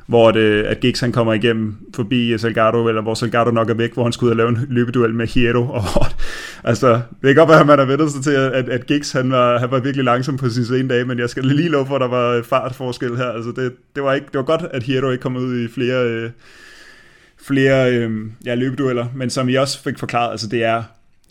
hvor 0.07 0.31
det, 0.31 0.41
øh, 0.41 0.71
at 0.71 0.81
Giggs 0.81 1.01
han 1.01 1.13
kommer 1.13 1.33
igennem 1.33 1.77
forbi 1.95 2.33
øh, 2.33 2.41
Salgado, 2.41 2.89
eller 2.89 3.03
hvor 3.03 3.15
Salgado 3.15 3.51
nok 3.51 3.71
er 3.71 3.75
væk, 3.75 3.95
hvor 3.95 4.03
han 4.03 4.13
skulle 4.13 4.29
ud 4.29 4.31
og 4.31 4.37
lave 4.37 4.49
en 4.49 4.67
løbeduel 4.69 5.15
med 5.15 5.27
Hierro. 5.27 5.69
Og, 5.69 5.83
altså, 6.71 6.93
det 6.93 7.03
kan 7.23 7.35
godt 7.35 7.49
være, 7.49 7.61
at 7.61 7.67
man 7.67 7.79
har 7.79 7.87
vendt 7.87 8.13
sig 8.13 8.23
til, 8.23 8.31
at, 8.31 8.69
at 8.69 8.87
Giggs 8.87 9.13
han 9.13 9.31
var, 9.31 9.59
han 9.59 9.71
var 9.71 9.81
virkelig 9.81 10.05
langsom 10.05 10.37
på 10.37 10.51
sin 10.51 10.65
sene 10.65 10.89
dag, 10.89 11.07
men 11.07 11.19
jeg 11.19 11.31
skal 11.31 11.45
lige 11.45 11.69
love 11.69 11.87
for, 11.87 11.95
at 11.95 12.01
der 12.01 12.09
var 12.09 12.43
fartforskel 12.43 13.17
her. 13.17 13.27
Altså, 13.27 13.53
det, 13.57 13.73
det, 13.95 14.03
var 14.03 14.15
ikke, 14.15 14.27
det 14.27 14.39
var 14.39 14.45
godt, 14.45 14.63
at 14.71 14.83
Hierro 14.83 15.11
ikke 15.11 15.23
kom 15.23 15.37
ud 15.37 15.61
i 15.61 15.69
flere, 15.69 16.05
øh, 16.05 16.31
flere 17.43 17.93
øh, 17.93 18.11
ja, 18.47 18.55
løbedueller, 18.55 19.07
men 19.15 19.31
som 19.31 19.49
I 19.49 19.55
også 19.55 19.83
fik 19.83 19.99
forklaret, 19.99 20.31
altså 20.31 20.47
det 20.47 20.65
er 20.65 20.83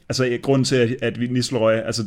altså 0.10 0.38
grunden 0.42 0.66
til, 0.66 0.76
at, 0.76 0.96
at 1.02 1.32
Nistelrøj, 1.32 1.76
altså 1.76 2.04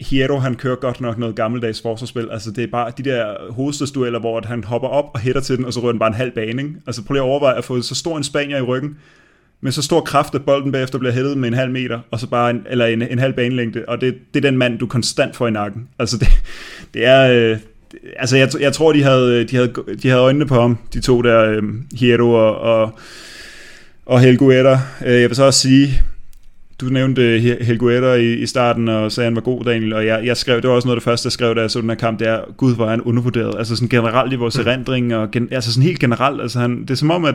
Hiero, 0.00 0.38
han 0.38 0.54
kører 0.54 0.76
godt 0.76 1.00
nok 1.00 1.18
noget 1.18 1.36
gammeldags 1.36 1.82
forsvarsspil. 1.82 2.28
Altså, 2.30 2.50
det 2.50 2.64
er 2.64 2.68
bare 2.68 2.92
de 2.98 3.02
der 3.02 3.52
hovedstadsdueller, 3.52 4.20
hvor 4.20 4.42
han 4.46 4.64
hopper 4.64 4.88
op 4.88 5.10
og 5.14 5.20
hætter 5.20 5.40
til 5.40 5.56
den, 5.56 5.64
og 5.64 5.72
så 5.72 5.80
rører 5.80 5.92
den 5.92 5.98
bare 5.98 6.08
en 6.08 6.14
halv 6.14 6.30
bane. 6.30 6.62
Ikke? 6.62 6.74
Altså, 6.86 7.04
prøv 7.04 7.14
lige 7.14 7.22
at 7.22 7.28
overveje 7.28 7.56
at 7.56 7.64
få 7.64 7.82
så 7.82 7.94
stor 7.94 8.16
en 8.16 8.24
spanier 8.24 8.58
i 8.58 8.62
ryggen, 8.62 8.96
med 9.60 9.72
så 9.72 9.82
stor 9.82 10.00
kraft, 10.00 10.34
at 10.34 10.44
bolden 10.44 10.72
bagefter 10.72 10.98
bliver 10.98 11.12
hættet 11.12 11.38
med 11.38 11.48
en 11.48 11.54
halv 11.54 11.70
meter, 11.70 12.00
og 12.10 12.20
så 12.20 12.26
bare 12.26 12.50
en, 12.50 12.66
eller 12.70 12.86
en, 12.86 13.02
en 13.02 13.18
halv 13.18 13.32
banelængde, 13.32 13.84
og 13.88 14.00
det, 14.00 14.14
det 14.34 14.44
er 14.44 14.50
den 14.50 14.58
mand, 14.58 14.78
du 14.78 14.86
konstant 14.86 15.36
får 15.36 15.48
i 15.48 15.50
nakken. 15.50 15.88
Altså, 15.98 16.18
det, 16.18 16.28
det 16.94 17.06
er... 17.06 17.30
Øh, 17.30 17.58
altså, 18.16 18.36
jeg, 18.36 18.48
jeg 18.60 18.72
tror, 18.72 18.92
de 18.92 19.02
havde, 19.02 19.40
øh, 19.40 19.50
de, 19.50 19.56
havde, 19.56 19.72
de 20.02 20.08
havde 20.08 20.22
øjnene 20.22 20.46
på 20.46 20.60
ham, 20.60 20.78
de 20.94 21.00
to 21.00 21.22
der, 21.22 21.50
øh, 21.50 21.62
Hiero 21.94 22.30
og, 22.30 22.58
og, 22.60 22.98
og 24.06 24.20
Helgueta. 24.20 24.78
Øh, 25.06 25.20
jeg 25.20 25.28
vil 25.28 25.36
så 25.36 25.44
også 25.44 25.60
sige, 25.60 26.02
du 26.80 26.86
nævnte 26.86 27.38
Helguera 27.60 28.14
i, 28.14 28.34
i 28.34 28.46
starten, 28.46 28.88
og 28.88 29.12
sagde, 29.12 29.26
han 29.26 29.34
var 29.34 29.40
god, 29.40 29.64
Daniel, 29.64 29.92
og 29.92 30.06
jeg, 30.06 30.26
jeg 30.26 30.36
skrev, 30.36 30.56
det 30.62 30.70
var 30.70 30.76
også 30.76 30.88
noget 30.88 30.96
af 30.96 31.00
det 31.00 31.04
første, 31.04 31.26
jeg 31.26 31.32
skrev, 31.32 31.54
da 31.54 31.60
jeg 31.60 31.70
så 31.70 31.80
den 31.80 31.90
her 31.90 31.96
kamp, 31.96 32.18
det 32.18 32.28
er, 32.28 32.40
gud, 32.56 32.74
hvor 32.74 32.84
er 32.86 32.90
han 32.90 33.00
undervurderet, 33.00 33.58
altså 33.58 33.76
sådan 33.76 33.88
generelt 33.88 34.32
i 34.32 34.36
vores 34.36 34.58
mm. 34.58 34.66
erindring, 34.66 35.14
og 35.14 35.30
gen, 35.30 35.48
altså 35.50 35.72
sådan 35.72 35.82
helt 35.82 36.00
generelt, 36.00 36.40
altså 36.40 36.60
han, 36.60 36.82
det 36.82 36.90
er 36.90 36.94
som 36.94 37.10
om, 37.10 37.24
at 37.24 37.34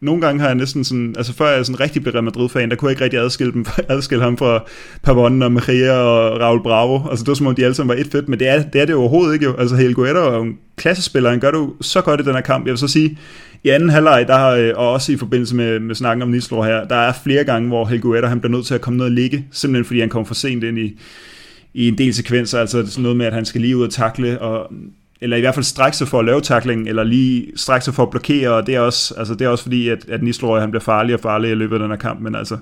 nogle 0.00 0.20
gange 0.20 0.40
har 0.40 0.46
jeg 0.46 0.54
næsten 0.54 0.84
sådan, 0.84 1.14
altså 1.16 1.34
før 1.34 1.48
jeg 1.48 1.66
sådan 1.66 1.80
rigtig 1.80 2.14
Real 2.14 2.24
Madrid-fan, 2.24 2.70
der 2.70 2.76
kunne 2.76 2.88
jeg 2.88 2.92
ikke 2.92 3.04
rigtig 3.04 3.20
adskille, 3.20 3.52
dem, 3.52 3.66
adskille 3.88 4.24
ham 4.24 4.36
fra 4.36 4.64
Pavon 5.02 5.42
og 5.42 5.52
Maria 5.52 5.92
og 5.92 6.40
Raul 6.40 6.62
Bravo. 6.62 7.08
Altså 7.10 7.22
det 7.22 7.28
var 7.28 7.34
som 7.34 7.46
om 7.46 7.54
de 7.54 7.64
alle 7.64 7.74
sammen 7.74 7.96
var 7.96 8.00
et 8.00 8.10
fedt, 8.12 8.28
men 8.28 8.38
det 8.38 8.48
er 8.48 8.62
det, 8.62 8.80
er 8.80 8.84
det 8.84 8.94
overhovedet 8.94 9.34
ikke 9.34 9.44
jo. 9.44 9.56
Altså 9.56 9.76
Hel 9.76 9.94
Guerrero 9.94 10.32
er 10.32 10.36
jo 10.36 10.42
en 10.42 10.58
klassespiller, 10.76 11.30
han 11.30 11.40
gør 11.40 11.50
det 11.50 11.58
jo 11.58 11.74
så 11.80 12.00
godt 12.00 12.20
i 12.20 12.24
den 12.24 12.34
her 12.34 12.40
kamp. 12.40 12.66
Jeg 12.66 12.70
vil 12.70 12.78
så 12.78 12.88
sige, 12.88 13.18
i 13.64 13.68
anden 13.68 13.90
halvleg, 13.90 14.24
der 14.28 14.36
har, 14.36 14.50
øh, 14.50 14.72
og 14.76 14.92
også 14.92 15.12
i 15.12 15.16
forbindelse 15.16 15.56
med, 15.56 15.80
med 15.80 15.94
snakken 15.94 16.22
om 16.22 16.28
Nislo 16.28 16.62
her, 16.62 16.84
der 16.84 16.96
er 16.96 17.12
flere 17.24 17.44
gange, 17.44 17.68
hvor 17.68 17.84
Hel 17.84 18.00
Guerrero, 18.00 18.26
han 18.26 18.40
bliver 18.40 18.52
nødt 18.52 18.66
til 18.66 18.74
at 18.74 18.80
komme 18.80 18.96
ned 18.96 19.04
og 19.04 19.10
ligge, 19.10 19.46
simpelthen 19.52 19.84
fordi 19.84 20.00
han 20.00 20.08
kommer 20.08 20.26
for 20.26 20.34
sent 20.34 20.64
ind 20.64 20.78
i, 20.78 21.00
i 21.74 21.88
en 21.88 21.98
del 21.98 22.14
sekvenser, 22.14 22.60
altså 22.60 22.86
sådan 22.86 23.02
noget 23.02 23.16
med, 23.16 23.26
at 23.26 23.32
han 23.32 23.44
skal 23.44 23.60
lige 23.60 23.76
ud 23.76 23.82
og 23.82 23.90
takle, 23.90 24.40
og 24.40 24.72
eller 25.20 25.36
i 25.36 25.40
hvert 25.40 25.54
fald 25.54 25.64
strække 25.64 25.96
sig 25.96 26.08
for 26.08 26.18
at 26.18 26.24
lave 26.24 26.40
tackling, 26.40 26.88
eller 26.88 27.04
lige 27.04 27.46
strække 27.56 27.84
sig 27.84 27.94
for 27.94 28.02
at 28.02 28.10
blokere, 28.10 28.50
og 28.50 28.66
det 28.66 28.74
er 28.74 28.80
også, 28.80 29.14
altså 29.18 29.34
det 29.34 29.44
er 29.44 29.48
også 29.48 29.62
fordi, 29.62 29.88
at, 29.88 30.08
at 30.08 30.22
Nistelrooy, 30.22 30.60
han 30.60 30.70
bliver 30.70 30.82
farlig 30.82 31.14
og 31.14 31.20
farlig 31.20 31.50
i 31.50 31.54
løbet 31.54 31.76
af 31.76 31.80
den 31.80 31.90
her 31.90 31.96
kamp, 31.96 32.20
men 32.20 32.34
altså, 32.34 32.56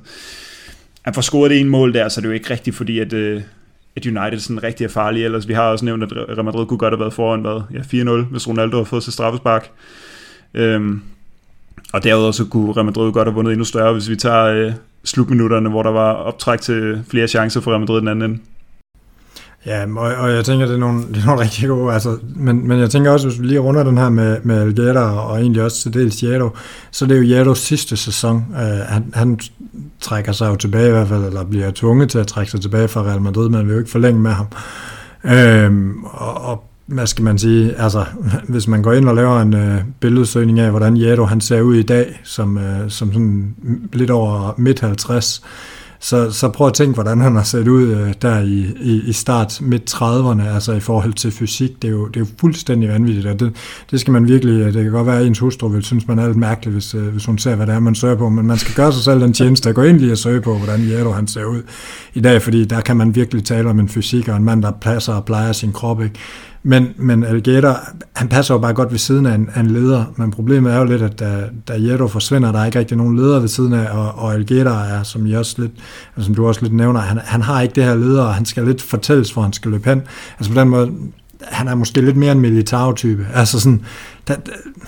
han 1.03 1.15
får 1.15 1.23
scoret 1.23 1.51
det 1.51 1.61
ene 1.61 1.71
mål 1.71 1.95
der, 1.95 2.09
så 2.09 2.21
det 2.21 2.27
er 2.27 2.31
jo 2.31 2.35
ikke 2.35 2.51
rigtigt, 2.51 2.77
fordi 2.77 2.99
at, 2.99 3.13
øh, 3.13 3.43
at 3.97 4.07
United 4.07 4.39
sådan 4.39 4.63
rigtig 4.63 4.85
er 4.85 4.89
farlige, 4.89 5.25
ellers 5.25 5.49
vi 5.49 5.53
har 5.53 5.63
også 5.63 5.85
nævnt, 5.85 6.03
at 6.03 6.13
Real 6.13 6.45
Madrid 6.45 6.67
kunne 6.67 6.79
godt 6.79 6.93
have 6.93 7.01
været 7.01 7.13
foran, 7.13 7.41
hvad, 7.41 7.61
ja, 7.75 7.81
4-0, 7.81 8.25
hvis 8.31 8.49
Ronaldo 8.49 8.77
har 8.77 8.85
fået 8.85 9.03
sit 9.03 9.13
straffespark. 9.13 9.71
Øhm, 10.55 11.03
og 11.93 12.05
derudover 12.05 12.33
så 12.33 12.45
kunne 12.45 12.73
Real 12.73 12.85
Madrid 12.85 13.13
godt 13.13 13.29
have 13.29 13.35
vundet 13.35 13.53
endnu 13.53 13.65
større, 13.65 13.93
hvis 13.93 14.11
vi 14.11 14.17
tager 14.17 14.45
øh, 14.45 14.73
slutminutterne, 15.05 15.69
hvor 15.69 15.83
der 15.83 15.91
var 15.91 16.13
optræk 16.13 16.61
til 16.61 17.05
flere 17.11 17.29
chancer 17.29 17.61
for 17.61 17.71
Real 17.71 17.81
Madrid 17.81 18.01
den 18.01 18.09
anden 18.09 18.31
ende. 18.31 18.43
Ja, 19.67 19.85
og, 19.97 20.15
og 20.15 20.33
jeg 20.33 20.45
tænker, 20.45 20.67
det 20.67 20.75
er 20.75 20.79
nogle, 20.79 21.03
det 21.15 21.23
er 21.23 21.27
nogle 21.27 21.43
rigtig 21.43 21.69
gode, 21.69 21.93
altså, 21.93 22.17
men, 22.37 22.69
men 22.69 22.81
jeg 22.81 22.91
tænker 22.91 23.11
også, 23.11 23.29
hvis 23.29 23.41
vi 23.41 23.47
lige 23.47 23.59
runder 23.59 23.85
den 23.85 23.99
her 23.99 24.09
med, 24.09 24.37
med 24.43 24.61
Algeta 24.61 25.01
og 25.01 25.41
egentlig 25.41 25.63
også 25.63 25.83
til 25.83 25.95
dels 25.95 26.23
Jado, 26.23 26.51
så 26.91 27.07
det 27.07 27.13
er 27.13 27.17
jo 27.17 27.23
Jados 27.23 27.59
sidste 27.59 27.97
sæson. 27.97 28.37
Uh, 28.51 28.59
han, 28.89 29.11
han 29.15 29.39
trækker 30.01 30.33
sig 30.33 30.49
jo 30.49 30.57
tilbage 30.57 30.89
i 30.89 30.91
hvert 30.91 31.09
fald, 31.09 31.25
eller 31.25 31.45
bliver 31.45 31.71
tvunget 31.71 32.11
til 32.11 32.19
at 32.19 32.27
trække 32.27 32.51
sig 32.51 32.61
tilbage 32.61 32.89
fra 32.89 33.03
Real 33.03 33.21
Madrid, 33.21 33.49
men 33.49 33.67
vil 33.67 33.73
jo 33.73 33.79
ikke 33.79 33.91
forlænge 33.91 34.21
med 34.21 34.31
ham. 34.31 34.47
Uh, 35.25 36.05
og, 36.13 36.41
og 36.41 36.65
hvad 36.87 37.07
skal 37.07 37.25
man 37.25 37.39
sige, 37.39 37.75
altså 37.79 38.05
hvis 38.49 38.69
man 38.69 38.83
går 38.83 38.93
ind 38.93 39.09
og 39.09 39.15
laver 39.15 39.41
en 39.41 39.55
øh, 39.55 39.81
billedsøgning 40.01 40.61
af, 40.61 40.71
hvordan 40.71 40.97
Jado 40.97 41.25
han 41.25 41.41
ser 41.41 41.61
ud 41.61 41.77
i 41.77 41.83
dag, 41.83 42.21
som, 42.25 42.59
øh, 42.59 42.91
som 42.91 43.13
sådan 43.13 43.55
lidt 43.93 44.11
over 44.11 44.55
midt 44.57 44.81
50, 44.81 45.43
så, 46.01 46.31
så 46.31 46.49
prøv 46.49 46.67
at 46.67 46.75
tænke, 46.75 46.95
hvordan 46.95 47.21
han 47.21 47.37
har 47.37 47.43
set 47.43 47.69
ud 47.69 47.89
øh, 47.89 48.15
der 48.23 48.41
i, 48.41 48.67
i, 48.81 49.03
i 49.07 49.13
start 49.13 49.59
midt 49.63 49.95
30'erne, 49.95 50.43
altså 50.43 50.73
i 50.73 50.81
forhold 50.81 51.13
til 51.13 51.31
fysik. 51.31 51.83
Det 51.83 51.89
er 51.89 51.93
jo, 51.93 52.07
det 52.09 52.17
er 52.17 52.21
jo 52.21 52.27
fuldstændig 52.41 52.89
vanvittigt, 52.89 53.27
og 53.27 53.41
det, 53.41 53.53
det 53.91 54.01
skal 54.01 54.13
man 54.13 54.29
virkelig, 54.29 54.61
øh, 54.61 54.75
det 54.75 54.83
kan 54.83 54.93
godt 54.93 55.07
være, 55.07 55.21
at 55.21 55.27
ens 55.27 55.39
hustru 55.39 55.69
vil 55.69 55.85
synes, 55.85 56.09
man 56.09 56.19
er 56.19 56.27
lidt 56.27 56.37
mærkelig, 56.37 56.73
hvis, 56.73 56.95
øh, 56.95 57.09
hvis 57.09 57.25
hun 57.25 57.39
ser, 57.39 57.55
hvad 57.55 57.67
det 57.67 57.75
er, 57.75 57.81
man 57.81 57.95
søger 57.95 58.17
på, 58.17 58.29
men 58.29 58.47
man 58.47 58.59
skal 58.59 58.75
gøre 58.75 58.93
sig 58.93 59.03
selv 59.03 59.21
den 59.21 59.33
tjeneste 59.33 59.69
at 59.69 59.75
gå 59.75 59.83
ind 59.83 60.01
lige 60.01 60.13
og 60.13 60.19
søge 60.19 60.41
på, 60.41 60.59
hvordan 60.59 60.89
Jero 60.89 61.13
han 61.13 61.27
ser 61.27 61.45
ud 61.45 61.63
i 62.15 62.21
dag, 62.21 62.43
fordi 62.43 62.65
der 62.65 62.81
kan 62.81 62.97
man 62.97 63.15
virkelig 63.15 63.45
tale 63.45 63.71
om 63.71 63.81
en 63.81 63.89
fysik 63.89 64.29
og 64.29 64.37
en 64.37 64.45
mand, 64.45 64.63
der 64.63 64.71
passer 64.71 65.13
og 65.13 65.25
plejer 65.25 65.53
sin 65.53 65.73
krop, 65.73 66.03
ikke? 66.03 66.15
Men, 66.69 66.89
men 66.97 67.25
Alligator, 67.25 67.79
han 68.13 68.29
passer 68.29 68.55
jo 68.55 68.59
bare 68.59 68.75
godt 68.75 68.93
ved 68.93 68.99
siden 68.99 69.27
af 69.27 69.35
en, 69.35 69.51
af 69.55 69.61
en 69.61 69.71
leder, 69.71 70.05
men 70.17 70.31
problemet 70.31 70.73
er 70.73 70.79
jo 70.79 70.85
lidt, 70.85 71.03
at 71.03 71.21
da, 71.21 71.43
da 71.69 71.73
Jetto 71.73 72.09
forsvinder, 72.09 72.53
der 72.53 72.59
er 72.59 72.67
ikke 72.67 72.79
rigtig 72.79 72.97
nogen 72.97 73.17
leder 73.17 73.41
ved 73.41 73.49
siden 73.49 73.73
af, 73.73 73.91
og, 73.91 74.13
og 74.15 74.33
Alligator 74.33 74.71
er, 74.71 75.03
som, 75.03 75.27
I 75.27 75.33
også 75.33 75.55
lidt, 75.59 75.73
som 76.19 76.35
du 76.35 76.47
også 76.47 76.63
lidt 76.63 76.75
nævner, 76.75 77.01
han, 77.01 77.19
han 77.25 77.43
har 77.43 77.63
ikke 77.63 77.75
det 77.75 77.85
her 77.85 77.95
leder, 77.95 78.23
og 78.23 78.35
han 78.35 78.45
skal 78.45 78.65
lidt 78.65 78.83
fortælles, 78.83 79.31
hvor 79.31 79.43
han 79.43 79.53
skal 79.53 79.71
løbe 79.71 79.89
hen. 79.89 80.03
Altså 80.39 80.53
på 80.53 80.61
den 80.61 80.69
måde, 80.69 80.93
han 81.43 81.69
er 81.69 81.75
måske 81.75 82.01
lidt 82.01 82.17
mere 82.17 82.33
en 82.33 82.41
militærtype. 82.41 83.27
Altså 83.35 83.61
sådan, 83.61 83.81
der, 84.29 84.35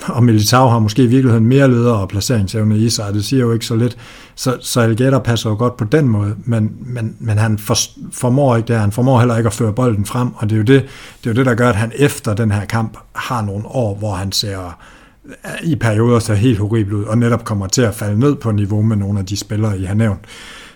og 0.07 0.23
militær 0.23 0.67
har 0.67 0.79
måske 0.79 1.03
i 1.03 1.07
virkeligheden 1.07 1.45
mere 1.45 1.71
leder 1.71 1.93
og 1.93 2.09
placeringsevne 2.09 2.77
i 2.77 2.89
sig, 2.89 3.05
og 3.05 3.13
det 3.13 3.25
siger 3.25 3.39
jo 3.39 3.51
ikke 3.51 3.65
så 3.65 3.75
lidt. 3.75 3.97
Så, 4.39 4.57
så 4.61 4.81
Algeta 4.81 5.19
passer 5.19 5.49
jo 5.49 5.55
godt 5.55 5.77
på 5.77 5.85
den 5.85 6.07
måde, 6.07 6.35
men, 6.45 6.71
men, 6.79 7.15
men 7.19 7.37
han 7.37 7.57
for, 7.57 7.75
formår 8.11 8.55
ikke 8.55 8.67
det 8.67 8.79
Han 8.79 8.91
formår 8.91 9.19
heller 9.19 9.37
ikke 9.37 9.47
at 9.47 9.53
føre 9.53 9.73
bolden 9.73 10.05
frem, 10.05 10.33
og 10.35 10.49
det 10.49 10.55
er, 10.55 10.57
jo 10.57 10.63
det, 10.63 10.81
det 11.23 11.29
er 11.29 11.33
jo 11.33 11.33
det, 11.33 11.45
der 11.45 11.55
gør, 11.55 11.69
at 11.69 11.75
han 11.75 11.91
efter 11.95 12.33
den 12.33 12.51
her 12.51 12.65
kamp 12.65 12.97
har 13.15 13.41
nogle 13.41 13.65
år, 13.65 13.95
hvor 13.95 14.13
han 14.13 14.31
ser 14.31 14.77
øh, 15.25 15.33
i 15.63 15.75
perioder 15.75 16.19
ser 16.19 16.33
helt 16.33 16.59
horribelt 16.59 16.93
ud, 16.93 17.03
og 17.03 17.17
netop 17.17 17.43
kommer 17.43 17.67
til 17.67 17.81
at 17.81 17.95
falde 17.95 18.19
ned 18.19 18.35
på 18.35 18.51
niveau 18.51 18.81
med 18.81 18.97
nogle 18.97 19.19
af 19.19 19.25
de 19.25 19.37
spillere, 19.37 19.79
I 19.79 19.83
har 19.83 19.95
nævnt. 19.95 20.19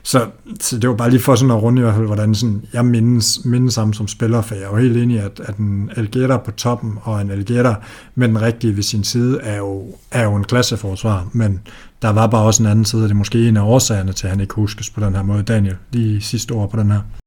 Så, 0.03 0.27
så 0.59 0.79
det 0.79 0.89
var 0.89 0.95
bare 0.95 1.09
lige 1.09 1.19
for 1.19 1.35
sådan 1.35 1.51
at 1.51 1.63
runde 1.63 1.79
i 1.79 1.83
hvert 1.83 1.95
fald, 1.95 2.05
hvordan 2.05 2.35
sådan, 2.35 2.63
jeg 2.73 2.85
mindes, 2.85 3.45
mindes 3.45 3.75
ham 3.75 3.93
som 3.93 4.07
spiller, 4.07 4.41
for 4.41 4.55
jeg 4.55 4.63
er 4.63 4.67
jo 4.67 4.75
helt 4.75 4.97
enig 4.97 5.15
i, 5.15 5.19
at, 5.19 5.41
at 5.43 5.57
en 5.57 5.91
Algeta 5.95 6.37
på 6.37 6.51
toppen, 6.51 6.97
og 7.01 7.21
en 7.21 7.31
Algeta 7.31 7.75
med 8.15 8.27
den 8.27 8.41
rigtige 8.41 8.75
ved 8.75 8.83
sin 8.83 9.03
side, 9.03 9.39
er 9.41 9.57
jo, 9.57 9.95
er 10.11 10.23
jo 10.23 10.35
en 10.35 10.43
klasseforsvar, 10.43 11.27
men 11.31 11.61
der 12.01 12.09
var 12.09 12.27
bare 12.27 12.43
også 12.43 12.63
en 12.63 12.69
anden 12.69 12.85
side, 12.85 13.03
og 13.03 13.09
det 13.09 13.13
er 13.13 13.17
måske 13.17 13.47
en 13.47 13.57
af 13.57 13.61
årsagerne 13.61 14.13
til, 14.13 14.27
at 14.27 14.31
han 14.31 14.39
ikke 14.39 14.53
huskes 14.53 14.89
på 14.89 15.05
den 15.05 15.15
her 15.15 15.23
måde. 15.23 15.43
Daniel, 15.43 15.75
lige 15.91 16.21
sidste 16.21 16.51
ord 16.51 16.69
på 16.69 16.77
den 16.77 16.91
her. 16.91 17.22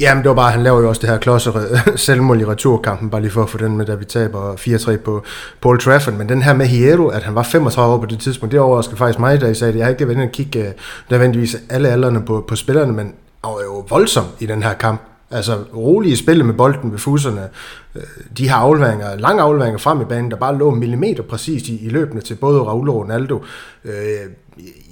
Jamen, 0.00 0.22
det 0.22 0.28
var 0.28 0.34
bare, 0.34 0.50
han 0.50 0.62
laver 0.62 0.80
jo 0.80 0.88
også 0.88 1.00
det 1.00 1.08
her 1.08 1.18
klodser 1.18 1.80
selvmål 1.96 2.40
i 2.40 2.44
returkampen, 2.44 3.10
bare 3.10 3.20
lige 3.20 3.30
for 3.30 3.42
at 3.42 3.50
få 3.50 3.58
den 3.58 3.76
med, 3.76 3.86
da 3.86 3.94
vi 3.94 4.04
taber 4.04 4.54
4-3 4.54 4.96
på 4.96 5.24
Paul 5.60 5.80
Trafford. 5.80 6.14
Men 6.14 6.28
den 6.28 6.42
her 6.42 6.54
med 6.54 6.66
Hierro, 6.66 7.08
at 7.08 7.22
han 7.22 7.34
var 7.34 7.42
35 7.42 7.94
år 7.94 7.98
på 7.98 8.06
det 8.06 8.20
tidspunkt, 8.20 8.52
det 8.52 8.60
overraskede 8.60 8.96
faktisk 8.96 9.18
mig, 9.18 9.40
da 9.40 9.46
I 9.46 9.54
sagde 9.54 9.72
det. 9.72 9.78
Jeg 9.78 9.86
har 9.86 9.90
ikke 9.90 9.98
det 9.98 10.08
været 10.08 10.26
at 10.26 10.32
kigge 10.32 10.68
øh, 10.68 10.72
nødvendigvis 11.10 11.56
alle 11.70 11.88
alderne 11.88 12.24
på, 12.24 12.44
på 12.48 12.56
spillerne, 12.56 12.92
men 12.92 13.14
han 13.44 13.54
var 13.54 13.62
jo 13.62 13.86
voldsom 13.88 14.24
i 14.40 14.46
den 14.46 14.62
her 14.62 14.74
kamp. 14.74 15.00
Altså 15.30 15.58
rolige 15.76 16.16
spil 16.16 16.44
med 16.44 16.54
bolden 16.54 16.92
ved 16.92 16.98
fuserne. 16.98 17.48
Øh, 17.94 18.02
de 18.38 18.48
har 18.48 18.58
afleveringer, 18.58 19.16
lange 19.16 19.42
afleveringer 19.42 19.78
frem 19.78 20.00
i 20.00 20.04
banen, 20.04 20.30
der 20.30 20.36
bare 20.36 20.58
lå 20.58 20.70
millimeter 20.70 21.22
præcist 21.22 21.66
i, 21.66 21.86
i 21.86 21.88
løbende 21.88 22.22
til 22.22 22.34
både 22.34 22.60
Raul 22.60 22.88
og 22.88 22.96
Ronaldo. 22.96 23.44
Øh, 23.84 23.92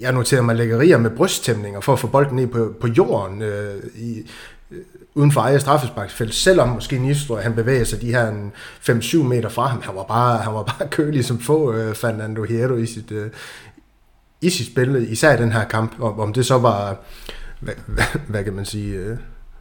jeg 0.01 0.13
noterer 0.13 0.43
mig 0.43 0.57
lækkerier 0.57 0.99
med 0.99 1.11
brysttæmninger 1.11 1.81
for 1.81 1.93
at 1.93 1.99
få 1.99 2.07
bolden 2.07 2.37
ned 2.37 2.47
på, 2.47 2.75
på 2.81 2.87
jorden 2.87 3.43
i, 3.95 4.31
uden 5.15 5.33
for 5.33 5.41
eget 5.41 5.61
straffesparksfelt, 5.61 6.35
selvom 6.35 6.69
måske 6.69 6.99
Nistro, 6.99 7.37
han 7.37 7.55
bevæger 7.55 7.85
sig 7.85 8.01
de 8.01 8.07
her 8.07 8.33
5-7 8.91 9.17
meter 9.23 9.49
fra 9.49 9.67
ham. 9.67 9.83
Han 9.83 9.97
var 9.97 10.05
bare, 10.05 10.39
han 10.39 10.55
var 10.55 10.63
bare 10.63 10.89
kølig 10.99 11.25
som 11.25 11.39
få 11.39 11.73
øh, 11.73 11.95
Fernando 11.95 12.45
Hierro 12.45 12.77
i 12.77 12.87
sit, 12.87 13.13
øh, 13.13 13.31
i 14.41 14.51
sit 14.51 14.67
spil, 14.67 15.13
især 15.13 15.35
i 15.35 15.43
den 15.43 15.53
her 15.53 15.65
kamp. 15.65 15.93
Om, 16.01 16.21
om 16.21 16.33
det 16.33 16.47
så 16.47 16.59
var, 16.59 16.97
hvad, 17.61 17.75
hvad, 17.87 18.05
hvad 18.29 18.45
kan 18.45 18.53
man 18.53 18.65
sige, 18.65 18.97
øh, 18.97 19.17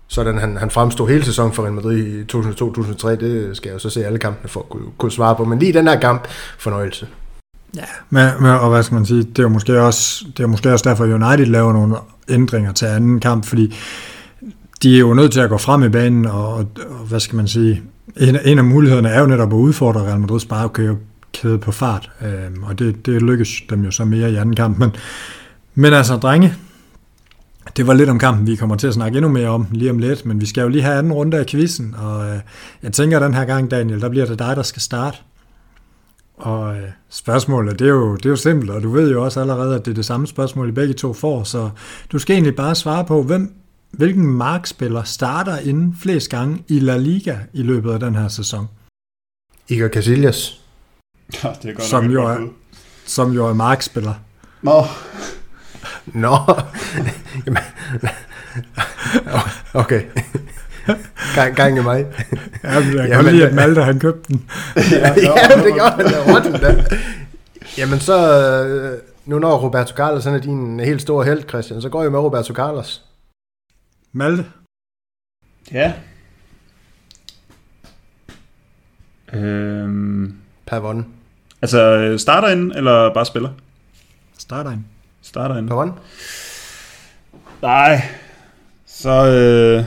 sådan 0.07 0.37
han, 0.37 0.57
han 0.57 0.69
fremstod 0.69 1.09
hele 1.09 1.25
sæsonen 1.25 1.53
for 1.53 1.63
Real 1.63 1.73
Madrid 1.73 1.97
i 1.97 2.21
2002-2003, 2.33 3.09
det 3.09 3.57
skal 3.57 3.69
jeg 3.69 3.73
jo 3.73 3.79
så 3.79 3.89
se 3.89 4.05
alle 4.05 4.19
kampene 4.19 4.49
for 4.49 4.59
at 4.59 4.69
kunne, 4.69 4.91
kunne 4.97 5.11
svare 5.11 5.35
på. 5.35 5.45
Men 5.45 5.59
lige 5.59 5.73
den 5.73 5.87
her 5.87 5.99
kamp, 5.99 6.27
fornøjelse. 6.57 7.07
Ja, 7.75 7.83
men, 8.09 8.29
men, 8.41 8.51
og 8.51 8.69
hvad 8.69 8.83
skal 8.83 8.95
man 8.95 9.05
sige, 9.05 9.23
det 9.23 9.39
er 9.39 9.47
måske 9.47 9.81
også, 9.81 10.25
det 10.37 10.43
er 10.43 10.47
måske 10.47 10.73
også 10.73 10.89
derfor, 10.89 11.03
at 11.03 11.09
United 11.09 11.45
laver 11.45 11.73
nogle 11.73 11.95
ændringer 12.29 12.71
til 12.71 12.85
anden 12.85 13.19
kamp, 13.19 13.45
fordi 13.45 13.75
de 14.84 14.95
er 14.95 14.99
jo 14.99 15.13
nødt 15.13 15.32
til 15.32 15.39
at 15.39 15.49
gå 15.49 15.57
frem 15.57 15.84
i 15.84 15.89
banen, 15.89 16.25
og, 16.25 16.53
og 16.53 16.65
hvad 17.07 17.19
skal 17.19 17.36
man 17.36 17.47
sige, 17.47 17.82
en, 18.17 18.38
en 18.45 18.57
af 18.57 18.63
mulighederne 18.63 19.09
er 19.09 19.19
jo 19.19 19.27
netop 19.27 19.53
at 19.53 19.57
udfordre 19.57 20.01
Real 20.01 20.19
Madrids 20.19 20.47
kæde 21.34 21.57
på 21.57 21.71
fart, 21.71 22.11
øh, 22.21 22.63
og 22.63 22.79
det, 22.79 23.05
det 23.05 23.21
lykkes 23.21 23.63
dem 23.69 23.84
jo 23.84 23.91
så 23.91 24.05
mere 24.05 24.32
i 24.32 24.36
anden 24.36 24.55
kamp. 24.55 24.77
Men, 24.77 24.91
men 25.75 25.93
altså, 25.93 26.17
drenge, 26.17 26.53
det 27.77 27.88
var 27.88 27.93
lidt 27.93 28.09
om 28.09 28.19
kampen, 28.19 28.47
vi 28.47 28.55
kommer 28.55 28.75
til 28.75 28.88
at 28.88 28.93
snakke 28.93 29.17
endnu 29.17 29.32
mere 29.32 29.47
om 29.47 29.67
lige 29.71 29.91
om 29.91 29.97
lidt, 29.99 30.25
men 30.25 30.41
vi 30.41 30.45
skal 30.45 30.61
jo 30.61 30.67
lige 30.67 30.84
have 30.84 30.97
anden 30.97 31.13
runde 31.13 31.38
af 31.38 31.45
quizzen, 31.45 31.95
og 31.97 32.29
øh, 32.29 32.39
jeg 32.84 32.93
tænker 32.93 33.17
at 33.17 33.23
den 33.23 33.34
her 33.34 33.45
gang, 33.45 33.71
Daniel, 33.71 34.01
der 34.01 34.09
bliver 34.09 34.25
det 34.25 34.39
dig, 34.39 34.55
der 34.55 34.63
skal 34.63 34.82
starte. 34.82 35.17
Og 36.38 36.75
øh, 36.75 36.82
spørgsmålet, 37.09 37.79
det 37.79 37.86
er, 37.86 37.91
jo, 37.91 38.15
det 38.15 38.25
er 38.25 38.29
jo 38.29 38.36
simpelt, 38.36 38.71
og 38.71 38.84
du 38.84 38.91
ved 38.91 39.11
jo 39.11 39.23
også 39.23 39.41
allerede, 39.41 39.75
at 39.75 39.86
det 39.86 39.91
er 39.91 39.95
det 39.95 40.05
samme 40.05 40.27
spørgsmål, 40.27 40.69
I 40.69 40.71
begge 40.71 40.93
to 40.93 41.13
får, 41.13 41.43
så 41.43 41.69
du 42.11 42.19
skal 42.19 42.34
egentlig 42.34 42.55
bare 42.55 42.75
svare 42.75 43.05
på, 43.05 43.23
hvem 43.23 43.53
Hvilken 43.91 44.27
markspiller 44.27 45.03
starter 45.03 45.57
inden 45.57 45.95
flest 46.01 46.29
gange 46.29 46.63
i 46.67 46.79
La 46.79 46.97
Liga 46.97 47.37
i 47.53 47.63
løbet 47.63 47.93
af 47.93 47.99
den 47.99 48.15
her 48.15 48.27
sæson? 48.27 48.67
Iker 49.67 49.89
Casillas. 49.89 50.61
Ja, 51.43 51.49
det 51.61 51.69
er 51.69 51.73
godt 51.73 51.83
som, 51.83 52.11
jo 52.11 52.27
er, 52.27 52.47
som 53.05 53.31
jo 53.31 53.47
er 53.47 53.53
markspiller. 53.53 54.13
Nå. 54.61 54.83
Nå. 56.05 56.37
okay. 59.73 60.01
Gang, 61.35 61.55
gang 61.55 61.77
i 61.77 61.81
mig. 61.81 62.05
Ja, 62.63 62.79
men 62.79 62.97
jeg 62.97 63.09
kan 63.09 63.33
lide, 63.33 63.47
at 63.47 63.53
Malte 63.53 63.83
han 63.83 63.99
købte 63.99 64.33
den. 64.33 64.49
ja, 64.75 65.07
ja, 65.07 65.63
det 65.63 65.73
gør 65.73 65.95
han. 65.95 66.35
Rotten 66.35 66.53
da. 66.53 66.85
Jamen 67.77 67.99
så, 67.99 68.43
øh, 68.43 68.97
nu 69.25 69.39
når 69.39 69.57
Roberto 69.57 69.95
Carlos 69.95 70.23
han 70.23 70.33
er 70.33 70.39
din 70.39 70.79
helt 70.79 71.01
store 71.01 71.25
held, 71.25 71.49
Christian, 71.49 71.81
så 71.81 71.89
går 71.89 72.01
jeg 72.01 72.11
med 72.11 72.19
Roberto 72.19 72.53
Carlos. 72.53 73.01
Malte? 74.14 74.45
Ja. 75.72 75.93
Øhm, 79.34 80.36
Pavon. 80.66 81.07
Altså 81.62 82.16
starter 82.18 82.47
ind, 82.47 82.72
eller 82.72 83.14
bare 83.14 83.26
spiller? 83.26 83.49
Starter 84.38 84.72
ind. 84.72 84.84
Starter 85.22 85.57
ind. 85.57 85.68
Pavon? 85.68 85.99
Nej. 87.62 88.01
Så... 88.86 89.28
Øh, 89.28 89.86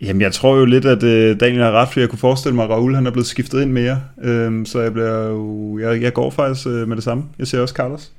Jamen, 0.00 0.22
jeg 0.22 0.32
tror 0.32 0.56
jo 0.56 0.64
lidt, 0.64 0.84
at 0.84 1.02
øh, 1.02 1.40
Daniel 1.40 1.62
har 1.62 1.72
ret, 1.72 1.88
fordi 1.88 2.00
jeg 2.00 2.08
kunne 2.08 2.18
forestille 2.18 2.54
mig, 2.54 2.64
at 2.64 2.70
Raul 2.70 2.94
han 2.94 3.06
er 3.06 3.10
blevet 3.10 3.26
skiftet 3.26 3.62
ind 3.62 3.72
mere. 3.72 4.02
Øhm, 4.22 4.66
så 4.66 4.80
jeg, 4.80 4.92
bliver 4.92 5.28
jo, 5.28 5.78
jeg, 5.78 6.02
jeg 6.02 6.12
går 6.12 6.30
faktisk 6.30 6.66
øh, 6.66 6.88
med 6.88 6.96
det 6.96 7.04
samme. 7.04 7.24
Jeg 7.38 7.46
ser 7.46 7.60
også 7.60 7.74
Carlos. 7.74 8.12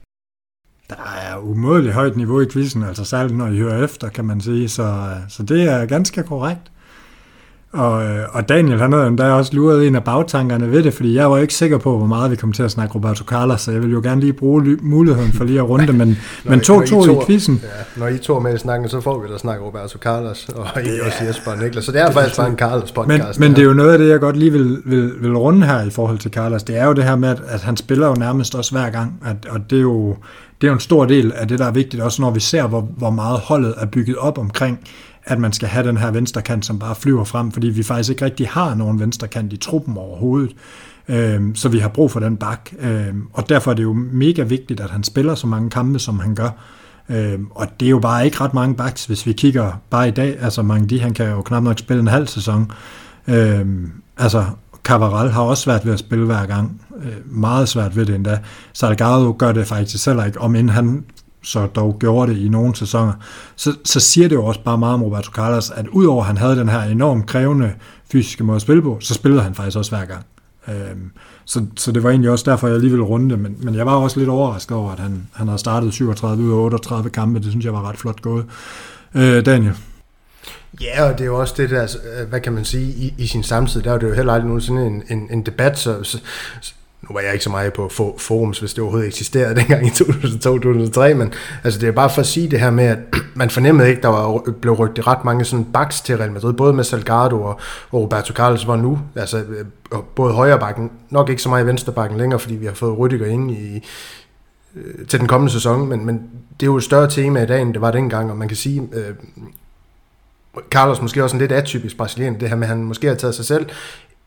Der 0.89 0.95
er 0.95 1.38
umådeligt 1.38 1.93
højt 1.93 2.17
niveau 2.17 2.41
i 2.41 2.45
quizzen, 2.51 2.83
altså 2.83 3.05
særligt 3.05 3.38
når 3.38 3.47
I 3.47 3.57
hører 3.57 3.83
efter, 3.83 4.09
kan 4.09 4.25
man 4.25 4.41
sige, 4.41 4.69
så, 4.69 4.83
øh, 4.83 5.29
så 5.29 5.43
det 5.43 5.69
er 5.69 5.86
ganske 5.86 6.23
korrekt. 6.23 6.71
Og, 7.76 8.03
øh, 8.03 8.26
og 8.32 8.49
Daniel, 8.49 8.80
han 8.80 8.93
havde 8.93 9.17
der 9.17 9.32
også 9.32 9.53
luret 9.53 9.88
en 9.88 9.95
af 9.95 10.03
bagtankerne 10.03 10.71
ved 10.71 10.84
det, 10.84 10.93
fordi 10.93 11.15
jeg 11.15 11.32
var 11.32 11.38
ikke 11.38 11.53
sikker 11.53 11.78
på, 11.78 11.97
hvor 11.97 12.07
meget 12.07 12.32
vi 12.32 12.36
kom 12.36 12.51
til 12.51 12.63
at 12.63 12.71
snakke 12.71 12.95
Roberto 12.95 13.23
Carlos, 13.23 13.61
så 13.61 13.71
jeg 13.71 13.82
vil 13.82 13.91
jo 13.91 14.01
gerne 14.03 14.21
lige 14.21 14.34
bruge 14.34 14.78
muligheden 14.82 15.34
for 15.34 15.43
lige 15.43 15.59
at 15.59 15.69
runde, 15.69 15.93
men, 15.93 16.17
men 16.43 16.59
to 16.59 16.82
to 16.82 17.21
i 17.21 17.26
quizzen. 17.26 17.61
Ja, 17.63 17.99
når 17.99 18.07
I 18.07 18.17
to 18.17 18.36
er 18.36 18.39
med 18.39 18.55
i 18.55 18.57
snakken, 18.57 18.89
så 18.89 19.01
får 19.01 19.21
vi 19.21 19.28
da 19.34 19.38
snakke 19.38 19.65
Roberto 19.65 19.97
Carlos, 19.97 20.49
og 20.55 20.84
I 20.84 20.86
ja. 20.86 21.05
også 21.05 21.23
Jesper 21.28 21.51
og 21.51 21.57
Niklas, 21.57 21.86
så 21.86 21.91
det 21.91 22.01
er 22.01 22.11
faktisk 22.11 22.38
bare 22.38 22.49
en 22.49 22.57
Carlos 22.57 22.91
podcast. 22.91 23.39
Men, 23.39 23.49
men 23.49 23.55
det 23.55 23.61
er 23.61 23.65
jo 23.65 23.73
noget 23.73 23.91
af 23.91 23.97
det, 23.97 24.09
jeg 24.09 24.19
godt 24.19 24.38
lige 24.38 24.51
vil, 24.51 24.82
vil, 24.86 25.11
vil 25.21 25.38
runde 25.38 25.67
her 25.67 25.82
i 25.82 25.89
forhold 25.89 26.17
til 26.17 26.32
Carlos, 26.32 26.63
det 26.63 26.78
er 26.78 26.86
jo 26.86 26.93
det 26.93 27.03
her 27.03 27.15
med, 27.15 27.30
at, 27.30 27.41
at 27.47 27.61
han 27.61 27.78
spiller 27.78 28.07
jo 28.07 28.13
nærmest 28.13 28.55
også 28.55 28.71
hver 28.71 28.89
gang, 28.89 29.19
at, 29.26 29.45
og 29.49 29.69
det 29.69 29.78
er 29.78 29.82
jo 29.82 30.15
det 30.61 30.67
er 30.67 30.71
jo 30.71 30.73
en 30.73 30.80
stor 30.80 31.05
del 31.05 31.34
af 31.36 31.47
det, 31.47 31.59
der 31.59 31.65
er 31.65 31.71
vigtigt, 31.71 32.03
også 32.03 32.21
når 32.21 32.32
vi 32.32 32.39
ser, 32.39 32.67
hvor, 32.67 32.82
hvor 32.97 33.09
meget 33.09 33.39
holdet 33.39 33.73
er 33.78 33.86
bygget 33.86 34.17
op 34.17 34.38
omkring, 34.38 34.80
at 35.26 35.39
man 35.39 35.53
skal 35.53 35.67
have 35.67 35.88
den 35.88 35.97
her 35.97 36.11
venstrekant, 36.11 36.65
som 36.65 36.80
bare 36.80 36.95
flyver 36.95 37.23
frem, 37.23 37.51
fordi 37.51 37.67
vi 37.67 37.84
faktisk 37.84 38.09
ikke 38.09 38.26
rigtig 38.26 38.47
har 38.47 38.76
nogen 38.76 38.99
venstrekant 38.99 39.53
i 39.53 39.57
truppen 39.57 39.97
overhovedet. 39.97 40.55
Øh, 41.09 41.41
så 41.53 41.69
vi 41.69 41.80
har 41.80 41.89
brug 41.89 42.11
for 42.11 42.19
den 42.19 42.38
bak, 42.38 42.69
øh, 42.80 43.13
og 43.34 43.49
derfor 43.49 43.71
er 43.71 43.76
det 43.76 43.84
jo 43.84 43.93
mega 43.93 44.43
vigtigt, 44.43 44.80
at 44.80 44.89
han 44.89 45.03
spiller 45.03 45.36
så 45.36 45.47
mange 45.47 45.69
kampe, 45.69 45.99
som 45.99 46.19
han 46.19 46.36
gør. 46.36 46.49
Øh, 47.09 47.39
og 47.49 47.67
det 47.80 47.86
er 47.86 47.89
jo 47.89 47.99
bare 47.99 48.26
ikke 48.26 48.41
ret 48.41 48.53
mange 48.53 48.76
backs, 48.76 49.05
hvis 49.05 49.26
vi 49.26 49.34
kigger 49.34 49.82
bare 49.89 50.07
i 50.07 50.11
dag. 50.11 50.38
Altså 50.41 50.86
de, 50.89 50.99
han 51.01 51.13
kan 51.13 51.30
jo 51.30 51.41
knap 51.41 51.63
nok 51.63 51.80
spille 51.80 52.01
en 52.01 52.07
halv 52.07 52.28
sæson. 52.28 52.71
Øh, 53.28 53.65
altså 54.17 54.45
Cavaral 54.84 55.30
har 55.30 55.41
også 55.41 55.63
svært 55.63 55.86
ved 55.86 55.93
at 55.93 55.99
spille 55.99 56.26
hver 56.26 56.45
gang. 56.45 56.82
Øh, 57.03 57.13
meget 57.26 57.69
svært 57.69 57.95
ved 57.95 58.05
det 58.05 58.15
endda. 58.15 58.39
Salgado 58.73 59.36
gør 59.38 59.51
det 59.51 59.67
faktisk 59.67 60.05
heller 60.05 60.26
ikke, 60.26 60.41
om 60.41 60.55
end 60.55 60.69
han 60.69 61.03
så 61.45 61.67
dog 61.67 61.97
gjorde 61.99 62.33
det 62.33 62.39
i 62.39 62.49
nogle 62.49 62.75
sæsoner, 62.75 63.13
så, 63.55 63.75
så 63.85 63.99
siger 63.99 64.27
det 64.27 64.35
jo 64.35 64.45
også 64.45 64.59
bare 64.63 64.77
meget 64.77 64.93
om 64.93 65.03
Roberto 65.03 65.31
Carlos, 65.31 65.69
at 65.69 65.87
udover 65.87 66.21
at 66.21 66.27
han 66.27 66.37
havde 66.37 66.55
den 66.55 66.69
her 66.69 66.81
enormt 66.81 67.25
krævende 67.25 67.73
fysiske 68.11 68.43
måde 68.43 68.55
at 68.55 68.61
spille 68.61 68.81
på, 68.81 68.97
så 69.01 69.13
spillede 69.13 69.41
han 69.41 69.55
faktisk 69.55 69.77
også 69.77 69.91
hver 69.95 70.05
gang. 70.05 70.25
Øhm, 70.67 71.11
så, 71.45 71.65
så 71.77 71.91
det 71.91 72.03
var 72.03 72.09
egentlig 72.09 72.31
også 72.31 72.51
derfor, 72.51 72.67
jeg 72.67 72.79
lige 72.79 72.89
ville 72.89 73.05
runde 73.05 73.29
det, 73.29 73.39
men, 73.39 73.57
men 73.59 73.75
jeg 73.75 73.85
var 73.85 73.95
også 73.95 74.19
lidt 74.19 74.29
overrasket 74.29 74.77
over, 74.77 74.91
at 74.91 74.99
han, 74.99 75.27
han 75.33 75.47
har 75.47 75.57
startet 75.57 75.93
37 75.93 76.43
ud 76.43 76.51
af 76.51 76.55
38 76.55 77.09
kampe, 77.09 77.39
det 77.39 77.49
synes 77.49 77.65
jeg 77.65 77.73
var 77.73 77.89
ret 77.89 77.97
flot 77.97 78.21
gået. 78.21 78.45
Øh, 79.15 79.45
Daniel? 79.45 79.73
Ja, 80.81 81.09
og 81.09 81.13
det 81.13 81.21
er 81.21 81.25
jo 81.25 81.39
også 81.39 81.53
det 81.57 81.69
der, 81.69 81.97
øh, 82.19 82.29
hvad 82.29 82.39
kan 82.39 82.53
man 82.53 82.65
sige, 82.65 82.87
i, 82.87 83.13
i 83.17 83.27
sin 83.27 83.43
samtid, 83.43 83.81
der 83.81 83.93
er 83.93 83.97
det 83.97 84.09
jo 84.09 84.13
heller 84.13 84.33
aldrig 84.33 84.47
nogensinde 84.47 84.87
en, 84.87 85.03
en, 85.09 85.27
en 85.31 85.45
debat, 85.45 85.79
så, 85.79 86.03
så, 86.03 86.19
nu 87.09 87.13
var 87.13 87.21
jeg 87.21 87.33
ikke 87.33 87.43
så 87.43 87.49
meget 87.49 87.73
på 87.73 87.89
forums, 88.17 88.59
hvis 88.59 88.73
det 88.73 88.81
overhovedet 88.81 89.07
eksisterede 89.07 89.55
dengang 89.59 89.87
i 89.87 89.89
2002-2003, 89.89 91.13
men 91.13 91.33
altså 91.63 91.79
det 91.79 91.87
er 91.87 91.91
bare 91.91 92.09
for 92.09 92.21
at 92.21 92.27
sige 92.27 92.51
det 92.51 92.59
her 92.59 92.71
med, 92.71 92.83
at 92.85 92.97
man 93.35 93.49
fornemmede 93.49 93.89
ikke, 93.89 94.01
der 94.01 94.07
var, 94.07 94.51
blev 94.61 94.73
rykket 94.73 95.07
ret 95.07 95.25
mange 95.25 95.45
sådan 95.45 95.65
backs 95.65 96.01
til 96.01 96.17
Real 96.17 96.31
Madrid, 96.31 96.53
både 96.53 96.73
med 96.73 96.83
Salgado 96.83 97.43
og, 97.43 97.59
og 97.91 98.01
Roberto 98.01 98.33
Carlos, 98.33 98.67
var 98.67 98.75
nu, 98.75 98.99
altså 99.15 99.37
øh, 99.37 99.65
både 100.15 100.33
højre 100.33 100.59
bakken, 100.59 100.91
nok 101.09 101.29
ikke 101.29 101.41
så 101.41 101.49
meget 101.49 101.67
venstre 101.67 101.93
bakken 101.93 102.17
længere, 102.17 102.39
fordi 102.39 102.55
vi 102.55 102.65
har 102.65 102.73
fået 102.73 103.13
Rüdiger 103.13 103.25
ind 103.25 103.51
i, 103.51 103.83
øh, 104.75 105.07
til 105.07 105.19
den 105.19 105.27
kommende 105.27 105.53
sæson, 105.53 105.89
men, 105.89 106.05
men 106.05 106.15
det 106.59 106.65
er 106.65 106.71
jo 106.71 106.77
et 106.77 106.83
større 106.83 107.09
tema 107.09 107.43
i 107.43 107.45
dag, 107.45 107.61
end 107.61 107.73
det 107.73 107.81
var 107.81 107.91
dengang, 107.91 108.31
og 108.31 108.37
man 108.37 108.47
kan 108.47 108.57
sige, 108.57 108.89
øh, 108.93 109.15
Carlos 110.69 111.01
måske 111.01 111.23
også 111.23 111.35
en 111.35 111.41
lidt 111.41 111.51
atypisk 111.51 111.97
brasilian, 111.97 112.39
det 112.39 112.49
her 112.49 112.55
med, 112.55 112.63
at 112.63 112.69
han 112.69 112.83
måske 112.83 113.07
har 113.07 113.15
taget 113.15 113.35
sig 113.35 113.45
selv 113.45 113.65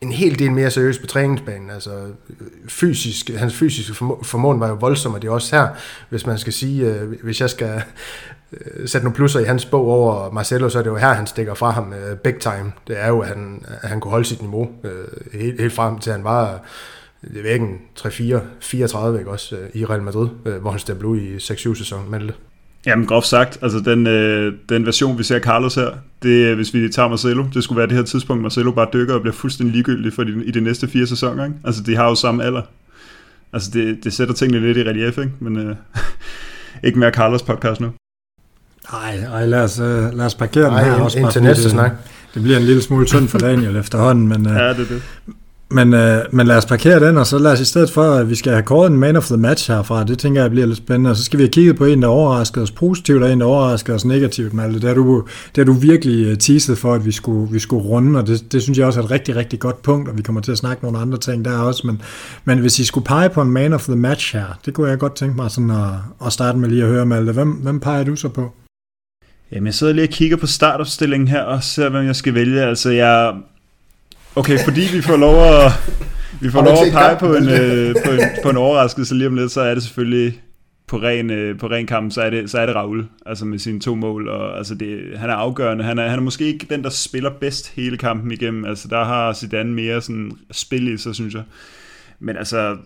en 0.01 0.11
hel 0.11 0.39
del 0.39 0.51
mere 0.51 0.71
seriøs 0.71 0.99
på 0.99 1.07
træningsbanen. 1.07 1.69
Altså, 1.69 1.91
fysisk, 2.67 3.29
hans 3.29 3.53
fysiske 3.53 3.93
formåen 4.23 4.59
var 4.59 4.69
jo 4.69 4.75
voldsom, 4.75 5.13
og 5.13 5.21
det 5.21 5.27
er 5.27 5.31
også 5.31 5.55
her, 5.55 5.67
hvis 6.09 6.25
man 6.25 6.37
skal 6.37 6.53
sige, 6.53 6.85
øh, 6.85 7.23
hvis 7.23 7.41
jeg 7.41 7.49
skal 7.49 7.81
øh, 8.51 8.87
sætte 8.87 9.05
nogle 9.05 9.15
plusser 9.15 9.39
i 9.39 9.43
hans 9.43 9.65
bog 9.65 9.87
over 9.87 10.31
Marcelo, 10.31 10.69
så 10.69 10.79
er 10.79 10.83
det 10.83 10.89
jo 10.89 10.95
her, 10.95 11.13
han 11.13 11.27
stikker 11.27 11.53
fra 11.53 11.71
ham 11.71 11.93
øh, 11.93 12.17
big 12.17 12.35
time. 12.35 12.71
Det 12.87 12.99
er 12.99 13.07
jo, 13.07 13.19
at 13.19 13.27
han, 13.27 13.63
at 13.81 13.89
han 13.89 13.99
kunne 13.99 14.11
holde 14.11 14.25
sit 14.25 14.41
niveau 14.41 14.69
øh, 14.83 15.41
helt, 15.41 15.61
helt 15.61 15.73
frem 15.73 15.99
til, 15.99 16.11
han 16.11 16.23
var 16.23 16.61
det 17.21 17.49
er 17.49 17.53
ikke 17.53 17.65
en 17.65 17.81
3-4, 17.99 18.39
34, 18.59 19.19
ikke 19.19 19.31
også, 19.31 19.55
øh, 19.55 19.69
i 19.73 19.85
Real 19.85 20.01
Madrid, 20.01 20.29
øh, 20.45 20.61
hvor 20.61 20.71
han 20.71 20.79
stemte 20.79 21.05
ud 21.05 21.19
i 21.19 21.35
6-7 21.35 21.75
sæsonen, 21.75 22.11
Malte. 22.11 22.33
Jamen 22.85 23.05
groft 23.05 23.27
sagt, 23.27 23.59
altså 23.61 23.79
den, 23.79 24.07
øh, 24.07 24.53
den 24.69 24.85
version, 24.85 25.17
vi 25.17 25.23
ser 25.23 25.39
Carlos 25.39 25.75
her, 25.75 25.89
det, 26.23 26.55
hvis 26.55 26.73
vi 26.73 26.89
tager 26.89 27.09
Marcelo, 27.09 27.45
det 27.53 27.63
skulle 27.63 27.77
være 27.77 27.87
det 27.87 27.95
her 27.95 28.03
tidspunkt, 28.03 28.41
Marcelo 28.43 28.71
bare 28.71 28.87
dykker 28.93 29.13
og 29.13 29.21
bliver 29.21 29.33
fuldstændig 29.33 29.73
ligegyldig 29.73 30.13
for 30.13 30.23
de, 30.23 30.45
i 30.45 30.51
de 30.51 30.61
næste 30.61 30.87
fire 30.87 31.07
sæsoner. 31.07 31.45
Ikke? 31.45 31.55
Altså 31.65 31.83
de 31.83 31.95
har 31.95 32.05
jo 32.05 32.15
samme 32.15 32.43
alder. 32.43 32.61
Altså 33.53 33.71
det, 33.73 34.03
det 34.03 34.13
sætter 34.13 34.33
tingene 34.33 34.67
lidt 34.67 34.77
i 34.77 34.89
relief, 34.89 35.17
ikke? 35.17 35.31
men 35.39 35.57
øh, 35.57 35.75
ikke 36.87 36.99
mere 36.99 37.11
Carlos 37.11 37.41
podcast 37.41 37.81
nu. 37.81 37.91
Nej, 38.91 39.15
ej, 39.23 39.45
lad 39.45 39.63
os, 39.63 39.79
øh, 39.79 40.13
lad 40.13 40.25
os 40.25 40.35
parkere 40.35 40.65
den 40.65 40.85
her. 40.85 40.93
Også 40.93 41.19
indtil 41.19 41.43
næste 41.43 41.69
snak. 41.69 41.91
Det 42.33 42.43
bliver 42.43 42.57
en 42.57 42.63
lille 42.63 42.81
smule 42.81 43.05
tynd 43.05 43.27
for 43.27 43.37
Daniel 43.37 43.75
efterhånden, 43.75 44.27
men, 44.27 44.47
øh, 44.47 44.55
ja, 44.55 44.69
det 44.69 44.79
er 44.79 44.85
det. 44.85 45.01
Men, 45.71 45.93
øh, 45.93 46.21
men 46.31 46.47
lad 46.47 46.57
os 46.57 46.65
parkere 46.65 47.07
den, 47.07 47.17
og 47.17 47.27
så 47.27 47.37
lad 47.37 47.51
os 47.51 47.59
i 47.59 47.65
stedet 47.65 47.89
for, 47.89 48.13
at 48.13 48.29
vi 48.29 48.35
skal 48.35 48.51
have 48.51 48.63
kåret 48.63 48.91
en 48.91 48.97
man 48.97 49.15
of 49.15 49.25
the 49.25 49.37
match 49.37 49.71
herfra. 49.71 50.03
Det 50.03 50.19
tænker 50.19 50.41
jeg 50.41 50.51
bliver 50.51 50.67
lidt 50.67 50.77
spændende. 50.77 51.09
Og 51.09 51.15
så 51.15 51.23
skal 51.23 51.39
vi 51.39 51.43
have 51.43 51.51
kigget 51.51 51.75
på 51.75 51.85
en, 51.85 52.01
der 52.01 52.07
overraskede 52.07 52.63
os 52.63 52.71
positivt, 52.71 53.23
og 53.23 53.31
en, 53.31 53.39
der 53.39 53.45
overraskede 53.45 53.95
os 53.95 54.05
negativt, 54.05 54.53
Malte. 54.53 54.79
Det 54.79 54.87
har 54.87 54.95
du, 54.95 55.23
det 55.55 55.57
har 55.57 55.65
du 55.65 55.73
virkelig 55.73 56.25
øh, 56.25 56.37
teaset 56.37 56.77
for, 56.77 56.93
at 56.93 57.05
vi 57.05 57.11
skulle, 57.11 57.51
vi 57.51 57.59
skulle 57.59 57.83
runde, 57.83 58.19
og 58.19 58.27
det, 58.27 58.51
det 58.51 58.61
synes 58.61 58.77
jeg 58.77 58.87
også 58.87 58.99
er 58.99 59.03
et 59.03 59.11
rigtig, 59.11 59.35
rigtig 59.35 59.59
godt 59.59 59.81
punkt, 59.81 60.09
og 60.09 60.17
vi 60.17 60.21
kommer 60.21 60.41
til 60.41 60.51
at 60.51 60.57
snakke 60.57 60.83
nogle 60.83 60.99
andre 60.99 61.17
ting 61.17 61.45
der 61.45 61.57
også. 61.57 61.87
Men, 61.87 62.01
men 62.45 62.59
hvis 62.59 62.79
I 62.79 62.83
skulle 62.83 63.05
pege 63.05 63.29
på 63.29 63.41
en 63.41 63.51
man 63.51 63.73
of 63.73 63.83
the 63.83 63.95
match 63.95 64.35
her, 64.35 64.59
det 64.65 64.73
kunne 64.73 64.89
jeg 64.89 64.99
godt 64.99 65.15
tænke 65.15 65.35
mig 65.35 65.51
sådan 65.51 65.71
at, 65.71 66.25
at 66.25 66.33
starte 66.33 66.57
med 66.57 66.69
lige 66.69 66.83
at 66.83 66.89
høre, 66.89 67.05
Malte. 67.05 67.31
Hvem, 67.31 67.51
hvem 67.51 67.79
peger 67.79 68.03
du 68.03 68.15
så 68.15 68.29
på? 68.29 68.51
Jamen, 69.51 69.65
jeg 69.65 69.73
sidder 69.73 69.93
lige 69.93 70.05
og 70.05 70.09
kigger 70.09 70.37
på 70.37 70.47
startopstillingen 70.47 71.27
her, 71.27 71.41
og 71.41 71.63
ser, 71.63 71.89
hvem 71.89 72.05
jeg 72.05 72.15
skal 72.15 72.33
vælge. 72.33 72.61
Altså, 72.61 72.89
jeg, 72.89 73.33
Okay, 74.35 74.57
fordi 74.63 74.81
vi 74.93 75.01
får 75.01 75.17
lov 75.17 75.43
at, 75.43 75.71
vi 76.41 76.49
får 76.51 76.63
lov 76.63 76.85
at 76.85 76.93
pege 76.93 77.17
på 77.19 77.35
en, 77.35 77.49
øh, 77.49 77.95
på, 78.05 78.11
en, 78.11 78.19
på 78.43 78.49
en 78.49 78.57
overraskelse 78.57 79.15
lige 79.15 79.27
om 79.27 79.35
lidt, 79.35 79.51
så 79.51 79.61
er 79.61 79.73
det 79.73 79.83
selvfølgelig 79.83 80.41
på 80.87 80.97
ren, 80.97 81.29
øh, 81.29 81.59
på 81.59 81.67
ren 81.67 81.87
kamp, 81.87 82.11
så 82.11 82.21
er, 82.21 82.29
det, 82.29 82.51
så 82.51 82.59
er 82.59 82.65
det 82.65 82.75
Raul, 82.75 83.07
altså 83.25 83.45
med 83.45 83.59
sine 83.59 83.79
to 83.79 83.95
mål, 83.95 84.27
og 84.27 84.57
altså 84.57 84.75
det, 84.75 85.17
han 85.17 85.29
er 85.29 85.33
afgørende. 85.33 85.83
Han 85.83 85.99
er, 85.99 86.07
han 86.07 86.19
er 86.19 86.23
måske 86.23 86.45
ikke 86.45 86.65
den, 86.69 86.83
der 86.83 86.89
spiller 86.89 87.29
bedst 87.29 87.69
hele 87.75 87.97
kampen 87.97 88.31
igennem. 88.31 88.65
Altså 88.65 88.87
der 88.87 89.03
har 89.03 89.33
Zidane 89.33 89.73
mere 89.73 90.01
sådan 90.01 90.31
spil 90.51 90.93
i 90.93 90.97
sig, 90.97 91.15
synes 91.15 91.33
jeg. 91.33 91.43
Men 92.19 92.37
altså, 92.37 92.77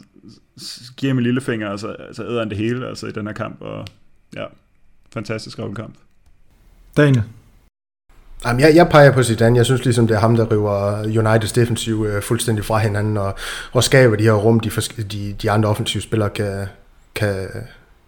giver 0.97 1.13
mig 1.13 1.23
lillefinger, 1.23 1.69
altså, 1.69 1.87
altså 1.87 2.23
æder 2.23 2.39
han 2.39 2.49
det 2.49 2.57
hele 2.57 2.87
altså, 2.87 3.07
i 3.07 3.11
den 3.11 3.27
her 3.27 3.33
kamp, 3.33 3.61
og 3.61 3.87
ja, 4.35 4.45
fantastisk 5.13 5.59
Raul-kamp. 5.59 5.95
Daniel? 6.97 7.23
Jamen, 8.45 8.59
jeg, 8.59 8.75
jeg 8.75 8.89
peger 8.89 9.11
på 9.11 9.23
Zidane. 9.23 9.57
Jeg 9.57 9.65
synes 9.65 9.85
ligesom, 9.85 10.07
det 10.07 10.15
er 10.15 10.19
ham, 10.19 10.35
der 10.35 10.51
river 10.51 11.03
Uniteds 11.19 11.51
defensiv 11.51 12.05
øh, 12.09 12.21
fuldstændig 12.21 12.65
fra 12.65 12.77
hinanden 12.77 13.17
og, 13.17 13.35
og 13.71 13.83
skaber 13.83 14.15
de 14.15 14.23
her 14.23 14.33
rum, 14.33 14.59
de, 14.59 14.69
de, 15.11 15.35
de 15.41 15.51
andre 15.51 15.69
offensive 15.69 16.03
spillere 16.03 16.29
kan, 16.29 16.65
kan, 17.15 17.47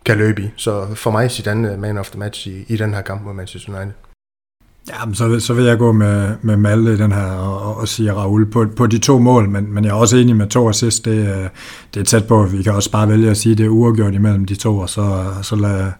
kan 0.05 0.17
løbe 0.17 0.41
i. 0.41 0.49
Så 0.55 0.95
for 0.95 1.11
mig 1.11 1.31
Zidane 1.31 1.77
man 1.77 1.97
of 1.97 2.09
the 2.09 2.19
match 2.19 2.47
i, 2.47 2.65
i 2.67 2.77
den 2.77 2.93
her 2.93 3.01
kamp 3.01 3.23
mod 3.23 3.33
Manchester 3.33 3.75
United. 3.75 3.93
Ja, 4.87 5.13
så, 5.13 5.39
så 5.39 5.53
vil 5.53 5.65
jeg 5.65 5.77
gå 5.77 5.91
med, 5.91 6.35
med 6.41 6.57
Malte 6.57 6.93
i 6.93 6.97
den 6.97 7.11
her 7.11 7.31
og, 7.31 7.77
og 7.77 7.87
sige 7.87 8.13
Raul 8.13 8.45
på, 8.51 8.65
på 8.75 8.87
de 8.87 8.97
to 8.97 9.19
mål, 9.19 9.49
men, 9.49 9.73
men 9.73 9.83
jeg 9.83 9.91
er 9.91 9.95
også 9.95 10.17
enig 10.17 10.35
med 10.35 10.47
to 10.47 10.69
assist. 10.69 11.05
Det, 11.05 11.11
øh, 11.11 11.49
det 11.93 11.99
er 11.99 12.03
tæt 12.03 12.27
på, 12.27 12.43
vi 12.43 12.63
kan 12.63 12.73
også 12.73 12.91
bare 12.91 13.09
vælge 13.09 13.29
at 13.29 13.37
sige, 13.37 13.51
at 13.51 13.57
det 13.57 13.65
er 13.65 13.69
uafgjort 13.69 14.13
imellem 14.13 14.45
de 14.45 14.55
to, 14.55 14.77
og 14.77 14.89
så, 14.89 15.25
så 15.41 15.55
lad, 15.55 15.91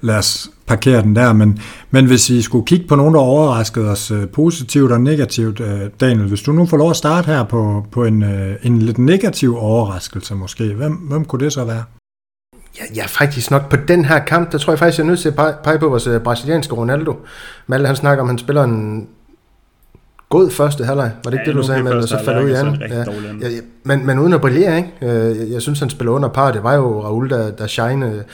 lad 0.00 0.16
os 0.16 0.50
parkere 0.66 1.02
den 1.02 1.16
der. 1.16 1.32
Men, 1.32 1.58
men 1.90 2.06
hvis 2.06 2.30
vi 2.30 2.42
skulle 2.42 2.66
kigge 2.66 2.86
på 2.86 2.96
nogen, 2.96 3.14
der 3.14 3.20
overraskede 3.20 3.88
os 3.90 4.10
øh, 4.10 4.28
positivt 4.28 4.92
og 4.92 5.00
negativt, 5.00 5.60
øh, 5.60 5.80
Daniel, 6.00 6.28
hvis 6.28 6.42
du 6.42 6.52
nu 6.52 6.66
får 6.66 6.76
lov 6.76 6.90
at 6.90 6.96
starte 6.96 7.26
her 7.26 7.44
på, 7.44 7.86
på 7.92 8.04
en, 8.04 8.24
en 8.62 8.82
lidt 8.82 8.98
negativ 8.98 9.56
overraskelse 9.56 10.34
måske, 10.34 10.74
hvem, 10.74 10.92
hvem 10.92 11.24
kunne 11.24 11.44
det 11.44 11.52
så 11.52 11.64
være? 11.64 11.82
Ja, 12.78 12.84
ja, 12.94 13.04
faktisk 13.06 13.50
nok 13.50 13.70
på 13.70 13.76
den 13.76 14.04
her 14.04 14.18
kamp, 14.18 14.52
der 14.52 14.58
tror 14.58 14.72
jeg 14.72 14.78
faktisk, 14.78 14.98
jeg 14.98 15.04
er 15.04 15.08
nødt 15.08 15.20
til 15.20 15.28
at 15.28 15.54
pege 15.64 15.78
på 15.78 15.88
vores 15.88 16.06
øh, 16.06 16.20
brasilianske 16.20 16.74
Ronaldo. 16.74 17.16
Malte, 17.66 17.86
han 17.86 17.96
snakker 17.96 18.22
om, 18.22 18.28
han 18.28 18.38
spiller 18.38 18.64
en 18.64 19.08
god 20.28 20.50
første 20.50 20.84
halvleg. 20.84 21.12
Var 21.24 21.30
det 21.30 21.38
ikke 21.38 21.50
ja, 21.50 21.50
det, 21.50 21.56
du 21.56 21.66
sagde, 21.66 21.82
Malte? 21.82 22.08
Så 22.08 22.24
falder 22.24 22.42
ud 22.42 22.48
i 22.48 22.52
anden. 22.52 22.82
Ja. 22.90 22.98
Ja, 22.98 23.48
ja, 23.48 23.60
men, 23.84 24.06
men 24.06 24.18
uden 24.18 24.32
at 24.32 24.40
brillere, 24.40 24.76
ikke? 24.76 24.92
Øh, 25.02 25.38
jeg, 25.38 25.50
jeg 25.50 25.62
synes, 25.62 25.80
han 25.80 25.90
spiller 25.90 26.12
under 26.12 26.28
par. 26.28 26.52
Det 26.52 26.62
var 26.62 26.74
jo 26.74 27.02
Raul, 27.02 27.30
der, 27.30 27.50
der 27.50 27.66
shine, 27.66 28.24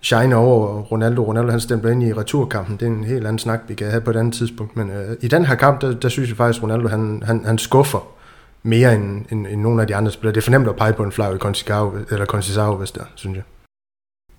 shine 0.00 0.36
over 0.36 0.80
Ronaldo. 0.82 1.22
Ronaldo, 1.24 1.50
han 1.50 1.60
stemte 1.60 1.92
ind 1.92 2.02
i 2.02 2.12
returkampen. 2.12 2.76
Det 2.76 2.82
er 2.82 2.90
en 2.90 3.04
helt 3.04 3.26
anden 3.26 3.38
snak, 3.38 3.60
vi 3.68 3.74
kan 3.74 3.90
have 3.90 4.00
på 4.00 4.10
et 4.10 4.16
andet 4.16 4.34
tidspunkt. 4.34 4.76
Men 4.76 4.90
øh, 4.90 5.16
i 5.20 5.28
den 5.28 5.44
her 5.44 5.54
kamp, 5.54 5.80
der, 5.80 5.94
der 5.94 6.08
synes 6.08 6.28
jeg 6.28 6.36
faktisk, 6.36 6.62
Ronaldo, 6.62 6.88
han, 6.88 7.22
han, 7.26 7.42
han 7.44 7.58
skuffer 7.58 8.15
mere 8.66 8.94
end, 8.94 9.24
end, 9.32 9.46
end 9.46 9.60
nogle 9.60 9.82
af 9.82 9.86
de 9.86 9.96
andre 9.96 10.12
spillere. 10.12 10.34
Det 10.34 10.40
er 10.40 10.44
fornemt 10.44 10.68
at 10.68 10.76
pege 10.76 10.92
på 10.92 11.02
en 11.02 11.12
Flavio 11.12 11.38
Concicao, 11.38 11.92
eller 12.10 12.26
Concicao, 12.26 12.76
hvis 12.76 12.90
der, 12.90 13.02
synes 13.14 13.36
jeg. 13.36 13.44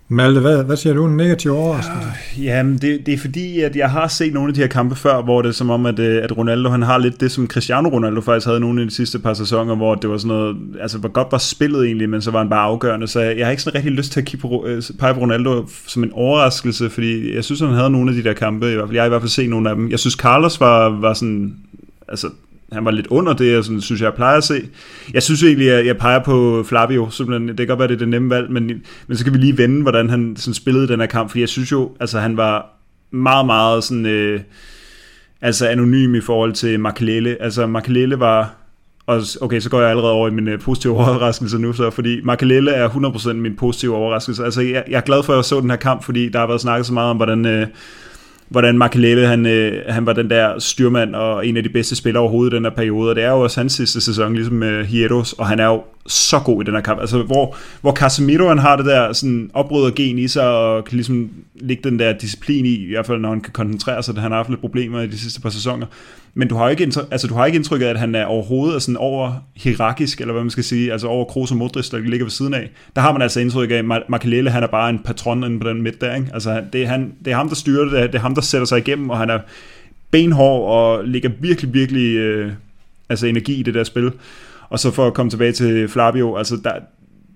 Malte, 0.10 0.42
hvad, 0.42 0.64
hvad 0.64 0.78
siger 0.78 0.94
du? 0.94 1.06
En 1.06 1.18
negativ 1.18 1.52
overraskelse? 1.52 2.08
Uh, 2.38 2.44
jamen, 2.46 2.78
det, 2.78 3.06
det 3.06 3.14
er 3.14 3.18
fordi, 3.18 3.62
at 3.62 3.76
jeg 3.76 3.90
har 3.90 4.08
set 4.08 4.34
nogle 4.34 4.48
af 4.48 4.54
de 4.54 4.60
her 4.60 4.68
kampe 4.68 4.96
før, 4.96 5.22
hvor 5.22 5.42
det 5.42 5.50
er 5.50 5.54
som 5.54 5.70
om, 5.70 5.86
at, 5.86 6.00
øh, 6.00 6.24
at 6.24 6.38
Ronaldo 6.38 6.70
han 6.70 6.82
har 6.82 6.98
lidt 6.98 7.22
det, 7.22 7.32
som 7.32 7.48
Cristiano 7.48 7.90
Ronaldo 7.90 8.22
faktisk 8.22 8.48
havde 8.48 8.60
nogle 8.60 8.82
af 8.82 8.88
de 8.88 8.94
sidste 8.94 9.20
par 9.20 9.34
sæsoner, 9.34 9.76
hvor 9.76 9.96
det 9.96 10.10
var 10.10 10.18
sådan 10.18 10.28
noget, 10.28 10.58
altså 10.82 10.98
hvor 10.98 11.10
godt 11.10 11.28
var 11.32 11.38
spillet 11.38 11.86
egentlig, 11.86 12.10
men 12.10 12.22
så 12.22 12.32
var 12.32 12.40
han 12.40 12.50
bare 12.50 12.66
afgørende, 12.66 13.08
så 13.08 13.20
jeg, 13.20 13.38
jeg 13.38 13.46
har 13.46 13.52
ikke 13.52 13.64
sådan 13.64 13.76
rigtig 13.76 13.92
lyst 13.92 14.12
til 14.12 14.20
at 14.20 14.26
kigge 14.26 14.42
på, 14.42 14.66
øh, 14.68 14.84
pege 15.00 15.14
på 15.14 15.20
Ronaldo 15.20 15.66
som 15.88 16.04
en 16.04 16.12
overraskelse, 16.14 16.90
fordi 16.90 17.36
jeg 17.36 17.44
synes, 17.44 17.60
han 17.60 17.70
havde 17.70 17.90
nogle 17.90 18.12
af 18.12 18.16
de 18.16 18.24
der 18.24 18.34
kampe, 18.34 18.72
i 18.72 18.76
hvert 18.76 18.88
fald, 18.88 18.96
jeg 18.96 19.04
har 19.04 19.08
i 19.08 19.10
hvert 19.10 19.22
fald 19.22 19.30
set 19.30 19.50
nogle 19.50 19.70
af 19.70 19.76
dem. 19.76 19.92
Jeg 19.92 20.00
synes, 20.00 20.14
Carlos 20.14 20.60
var, 20.60 20.90
var 20.90 21.14
sådan, 21.14 21.56
altså 22.08 22.28
han 22.72 22.86
var 22.86 22.92
lidt 22.92 23.08
under 23.08 23.34
det, 23.34 23.52
jeg 23.52 23.64
sådan, 23.64 23.82
synes 23.82 24.02
jeg, 24.02 24.14
plejer 24.14 24.38
at 24.38 24.44
se. 24.44 24.62
Jeg 25.14 25.24
synes 25.24 25.44
egentlig, 25.44 25.72
at 25.72 25.86
jeg 25.86 25.98
peger 25.98 26.20
på 26.24 26.64
Flavio, 26.64 27.10
simpelthen. 27.10 27.48
Det 27.48 27.58
kan 27.58 27.68
godt 27.68 27.80
være, 27.80 27.88
det 27.88 27.94
er 27.94 28.00
det 28.00 28.08
nemme 28.08 28.30
valg, 28.30 28.52
men, 28.52 28.72
men 29.08 29.18
så 29.18 29.24
kan 29.24 29.34
vi 29.34 29.38
lige 29.38 29.58
vende, 29.58 29.82
hvordan 29.82 30.10
han 30.10 30.36
sådan 30.38 30.54
spillede 30.54 30.88
den 30.88 31.00
her 31.00 31.08
kamp, 31.08 31.30
fordi 31.30 31.42
jeg 31.42 31.50
synes 31.50 31.72
jo, 31.72 31.92
altså 32.00 32.20
han 32.20 32.38
var 32.38 32.70
meget, 33.12 33.46
meget 33.46 33.84
sådan, 33.84 34.06
øh, 34.06 34.40
altså 35.42 35.68
anonym 35.68 36.16
i 36.16 36.22
forhold 36.22 36.54
til 36.54 36.80
Makelele. 36.80 37.42
Altså 37.42 37.68
Makelele 37.68 38.20
var, 38.20 38.56
og 39.06 39.22
okay, 39.42 39.60
så 39.60 39.70
går 39.70 39.82
jeg 39.82 39.90
allerede 39.90 40.12
over 40.12 40.28
i 40.28 40.32
min 40.32 40.48
øh, 40.48 40.60
positive 40.60 40.94
overraskelse 40.98 41.60
nu, 41.60 41.74
så, 41.74 41.90
fordi 41.90 42.22
Makalele 42.24 42.72
er 42.72 42.90
100% 42.90 43.34
min 43.34 43.56
positive 43.56 43.96
overraskelse. 43.96 44.46
Altså 44.46 44.62
jeg, 44.62 44.84
jeg 44.90 44.98
er 44.98 45.02
glad 45.02 45.24
for, 45.24 45.34
at 45.34 45.38
jeg 45.38 45.46
så 45.46 45.62
den 45.62 45.70
her 45.70 45.78
kamp, 45.78 46.04
fordi 46.04 46.30
der 46.30 46.40
har 46.40 46.48
været 46.48 46.62
snakket 46.62 46.86
så 46.86 46.94
meget 46.94 47.10
om, 47.10 47.18
hvordan... 47.18 47.46
Øh, 47.46 47.68
hvordan 48.50 48.78
Makelele, 48.78 49.28
han, 49.28 49.46
øh, 49.46 49.84
han 49.88 50.06
var 50.06 50.14
den 50.14 50.30
der 50.30 50.60
styrmand 50.60 51.16
og 51.16 51.48
en 51.48 51.58
af 51.58 51.64
de 51.64 51.70
bedste 51.70 51.96
spillere 51.96 52.22
overhovedet 52.22 52.54
i 52.54 52.56
den 52.56 52.64
der 52.64 52.70
periode, 52.70 53.10
og 53.10 53.16
det 53.16 53.24
er 53.24 53.32
jo 53.32 53.40
også 53.40 53.60
hans 53.60 53.74
sidste 53.74 54.02
sæson, 54.02 54.34
ligesom 54.34 54.64
øh, 54.64 54.78
med 54.78 54.86
Hieros, 54.86 55.34
og 55.34 55.48
han 55.48 55.60
er 55.60 55.66
jo 55.66 55.84
så 56.08 56.40
god 56.40 56.64
i 56.64 56.66
den 56.66 56.74
her 56.74 56.82
kamp. 56.82 57.00
Altså, 57.02 57.24
hvor, 57.24 57.56
hvor 57.82 57.92
Casemiro 57.92 58.48
han 58.48 58.58
har 58.58 58.76
det 58.76 58.86
der 58.86 59.14
sådan 59.14 59.52
gen 59.96 60.20
i 60.20 60.28
sig, 60.28 60.48
og 60.48 60.86
kan 60.86 60.96
ligesom 60.96 61.30
ligge 61.56 61.90
den 61.90 62.00
der 62.00 62.14
disciplin 62.14 62.66
i, 62.66 62.76
i 62.76 62.90
hvert 62.90 63.06
fald 63.06 63.20
når 63.20 63.30
han 63.30 63.42
kan 63.42 63.54
koncentrere 63.54 64.04
sig, 64.04 64.16
at 64.16 64.22
han 64.22 64.32
har 64.32 64.38
haft 64.38 64.50
lidt 64.50 64.62
problemer 64.62 65.02
i 65.02 65.08
de 65.08 65.20
sidste 65.20 65.42
par 65.42 65.50
sæsoner. 65.50 65.86
Men 66.34 66.48
du 66.48 66.56
har 66.56 66.70
ikke, 66.70 66.84
indtryk, 66.84 67.06
altså, 67.12 67.28
du 67.28 67.34
har 67.34 67.46
ikke 67.46 67.56
indtryk 67.56 67.82
af, 67.82 67.86
at 67.86 68.00
han 68.00 68.16
er 68.16 68.26
overhovedet 68.26 68.82
sådan 68.82 68.98
over 68.98 69.34
hierarkisk, 69.56 70.22
eller 70.22 70.34
hvad 70.34 70.44
man 70.44 70.50
skal 70.50 70.64
sige, 70.64 70.92
altså 70.92 71.08
over 71.08 71.26
Kroos 71.26 71.52
og 71.52 71.58
Modric, 71.58 71.90
der 71.90 71.98
ligger 71.98 72.26
ved 72.26 72.32
siden 72.32 72.54
af. 72.54 72.70
Der 72.96 73.02
har 73.02 73.12
man 73.12 73.22
altså 73.22 73.40
indtryk 73.40 73.72
af, 73.72 73.76
at 73.76 74.10
Makelele, 74.10 74.50
han 74.50 74.64
er 74.64 74.68
bare 74.68 74.90
en 74.90 75.00
patron 75.00 75.44
inde 75.44 75.60
på 75.60 75.70
den 75.70 75.82
midt 75.82 76.02
der. 76.02 76.16
Ikke? 76.16 76.28
Altså, 76.34 76.64
det 76.74 76.84
er, 76.84 76.88
han, 76.88 77.14
det 77.26 77.32
er 77.32 77.38
ham, 77.38 77.48
der 77.48 77.56
styrer 77.56 77.86
det, 77.86 78.14
det 78.14 78.18
er 78.18 78.22
ham, 78.22 78.36
der 78.36 78.42
sætter 78.42 78.66
sig 78.66 78.78
igennem, 78.78 79.10
og 79.10 79.18
han 79.18 79.30
er 79.30 79.40
benhård 80.12 80.72
og 80.72 81.04
ligger 81.06 81.30
virkelig, 81.40 81.74
virkelig 81.74 82.16
øh, 82.16 82.52
altså 83.10 83.28
energi 83.28 83.54
i 83.54 83.64
det 83.64 83.74
der 83.74 83.84
spil. 83.84 84.12
Og 84.70 84.80
så 84.80 84.92
for 84.92 85.08
at 85.08 85.14
komme 85.14 85.30
tilbage 85.30 85.52
til 85.52 85.88
Flavio, 85.88 86.36
altså 86.36 86.58
der, 86.64 86.74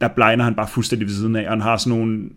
der 0.01 0.07
blegner 0.07 0.43
han 0.43 0.55
bare 0.55 0.67
fuldstændig 0.67 1.07
ved 1.07 1.15
siden 1.15 1.36
af, 1.36 1.43
og 1.43 1.49
han 1.49 1.61
har 1.61 1.77
sådan 1.77 1.97
nogle 1.97 2.29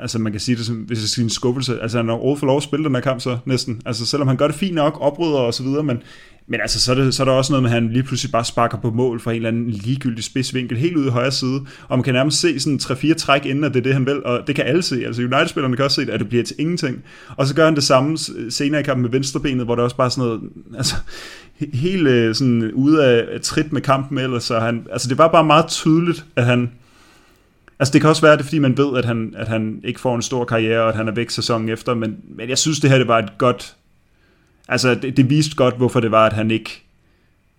altså 0.00 0.18
man 0.18 0.32
kan 0.32 0.40
sige 0.40 0.56
det 0.56 0.66
som, 0.66 0.76
hvis 0.76 1.00
jeg 1.00 1.08
siger 1.08 1.24
en 1.24 1.30
skuffelse, 1.30 1.80
altså 1.80 1.96
han 1.98 2.08
har 2.08 2.14
overhovedet 2.14 2.40
fået 2.40 2.48
lov 2.48 2.56
at 2.56 2.62
spille 2.62 2.84
den 2.84 2.94
her 2.94 3.02
kamp 3.02 3.20
så 3.20 3.38
næsten, 3.44 3.82
altså 3.86 4.06
selvom 4.06 4.28
han 4.28 4.36
gør 4.36 4.46
det 4.46 4.56
fint 4.56 4.74
nok, 4.74 4.98
oprydder 5.00 5.38
og 5.38 5.54
så 5.54 5.62
videre, 5.62 5.82
men, 5.82 6.02
men 6.46 6.60
altså 6.60 6.80
så 6.80 6.90
er, 6.92 6.94
det, 6.94 7.14
så 7.14 7.22
er 7.22 7.24
der 7.24 7.32
også 7.32 7.52
noget 7.52 7.62
med, 7.62 7.70
at 7.70 7.74
han 7.74 7.92
lige 7.92 8.02
pludselig 8.02 8.32
bare 8.32 8.44
sparker 8.44 8.78
på 8.78 8.90
mål 8.90 9.20
fra 9.20 9.30
en 9.30 9.36
eller 9.36 9.48
anden 9.48 9.70
ligegyldig 9.70 10.24
spidsvinkel, 10.24 10.78
helt 10.78 10.96
ude 10.96 11.06
i 11.06 11.10
højre 11.10 11.32
side, 11.32 11.60
og 11.88 11.98
man 11.98 12.02
kan 12.02 12.14
nærmest 12.14 12.40
se 12.40 12.60
sådan 12.60 12.80
3-4 12.82 13.14
træk 13.14 13.46
inden, 13.46 13.64
at 13.64 13.74
det 13.74 13.80
er 13.80 13.84
det, 13.84 13.94
han 13.94 14.06
vil, 14.06 14.24
og 14.24 14.46
det 14.46 14.54
kan 14.54 14.64
alle 14.64 14.82
se, 14.82 15.06
altså 15.06 15.22
United-spillerne 15.22 15.76
kan 15.76 15.84
også 15.84 15.94
se, 15.94 16.06
det, 16.06 16.12
at 16.12 16.20
det 16.20 16.28
bliver 16.28 16.44
til 16.44 16.56
ingenting, 16.58 17.04
og 17.36 17.46
så 17.46 17.54
gør 17.54 17.64
han 17.64 17.74
det 17.74 17.84
samme 17.84 18.18
senere 18.50 18.80
i 18.80 18.84
kampen 18.84 19.02
med 19.02 19.10
venstrebenet, 19.10 19.64
hvor 19.64 19.74
der 19.74 19.82
også 19.82 19.96
bare 19.96 20.10
sådan 20.10 20.24
noget, 20.24 20.40
altså 20.76 20.94
helt 21.72 22.08
øh, 22.08 22.34
sådan 22.34 22.72
ude 22.72 23.04
af 23.04 23.40
trit 23.40 23.72
med 23.72 23.80
kampen 23.80 24.18
ellers, 24.18 24.44
så 24.44 24.58
han, 24.58 24.86
altså 24.92 25.08
det 25.08 25.18
var 25.18 25.28
bare 25.28 25.44
meget 25.44 25.66
tydeligt, 25.66 26.24
at 26.36 26.44
han, 26.44 26.70
Altså 27.80 27.92
det 27.92 28.00
kan 28.00 28.10
også 28.10 28.22
være, 28.22 28.36
det 28.36 28.44
fordi 28.44 28.58
man 28.58 28.76
ved, 28.76 28.98
at 28.98 29.04
han, 29.04 29.34
at 29.36 29.48
han 29.48 29.80
ikke 29.84 30.00
får 30.00 30.16
en 30.16 30.22
stor 30.22 30.44
karriere, 30.44 30.82
og 30.82 30.88
at 30.88 30.94
han 30.94 31.08
er 31.08 31.12
væk 31.12 31.30
sæsonen 31.30 31.68
efter, 31.68 31.94
men, 31.94 32.16
men 32.28 32.48
jeg 32.48 32.58
synes, 32.58 32.80
det 32.80 32.90
her 32.90 32.98
det 32.98 33.08
var 33.08 33.18
et 33.18 33.38
godt... 33.38 33.76
Altså 34.68 34.94
det, 34.94 35.16
det 35.16 35.30
viste 35.30 35.56
godt, 35.56 35.76
hvorfor 35.76 36.00
det 36.00 36.10
var, 36.10 36.26
at 36.26 36.32
han 36.32 36.50
ikke 36.50 36.82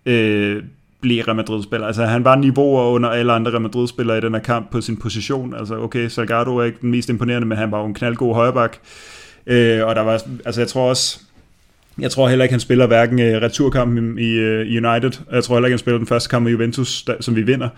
øh, 0.06 0.62
blev 1.00 1.24
Real 1.24 1.36
Madrid-spiller. 1.36 1.86
Altså 1.86 2.04
han 2.04 2.24
var 2.24 2.36
niveauer 2.36 2.84
under 2.84 3.08
alle 3.08 3.32
andre 3.32 3.50
Real 3.50 3.60
Madrid-spillere 3.60 4.18
i 4.18 4.20
den 4.20 4.34
her 4.34 4.40
kamp 4.40 4.70
på 4.70 4.80
sin 4.80 4.96
position. 4.96 5.54
Altså 5.54 5.78
okay, 5.78 6.08
Salgado 6.08 6.56
er 6.56 6.64
ikke 6.64 6.78
den 6.80 6.90
mest 6.90 7.08
imponerende, 7.08 7.48
men 7.48 7.58
han 7.58 7.70
var 7.70 7.80
jo 7.80 7.86
en 7.86 7.94
knaldgod 7.94 8.34
højreback. 8.34 8.80
Øh, 9.46 9.86
og 9.86 9.94
der 9.94 10.02
var, 10.02 10.22
altså 10.44 10.60
jeg 10.60 10.68
tror 10.68 10.88
også, 10.88 11.20
jeg 11.98 12.10
tror 12.10 12.28
heller 12.28 12.44
ikke, 12.44 12.52
han 12.52 12.60
spiller 12.60 12.86
hverken 12.86 13.20
øh, 13.20 13.42
returkampen 13.42 14.18
øh, 14.18 14.66
i, 14.66 14.78
United, 14.78 15.12
og 15.28 15.34
jeg 15.34 15.44
tror 15.44 15.56
heller 15.56 15.66
ikke, 15.66 15.74
han 15.74 15.78
spiller 15.78 15.98
den 15.98 16.06
første 16.06 16.28
kamp 16.28 16.46
i 16.46 16.50
Juventus, 16.50 17.02
der, 17.02 17.14
som 17.20 17.36
vi 17.36 17.42
vinder. 17.42 17.68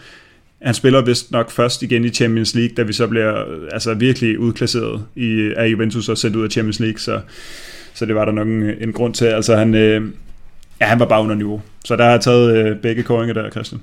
Han 0.65 0.75
spiller 0.75 1.03
vist 1.03 1.31
nok 1.31 1.51
først 1.51 1.83
igen 1.83 2.05
i 2.05 2.11
Champions 2.11 2.55
League, 2.55 2.75
da 2.77 2.83
vi 2.83 2.93
så 2.93 3.07
bliver 3.07 3.45
altså, 3.73 3.95
virkelig 3.95 4.39
udklasseret 4.39 5.03
i, 5.17 5.53
af 5.57 5.67
Juventus 5.67 6.09
og 6.09 6.19
sendt 6.19 6.37
ud 6.37 6.45
af 6.45 6.51
Champions 6.51 6.81
League, 6.81 6.99
så, 6.99 7.21
så 7.95 8.07
det 8.07 8.15
var 8.15 8.25
der 8.25 8.33
nok 8.33 8.47
en, 8.47 8.63
en 8.81 8.93
grund 8.93 9.15
til. 9.15 9.25
Altså 9.25 9.57
han, 9.57 9.75
øh, 9.75 10.03
ja, 10.81 10.87
han 10.87 11.01
var 11.01 11.07
bare 11.07 11.23
under 11.23 11.35
niveau. 11.35 11.63
Så 11.85 11.97
der 11.97 12.05
har 12.05 12.11
jeg 12.11 12.21
taget 12.21 12.57
øh, 12.57 12.77
begge 12.77 13.03
koringer 13.03 13.35
der, 13.35 13.51
Christian. 13.51 13.81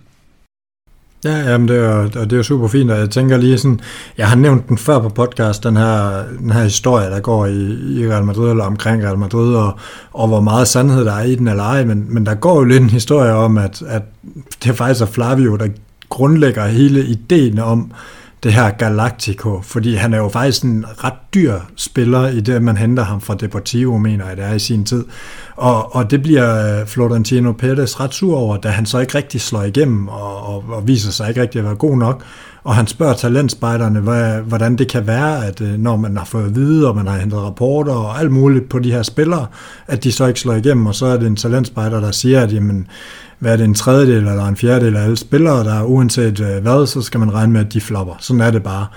Ja, 1.26 1.52
jamen 1.52 1.68
det 1.68 1.78
er, 1.78 2.08
det 2.26 2.40
er 2.40 2.42
super 2.42 2.68
fint, 2.68 2.92
og 2.92 2.98
jeg 2.98 3.10
tænker 3.10 3.38
lige 3.38 3.58
sådan, 3.58 3.80
jeg 4.18 4.30
har 4.30 4.36
nævnt 4.36 4.70
den 4.70 4.78
før 4.78 5.00
på 5.00 5.10
podcast, 5.10 5.64
den 5.64 5.78
her, 5.78 6.24
den 6.40 6.52
her 6.52 6.64
historie, 6.64 7.10
der 7.10 7.20
går 7.20 7.46
i, 7.46 7.78
i 8.00 8.08
Real 8.08 8.24
Madrid, 8.24 8.50
eller 8.50 8.64
omkring 8.64 9.04
Real 9.04 9.18
Madrid, 9.18 9.56
og, 9.56 9.80
og 10.14 10.28
hvor 10.28 10.42
meget 10.42 10.68
sandhed 10.68 11.06
der 11.06 11.14
er 11.14 11.24
i 11.24 11.36
den 11.36 11.48
eller 11.48 11.64
ej, 11.64 11.86
men, 11.86 12.14
men 12.14 12.26
der 12.26 12.36
går 12.36 12.56
jo 12.56 12.64
lidt 12.64 12.84
en 12.84 12.90
historie 12.90 13.32
om, 13.32 13.58
at, 13.58 13.82
at 13.82 14.02
det 14.64 14.76
faktisk 14.76 15.02
er 15.02 15.06
Flavio, 15.06 15.56
der 15.56 15.68
grundlægger 16.12 16.68
hele 16.68 17.06
ideen 17.06 17.60
om 17.60 17.92
det 18.44 18.54
her 18.54 18.70
Galactico, 18.70 19.62
fordi 19.62 19.96
han 19.96 20.14
er 20.14 20.18
jo 20.18 20.30
faktisk 20.30 20.64
en 20.64 20.86
ret 21.04 21.34
dyr 21.34 21.56
spiller 21.76 22.28
i 22.28 22.40
det, 22.40 22.64
man 22.64 22.78
henter 22.78 23.04
ham 23.04 23.22
fra 23.22 23.36
Deportivo, 23.36 23.98
mener 23.98 24.28
jeg, 24.28 24.38
det 24.38 24.46
er 24.46 24.54
i 24.54 24.60
sin 24.60 24.86
tid. 24.86 25.06
Og, 25.56 25.96
og 25.96 26.12
det 26.12 26.22
bliver 26.22 26.80
øh, 26.80 26.88
Florentino 26.88 27.52
Perez 27.52 28.00
ret 28.00 28.14
sur 28.14 28.38
over, 28.38 28.58
da 28.58 28.70
han 28.70 28.86
så 28.86 29.00
ikke 29.00 29.18
rigtig 29.18 29.42
slår 29.42 29.64
igennem 29.64 30.08
og, 30.08 30.48
og, 30.48 30.64
og 30.70 30.88
viser 30.88 31.12
sig 31.12 31.30
ikke 31.30 31.42
rigtig 31.42 31.60
at 31.60 31.66
være 31.66 31.76
god 31.76 31.98
nok. 31.98 32.24
Og 32.64 32.76
han 32.76 32.88
spørger 32.88 33.14
talentspejderne, 33.14 34.00
hvad, 34.00 34.42
hvordan 34.42 34.76
det 34.76 34.88
kan 34.88 35.08
være, 35.08 35.46
at 35.46 35.62
øh, 35.62 35.80
når 35.80 35.96
man 35.96 36.18
har 36.18 36.26
fået 36.26 36.46
at 36.46 36.56
vide, 36.56 36.88
og 36.88 36.96
man 36.96 37.08
har 37.08 37.18
hentet 37.18 37.40
rapporter 37.40 37.94
og 37.94 38.20
alt 38.20 38.32
muligt 38.32 38.70
på 38.70 38.80
de 38.80 38.92
her 38.92 39.04
spillere, 39.04 39.46
at 39.88 40.04
de 40.04 40.12
så 40.12 40.26
ikke 40.26 40.40
slår 40.40 40.54
igennem, 40.54 40.86
og 40.86 40.96
så 40.96 41.06
er 41.06 41.18
det 41.18 41.28
en 41.28 41.36
talentspejder, 41.36 42.00
der 42.00 42.12
siger, 42.12 42.42
at 42.42 42.54
jamen, 42.54 42.88
hvad 43.42 43.54
er 43.54 43.58
det, 43.58 43.66
en 43.66 43.74
tredjedel 43.74 44.28
eller 44.28 44.46
en 44.46 44.56
fjerdedel 44.56 44.96
af 44.96 45.04
alle 45.04 45.18
spillere, 45.18 45.64
der 45.64 45.84
uanset 45.84 46.40
øh, 46.40 46.62
hvad, 46.62 46.86
så 46.86 47.02
skal 47.02 47.20
man 47.20 47.34
regne 47.34 47.54
med, 47.54 47.62
at 47.62 47.74
de 47.74 47.82
flopper. 47.82 48.14
Sådan 48.20 48.42
er 48.42 48.52
det 48.52 48.64
bare. 48.64 48.88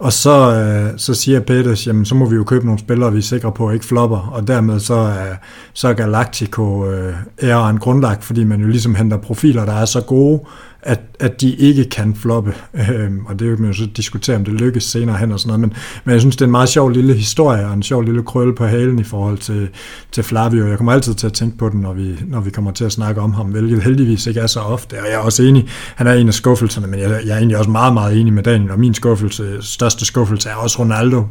Og 0.00 0.12
så, 0.12 0.54
øh, 0.54 0.92
så 0.96 1.14
siger 1.14 1.40
Peters, 1.40 1.86
jamen 1.86 2.04
så 2.04 2.14
må 2.14 2.28
vi 2.28 2.36
jo 2.36 2.44
købe 2.44 2.64
nogle 2.64 2.78
spillere, 2.78 3.12
vi 3.12 3.18
er 3.18 3.22
sikre 3.22 3.52
på 3.52 3.70
ikke 3.70 3.84
flopper, 3.84 4.30
og 4.32 4.48
dermed 4.48 4.80
så 4.80 4.94
er, 4.94 5.34
så 5.72 5.88
er 5.88 5.92
Galactico 5.92 6.90
øh, 6.90 7.14
æren 7.42 7.78
grundlagt, 7.78 8.24
fordi 8.24 8.44
man 8.44 8.60
jo 8.60 8.68
ligesom 8.68 8.94
henter 8.94 9.16
profiler, 9.16 9.64
der 9.64 9.72
er 9.72 9.84
så 9.84 10.00
gode, 10.00 10.40
at, 10.88 11.00
at 11.20 11.40
de 11.40 11.54
ikke 11.54 11.84
kan 11.84 12.14
floppe. 12.14 12.54
Øhm, 12.90 13.26
og 13.26 13.38
det 13.38 13.48
kan 13.48 13.60
man 13.60 13.70
jo 13.70 13.76
så 13.76 13.86
diskutere, 13.96 14.36
om 14.36 14.44
det 14.44 14.54
lykkes 14.54 14.84
senere 14.84 15.16
hen 15.16 15.32
og 15.32 15.40
sådan 15.40 15.48
noget. 15.48 15.60
Men, 15.60 15.72
men 16.04 16.12
jeg 16.12 16.20
synes, 16.20 16.36
det 16.36 16.42
er 16.42 16.46
en 16.46 16.50
meget 16.50 16.68
sjov 16.68 16.90
lille 16.90 17.14
historie, 17.14 17.66
og 17.66 17.74
en 17.74 17.82
sjov 17.82 18.02
lille 18.02 18.22
krølle 18.22 18.54
på 18.54 18.66
halen 18.66 18.98
i 18.98 19.02
forhold 19.02 19.38
til, 19.38 19.68
til 20.12 20.24
Flavio. 20.24 20.66
Jeg 20.66 20.76
kommer 20.76 20.92
altid 20.92 21.14
til 21.14 21.26
at 21.26 21.32
tænke 21.32 21.58
på 21.58 21.68
den, 21.68 21.80
når 21.80 21.92
vi, 21.92 22.16
når 22.26 22.40
vi 22.40 22.50
kommer 22.50 22.70
til 22.70 22.84
at 22.84 22.92
snakke 22.92 23.20
om 23.20 23.32
ham, 23.32 23.46
hvilket 23.46 23.82
heldigvis 23.82 24.26
ikke 24.26 24.40
er 24.40 24.46
så 24.46 24.60
ofte. 24.60 24.94
Og 25.00 25.06
jeg 25.06 25.14
er 25.14 25.18
også 25.18 25.42
enig, 25.42 25.68
han 25.96 26.06
er 26.06 26.12
en 26.12 26.28
af 26.28 26.34
skuffelserne, 26.34 26.86
men 26.86 27.00
jeg, 27.00 27.10
jeg 27.26 27.32
er 27.32 27.36
egentlig 27.36 27.58
også 27.58 27.70
meget, 27.70 27.94
meget 27.94 28.20
enig 28.20 28.32
med 28.32 28.42
Daniel, 28.42 28.70
og 28.70 28.78
min 28.78 28.94
skuffelse, 28.94 29.56
største 29.60 30.04
skuffelse 30.04 30.48
er 30.48 30.54
også 30.54 30.78
Ronaldo 30.78 31.24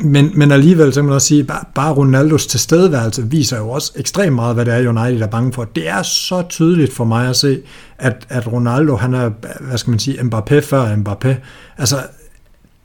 men, 0.00 0.30
men 0.34 0.52
alligevel, 0.52 0.92
så 0.92 1.00
kan 1.00 1.04
man 1.04 1.14
også 1.14 1.26
sige, 1.26 1.44
bare, 1.44 1.64
bare 1.74 1.92
Ronaldos 1.92 2.46
tilstedeværelse 2.46 3.30
viser 3.30 3.58
jo 3.58 3.70
også 3.70 3.92
ekstremt 3.96 4.34
meget, 4.34 4.54
hvad 4.54 4.64
det 4.64 4.74
er, 4.74 4.88
United 4.88 5.22
er 5.22 5.26
bange 5.26 5.52
for. 5.52 5.64
Det 5.64 5.88
er 5.88 6.02
så 6.02 6.42
tydeligt 6.48 6.92
for 6.92 7.04
mig 7.04 7.28
at 7.28 7.36
se, 7.36 7.62
at, 7.98 8.26
at 8.28 8.52
Ronaldo, 8.52 8.96
han 8.96 9.14
er, 9.14 9.30
hvad 9.60 9.78
skal 9.78 9.90
man 9.90 9.98
sige, 9.98 10.20
Mbappé 10.20 10.58
før 10.58 10.96
Mbappé. 10.96 11.34
Altså, 11.78 11.96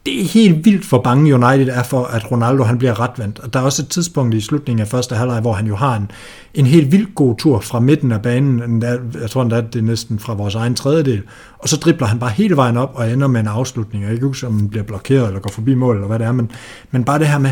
det 0.08 0.22
er 0.22 0.26
helt 0.26 0.66
vildt 0.66 0.86
for 0.86 1.01
bange 1.01 1.36
United 1.36 1.68
er 1.68 1.84
for, 1.84 2.05
at 2.05 2.32
Ronaldo 2.32 2.64
han 2.64 2.78
bliver 2.78 2.99
retvendt. 2.99 3.39
Og 3.39 3.53
der 3.53 3.60
er 3.60 3.64
også 3.64 3.82
et 3.82 3.89
tidspunkt 3.89 4.36
i 4.36 4.41
slutningen 4.41 4.82
af 4.82 4.88
første 4.88 5.16
halvleg, 5.16 5.41
hvor 5.41 5.53
han 5.53 5.68
jo 5.68 5.76
har 5.76 5.95
en, 5.95 6.12
en 6.53 6.66
helt 6.66 6.91
vildt 6.91 7.16
god 7.16 7.36
tur 7.38 7.60
fra 7.60 7.80
midten 7.80 8.12
af 8.12 8.22
banen. 8.22 8.82
Jeg 9.22 9.30
tror 9.30 9.41
endda, 9.41 9.62
det 9.62 9.76
er 9.80 9.84
næsten 9.84 10.20
fra 10.20 10.34
vores 10.34 10.55
egen 10.55 10.76
tredjedel. 10.76 11.22
Og 11.60 11.70
så 11.70 11.78
dribler 11.78 12.08
han 12.08 12.20
bare 12.20 12.30
hele 12.30 12.55
vejen 12.55 12.78
op 12.78 12.91
og 12.95 13.12
ender 13.12 13.28
med 13.28 13.39
en 13.39 13.47
afslutning. 13.47 14.03
Jeg 14.03 14.14
ikke 14.14 14.26
huske, 14.26 14.47
om 14.47 14.53
den 14.53 14.70
bliver 14.70 14.84
blokeret 14.84 15.28
eller 15.28 15.39
går 15.39 15.51
forbi 15.51 15.74
mål 15.74 15.95
eller 15.95 16.08
hvad 16.08 16.20
det 16.20 16.28
er. 16.28 16.32
Men, 16.32 16.51
men 16.91 17.03
bare 17.03 17.20
det 17.20 17.28
her 17.28 17.38
med, 17.38 17.51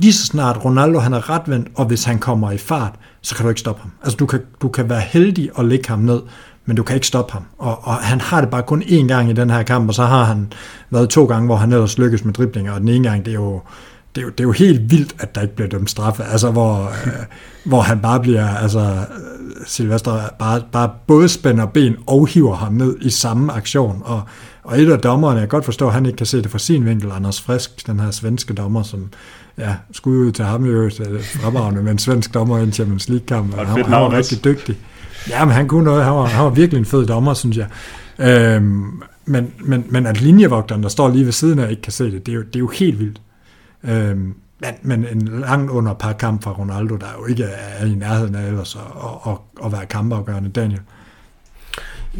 lige 0.00 0.12
så 0.12 0.26
snart 0.26 0.64
Ronaldo 0.64 0.98
han 0.98 1.12
er 1.12 1.30
retvendt, 1.30 1.68
og 1.74 1.84
hvis 1.84 2.04
han 2.04 2.18
kommer 2.18 2.50
i 2.50 2.58
fart, 2.58 2.94
så 3.22 3.34
kan 3.34 3.42
du 3.42 3.48
ikke 3.48 3.60
stoppe 3.60 3.82
ham. 3.82 3.90
Altså 4.02 4.16
du 4.16 4.26
kan, 4.26 4.40
du 4.62 4.68
kan 4.68 4.88
være 4.88 5.00
heldig 5.00 5.50
og 5.54 5.64
lægge 5.64 5.88
ham 5.88 5.98
ned, 5.98 6.20
men 6.68 6.76
du 6.76 6.82
kan 6.82 6.94
ikke 6.94 7.06
stoppe 7.06 7.32
ham. 7.32 7.42
Og, 7.58 7.78
og 7.82 7.94
han 7.94 8.20
har 8.20 8.40
det 8.40 8.50
bare 8.50 8.62
kun 8.62 8.82
én 8.82 9.06
gang 9.06 9.30
i 9.30 9.32
den 9.32 9.50
her 9.50 9.62
kamp, 9.62 9.88
og 9.88 9.94
så 9.94 10.04
har 10.04 10.24
han 10.24 10.52
været 10.90 11.08
to 11.08 11.24
gange, 11.24 11.46
hvor 11.46 11.56
han 11.56 11.72
ellers 11.72 11.98
lykkes 11.98 12.24
med 12.24 12.32
driblinger, 12.32 12.72
og 12.72 12.80
den 12.80 12.88
ene 12.88 13.08
gang, 13.08 13.24
det 13.24 13.30
er 13.30 13.34
jo, 13.34 13.60
det 14.14 14.20
er 14.20 14.24
jo, 14.24 14.30
det 14.30 14.40
er 14.40 14.44
jo 14.44 14.52
helt 14.52 14.90
vildt, 14.90 15.14
at 15.18 15.34
der 15.34 15.40
ikke 15.42 15.54
bliver 15.54 15.68
dømt 15.68 15.90
straffe, 15.90 16.24
altså 16.24 16.50
hvor, 16.50 16.92
øh, 17.06 17.12
hvor 17.64 17.80
han 17.80 18.00
bare 18.00 18.20
bliver 18.20 18.48
altså, 18.48 18.96
Silvestre 19.66 20.20
bare, 20.38 20.62
bare 20.72 20.90
både 21.06 21.28
spænder 21.28 21.66
ben 21.66 21.96
og 22.06 22.26
hiver 22.26 22.56
ham 22.56 22.72
ned 22.72 22.96
i 23.00 23.10
samme 23.10 23.52
aktion, 23.52 24.02
og, 24.04 24.22
og 24.62 24.80
et 24.80 24.92
af 24.92 24.98
dommerne, 24.98 25.34
jeg 25.34 25.48
kan 25.48 25.48
godt 25.48 25.64
forstå, 25.64 25.86
at 25.86 25.92
han 25.92 26.06
ikke 26.06 26.16
kan 26.16 26.26
se 26.26 26.42
det 26.42 26.50
fra 26.50 26.58
sin 26.58 26.84
vinkel, 26.84 27.10
Anders 27.12 27.40
Frisk, 27.40 27.86
den 27.86 28.00
her 28.00 28.10
svenske 28.10 28.54
dommer, 28.54 28.82
som 28.82 29.08
ja, 29.58 29.74
skulle 29.92 30.26
ud 30.26 30.32
til 30.32 30.44
ham 30.44 30.64
i 30.64 30.68
øvrigt, 30.68 31.02
fremragende 31.42 31.82
med 31.82 31.92
en 31.92 31.98
svensk 31.98 32.34
dommer 32.34 32.58
i 32.58 32.62
en 32.62 32.72
Champions 32.72 33.08
League-kamp, 33.08 33.58
og 33.58 33.66
han, 33.66 33.84
han 33.84 33.92
var 33.92 34.12
rigtig 34.12 34.44
dygtig. 34.44 34.76
Ja, 35.30 35.44
men 35.44 35.54
han 35.54 35.68
kunne 35.68 35.84
noget, 35.84 36.04
han 36.04 36.14
var, 36.14 36.24
han 36.24 36.44
var 36.44 36.50
virkelig 36.50 36.78
en 36.78 36.84
fed 36.84 37.06
dommer, 37.06 37.34
synes 37.34 37.56
jeg. 37.56 37.66
Øhm, 38.18 39.02
men, 39.24 39.52
men, 39.60 39.84
men 39.88 40.06
at 40.06 40.20
linjevogteren, 40.20 40.82
der 40.82 40.88
står 40.88 41.08
lige 41.08 41.24
ved 41.24 41.32
siden 41.32 41.58
af, 41.58 41.70
ikke 41.70 41.82
kan 41.82 41.92
se 41.92 42.04
det, 42.04 42.26
det 42.26 42.32
er 42.32 42.36
jo, 42.36 42.42
det 42.42 42.56
er 42.56 42.60
jo 42.60 42.68
helt 42.68 42.98
vildt. 42.98 43.20
Øhm, 43.84 44.34
men, 44.60 44.74
men 44.82 45.06
en 45.12 45.28
langt 45.40 45.70
under 45.70 45.94
par 45.94 46.12
kamp 46.12 46.42
fra 46.42 46.52
Ronaldo, 46.52 46.96
der 46.96 47.06
jo 47.18 47.26
ikke 47.26 47.44
er 47.44 47.86
i 47.86 47.94
nærheden 47.94 48.34
af 48.34 48.46
ellers 48.46 48.76
at, 48.76 48.80
at, 49.04 49.32
at, 49.32 49.64
at 49.66 49.72
være 49.72 49.86
kampafgørende. 49.86 50.50
Daniel? 50.50 50.80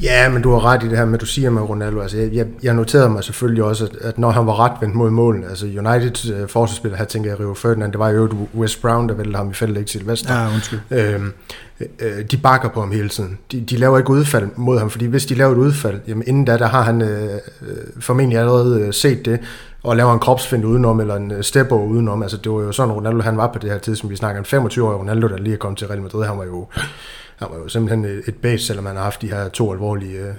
Ja, 0.03 0.29
men 0.29 0.43
du 0.43 0.51
har 0.53 0.65
ret 0.65 0.83
i 0.83 0.89
det 0.89 0.99
her 0.99 1.05
med, 1.05 1.19
du 1.19 1.27
siger 1.27 1.51
med 1.51 1.63
Ronaldo. 1.63 2.01
Altså, 2.01 2.17
jeg, 2.33 2.47
jeg 2.63 2.75
noterede 2.75 3.09
mig 3.09 3.25
selvfølgelig 3.25 3.65
også, 3.65 3.85
at, 3.85 3.97
at 4.01 4.19
når 4.19 4.31
han 4.31 4.47
var 4.47 4.61
ret 4.61 4.73
vendt 4.81 4.95
mod 4.95 5.11
målen, 5.11 5.45
altså 5.45 5.67
United 5.67 6.43
uh, 6.43 6.49
forsvarsspiller, 6.49 6.99
her 6.99 7.05
tænker 7.05 7.31
jeg 7.31 7.41
Rio 7.41 7.55
Ferdinand, 7.55 7.93
det 7.93 7.99
var 7.99 8.09
jo 8.09 8.29
West 8.55 8.83
Brown, 8.83 9.09
der 9.09 9.15
vælger 9.15 9.37
ham 9.37 9.51
i 9.51 9.55
feltet, 9.55 9.79
ikke 9.79 9.91
Silvester. 9.91 10.35
Ja, 10.35 10.55
undskyld. 10.55 10.81
Øhm, 10.91 11.33
øh, 12.01 12.25
de 12.31 12.37
bakker 12.37 12.69
på 12.69 12.81
ham 12.81 12.93
hele 12.93 13.09
tiden. 13.09 13.39
De, 13.53 13.61
de 13.61 13.77
laver 13.77 13.99
ikke 13.99 14.11
udfald 14.11 14.49
mod 14.57 14.79
ham, 14.79 14.91
fordi 14.91 15.07
hvis 15.07 15.27
de 15.27 15.35
laver 15.35 15.53
et 15.53 15.59
udfald, 15.59 16.01
jamen 16.09 16.25
inden 16.27 16.45
da, 16.45 16.59
der 16.59 16.67
har 16.67 16.83
han 16.83 17.03
øh, 17.03 17.35
øh 17.63 17.77
formentlig 18.01 18.39
allerede 18.39 18.81
øh, 18.81 18.93
set 18.93 19.25
det, 19.25 19.41
og 19.83 19.97
laver 19.97 20.13
en 20.13 20.19
kropsfind 20.19 20.65
udenom, 20.65 21.01
eller 21.01 21.17
en 21.17 21.43
step 21.43 21.73
udenom. 21.73 22.23
Altså, 22.23 22.37
det 22.37 22.53
var 22.53 22.61
jo 22.61 22.73
sådan, 22.73 22.93
Ronaldo 22.93 23.21
han 23.21 23.37
var 23.37 23.53
på 23.53 23.59
det 23.59 23.71
her 23.71 23.79
tidspunkt. 23.79 24.11
Vi 24.11 24.17
snakker 24.17 24.39
en 24.39 24.45
25 24.45 24.89
år 24.89 24.95
Ronaldo, 24.95 25.29
der 25.29 25.37
lige 25.37 25.55
er 25.55 25.59
kommet 25.59 25.79
til 25.79 25.87
Real 25.89 26.03
Madrid. 26.03 26.25
Han 26.25 26.39
var 26.39 26.45
jo 26.45 26.67
han 27.39 27.49
var 27.51 27.59
jo 27.59 27.69
simpelthen 27.69 28.05
et 28.05 28.37
base, 28.43 28.67
selvom 28.67 28.87
han 28.87 28.97
har 28.97 29.03
haft 29.03 29.23
de 29.23 29.29
her 29.29 29.49
to 29.49 29.73
alvorlige 29.73 30.19
øh, 30.19 30.35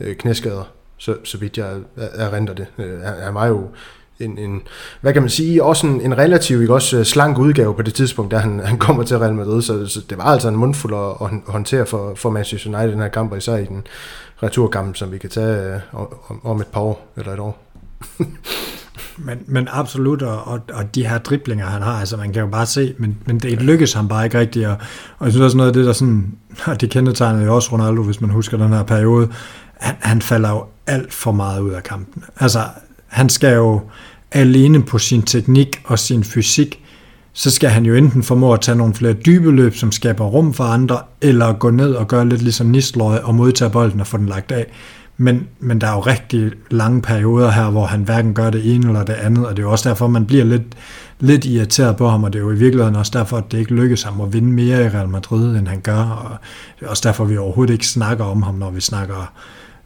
øh 0.00 0.16
knæskader, 0.16 0.64
så, 0.98 1.16
så 1.24 1.38
vidt 1.38 1.58
jeg 1.58 1.76
erindrer 1.96 2.54
det. 2.54 2.66
Øh, 2.78 3.00
han, 3.00 3.14
han 3.22 3.34
var 3.34 3.46
jo 3.46 3.68
en, 4.20 4.38
en, 4.38 4.62
hvad 5.00 5.12
kan 5.12 5.22
man 5.22 5.30
sige, 5.30 5.64
også 5.64 5.86
en, 5.86 6.00
en 6.00 6.18
relativt 6.18 6.60
ikke, 6.60 6.74
også 6.74 6.98
øh, 6.98 7.04
slank 7.04 7.38
udgave 7.38 7.74
på 7.74 7.82
det 7.82 7.94
tidspunkt, 7.94 8.30
da 8.30 8.36
han, 8.36 8.60
han 8.60 8.78
kommer 8.78 9.02
til 9.02 9.18
Real 9.18 9.34
Madrid, 9.34 9.62
så, 9.62 9.86
så 9.86 10.00
det 10.10 10.18
var 10.18 10.24
altså 10.24 10.48
en 10.48 10.56
mundfuld 10.56 10.94
at, 10.94 11.26
at 11.26 11.52
håndtere 11.52 11.86
for, 11.86 12.14
for 12.14 12.30
Manchester 12.30 12.70
United 12.70 12.92
den 12.92 13.00
her 13.00 13.08
kamp, 13.08 13.32
og 13.32 13.38
især 13.38 13.56
i 13.56 13.64
den 13.64 13.86
returkamp, 14.42 14.96
som 14.96 15.12
vi 15.12 15.18
kan 15.18 15.30
tage 15.30 15.74
øh, 15.74 15.80
om, 15.92 16.40
om 16.44 16.60
et 16.60 16.66
par 16.66 16.80
år, 16.80 17.12
eller 17.16 17.32
et 17.32 17.40
år. 17.40 17.58
Men, 19.18 19.38
men 19.46 19.68
absolut, 19.70 20.22
og, 20.22 20.48
og, 20.48 20.60
og 20.72 20.94
de 20.94 21.06
her 21.06 21.18
driblinger, 21.18 21.66
han 21.66 21.82
har, 21.82 21.92
altså 21.92 22.16
man 22.16 22.32
kan 22.32 22.42
jo 22.42 22.48
bare 22.48 22.66
se, 22.66 22.94
men, 22.98 23.18
men 23.26 23.38
det 23.38 23.62
lykkes 23.62 23.92
ham 23.92 24.08
bare 24.08 24.24
ikke 24.24 24.38
rigtigt, 24.38 24.66
og, 24.66 24.76
og 25.18 25.26
jeg 25.26 25.32
synes 25.32 25.44
også 25.44 25.56
noget 25.56 25.68
af 25.68 25.74
det, 25.74 25.86
der 25.86 25.92
sådan, 25.92 26.34
og 26.66 26.80
det 26.80 26.90
kendetegner 26.90 27.44
jo 27.44 27.54
også 27.54 27.72
Ronaldo, 27.72 28.02
hvis 28.02 28.20
man 28.20 28.30
husker 28.30 28.56
den 28.56 28.68
her 28.68 28.82
periode, 28.82 29.28
han, 29.80 29.94
han 30.00 30.22
falder 30.22 30.50
jo 30.50 30.64
alt 30.86 31.12
for 31.12 31.32
meget 31.32 31.60
ud 31.60 31.70
af 31.70 31.82
kampen. 31.82 32.24
Altså, 32.40 32.64
han 33.06 33.28
skal 33.28 33.54
jo 33.54 33.80
alene 34.32 34.82
på 34.82 34.98
sin 34.98 35.22
teknik 35.22 35.82
og 35.84 35.98
sin 35.98 36.24
fysik, 36.24 36.80
så 37.32 37.50
skal 37.50 37.70
han 37.70 37.84
jo 37.84 37.94
enten 37.94 38.22
formå 38.22 38.52
at 38.52 38.60
tage 38.60 38.76
nogle 38.76 38.94
flere 38.94 39.12
dybe 39.12 39.50
løb, 39.50 39.74
som 39.74 39.92
skaber 39.92 40.24
rum 40.24 40.54
for 40.54 40.64
andre, 40.64 40.98
eller 41.20 41.52
gå 41.52 41.70
ned 41.70 41.94
og 41.94 42.08
gøre 42.08 42.28
lidt 42.28 42.42
ligesom 42.42 42.66
Nistelrooy 42.66 43.16
og 43.16 43.34
modtage 43.34 43.70
bolden 43.70 44.00
og 44.00 44.06
få 44.06 44.16
den 44.16 44.26
lagt 44.26 44.52
af. 44.52 44.66
Men, 45.16 45.48
men 45.60 45.80
der 45.80 45.86
er 45.86 45.92
jo 45.92 46.00
rigtig 46.00 46.52
lange 46.70 47.02
perioder 47.02 47.50
her, 47.50 47.70
hvor 47.70 47.86
han 47.86 48.02
hverken 48.02 48.34
gør 48.34 48.50
det 48.50 48.74
ene 48.74 48.86
eller 48.86 49.04
det 49.04 49.12
andet, 49.12 49.46
og 49.46 49.56
det 49.56 49.62
er 49.62 49.66
jo 49.66 49.70
også 49.70 49.88
derfor, 49.88 50.06
man 50.06 50.26
bliver 50.26 50.44
lidt, 50.44 50.62
lidt 51.20 51.44
irriteret 51.44 51.96
på 51.96 52.08
ham, 52.08 52.24
og 52.24 52.32
det 52.32 52.38
er 52.38 52.42
jo 52.42 52.50
i 52.50 52.56
virkeligheden 52.56 52.96
også 52.96 53.12
derfor, 53.14 53.36
at 53.36 53.52
det 53.52 53.58
ikke 53.58 53.74
lykkes 53.74 54.02
ham 54.02 54.20
at 54.20 54.32
vinde 54.32 54.52
mere 54.52 54.84
i 54.84 54.88
Real 54.88 55.08
Madrid, 55.08 55.56
end 55.56 55.68
han 55.68 55.80
gør, 55.80 56.02
og 56.02 56.36
det 56.80 56.86
er 56.86 56.90
også 56.90 57.08
derfor, 57.08 57.24
vi 57.24 57.36
overhovedet 57.36 57.72
ikke 57.72 57.86
snakker 57.86 58.24
om 58.24 58.42
ham, 58.42 58.54
når 58.54 58.70
vi 58.70 58.80
snakker 58.80 59.32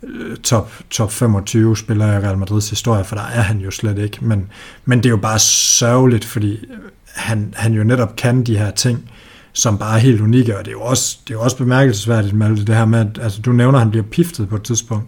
øh, 0.03 0.37
top, 0.37 0.73
top 0.91 1.13
25 1.13 1.77
spillere 1.77 2.17
i 2.17 2.25
Real 2.25 2.39
Madrids 2.39 2.71
historie, 2.71 3.05
for 3.05 3.17
der 3.17 3.25
er 3.25 3.43
han 3.43 3.59
jo 3.59 3.71
slet 3.71 3.99
ikke, 3.99 4.19
men, 4.21 4.49
men 4.85 4.99
det 4.99 5.07
er 5.07 5.11
jo 5.11 5.17
bare 5.17 5.39
sørgeligt, 5.39 6.25
fordi 6.25 6.67
han, 7.15 7.55
han 7.57 7.73
jo 7.73 7.85
netop 7.85 8.17
kan 8.17 8.43
de 8.43 8.59
her 8.59 8.71
ting, 8.71 9.11
som 9.59 9.79
bare 9.79 9.95
er 9.95 10.01
helt 10.01 10.21
unikke, 10.21 10.59
og 10.59 10.65
det 10.65 10.71
er 10.71 10.73
jo 10.73 10.81
også, 10.81 11.19
det 11.25 11.35
er 11.35 11.39
jo 11.39 11.43
også 11.43 11.57
bemærkelsesværdigt, 11.57 12.35
med 12.35 12.57
det 12.57 12.75
her 12.75 12.85
med, 12.85 12.99
at 12.99 13.19
altså, 13.23 13.41
du 13.41 13.53
nævner, 13.53 13.79
at 13.79 13.83
han 13.83 13.91
bliver 13.91 14.07
piftet 14.11 14.49
på 14.49 14.57
et 14.57 14.63
tidspunkt. 14.63 15.07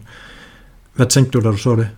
Hvad 0.94 1.06
tænkte 1.06 1.30
du, 1.30 1.44
da 1.44 1.50
du 1.50 1.56
så 1.56 1.76
det? 1.76 1.88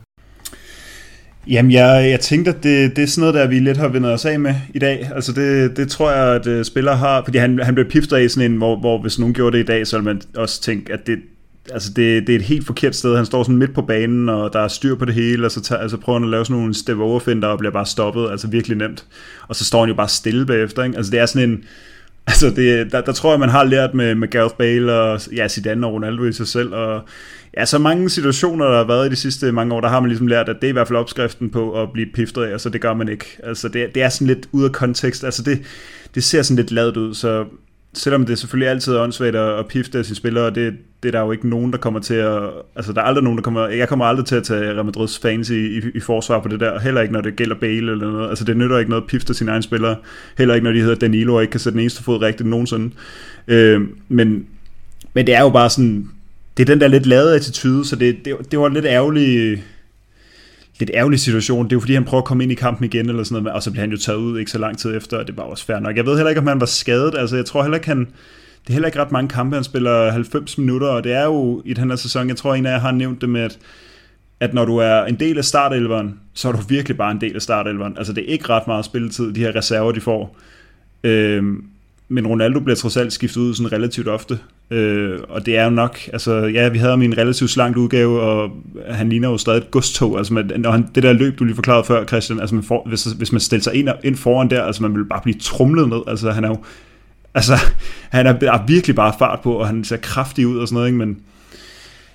Jamen, 1.47 1.73
jeg, 1.73 2.11
jeg 2.11 2.21
tænkte, 2.21 2.51
at 2.51 2.63
det, 2.63 2.97
det 2.97 3.03
er 3.03 3.07
sådan 3.07 3.21
noget, 3.21 3.35
der 3.35 3.47
vi 3.47 3.59
lidt 3.59 3.77
har 3.77 3.89
vendt 3.89 4.07
os 4.07 4.25
af 4.25 4.41
med 4.41 4.55
i 4.75 4.79
dag. 4.79 5.11
Altså, 5.15 5.33
det, 5.33 5.77
det 5.77 5.89
tror 5.89 6.13
jeg, 6.13 6.35
at 6.35 6.47
øh, 6.47 6.65
spillere 6.65 6.97
har, 6.97 7.23
fordi 7.25 7.39
han, 7.39 7.59
han 7.59 7.75
blev 7.75 7.91
piftet 7.91 8.17
af 8.17 8.31
sådan 8.31 8.51
en, 8.51 8.57
hvor, 8.57 8.81
hvor 8.81 8.99
hvis 8.99 9.19
nogen 9.19 9.35
gjorde 9.35 9.57
det 9.57 9.65
i 9.65 9.67
dag, 9.67 9.87
så 9.87 9.97
ville 9.97 10.15
man 10.15 10.23
også 10.37 10.63
tænke, 10.63 10.93
at 10.93 11.07
det, 11.07 11.19
altså 11.73 11.93
det, 11.97 12.27
det 12.27 12.33
er 12.33 12.39
et 12.39 12.45
helt 12.45 12.67
forkert 12.67 12.97
sted. 12.97 13.17
Han 13.17 13.27
står 13.27 13.43
sådan 13.43 13.57
midt 13.57 13.75
på 13.75 13.83
banen, 13.83 14.29
og 14.29 14.53
der 14.53 14.61
er 14.61 14.69
styr 14.69 14.95
på 14.95 15.05
det 15.05 15.15
hele, 15.15 15.47
og 15.47 15.51
så 15.51 15.61
tager, 15.61 15.81
altså 15.81 15.97
prøver 15.97 16.19
han 16.19 16.29
at 16.29 16.31
lave 16.31 16.45
sådan 16.45 16.57
nogle 16.57 16.75
step 16.75 16.99
overfinder 16.99 17.49
og 17.49 17.59
bliver 17.59 17.73
bare 17.73 17.87
stoppet, 17.87 18.31
altså 18.31 18.47
virkelig 18.47 18.77
nemt. 18.77 19.05
Og 19.49 19.57
så 19.57 19.65
står 19.65 19.81
han 19.81 19.89
jo 19.89 19.95
bare 19.95 20.09
stille 20.09 20.47
bagefter, 20.47 20.85
ikke? 20.85 20.97
Altså 20.97 21.11
det 21.13 21.21
er 21.21 21.27
sådan 21.27 21.51
en, 21.51 21.65
Altså, 22.27 22.51
det, 22.51 22.93
der, 22.93 23.01
der 23.01 23.13
tror 23.13 23.31
jeg, 23.31 23.41
man 23.41 23.49
har 23.49 23.65
lært 23.65 23.95
med, 23.95 24.15
med 24.15 24.29
Gareth 24.29 24.55
Bale 24.55 24.93
og 24.93 25.21
ja, 25.37 25.49
Zidane 25.49 25.87
og 25.87 25.93
Ronaldo 25.93 26.25
i 26.25 26.33
sig 26.33 26.47
selv. 26.47 26.75
Og 26.75 27.03
ja, 27.57 27.65
så 27.65 27.79
mange 27.79 28.11
situationer, 28.11 28.67
der 28.67 28.77
har 28.77 28.85
været 28.85 29.07
i 29.07 29.11
de 29.11 29.17
sidste 29.17 29.53
mange 29.53 29.75
år, 29.75 29.81
der 29.81 29.89
har 29.89 30.01
man 30.01 30.09
ligesom 30.09 30.27
lært, 30.27 30.49
at 30.49 30.57
det 30.61 30.65
er 30.65 30.69
i 30.69 30.73
hvert 30.73 30.89
fald 30.89 30.99
opskriften 30.99 31.51
på 31.51 31.83
at 31.83 31.93
blive 31.93 32.07
piftet 32.15 32.43
af, 32.43 32.55
og 32.55 32.61
så 32.61 32.69
det 32.69 32.81
gør 32.81 32.95
man 32.95 33.09
ikke. 33.09 33.27
Altså, 33.43 33.69
det, 33.69 33.95
det 33.95 34.03
er 34.03 34.09
sådan 34.09 34.27
lidt 34.27 34.49
ude 34.53 34.65
af 34.65 34.73
kontekst. 34.73 35.25
Altså, 35.25 35.43
det, 35.43 35.63
det 36.15 36.25
ser 36.25 36.43
sådan 36.43 36.57
lidt 36.57 36.71
lavet 36.71 36.97
ud, 36.97 37.15
så 37.15 37.45
selvom 37.95 38.27
det 38.27 38.39
selvfølgelig 38.39 38.69
altid 38.69 38.95
er 38.95 39.01
åndssvagt 39.01 39.37
at 39.37 39.67
pifte 39.67 39.99
af 39.99 40.05
sine 40.05 40.17
spillere, 40.17 40.51
det, 40.51 40.75
det 41.03 41.09
er 41.09 41.13
der 41.13 41.21
jo 41.21 41.33
ikke 41.33 41.49
nogen, 41.49 41.73
der 41.73 41.79
kommer 41.79 42.01
til 42.01 42.15
at... 42.15 42.43
Altså, 42.77 42.93
der 42.93 43.01
er 43.01 43.05
aldrig 43.05 43.25
nogen, 43.25 43.37
der 43.37 43.43
kommer... 43.43 43.69
Jeg 43.69 43.89
kommer 43.89 44.05
aldrig 44.05 44.27
til 44.27 44.35
at 44.35 44.45
tage 44.45 44.75
Real 44.75 44.85
Madrids 44.85 45.19
fans 45.19 45.51
i, 45.51 45.79
i, 45.79 45.83
i 45.95 46.01
forsvar 46.01 46.41
på 46.41 46.49
det 46.49 46.61
der. 46.61 46.81
Heller 46.81 47.01
ikke, 47.01 47.13
når 47.13 47.21
det 47.21 47.37
gælder 47.37 47.55
Bale 47.55 47.93
eller 47.93 48.13
noget. 48.13 48.29
Altså, 48.29 48.45
det 48.45 48.57
nytter 48.57 48.79
ikke 48.79 48.91
noget 48.91 49.03
at 49.03 49.09
pifte 49.09 49.35
sine 49.35 49.51
egne 49.51 49.63
spillere. 49.63 49.97
Heller 50.39 50.55
ikke, 50.55 50.65
når 50.65 50.73
de 50.73 50.81
hedder 50.81 50.95
Danilo 50.95 51.35
og 51.35 51.43
ikke 51.43 51.51
kan 51.51 51.61
sætte 51.61 51.75
den 51.75 51.81
eneste 51.81 52.03
fod 52.03 52.23
rigtigt 52.23 52.49
nogensinde. 52.49 52.95
Øh, 53.49 53.81
men, 54.09 54.47
men 55.15 55.27
det 55.27 55.35
er 55.35 55.41
jo 55.41 55.51
bare 55.51 55.71
sådan... 55.71 56.09
Det 56.57 56.63
er 56.63 56.67
den 56.67 56.81
der 56.81 56.89
lidt 56.89 57.07
lavede 57.07 57.37
attitude, 57.37 57.85
så 57.85 57.97
det, 57.97 58.17
det, 58.25 58.37
det 58.51 58.59
var 58.59 58.69
lidt 58.69 58.85
ærgerligt 58.85 59.61
lidt 60.79 60.91
ærgerlig 60.95 61.21
situation. 61.21 61.65
Det 61.65 61.73
er 61.73 61.77
jo 61.77 61.81
fordi, 61.81 61.95
han 61.95 62.05
prøver 62.05 62.23
at 62.23 62.27
komme 62.27 62.43
ind 62.43 62.53
i 62.53 62.55
kampen 62.55 62.85
igen, 62.85 63.09
eller 63.09 63.25
sådan 63.25 63.43
noget, 63.43 63.57
og 63.57 63.63
så 63.63 63.71
bliver 63.71 63.83
han 63.83 63.91
jo 63.91 63.97
taget 63.97 64.19
ud 64.19 64.39
ikke 64.39 64.51
så 64.51 64.59
lang 64.59 64.79
tid 64.79 64.97
efter, 64.97 65.19
og 65.19 65.27
det 65.27 65.37
var 65.37 65.43
også 65.43 65.65
fair 65.65 65.79
nok. 65.79 65.97
Jeg 65.97 66.07
ved 66.07 66.17
heller 66.17 66.29
ikke, 66.29 66.41
om 66.41 66.47
han 66.47 66.61
var 66.61 66.67
skadet. 66.67 67.15
Altså, 67.19 67.37
jeg 67.37 67.45
tror 67.45 67.63
heller 67.63 67.77
ikke, 67.77 67.87
han, 67.87 67.99
det 67.99 68.69
er 68.69 68.73
heller 68.73 68.89
ikke 68.89 69.01
ret 69.01 69.13
mange 69.13 69.29
kampe, 69.29 69.57
han 69.57 69.65
spiller 69.65 70.11
90 70.11 70.59
minutter, 70.59 70.89
og 70.89 71.05
det 71.05 71.13
er 71.13 71.25
jo 71.25 71.63
i 71.65 71.75
den 71.75 71.91
her 71.91 71.97
sæson, 71.97 72.29
jeg 72.29 72.37
tror, 72.37 72.55
en 72.55 72.67
af 72.67 72.73
jer 72.73 72.79
har 72.79 72.93
nævnt 72.93 73.21
det 73.21 73.29
med, 73.29 73.41
at, 73.41 73.59
at 74.41 74.55
når 74.55 74.65
du 74.65 74.77
er 74.77 75.05
en 75.05 75.21
del 75.21 75.39
af 75.39 75.45
startelveren, 75.45 76.21
så 76.35 76.49
er 76.49 76.53
du 76.53 76.59
virkelig 76.69 76.97
bare 76.97 77.11
en 77.11 77.21
del 77.21 77.35
af 77.35 77.43
startelveren. 77.43 77.99
Altså, 77.99 78.13
det 78.13 78.25
er 78.25 78.33
ikke 78.33 78.49
ret 78.49 78.67
meget 78.67 78.85
spilletid, 78.85 79.33
de 79.33 79.41
her 79.41 79.57
reserver, 79.57 79.93
de 79.93 80.01
får. 80.01 80.37
Øhm, 81.05 81.65
men 82.13 82.27
Ronaldo 82.27 82.61
bliver 82.61 82.77
trods 82.77 82.97
alt 82.97 83.13
skiftet 83.13 83.41
ud 83.41 83.55
sådan 83.55 83.73
relativt 83.73 84.09
ofte. 84.09 84.39
Øh, 84.71 85.19
og 85.29 85.47
det 85.47 85.57
er 85.57 85.65
jo 85.65 85.71
nok, 85.71 85.99
altså 86.13 86.35
ja, 86.35 86.69
vi 86.69 86.79
havde 86.79 86.91
ham 86.91 87.03
i 87.03 87.05
en 87.05 87.19
relativt 87.19 87.51
slank 87.51 87.77
udgave, 87.77 88.21
og 88.21 88.51
han 88.91 89.09
ligner 89.09 89.29
jo 89.29 89.39
stadig 89.39 89.59
et 89.59 89.71
godstog. 89.71 90.19
Altså, 90.19 90.35
man, 90.35 90.53
når 90.57 90.71
han, 90.71 90.89
det 90.95 91.03
der 91.03 91.13
løb, 91.13 91.39
du 91.39 91.45
lige 91.45 91.55
forklarede 91.55 91.85
før, 91.85 92.05
Christian, 92.05 92.41
altså 92.41 92.55
man 92.55 92.65
for, 92.65 92.83
hvis, 92.89 93.05
hvis 93.05 93.33
man 93.33 93.41
stiller 93.41 93.63
sig 93.63 93.75
ind, 93.75 93.89
ind 94.05 94.17
foran 94.17 94.51
der, 94.51 94.63
altså 94.63 94.83
man 94.83 94.95
vil 94.95 95.05
bare 95.05 95.21
blive 95.23 95.39
trumlet 95.41 95.89
ned. 95.89 96.01
Altså 96.07 96.31
han 96.31 96.45
er 96.45 96.49
jo, 96.49 96.65
altså 97.35 97.55
han 98.11 98.27
er, 98.27 98.33
er 98.41 98.67
virkelig 98.67 98.97
bare 98.97 99.15
fart 99.19 99.41
på, 99.41 99.53
og 99.53 99.67
han 99.67 99.85
ser 99.85 99.97
kraftig 99.97 100.47
ud 100.47 100.59
og 100.59 100.69
sådan 100.69 100.75
noget, 100.75 100.89
ikke? 100.89 100.99
men 100.99 101.19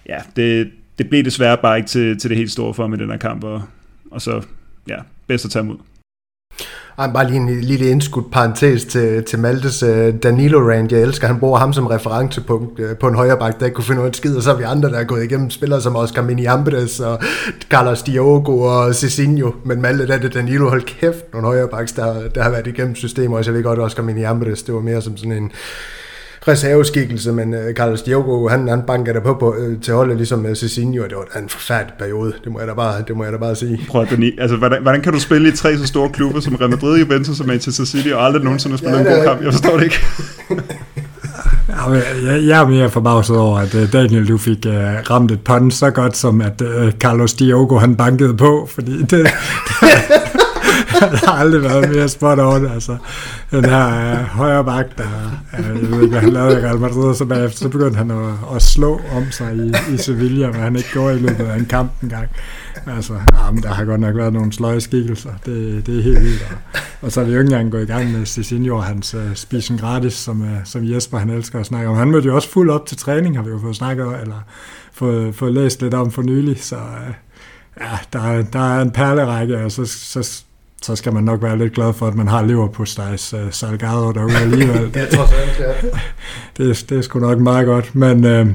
ja, 0.10 0.18
det, 0.36 0.70
det 0.98 1.10
blev 1.10 1.24
desværre 1.24 1.58
bare 1.58 1.78
ikke 1.78 1.90
til, 1.90 2.20
til 2.20 2.30
det 2.30 2.38
helt 2.38 2.52
store 2.52 2.74
for 2.74 2.84
ham 2.84 2.94
i 2.94 2.98
den 2.98 3.10
her 3.10 3.18
kamp, 3.18 3.44
og, 3.44 3.64
og 4.12 4.22
så, 4.22 4.42
ja, 4.88 4.98
bedst 5.28 5.46
at 5.46 5.52
tage 5.52 5.64
imod. 5.64 5.78
Ej, 7.00 7.08
bare 7.14 7.28
lige 7.28 7.38
en 7.38 7.62
lille 7.62 7.90
indskudt 7.90 8.32
parentes 8.32 8.86
til, 8.86 9.24
til 9.24 9.40
Maltes 9.40 9.84
uh, 9.84 9.90
Danilo 10.24 10.70
Rand. 10.70 10.92
Jeg 10.92 11.02
elsker, 11.02 11.28
han 11.28 11.40
bruger 11.40 11.60
ham 11.60 11.74
som 11.74 11.88
referencepunkt 11.88 12.80
uh, 12.80 12.98
på 13.00 13.08
en 13.08 13.16
højre 13.16 13.38
bak, 13.38 13.60
der 13.60 13.66
ikke 13.66 13.76
kunne 13.76 13.86
finde 13.86 14.00
noget 14.00 14.16
skid, 14.16 14.36
og 14.36 14.44
så 14.44 14.52
er 14.52 14.56
vi 14.56 14.64
andre, 14.64 14.90
der 14.90 14.98
er 14.98 15.04
gået 15.04 15.24
igennem 15.24 15.50
spillere 15.50 15.82
som 15.82 15.96
Oscar 15.96 16.22
Miniambres 16.22 17.00
og 17.00 17.20
Carlos 17.70 18.04
Diogo 18.04 18.60
og 18.60 18.96
Cicinho. 18.96 19.52
Men 19.66 19.82
Malte, 19.82 20.08
der 20.08 20.14
er 20.14 20.20
det 20.20 20.34
Danilo, 20.34 20.70
hold 20.70 20.82
kæft, 20.82 21.34
nogle 21.34 21.48
højre 21.48 21.68
baks, 21.68 21.92
der, 21.92 22.30
der 22.36 22.44
har 22.44 22.50
været 22.50 22.68
igennem 22.68 22.96
systemer, 22.96 23.38
og 23.38 23.46
jeg 23.46 23.54
ved 23.54 23.64
godt, 23.64 23.80
Oscar 23.80 24.04
Miniambres, 24.04 24.64
det 24.64 24.76
var 24.76 24.82
mere 24.82 25.02
som 25.02 25.18
sådan 25.18 25.32
en 25.32 25.52
reserveskikkelse, 26.48 27.32
men 27.32 27.54
uh, 27.54 27.60
Carlos 27.76 28.02
Diogo, 28.02 28.48
han, 28.48 28.68
han 28.68 28.82
banker 28.88 29.14
der 29.14 29.20
på, 29.20 29.34
på 29.34 29.56
uh, 29.60 29.82
til 29.82 29.94
holdet, 29.94 30.18
ligesom 30.18 30.46
uh, 30.46 30.54
Cicinho, 30.54 31.04
og 31.04 31.10
det 31.10 31.18
var 31.18 31.40
en 31.42 31.50
forfærdelig 31.50 31.94
periode, 32.00 32.34
det 32.44 32.52
må 32.52 32.60
jeg 32.60 32.68
da 32.68 32.74
bare, 32.74 33.04
det 33.08 33.18
må 33.18 33.24
jeg 33.24 33.34
da 33.34 33.38
bare 33.38 33.56
sige. 33.56 33.80
Prøv 33.90 34.02
at 34.02 34.20
altså, 34.38 34.58
hvordan, 34.58 34.82
hvordan, 34.82 35.02
kan 35.02 35.14
du 35.14 35.20
spille 35.20 35.50
i 35.50 35.52
tre 35.52 35.78
så 35.78 35.88
store 35.88 36.10
klubber 36.10 36.40
som 36.40 36.56
Real 36.56 36.70
Madrid, 36.70 37.00
Juventus 37.00 37.40
og 37.40 37.48
Manchester 37.48 37.86
City, 37.86 38.10
og 38.10 38.26
aldrig 38.26 38.44
nogensinde 38.44 38.78
spille 38.78 38.98
ja, 38.98 39.04
en 39.04 39.16
god 39.16 39.24
kamp? 39.24 39.44
Jeg 39.44 39.54
forstår 39.54 39.78
det 39.78 39.84
ikke. 39.84 40.00
jeg, 42.26 42.44
jeg 42.48 42.62
er 42.62 42.68
mere 42.68 42.90
forbavset 42.90 43.38
over, 43.38 43.60
at 43.60 43.94
Daniel, 43.94 44.28
du 44.28 44.38
fik 44.38 44.66
uh, 44.68 44.74
ramt 45.10 45.32
et 45.32 45.42
pun 45.42 45.72
så 45.72 45.90
godt, 45.90 46.18
som 46.18 46.42
at 46.42 46.62
uh, 46.62 46.92
Carlos 46.92 47.34
Diogo, 47.34 47.78
han 47.78 47.96
bankede 47.96 48.38
på, 48.38 48.70
fordi 48.72 49.04
det, 49.04 49.28
der 51.12 51.30
har 51.30 51.40
aldrig 51.40 51.64
været 51.64 51.90
mere 51.90 52.10
spot 52.10 52.40
on, 52.40 52.66
altså. 52.66 52.98
Den 53.52 53.66
her 53.66 54.12
øh, 54.12 54.26
højre 54.26 54.66
bak, 54.66 54.86
der, 54.98 55.04
øh, 55.60 55.66
jeg 55.66 55.92
ved 55.92 56.02
ikke, 56.02 56.12
hvad 56.12 56.20
han 56.20 56.34
lavede 56.34 56.60
i 56.60 56.66
Real 56.66 56.80
Madrid, 56.80 57.04
og 57.04 57.16
så 57.16 57.26
bagefter, 57.26 57.58
så 57.58 57.70
begyndte 57.70 57.98
han 57.98 58.12
at, 58.12 58.56
at 58.56 58.62
slå 58.62 59.02
om 59.16 59.32
sig 59.32 59.56
i, 59.56 59.94
i 59.94 59.98
Sevilla, 59.98 60.48
hvad 60.50 60.60
han 60.60 60.76
ikke 60.76 60.90
gjorde 60.94 61.16
i 61.16 61.20
løbet 61.20 61.46
af 61.46 61.56
en 61.58 61.66
kamp 61.66 61.92
engang. 62.04 62.28
Altså, 62.88 63.14
ah, 63.14 63.46
jamen, 63.46 63.64
der 63.64 63.74
har 63.74 63.86
godt 63.86 64.02
nok 64.02 64.16
været 64.16 64.34
nogle 64.34 64.54
sløje 64.54 64.82
skikkelser, 64.82 65.30
det, 65.46 65.88
det 65.88 65.98
er 65.98 66.04
helt 66.04 66.22
vildt. 66.22 66.48
Og, 66.52 66.78
og 67.02 67.12
så 67.12 67.22
er 67.22 67.26
vi 67.26 67.32
jo 67.32 67.40
ikke 67.40 67.54
engang 67.54 67.72
gået 67.72 67.84
i 67.84 67.86
gang 67.86 68.12
med 68.12 68.26
Cicinho, 68.26 68.80
hans 68.80 69.14
øh, 69.14 69.36
spisen 69.36 69.78
gratis, 69.78 70.14
som, 70.14 70.42
øh, 70.42 70.58
som 70.64 70.92
Jesper 70.92 71.18
han 71.18 71.30
elsker 71.30 71.60
at 71.60 71.66
snakke 71.66 71.90
om. 71.90 71.98
Han 71.98 72.12
mødte 72.12 72.28
jo 72.28 72.36
også 72.36 72.50
fuld 72.50 72.70
op 72.70 72.86
til 72.86 72.98
træning, 72.98 73.36
har 73.36 73.44
vi 73.44 73.50
jo 73.50 73.60
fået 73.60 73.76
snakket 73.76 74.08
eller 74.22 74.46
fået, 74.94 75.36
fået 75.36 75.54
læst 75.54 75.82
lidt 75.82 75.94
om 75.94 76.12
for 76.12 76.22
nylig, 76.22 76.64
så 76.64 76.76
Øh, 76.76 77.14
ja, 77.82 77.98
der, 78.14 78.42
der 78.42 78.60
er 78.60 78.82
en 78.82 78.92
perlerække, 78.92 79.58
og 79.58 79.72
så, 79.72 79.86
så, 79.86 80.42
så 80.82 80.96
skal 80.96 81.14
man 81.14 81.24
nok 81.24 81.44
være 81.44 81.58
lidt 81.58 81.74
glad 81.74 81.94
for, 81.94 82.08
at 82.08 82.16
man 82.16 82.28
har 82.28 82.42
lever 82.42 82.68
på 82.68 82.86
Stajs 82.86 83.34
uh, 83.34 83.40
Salgado 83.52 84.12
derude 84.12 84.38
alligevel. 84.38 84.82
det, 84.94 85.10
trods 85.10 85.32
alt, 85.32 85.60
ja. 85.60 85.74
det, 86.58 86.86
det 86.90 86.98
er 86.98 87.02
sgu 87.02 87.20
nok 87.20 87.40
meget 87.40 87.66
godt, 87.66 87.96
men, 87.96 88.26
uh, 88.26 88.48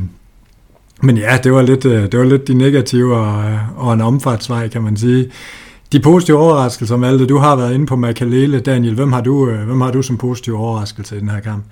men 1.02 1.16
ja, 1.16 1.38
det 1.44 1.52
var, 1.52 1.62
lidt, 1.62 1.84
uh, 1.84 1.92
det 1.92 2.18
var 2.18 2.24
lidt 2.24 2.48
de 2.48 2.54
negative 2.54 3.16
og, 3.16 3.58
og 3.76 3.92
en 3.92 4.00
omfartsvej, 4.00 4.68
kan 4.68 4.82
man 4.82 4.96
sige. 4.96 5.30
De 5.92 6.00
positive 6.00 6.38
overraskelser, 6.38 6.96
Malte, 6.96 7.26
du 7.26 7.38
har 7.38 7.56
været 7.56 7.74
inde 7.74 7.86
på 7.86 7.96
Makalele. 7.96 8.60
Daniel, 8.60 8.94
hvem 8.94 9.12
har 9.12 9.20
du, 9.20 9.34
uh, 9.34 9.54
hvem 9.54 9.80
har 9.80 9.90
du 9.90 10.02
som 10.02 10.18
positiv 10.18 10.54
overraskelse 10.54 11.16
i 11.16 11.20
den 11.20 11.28
her 11.28 11.40
kamp? 11.40 11.64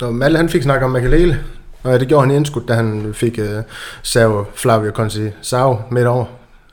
Nå, 0.00 0.10
Malte 0.10 0.36
han 0.36 0.48
fik 0.48 0.62
snakket 0.62 0.84
om 0.84 0.90
Makalele, 0.90 1.40
og 1.82 2.00
det 2.00 2.08
gjorde 2.08 2.26
han 2.26 2.36
indskudt, 2.36 2.68
da 2.68 2.74
han 2.74 3.10
fik 3.14 3.38
uh, 3.38 3.62
Sao 4.02 4.44
Flavio 4.54 4.90
Conci 4.90 5.30
Sao 5.42 5.78
midt 5.90 6.06
over. 6.06 6.24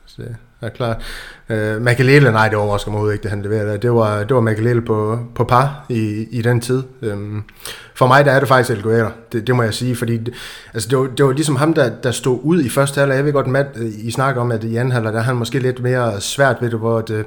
Så 0.05 0.21
Ja, 0.61 0.69
klar. 0.69 1.01
klart. 1.47 1.77
Uh, 1.77 1.81
Makalele, 1.81 2.31
nej, 2.31 2.47
det 2.47 2.57
overrasker 2.57 2.91
mig 2.91 3.13
ikke, 3.13 3.23
det 3.23 3.31
han 3.31 3.41
leverede. 3.41 3.77
Det 3.77 3.93
var, 3.93 4.23
det 4.23 4.35
var 4.35 4.41
Makalele 4.41 4.81
på, 4.81 5.19
på 5.35 5.43
par 5.43 5.85
i, 5.89 6.27
i 6.31 6.41
den 6.41 6.61
tid. 6.61 6.83
Um, 7.13 7.43
for 7.95 8.07
mig 8.07 8.25
der 8.25 8.31
er 8.31 8.39
det 8.39 8.47
faktisk 8.47 8.77
El 8.77 8.83
Guerra, 8.83 9.11
det, 9.31 9.47
det 9.47 9.55
må 9.55 9.63
jeg 9.63 9.73
sige, 9.73 9.95
fordi 9.95 10.17
det, 10.17 10.33
altså 10.73 10.89
det, 10.89 10.97
var, 10.97 11.05
det 11.05 11.25
var 11.25 11.31
ligesom 11.31 11.55
ham, 11.55 11.73
der, 11.73 11.89
der 12.03 12.11
stod 12.11 12.39
ud 12.43 12.61
i 12.61 12.69
første 12.69 12.99
halvleg. 12.99 13.15
Jeg 13.15 13.25
ved 13.25 13.33
godt, 13.33 13.47
Matt, 13.47 13.69
øh, 13.75 13.91
I 13.97 14.11
snakker 14.11 14.41
om, 14.41 14.51
at 14.51 14.63
i 14.63 14.75
anden 14.75 14.91
halvleg, 14.91 15.13
der 15.13 15.19
er 15.19 15.23
han 15.23 15.35
måske 15.35 15.59
lidt 15.59 15.79
mere 15.79 16.21
svært 16.21 16.57
ved 16.61 16.69
det, 16.69 16.79
hvor 16.79 17.01
det, 17.01 17.15
øh, 17.15 17.23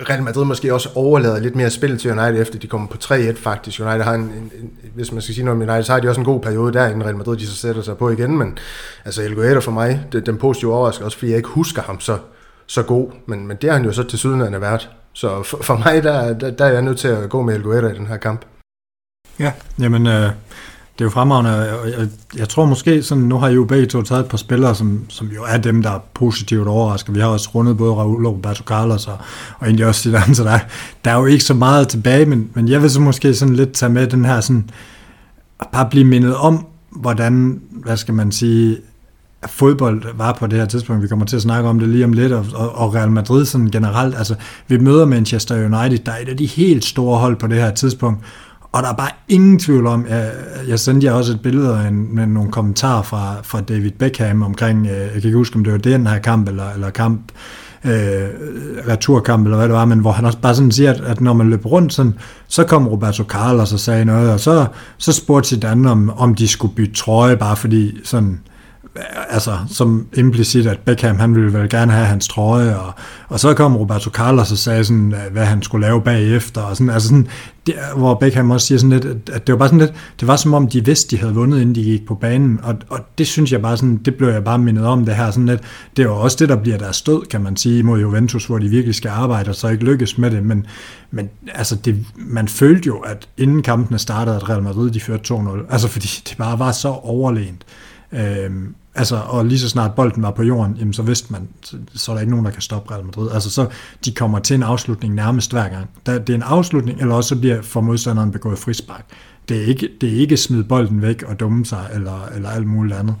Real 0.00 0.22
Madrid 0.22 0.44
måske 0.44 0.74
også 0.74 0.88
overlader 0.94 1.40
lidt 1.40 1.56
mere 1.56 1.70
spil 1.70 1.98
til 1.98 2.10
United, 2.10 2.40
efter 2.40 2.58
de 2.58 2.66
kommer 2.66 2.88
på 2.88 2.96
3-1 3.04 3.32
faktisk. 3.36 3.80
United 3.80 4.02
har 4.02 4.14
en, 4.14 4.20
en, 4.20 4.52
en, 4.60 4.70
hvis 4.94 5.12
man 5.12 5.22
skal 5.22 5.34
sige 5.34 5.44
noget 5.44 5.62
om 5.62 5.68
United, 5.68 5.82
så 5.82 5.92
har 5.92 6.00
de 6.00 6.08
også 6.08 6.20
en 6.20 6.24
god 6.24 6.40
periode 6.40 6.72
der, 6.72 6.86
inden 6.86 7.04
Real 7.04 7.16
Madrid 7.16 7.36
de 7.36 7.46
så 7.46 7.56
sætter 7.56 7.82
sig 7.82 7.96
på 7.96 8.10
igen, 8.10 8.38
men 8.38 8.58
altså 9.04 9.22
El 9.22 9.34
Guerra 9.34 9.60
for 9.60 9.72
mig, 9.72 10.06
det, 10.12 10.26
den 10.26 10.36
positive 10.36 10.74
overraskelse, 10.74 11.04
også 11.04 11.18
fordi 11.18 11.30
jeg 11.30 11.36
ikke 11.36 11.48
husker 11.48 11.82
ham 11.82 12.00
så, 12.00 12.18
så 12.66 12.82
god, 12.82 13.10
men, 13.26 13.46
men 13.46 13.56
det 13.56 13.70
har 13.70 13.76
han 13.76 13.86
jo 13.86 13.92
så 13.92 14.02
til 14.02 14.18
syden 14.18 14.40
af 14.40 14.60
været. 14.60 14.90
Så 15.12 15.42
for, 15.42 15.58
for 15.62 15.76
mig, 15.76 16.02
der, 16.02 16.38
der, 16.38 16.50
der 16.50 16.64
er 16.64 16.72
jeg 16.72 16.82
nødt 16.82 16.98
til 16.98 17.08
at 17.08 17.30
gå 17.30 17.42
med 17.42 17.54
El 17.54 17.62
Guerra 17.62 17.88
i 17.88 17.94
den 17.94 18.06
her 18.06 18.16
kamp. 18.16 18.44
Ja, 19.38 19.52
jamen, 19.78 20.06
øh, 20.06 20.30
det 20.98 21.00
er 21.00 21.04
jo 21.04 21.10
fremragende, 21.10 21.80
og 21.80 21.90
jeg, 21.90 22.08
jeg 22.36 22.48
tror 22.48 22.64
måske, 22.64 23.02
sådan, 23.02 23.24
nu 23.24 23.38
har 23.38 23.48
I 23.48 23.54
jo 23.54 23.64
begge 23.64 23.86
to 23.86 24.02
taget 24.02 24.20
et 24.20 24.28
par 24.30 24.36
spillere, 24.36 24.74
som, 24.74 25.04
som 25.08 25.26
jo 25.26 25.44
er 25.44 25.56
dem, 25.56 25.82
der 25.82 25.90
er 25.90 25.98
positivt 26.14 26.68
overrasket. 26.68 27.14
Vi 27.14 27.20
har 27.20 27.28
også 27.28 27.50
rundet 27.54 27.76
både 27.76 27.94
Raul 27.94 28.26
og 28.26 28.32
Roberto 28.32 28.64
Carlos, 28.64 29.06
og, 29.06 29.18
og 29.58 29.66
egentlig 29.66 29.86
også 29.86 30.00
Zidane, 30.00 30.34
så 30.34 30.44
der, 30.44 30.58
der 31.04 31.10
er 31.10 31.18
jo 31.18 31.26
ikke 31.26 31.44
så 31.44 31.54
meget 31.54 31.88
tilbage, 31.88 32.26
men, 32.26 32.50
men 32.54 32.68
jeg 32.68 32.82
vil 32.82 32.90
så 32.90 33.00
måske 33.00 33.34
sådan 33.34 33.54
lidt 33.54 33.72
tage 33.72 33.92
med 33.92 34.06
den 34.06 34.24
her, 34.24 34.40
sådan, 34.40 34.70
at 35.60 35.66
bare 35.72 35.88
blive 35.90 36.04
mindet 36.04 36.36
om, 36.36 36.66
hvordan, 36.90 37.60
hvad 37.70 37.96
skal 37.96 38.14
man 38.14 38.32
sige, 38.32 38.78
fodbold 39.46 40.02
var 40.14 40.32
på 40.32 40.46
det 40.46 40.58
her 40.58 40.66
tidspunkt. 40.66 41.02
Vi 41.02 41.08
kommer 41.08 41.26
til 41.26 41.36
at 41.36 41.42
snakke 41.42 41.68
om 41.68 41.78
det 41.78 41.88
lige 41.88 42.04
om 42.04 42.12
lidt, 42.12 42.32
og, 42.32 42.44
og 42.74 42.94
Real 42.94 43.10
Madrid 43.10 43.44
sådan 43.44 43.70
generelt. 43.70 44.14
Altså, 44.18 44.34
vi 44.68 44.78
møder 44.78 45.04
Manchester 45.04 45.54
United, 45.54 46.04
der 46.04 46.12
er 46.12 46.18
et 46.22 46.28
af 46.28 46.36
de 46.36 46.46
helt 46.46 46.84
store 46.84 47.18
hold 47.18 47.36
på 47.36 47.46
det 47.46 47.56
her 47.56 47.70
tidspunkt, 47.70 48.20
og 48.72 48.82
der 48.82 48.88
er 48.88 48.94
bare 48.94 49.10
ingen 49.28 49.58
tvivl 49.58 49.86
om, 49.86 50.06
jeg, 50.08 50.32
jeg 50.68 50.78
sendte 50.78 51.06
jer 51.06 51.12
også 51.12 51.32
et 51.32 51.40
billede 51.40 51.78
af 51.78 51.88
en, 51.88 52.14
med 52.14 52.26
nogle 52.26 52.50
kommentarer 52.50 53.02
fra, 53.02 53.34
fra 53.42 53.60
David 53.60 53.90
Beckham 53.90 54.42
omkring, 54.42 54.86
øh, 54.86 54.92
jeg 54.92 55.10
kan 55.10 55.24
ikke 55.24 55.36
huske, 55.36 55.56
om 55.56 55.64
det 55.64 55.72
var 55.72 55.78
den 55.78 56.06
her 56.06 56.18
kamp, 56.18 56.48
eller, 56.48 56.70
eller 56.74 56.90
kamp, 56.90 57.20
øh, 57.84 58.28
returkamp, 58.88 59.44
eller 59.44 59.56
hvad 59.56 59.68
det 59.68 59.74
var, 59.74 59.84
men 59.84 59.98
hvor 59.98 60.12
han 60.12 60.24
også 60.24 60.38
bare 60.38 60.54
sådan 60.54 60.72
siger, 60.72 60.92
at, 60.92 61.00
at 61.00 61.20
når 61.20 61.32
man 61.32 61.50
løber 61.50 61.68
rundt 61.68 61.92
sådan, 61.92 62.14
så 62.48 62.64
kom 62.64 62.88
Roberto 62.88 63.24
Carlos 63.24 63.72
og 63.72 63.80
sagde 63.80 64.04
noget, 64.04 64.30
og 64.30 64.40
så, 64.40 64.66
så 64.98 65.12
spurgte 65.12 65.48
Zidane, 65.48 65.90
om, 65.90 66.10
om 66.16 66.34
de 66.34 66.48
skulle 66.48 66.74
bytte 66.74 66.94
trøje, 66.94 67.36
bare 67.36 67.56
fordi 67.56 67.98
sådan, 68.04 68.40
altså 69.28 69.58
som 69.68 70.06
implicit, 70.16 70.66
at 70.66 70.78
Beckham 70.78 71.18
han 71.18 71.34
ville 71.34 71.52
vel 71.52 71.68
gerne 71.68 71.92
have 71.92 72.06
hans 72.06 72.28
trøje, 72.28 72.76
og, 72.76 72.92
og 73.28 73.40
så 73.40 73.54
kom 73.54 73.76
Roberto 73.76 74.10
Carlos 74.10 74.52
og 74.52 74.58
sagde 74.58 74.84
sådan, 74.84 75.14
øh, 75.14 75.32
hvad 75.32 75.44
han 75.44 75.62
skulle 75.62 75.86
lave 75.86 76.02
bagefter, 76.02 76.60
og 76.60 76.76
sådan, 76.76 76.90
altså 76.90 77.08
sådan, 77.08 77.28
det, 77.66 77.74
hvor 77.96 78.14
Beckham 78.14 78.50
også 78.50 78.66
siger 78.66 78.78
sådan 78.78 78.90
lidt, 78.90 79.04
at, 79.04 79.46
det 79.46 79.52
var 79.52 79.58
bare 79.58 79.68
sådan 79.68 79.78
lidt, 79.78 79.92
det 80.20 80.28
var 80.28 80.36
som 80.36 80.54
om 80.54 80.68
de 80.68 80.84
vidste, 80.84 81.16
de 81.16 81.20
havde 81.20 81.34
vundet, 81.34 81.60
inden 81.60 81.74
de 81.74 81.84
gik 81.84 82.06
på 82.06 82.14
banen, 82.14 82.60
og, 82.62 82.74
og 82.88 82.98
det 83.18 83.26
synes 83.26 83.52
jeg 83.52 83.62
bare 83.62 83.76
sådan, 83.76 83.96
det 83.96 84.14
blev 84.14 84.28
jeg 84.28 84.44
bare 84.44 84.58
mindet 84.58 84.86
om 84.86 85.04
det 85.04 85.16
her, 85.16 85.30
sådan 85.30 85.46
lidt, 85.46 85.60
det 85.96 86.08
var 86.08 86.14
også 86.14 86.36
det, 86.40 86.48
der 86.48 86.56
bliver 86.56 86.78
deres 86.78 86.96
stød, 86.96 87.26
kan 87.26 87.40
man 87.40 87.56
sige, 87.56 87.82
mod 87.82 88.00
Juventus, 88.00 88.46
hvor 88.46 88.58
de 88.58 88.68
virkelig 88.68 88.94
skal 88.94 89.08
arbejde, 89.08 89.48
og 89.48 89.54
så 89.54 89.68
ikke 89.68 89.84
lykkes 89.84 90.18
med 90.18 90.30
det, 90.30 90.42
men, 90.42 90.66
men 91.10 91.30
altså 91.54 91.76
det, 91.76 92.06
man 92.16 92.48
følte 92.48 92.86
jo, 92.86 92.96
at 92.96 93.28
inden 93.36 93.62
kampene 93.62 93.98
startede, 93.98 94.36
at 94.36 94.48
Real 94.48 94.62
Madrid, 94.62 94.90
de 94.90 95.00
førte 95.00 95.34
2-0, 95.34 95.72
altså 95.72 95.88
fordi 95.88 96.08
det 96.28 96.34
bare 96.38 96.58
var 96.58 96.72
så 96.72 96.88
overlænt, 96.88 97.64
Øhm, 98.12 98.74
altså, 98.96 99.16
og 99.16 99.44
lige 99.44 99.58
så 99.58 99.68
snart 99.68 99.94
bolden 99.94 100.22
var 100.22 100.30
på 100.30 100.42
jorden, 100.42 100.76
jamen, 100.78 100.92
så 100.92 101.02
vidste 101.02 101.32
man, 101.32 101.48
så, 101.62 101.76
så 101.94 102.12
er 102.12 102.14
der 102.14 102.20
ikke 102.20 102.30
nogen, 102.30 102.46
der 102.46 102.52
kan 102.52 102.62
stoppe 102.62 102.94
Real 102.94 103.04
Madrid. 103.04 103.30
Altså, 103.32 103.50
så 103.50 103.66
de 104.04 104.12
kommer 104.12 104.38
til 104.38 104.54
en 104.54 104.62
afslutning 104.62 105.14
nærmest 105.14 105.52
hver 105.52 105.68
gang. 105.68 105.88
Der, 106.06 106.18
det 106.18 106.30
er 106.30 106.34
en 106.34 106.42
afslutning, 106.42 107.00
eller 107.00 107.14
også 107.14 107.36
bliver 107.36 107.62
for 107.62 107.80
modstanderen 107.80 108.32
begået 108.32 108.58
frispark. 108.58 109.04
Det 109.48 109.56
er 109.56 109.66
ikke, 109.66 109.88
det 110.00 110.12
er 110.12 110.20
ikke 110.20 110.36
smide 110.36 110.64
bolden 110.64 111.02
væk 111.02 111.22
og 111.22 111.40
dumme 111.40 111.66
sig, 111.66 111.90
eller, 111.94 112.28
eller 112.34 112.48
alt 112.48 112.66
muligt 112.66 112.96
andet. 112.96 113.14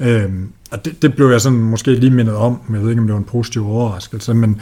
Øhm, 0.00 0.52
og 0.70 0.84
det, 0.84 1.02
det, 1.02 1.14
blev 1.14 1.30
jeg 1.30 1.40
sådan 1.40 1.58
måske 1.58 1.94
lige 1.94 2.10
mindet 2.10 2.34
om. 2.34 2.60
Jeg 2.72 2.82
ved 2.82 2.90
ikke, 2.90 3.00
om 3.00 3.06
det 3.06 3.14
var 3.14 3.20
en 3.20 3.24
positiv 3.24 3.70
overraskelse, 3.70 4.34
men, 4.34 4.60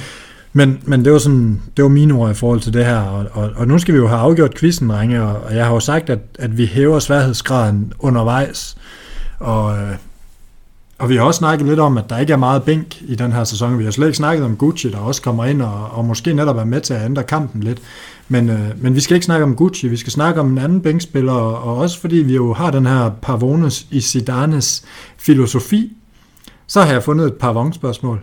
men, 0.53 0.79
men 0.85 1.05
det 1.05 1.13
var 1.13 1.19
sådan, 1.19 1.63
det 1.77 1.83
var 1.83 1.89
mine 1.89 2.15
ord 2.15 2.31
i 2.31 2.35
forhold 2.35 2.61
til 2.61 2.73
det 2.73 2.85
her, 2.85 2.99
og, 2.99 3.27
og, 3.33 3.51
og 3.57 3.69
nu 3.69 3.79
skal 3.79 3.95
vi 3.95 3.99
jo 3.99 4.09
have 4.09 4.21
afgjort 4.21 4.55
quizzen, 4.55 4.91
drenge, 4.91 5.23
og, 5.23 5.43
og 5.43 5.55
jeg 5.55 5.65
har 5.65 5.73
jo 5.73 5.81
sagt, 5.81 6.11
at, 6.11 6.19
at 6.39 6.59
vi 6.59 6.67
hæver 6.67 6.99
sværhedsgraden 6.99 7.93
undervejs, 7.99 8.77
og, 9.39 9.79
øh, 9.79 9.95
og 10.99 11.09
vi 11.09 11.17
har 11.17 11.23
også 11.23 11.39
snakket 11.39 11.67
lidt 11.67 11.81
om, 11.81 11.99
at 11.99 12.11
der 12.11 12.19
ikke 12.19 12.33
er 12.33 12.37
meget 12.37 12.63
bænk 12.63 13.03
i 13.03 13.15
den 13.15 13.33
her 13.33 13.45
sæson. 13.45 13.79
Vi 13.79 13.85
har 13.85 13.91
slet 13.91 14.07
ikke 14.07 14.17
snakket 14.17 14.45
om 14.45 14.57
Gucci, 14.57 14.91
der 14.91 14.99
også 14.99 15.23
kommer 15.23 15.45
ind 15.45 15.63
og, 15.63 15.91
og 15.91 16.05
måske 16.05 16.35
netop 16.35 16.57
er 16.57 16.65
med 16.65 16.81
til 16.81 16.95
at 16.95 17.05
ændre 17.05 17.23
kampen 17.23 17.63
lidt. 17.63 17.83
Men, 18.29 18.51
øh, 18.51 18.83
men 18.83 18.95
vi 18.95 19.01
skal 19.01 19.15
ikke 19.15 19.27
snakke 19.27 19.45
om 19.45 19.57
Gucci, 19.57 19.89
vi 19.89 19.97
skal 19.97 20.13
snakke 20.13 20.41
om 20.41 20.51
en 20.51 20.59
anden 20.59 20.81
bænkspiller, 20.81 21.33
og, 21.33 21.63
og 21.63 21.77
også 21.77 22.01
fordi 22.01 22.17
vi 22.17 22.35
jo 22.35 22.53
har 22.53 22.71
den 22.71 22.87
her 22.87 23.11
Pavones 23.23 23.87
i 23.91 24.01
Zidanes 24.01 24.85
filosofi, 25.17 25.93
så 26.67 26.83
har 26.83 26.93
jeg 26.93 27.03
fundet 27.03 27.27
et 27.27 27.35
par 27.35 27.53
vognspørgsmål. 27.53 28.21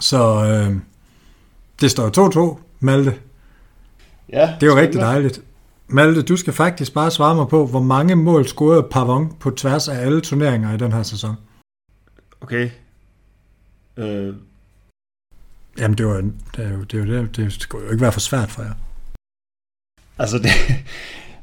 Så 0.00 0.44
øh, 0.44 0.76
det 1.80 1.90
står 1.90 2.54
2-2, 2.54 2.58
Malte. 2.80 3.14
Ja, 4.32 4.54
det 4.60 4.66
er 4.66 4.70
jo 4.70 4.76
rigtig 4.76 5.00
dejligt. 5.00 5.40
Malte, 5.88 6.22
du 6.22 6.36
skal 6.36 6.52
faktisk 6.52 6.94
bare 6.94 7.10
svare 7.10 7.34
mig 7.34 7.48
på, 7.48 7.66
hvor 7.66 7.82
mange 7.82 8.16
mål 8.16 8.46
scorede 8.46 8.86
Pavon 8.90 9.32
på 9.40 9.50
tværs 9.50 9.88
af 9.88 10.06
alle 10.06 10.20
turneringer 10.20 10.74
i 10.74 10.76
den 10.76 10.92
her 10.92 11.02
sæson? 11.02 11.34
Okay. 12.40 12.70
Øh. 13.96 14.34
Jamen, 15.78 15.98
det, 15.98 16.06
var, 16.06 16.20
det, 16.56 16.64
er 16.64 16.72
jo, 16.72 16.82
det, 16.82 16.94
er 16.94 17.16
jo, 17.16 17.22
det, 17.22 17.36
det 17.36 17.52
skulle 17.52 17.84
jo 17.84 17.90
ikke 17.92 18.02
være 18.02 18.12
for 18.12 18.20
svært 18.20 18.50
for 18.50 18.62
jer. 18.62 18.74
Altså, 20.18 20.38
det, 20.38 20.50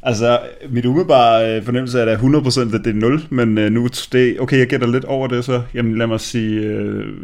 altså 0.03 0.40
mit 0.70 0.86
umiddelbare 0.86 1.57
øh, 1.57 1.65
fornemmelse 1.65 1.99
er, 1.99 2.06
at 2.06 2.20
100% 2.20 2.76
at 2.76 2.86
det 2.86 2.95
er 2.95 2.99
0, 2.99 3.22
men 3.30 3.57
øh, 3.57 3.72
nu 3.72 3.88
det, 4.11 4.40
okay, 4.40 4.57
jeg 4.60 4.68
gætter 4.68 4.88
lidt 4.88 5.06
over 5.06 5.28
det, 5.28 5.45
så 5.45 5.64
jamen, 5.74 5.98
lad 5.98 6.07
mig 6.07 6.20
sige, 6.20 6.61
øh, 6.61 7.15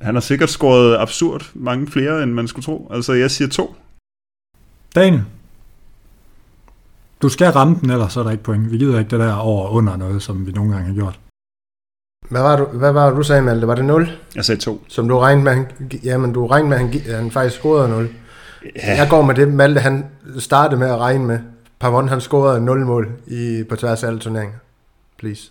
han 0.00 0.14
har 0.14 0.20
sikkert 0.20 0.50
scoret 0.50 0.96
absurd 0.98 1.50
mange 1.54 1.86
flere, 1.86 2.22
end 2.22 2.32
man 2.32 2.48
skulle 2.48 2.64
tro. 2.64 2.88
Altså, 2.90 3.12
jeg 3.12 3.30
siger 3.30 3.48
to. 3.48 3.76
Daniel? 4.94 5.22
Du 7.22 7.28
skal 7.28 7.50
ramme 7.50 7.78
den, 7.80 7.90
ellers 7.90 8.12
så 8.12 8.20
er 8.20 8.24
der 8.24 8.30
ikke 8.30 8.44
point. 8.44 8.72
Vi 8.72 8.78
gider 8.78 8.98
ikke 8.98 9.10
det 9.10 9.20
der 9.20 9.34
over 9.34 9.66
og 9.66 9.72
under 9.72 9.96
noget, 9.96 10.22
som 10.22 10.46
vi 10.46 10.52
nogle 10.52 10.72
gange 10.72 10.86
har 10.86 10.94
gjort. 10.94 11.20
Hvad 12.28 12.42
var, 12.42 12.56
du, 12.56 12.64
hvad 12.64 12.92
var 12.92 13.10
du 13.10 13.22
sagde, 13.22 13.42
Malte? 13.42 13.66
Var 13.66 13.74
det 13.74 13.84
0? 13.84 14.10
Jeg 14.36 14.44
sagde 14.44 14.60
2. 14.60 14.84
Som 14.88 15.08
du 15.08 15.18
regnede 15.18 15.44
med, 15.44 15.52
han, 15.52 15.66
jamen, 16.04 16.32
du 16.32 16.46
regnede 16.46 16.68
med, 16.68 16.78
han, 16.78 17.14
han 17.14 17.30
faktisk 17.30 17.56
scorede 17.60 17.88
0. 17.88 18.08
Ja. 18.76 18.96
Jeg 18.96 19.08
går 19.08 19.22
med 19.22 19.34
det, 19.34 19.48
Malte 19.48 19.80
han 19.80 20.04
startede 20.38 20.80
med 20.80 20.88
at 20.88 20.98
regne 20.98 21.24
med. 21.24 21.38
Pavon 21.80 22.08
han 22.08 22.20
scorede 22.20 22.60
0 22.60 22.86
mål 22.86 23.08
i, 23.26 23.64
på 23.68 23.76
tværs 23.76 24.02
af 24.02 24.08
alle 24.08 24.20
turneringer. 24.20 24.56
Please. 25.18 25.50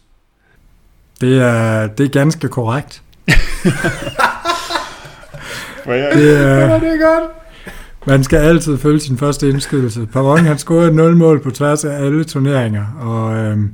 Det 1.22 1.42
er, 1.42 1.88
det 1.88 2.06
er 2.06 2.10
ganske 2.10 2.48
korrekt. 2.48 3.02
det, 3.28 3.36
er, 5.86 6.80
det 6.80 6.90
er 6.90 7.20
godt. 7.20 7.32
Man 8.08 8.24
skal 8.24 8.38
altid 8.38 8.78
følge 8.78 9.00
sin 9.00 9.18
første 9.18 9.50
indskydelse. 9.50 10.08
Pavon 10.14 10.46
han 10.46 10.58
scorede 10.58 10.96
0 10.96 11.16
mål 11.16 11.44
på 11.44 11.52
tværs 11.52 11.86
af 11.86 12.06
alle 12.06 12.24
turneringer, 12.24 12.86
og 13.00 13.36
øhm, 13.36 13.72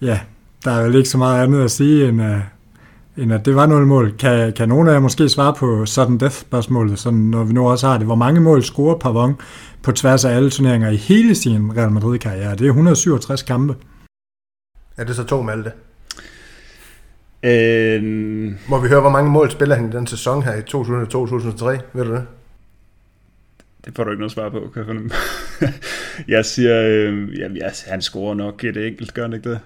ja, 0.00 0.20
der 0.66 0.72
er 0.72 0.84
vel 0.84 0.94
ikke 0.94 1.08
så 1.08 1.18
meget 1.18 1.42
andet 1.42 1.64
at 1.64 1.70
sige, 1.70 2.08
end, 2.08 2.20
uh, 2.20 2.36
end 3.16 3.32
at 3.32 3.44
det 3.44 3.56
var 3.56 3.66
nul 3.66 3.86
mål. 3.86 4.16
Kan, 4.16 4.52
kan 4.52 4.68
nogen 4.68 4.88
af 4.88 4.92
jer 4.92 5.00
måske 5.00 5.28
svare 5.28 5.54
på 5.54 5.86
sudden 5.86 6.20
death-spørgsmålet, 6.20 6.98
sådan, 6.98 7.18
når 7.18 7.44
vi 7.44 7.52
nu 7.52 7.68
også 7.68 7.86
har 7.88 7.98
det? 7.98 8.06
Hvor 8.06 8.14
mange 8.14 8.40
mål 8.40 8.62
scorer 8.62 8.98
Pavon 8.98 9.34
på 9.82 9.92
tværs 9.92 10.24
af 10.24 10.36
alle 10.36 10.50
turneringer 10.50 10.90
i 10.90 10.96
hele 10.96 11.34
sin 11.34 11.76
Real 11.76 11.90
Madrid-karriere? 11.90 12.50
Det 12.50 12.60
er 12.60 12.66
167 12.66 13.42
kampe. 13.42 13.74
Er 14.96 15.04
det 15.04 15.16
så 15.16 15.24
to 15.24 15.42
Malte? 15.42 15.72
Øh, 17.42 18.02
Må 18.68 18.80
vi 18.80 18.88
høre, 18.88 19.00
hvor 19.00 19.10
mange 19.10 19.30
mål 19.30 19.50
spiller 19.50 19.74
han 19.74 19.88
i 19.88 19.92
den 19.92 20.06
sæson 20.06 20.42
her 20.42 20.54
i 20.54 20.60
2002-2003? 20.60 21.80
Ved 21.92 22.04
du 22.04 22.12
det? 22.12 22.26
det 23.86 23.96
får 23.96 24.04
du 24.04 24.10
ikke 24.10 24.20
noget 24.20 24.32
svar 24.32 24.48
på, 24.48 24.60
kan 24.60 24.70
jeg 24.76 24.86
fornemme. 24.86 25.10
jeg 26.36 26.44
siger, 26.44 26.82
øh, 26.82 27.38
jamen, 27.38 27.56
ja, 27.56 27.68
han 27.86 28.02
scorer 28.02 28.34
nok 28.34 28.64
et 28.64 28.76
enkelt, 28.76 29.14
gør 29.14 29.22
han 29.22 29.32
ikke 29.32 29.50
det? 29.50 29.60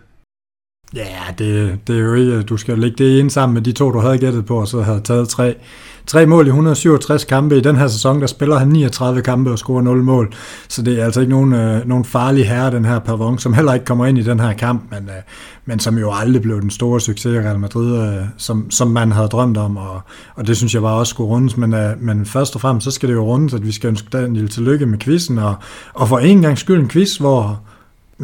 Ja, 0.95 1.35
det, 1.39 1.79
det 1.87 1.97
er 1.97 2.01
jo 2.01 2.15
ikke, 2.15 2.43
du 2.43 2.57
skal 2.57 2.79
lægge 2.79 3.05
det 3.05 3.19
ind 3.19 3.31
sammen 3.31 3.55
med 3.55 3.63
de 3.63 3.73
to, 3.73 3.91
du 3.91 3.99
havde 3.99 4.19
gættet 4.19 4.47
på, 4.47 4.61
og 4.61 4.69
så 4.69 4.83
havde 4.83 5.01
taget 5.01 5.29
tre, 5.29 5.55
tre 6.07 6.27
mål 6.27 6.47
i 6.47 6.49
167 6.49 7.25
kampe. 7.25 7.57
I 7.57 7.61
den 7.61 7.77
her 7.77 7.89
sæson, 7.89 8.21
der 8.21 8.27
spiller 8.27 8.59
han 8.59 8.69
39 8.69 9.23
kampe 9.23 9.51
og 9.51 9.59
scorer 9.59 9.83
0 9.83 10.03
mål. 10.03 10.33
Så 10.69 10.83
det 10.83 11.01
er 11.01 11.05
altså 11.05 11.21
ikke 11.21 11.31
nogen, 11.31 11.53
øh, 11.53 11.89
nogen 11.89 12.05
farlig 12.05 12.49
herre, 12.49 12.71
den 12.71 12.85
her 12.85 12.99
Pavon, 12.99 13.39
som 13.39 13.55
heller 13.55 13.75
ikke 13.75 13.87
kommer 13.87 14.07
ind 14.07 14.19
i 14.19 14.23
den 14.23 14.41
her 14.41 14.53
kamp, 14.53 14.91
men, 14.91 15.09
øh, 15.09 15.23
men 15.65 15.79
som 15.81 15.99
jo 15.99 16.13
aldrig 16.13 16.43
blev 16.43 16.61
den 16.61 16.71
store 16.71 17.01
succes 17.01 17.35
i 17.35 17.39
Real 17.39 17.59
Madrid, 17.59 18.03
øh, 18.03 18.25
som, 18.37 18.71
som 18.71 18.89
man 18.89 19.13
havde 19.13 19.29
drømt 19.29 19.57
om, 19.57 19.77
og, 19.77 20.01
og 20.35 20.47
det 20.47 20.57
synes 20.57 20.75
jeg 20.75 20.83
var 20.83 20.93
også 20.93 21.11
skulle 21.11 21.29
rundes. 21.31 21.57
Men, 21.57 21.75
øh, 21.75 22.01
men 22.01 22.27
først 22.27 22.55
og 22.55 22.61
fremmest, 22.61 22.85
så 22.85 22.91
skal 22.91 23.09
det 23.09 23.15
jo 23.15 23.25
rundes, 23.25 23.55
at 23.55 23.67
vi 23.67 23.73
skal 23.73 23.89
ønske 23.89 24.09
Daniel 24.13 24.49
tillykke 24.49 24.87
med 24.87 24.99
quizzen, 24.99 25.39
og, 25.39 25.55
og 25.95 26.09
for 26.09 26.19
en 26.19 26.43
gang 26.43 26.59
skyld 26.59 26.81
en 26.81 26.89
quiz, 26.89 27.17
hvor 27.17 27.61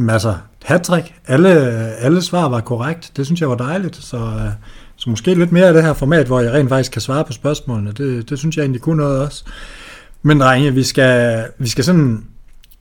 altså, 0.09 0.34
Hattrick. 0.66 1.14
alle, 1.26 1.51
alle 1.97 2.22
svar 2.22 2.48
var 2.48 2.60
korrekt. 2.60 3.12
Det 3.16 3.26
synes 3.26 3.40
jeg 3.40 3.48
var 3.48 3.56
dejligt, 3.56 3.97
så, 3.97 4.16
øh, 4.16 4.51
så 4.97 5.10
måske 5.10 5.34
lidt 5.34 5.52
mere 5.52 5.66
af 5.66 5.74
det 5.74 5.82
her 5.82 5.93
format, 5.93 6.26
hvor 6.26 6.40
jeg 6.40 6.52
rent 6.52 6.68
faktisk 6.68 6.93
kan 6.93 7.02
svare 7.02 7.24
på 7.24 7.32
spørgsmålene. 7.32 7.93
Det, 7.93 8.30
det 8.30 8.38
synes 8.38 8.56
jeg 8.56 8.62
egentlig 8.62 8.80
kunne 8.80 8.97
noget 8.97 9.20
også. 9.20 9.44
Men 10.22 10.40
drenge, 10.40 10.74
vi 10.74 10.82
skal, 10.82 11.44
vi 11.59 11.68
skal 11.68 11.84
sådan, 11.84 12.24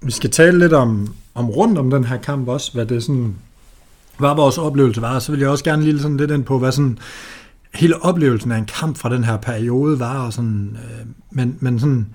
vi 0.02 0.12
skal 0.12 0.30
tale 0.30 0.60
lidt 0.60 0.74
om, 0.74 1.14
om 1.36 1.50
rundt 1.50 1.78
om 1.78 1.90
den 1.90 2.04
her 2.04 2.18
kamp 2.18 2.48
også, 2.48 2.74
hvad 2.74 2.86
det 2.86 3.04
sådan 3.04 3.36
var 4.20 4.36
vores 4.36 4.58
oplevelse 4.58 5.02
var, 5.02 5.20
så 5.20 5.32
vil 5.32 5.40
jeg 5.40 5.50
også 5.50 5.64
gerne 5.64 5.84
lige 5.84 6.00
sådan 6.00 6.18
lidt 6.18 6.32
ind 6.32 6.44
på, 6.44 6.60
hvad 6.60 6.72
sådan 6.72 6.98
hele 7.74 8.04
oplevelsen 8.04 8.52
af 8.52 8.58
en 8.58 8.66
kamp 8.66 8.98
fra 8.98 9.10
den 9.10 9.24
her 9.24 9.38
periode 9.38 10.00
var, 10.00 10.26
og 10.26 10.34
sådan, 10.34 10.78
øh, 10.84 11.06
men, 11.32 11.58
men 11.60 11.80
sådan, 11.80 12.08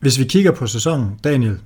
hvis 0.00 0.18
vi 0.18 0.24
kigger 0.24 0.52
på 0.52 0.66
sæsonen, 0.66 1.10
Daniel, 1.24 1.58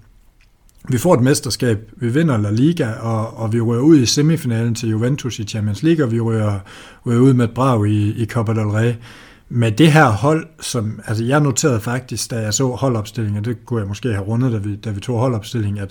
vi 0.88 0.98
får 0.98 1.14
et 1.14 1.22
mesterskab, 1.22 1.90
vi 1.96 2.08
vinder 2.08 2.36
La 2.36 2.50
Liga, 2.50 2.92
og, 2.92 3.36
og 3.36 3.52
vi 3.52 3.60
rører 3.60 3.80
ud 3.80 3.98
i 3.98 4.06
semifinalen 4.06 4.74
til 4.74 4.88
Juventus 4.88 5.38
i 5.38 5.44
Champions 5.44 5.82
League, 5.82 6.04
og 6.04 6.12
vi 6.12 6.20
rører, 6.20 6.58
rører 7.06 7.18
ud 7.18 7.32
med 7.32 7.44
et 7.44 7.54
brag 7.54 7.86
i, 7.86 8.22
i 8.22 8.26
Copa 8.26 8.52
del 8.52 8.66
Rey. 8.66 8.94
Med 9.48 9.72
det 9.72 9.92
her 9.92 10.06
hold, 10.10 10.46
som 10.60 11.00
altså 11.06 11.24
jeg 11.24 11.40
noterede 11.40 11.80
faktisk, 11.80 12.30
da 12.30 12.40
jeg 12.40 12.54
så 12.54 12.68
holdopstillingen, 12.68 13.44
det 13.44 13.66
kunne 13.66 13.80
jeg 13.80 13.88
måske 13.88 14.12
have 14.12 14.24
rundet, 14.24 14.52
da 14.52 14.58
vi, 14.58 14.76
da 14.76 14.90
vi 14.90 15.00
tog 15.00 15.18
holdopstillingen, 15.18 15.82
at 15.82 15.90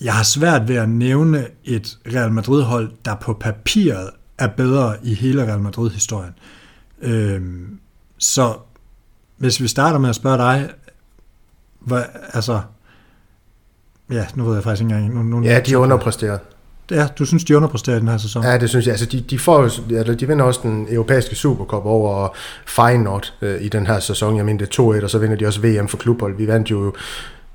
jeg 0.00 0.14
har 0.14 0.22
svært 0.22 0.68
ved 0.68 0.76
at 0.76 0.88
nævne 0.88 1.46
et 1.64 1.98
Real 2.14 2.32
Madrid-hold, 2.32 2.90
der 3.04 3.14
på 3.14 3.32
papiret 3.32 4.10
er 4.38 4.48
bedre 4.48 4.96
i 5.02 5.14
hele 5.14 5.46
Real 5.46 5.60
Madrid-historien. 5.60 6.32
Øhm, 7.02 7.78
så 8.18 8.54
hvis 9.36 9.60
vi 9.60 9.68
starter 9.68 9.98
med 9.98 10.08
at 10.08 10.14
spørge 10.14 10.38
dig, 10.38 10.70
hvad, 11.80 12.02
altså, 12.32 12.60
Ja, 14.10 14.26
nu 14.34 14.44
ved 14.44 14.54
jeg 14.54 14.62
faktisk 14.62 14.82
ikke 14.82 14.94
engang. 14.94 15.14
Nu, 15.14 15.22
nu, 15.22 15.46
ja, 15.46 15.60
de 15.60 15.72
er 15.72 15.76
underpræsteret. 15.76 16.40
Ja, 16.90 17.06
du 17.18 17.24
synes, 17.24 17.44
de 17.44 17.56
underpræsterer 17.56 17.98
den 17.98 18.08
her 18.08 18.16
sæson? 18.16 18.44
Ja, 18.44 18.58
det 18.58 18.68
synes 18.68 18.86
jeg. 18.86 18.92
Altså, 18.92 19.06
de, 19.06 19.20
de, 19.20 19.38
får, 19.38 19.62
altså, 19.62 20.14
de 20.14 20.28
vinder 20.28 20.44
også 20.44 20.60
den 20.62 20.86
europæiske 20.90 21.34
Supercup 21.34 21.84
over 21.84 22.28
Feyenoord 22.66 23.34
øh, 23.42 23.62
i 23.62 23.68
den 23.68 23.86
her 23.86 24.00
sæson. 24.00 24.36
Jeg 24.36 24.44
mener, 24.44 24.58
det 24.58 24.78
er 24.78 25.00
2-1, 25.00 25.04
og 25.04 25.10
så 25.10 25.18
vinder 25.18 25.36
de 25.36 25.46
også 25.46 25.60
VM 25.60 25.88
for 25.88 25.96
klubhold. 25.96 26.36
Vi 26.36 26.46
vandt 26.46 26.70
jo 26.70 26.94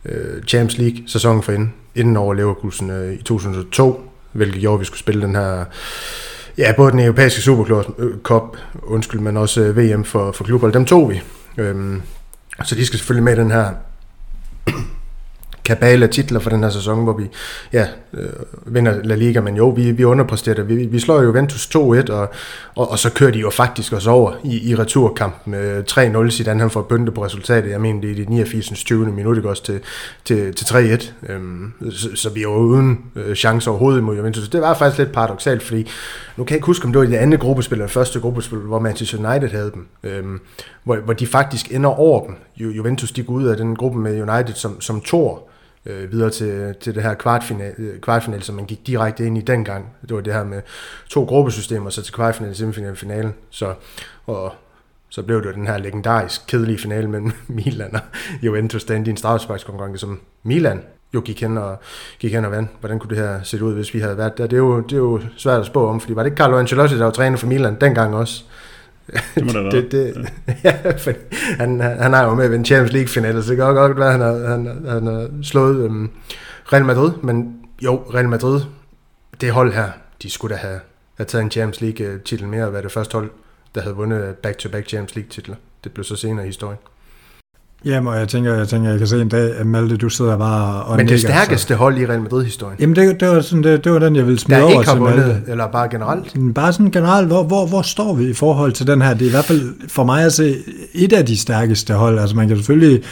øh, 0.06 0.44
Champions 0.44 0.78
League 0.78 1.04
sæsonen 1.08 1.44
for 1.44 1.52
inden, 1.52 1.74
inden 1.96 2.18
over 2.18 2.34
Leverkusen 2.34 2.90
øh, 2.90 3.14
i 3.14 3.24
2002, 3.24 4.02
hvilket 4.32 4.62
gjorde, 4.62 4.74
at 4.74 4.80
vi 4.80 4.86
skulle 4.86 5.00
spille 5.00 5.22
den 5.22 5.36
her 5.36 5.66
Ja, 6.58 6.74
både 6.78 6.92
den 6.92 7.00
europæiske 7.00 7.42
Supercup, 7.42 8.58
undskyld, 8.84 9.20
men 9.20 9.38
også 9.38 9.62
øh, 9.62 9.78
VM 9.78 10.04
for, 10.04 10.32
for 10.32 10.44
klubhold, 10.44 10.74
dem 10.74 10.86
tog 10.86 11.10
vi. 11.10 11.22
Øhm, 11.58 12.02
så 12.64 12.76
de 12.76 12.86
skal 12.86 13.00
selvfølgelig 13.00 13.24
med 13.24 13.38
i 13.38 13.40
den 13.40 13.52
her 13.52 13.72
kabale 15.70 16.08
titler 16.08 16.40
for 16.40 16.50
den 16.50 16.64
her 16.64 16.70
sæson, 16.70 17.04
hvor 17.04 17.14
vi 17.18 17.28
ja, 17.74 17.88
øh, 18.14 18.30
vinder 18.66 19.04
La 19.04 19.16
Liga, 19.16 19.42
men 19.42 19.56
jo, 19.56 19.70
vi, 19.70 19.92
vi 19.92 20.04
underpresterer 20.04 20.64
Vi, 20.64 20.76
vi 20.76 21.00
slår 21.00 21.22
jo 21.22 21.24
Juventus 21.24 21.70
2-1, 21.76 21.80
og, 21.80 22.30
og, 22.76 22.92
og 22.92 23.00
så 23.00 23.10
kører 23.10 23.32
de 23.32 23.40
jo 23.40 23.50
faktisk 23.50 23.94
også 23.94 24.10
over 24.10 24.32
i, 24.44 24.70
i 24.70 24.76
returkampen 24.76 25.54
øh, 25.54 25.84
3-0. 25.92 26.30
Zidane 26.30 26.60
han 26.60 26.70
får 26.70 26.82
bønte 26.82 27.12
på 27.12 27.26
resultatet. 27.26 27.72
Jeg 27.72 27.82
mener, 27.82 28.02
det 28.02 28.12
er 28.12 28.16
det 28.16 28.30
89. 28.30 28.84
20. 28.84 29.06
minut, 29.12 29.38
ikke 29.38 29.50
også 29.50 29.64
til, 29.64 29.80
til, 30.26 30.54
til 30.56 30.66
3-1. 30.66 31.32
Øhm, 31.32 31.74
så, 31.92 32.10
så, 32.16 32.30
vi 32.30 32.40
er 32.40 32.44
jo 32.44 32.56
uden 32.56 33.00
øh, 33.16 33.36
chance 33.36 33.70
overhovedet 33.70 34.04
mod 34.04 34.16
Juventus. 34.16 34.50
Det 34.50 34.62
var 34.62 34.74
faktisk 34.74 34.98
lidt 34.98 35.12
paradoxalt, 35.12 35.64
fordi 35.64 35.90
nu 36.38 36.44
kan 36.44 36.52
jeg 36.54 36.58
ikke 36.58 36.66
huske, 36.66 36.86
om 36.86 36.92
det 36.92 37.00
var 37.00 37.08
i 37.08 37.12
det 37.12 37.18
andet 37.18 37.40
gruppespil, 37.40 37.76
eller 37.76 37.88
første 37.88 38.20
gruppespil, 38.20 38.58
hvor 38.58 38.80
Manchester 38.80 39.30
United 39.30 39.50
havde 39.50 39.72
dem, 39.74 39.88
øhm, 40.04 40.40
hvor, 40.84 40.96
hvor 40.96 41.14
de 41.14 41.28
faktisk 41.28 41.72
ender 41.72 41.90
over 41.90 42.26
dem. 42.26 42.36
Juventus 42.58 43.12
de 43.12 43.24
går 43.24 43.34
ud 43.34 43.46
af 43.46 43.58
den 43.58 43.76
gruppe 43.76 44.00
med 44.00 44.22
United 44.22 44.56
som, 44.56 44.82
som 44.82 45.02
tor, 45.02 45.50
øh, 45.90 46.12
videre 46.12 46.30
til, 46.30 46.76
til 46.80 46.96
det 46.96 47.04
her 47.04 47.14
kvartfinal, 47.14 47.74
kvartfinale, 47.74 48.00
kvartfinal, 48.02 48.44
som 48.44 48.56
man 48.56 48.66
gik 48.66 48.88
direkte 48.88 49.26
ind 49.26 49.38
i 49.38 49.42
dengang. 49.42 49.86
Det 50.02 50.16
var 50.16 50.22
det 50.22 50.34
her 50.34 50.44
med 50.44 50.62
to 51.10 51.24
gruppesystemer, 51.24 51.90
så 51.90 52.02
til 52.02 52.14
kvartfinal, 52.14 52.56
semifinal, 52.56 52.96
finalen. 52.96 53.34
Så, 53.50 53.74
og 54.26 54.54
så 55.10 55.24
blev 55.24 55.44
det 55.44 55.56
den 55.56 55.68
her 55.68 55.78
legendarisk 55.78 56.48
kedelige 56.48 56.78
finale 56.78 57.08
mellem 57.08 57.32
Milan 57.48 57.96
og 57.96 58.02
Juventus, 58.42 58.84
den 58.84 59.06
i 59.06 59.10
en 59.10 59.18
straffesparkskonkurrence, 59.18 60.00
som 60.00 60.20
Milan 60.44 60.84
jo 61.14 61.22
gik 61.26 61.42
hen 61.42 61.58
og, 61.58 61.80
gik 62.20 62.34
hen 62.34 62.46
og 62.46 62.52
vandt. 62.52 62.72
Hvordan 62.80 63.00
kunne 63.00 63.10
det 63.10 63.18
her 63.18 63.44
se 63.44 63.64
ud, 63.64 63.74
hvis 63.74 63.94
vi 63.94 64.00
havde 64.00 64.18
været 64.18 64.38
der? 64.38 64.48
Det 64.48 64.54
er 64.54 64.58
jo, 64.58 64.82
det 64.82 64.94
er 64.94 64.98
jo 64.98 65.22
svært 65.38 65.60
at 65.60 65.66
spå 65.66 65.88
om, 65.88 66.00
fordi 66.00 66.16
var 66.16 66.24
det 66.24 66.28
ikke 66.28 66.38
Carlo 66.38 66.58
Ancelotti, 66.58 66.98
der 66.98 67.04
var 67.04 67.12
træner 67.12 67.38
for 67.38 67.48
Milan 67.48 67.78
dengang 67.82 68.16
også? 68.16 68.44
Det 69.36 69.46
må 69.46 69.52
det, 69.52 69.72
det, 69.72 69.92
det 69.92 70.30
ja. 70.64 70.74
ja, 71.06 71.14
han, 71.58 71.80
han 71.80 72.14
har 72.14 72.24
jo 72.24 72.36
med 72.36 72.50
ved 72.50 72.58
en 72.58 72.66
Champions 72.66 72.94
League-finale, 72.94 73.44
så 73.44 73.50
det 73.50 73.58
kan 73.58 73.76
godt 73.76 73.98
være, 73.98 74.08
at 74.08 74.12
han 74.12 74.22
har, 74.22 74.48
han, 74.48 74.86
han 74.88 75.08
har 75.08 75.30
slået 75.44 75.86
øhm, 75.86 76.10
Real 76.74 76.86
Madrid, 76.86 77.12
men 77.24 77.60
jo, 77.82 77.96
Real 77.96 78.30
Madrid, 78.30 78.62
det 79.42 79.52
hold 79.52 79.74
her, 79.74 79.92
de 80.24 80.30
skulle 80.30 80.56
da 80.56 80.60
have, 80.60 80.80
have 81.18 81.26
taget 81.26 81.44
en 81.44 81.52
Champions 81.52 81.82
League-titel 81.82 82.48
mere, 82.48 82.66
og 82.66 82.74
være 82.74 82.82
det 82.82 82.92
første 82.92 83.14
hold, 83.14 83.30
der 83.76 83.82
havde 83.82 83.96
vundet 83.96 84.36
back-to-back 84.36 84.88
Champions 84.88 85.16
League-titler. 85.16 85.56
Det 85.84 85.94
blev 85.94 86.04
så 86.04 86.16
senere 86.16 86.46
i 86.46 86.48
historien. 86.48 86.80
Jamen, 87.86 88.08
og 88.08 88.20
jeg 88.20 88.28
tænker, 88.28 88.54
jeg 88.54 88.68
tænker, 88.68 88.90
jeg 88.90 88.98
kan 88.98 89.08
se 89.08 89.22
en 89.22 89.30
dag, 89.30 89.56
at 89.56 89.66
Malte, 89.66 89.98
du 89.98 90.10
sidder 90.10 90.38
bare 90.38 90.84
og 90.84 90.98
Men 90.98 91.08
det 91.08 91.22
stærkeste 91.22 91.68
så. 91.68 91.76
hold 91.76 91.98
i 91.98 92.06
Real 92.06 92.22
Madrid-historien? 92.22 92.78
Jamen, 92.80 92.96
det, 92.96 93.20
det, 93.20 93.28
var 93.28 93.42
sådan, 93.42 93.64
det, 93.64 93.84
det 93.84 93.92
var 93.92 94.00
den, 94.00 94.16
jeg 94.16 94.26
ville 94.26 94.40
smide 94.40 94.64
over 94.64 94.84
til 94.84 95.02
Malte. 95.02 95.22
Vundet, 95.22 95.44
eller 95.48 95.68
bare 95.68 95.90
generelt? 95.90 96.54
Bare 96.56 96.74
sådan 96.74 96.92
generelt, 96.92 97.28
hvor, 97.28 97.44
hvor, 97.44 97.68
hvor 97.68 97.82
står 97.82 98.14
vi 98.14 98.30
i 98.30 98.34
forhold 98.34 98.72
til 98.72 98.88
den 98.88 99.02
her? 99.02 99.14
Det 99.14 99.22
er 99.22 99.28
i 99.28 99.32
hvert 99.32 99.46
fald 99.46 99.74
for 99.88 100.04
mig 100.04 100.26
at 100.26 100.34
se 100.34 100.56
et 100.94 101.14
af 101.14 101.26
de 101.26 101.38
stærkeste 101.38 101.94
hold. 101.94 102.20
Altså, 102.20 102.36
man 102.36 102.48
kan 102.48 102.58
selvfølgelig 102.58 103.04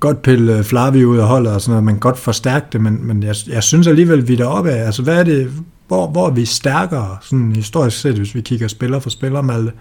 godt 0.00 0.22
pille 0.22 0.64
Flavi 0.64 1.04
ud 1.04 1.18
af 1.18 1.26
holdet 1.26 1.52
og 1.52 1.60
sådan 1.60 1.70
noget, 1.70 1.84
man 1.84 1.94
kan 1.94 2.00
godt 2.00 2.18
forstærke 2.18 2.66
det, 2.72 2.80
men, 2.80 3.06
men 3.06 3.22
jeg, 3.22 3.34
jeg 3.48 3.62
synes 3.62 3.86
alligevel, 3.86 4.28
vi 4.28 4.32
er 4.32 4.36
deroppe 4.36 4.70
af. 4.70 4.86
Altså, 4.86 5.02
hvad 5.02 5.18
er 5.18 5.24
det, 5.24 5.50
hvor, 5.88 6.06
hvor 6.06 6.26
er 6.26 6.30
vi 6.30 6.44
stærkere, 6.44 7.16
sådan 7.20 7.52
historisk 7.56 8.00
set, 8.00 8.14
hvis 8.14 8.34
vi 8.34 8.40
kigger 8.40 8.68
spiller 8.68 8.98
for 8.98 9.10
spiller, 9.10 9.42
Malte? 9.42 9.72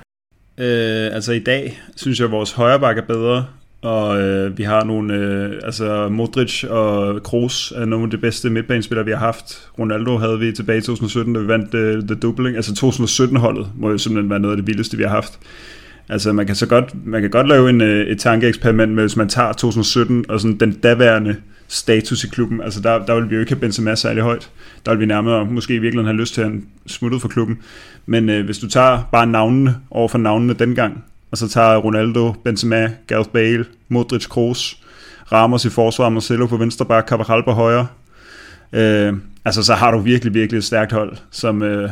Øh, 0.57 1.15
altså 1.15 1.31
i 1.31 1.39
dag 1.39 1.81
synes 1.95 2.19
jeg, 2.19 2.25
at 2.25 2.31
vores 2.31 2.51
højre 2.51 2.79
bakke 2.79 3.01
er 3.01 3.05
bedre 3.05 3.45
og 3.81 4.21
øh, 4.21 4.57
vi 4.57 4.63
har 4.63 4.83
nogle, 4.83 5.13
øh, 5.13 5.59
altså 5.63 6.09
Modric 6.09 6.63
og 6.63 7.23
Kroos 7.23 7.73
er 7.75 7.85
nogle 7.85 8.05
af 8.05 8.09
de 8.11 8.17
bedste 8.17 8.49
midtbanespillere, 8.49 9.05
vi 9.05 9.11
har 9.11 9.17
haft. 9.17 9.69
Ronaldo 9.79 10.17
havde 10.17 10.39
vi 10.39 10.51
tilbage 10.51 10.77
i 10.77 10.81
2017, 10.81 11.33
da 11.33 11.39
vi 11.39 11.47
vandt 11.47 11.73
øh, 11.73 12.03
The 12.03 12.15
Doubling. 12.15 12.55
Altså 12.55 12.85
2017-holdet 12.85 13.67
må 13.75 13.89
jo 13.89 13.97
simpelthen 13.97 14.29
være 14.29 14.39
noget 14.39 14.53
af 14.53 14.57
det 14.57 14.67
vildeste, 14.67 14.97
vi 14.97 15.03
har 15.03 15.09
haft. 15.09 15.39
Altså 16.09 16.33
man 16.33 16.45
kan 16.45 16.55
så 16.55 16.65
godt, 16.65 17.05
man 17.05 17.21
kan 17.21 17.29
godt 17.29 17.47
lave 17.47 17.69
en, 17.69 17.81
øh, 17.81 18.07
et 18.07 18.19
tankeeksperiment 18.19 18.91
med, 18.91 19.03
hvis 19.03 19.15
man 19.15 19.29
tager 19.29 19.53
2017 19.53 20.25
og 20.29 20.39
sådan 20.39 20.57
den 20.57 20.71
daværende 20.71 21.35
status 21.67 22.23
i 22.23 22.27
klubben. 22.27 22.61
Altså 22.61 22.81
der, 22.81 23.05
der 23.05 23.15
ville 23.15 23.29
vi 23.29 23.35
jo 23.35 23.41
ikke 23.41 23.51
have 23.51 23.59
Benzema 23.59 23.95
særlig 23.95 24.23
højt. 24.23 24.49
Der 24.85 24.91
ville 24.91 24.99
vi 24.99 25.05
nærmere 25.05 25.45
måske 25.45 25.75
i 25.75 25.79
virkeligheden 25.79 26.15
have 26.15 26.21
lyst 26.21 26.33
til 26.33 26.41
at 26.41 26.51
smutte 26.87 27.15
ud 27.15 27.21
fra 27.21 27.27
klubben. 27.27 27.59
Men 28.05 28.29
øh, 28.29 28.45
hvis 28.45 28.59
du 28.59 28.69
tager 28.69 29.09
bare 29.11 29.27
navnene 29.27 29.75
over 29.91 30.07
for 30.07 30.17
navnene 30.17 30.53
dengang, 30.53 31.03
og 31.31 31.37
så 31.37 31.47
tager 31.47 31.77
Ronaldo, 31.77 32.31
Benzema, 32.31 32.91
Gareth 33.07 33.29
Bale, 33.29 33.65
Modric, 33.89 34.27
Kroos, 34.27 34.77
Ramos 35.31 35.65
i 35.65 35.69
forsvar, 35.69 36.09
Marcelo 36.09 36.45
på 36.47 36.57
venstre 36.57 36.85
bak, 36.85 37.07
Carvajal 37.07 37.43
på 37.43 37.51
højre. 37.51 37.87
Øh, 38.73 39.13
altså 39.45 39.63
så 39.63 39.73
har 39.73 39.91
du 39.91 39.99
virkelig, 39.99 40.33
virkelig 40.33 40.57
et 40.57 40.63
stærkt 40.63 40.91
hold, 40.91 41.17
som, 41.31 41.63
øh, 41.63 41.89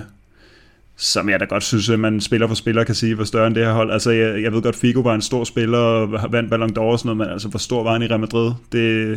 som 0.97 1.29
jeg 1.29 1.39
da 1.39 1.45
godt 1.45 1.63
synes, 1.63 1.89
at 1.89 1.99
man 1.99 2.21
spiller 2.21 2.47
for 2.47 2.55
spiller 2.55 2.83
kan 2.83 2.95
sige, 2.95 3.15
hvor 3.15 3.23
større 3.23 3.47
end 3.47 3.55
det 3.55 3.65
her 3.65 3.73
hold. 3.73 3.91
Altså 3.91 4.11
jeg, 4.11 4.43
jeg 4.43 4.53
ved 4.53 4.61
godt, 4.61 4.75
Figo 4.75 4.99
var 4.99 5.15
en 5.15 5.21
stor 5.21 5.43
spiller 5.43 5.77
og 5.77 6.31
vandt 6.31 6.49
Ballon 6.49 6.77
d'Or 6.77 6.81
og 6.81 6.99
sådan 6.99 7.07
noget, 7.07 7.17
men 7.17 7.33
altså 7.33 7.47
hvor 7.47 7.59
stor 7.59 7.83
var 7.83 7.93
han 7.93 8.01
i 8.01 8.07
Real 8.07 8.19
Madrid? 8.19 8.51
Det, 8.71 9.09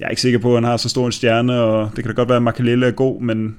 jeg 0.00 0.06
er 0.06 0.10
ikke 0.10 0.22
sikker 0.22 0.38
på, 0.38 0.48
at 0.48 0.56
han 0.56 0.64
har 0.64 0.76
så 0.76 0.88
stor 0.88 1.06
en 1.06 1.12
stjerne, 1.12 1.60
og 1.60 1.90
det 1.96 2.04
kan 2.04 2.14
da 2.14 2.16
godt 2.16 2.28
være, 2.28 2.36
at 2.36 2.42
Makalele 2.42 2.86
er 2.86 2.90
god, 2.90 3.22
men 3.22 3.56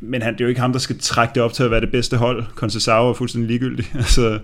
men 0.00 0.22
han, 0.22 0.32
det 0.32 0.40
er 0.40 0.44
jo 0.44 0.48
ikke 0.48 0.60
ham, 0.60 0.72
der 0.72 0.78
skal 0.78 0.98
trække 0.98 1.34
det 1.34 1.42
op 1.42 1.52
til 1.52 1.62
at 1.62 1.70
være 1.70 1.80
det 1.80 1.90
bedste 1.90 2.16
hold. 2.16 2.44
Concesao 2.54 3.08
er 3.08 3.14
fuldstændig 3.14 3.48
ligegyldig. 3.48 3.92
altså, 3.98 4.38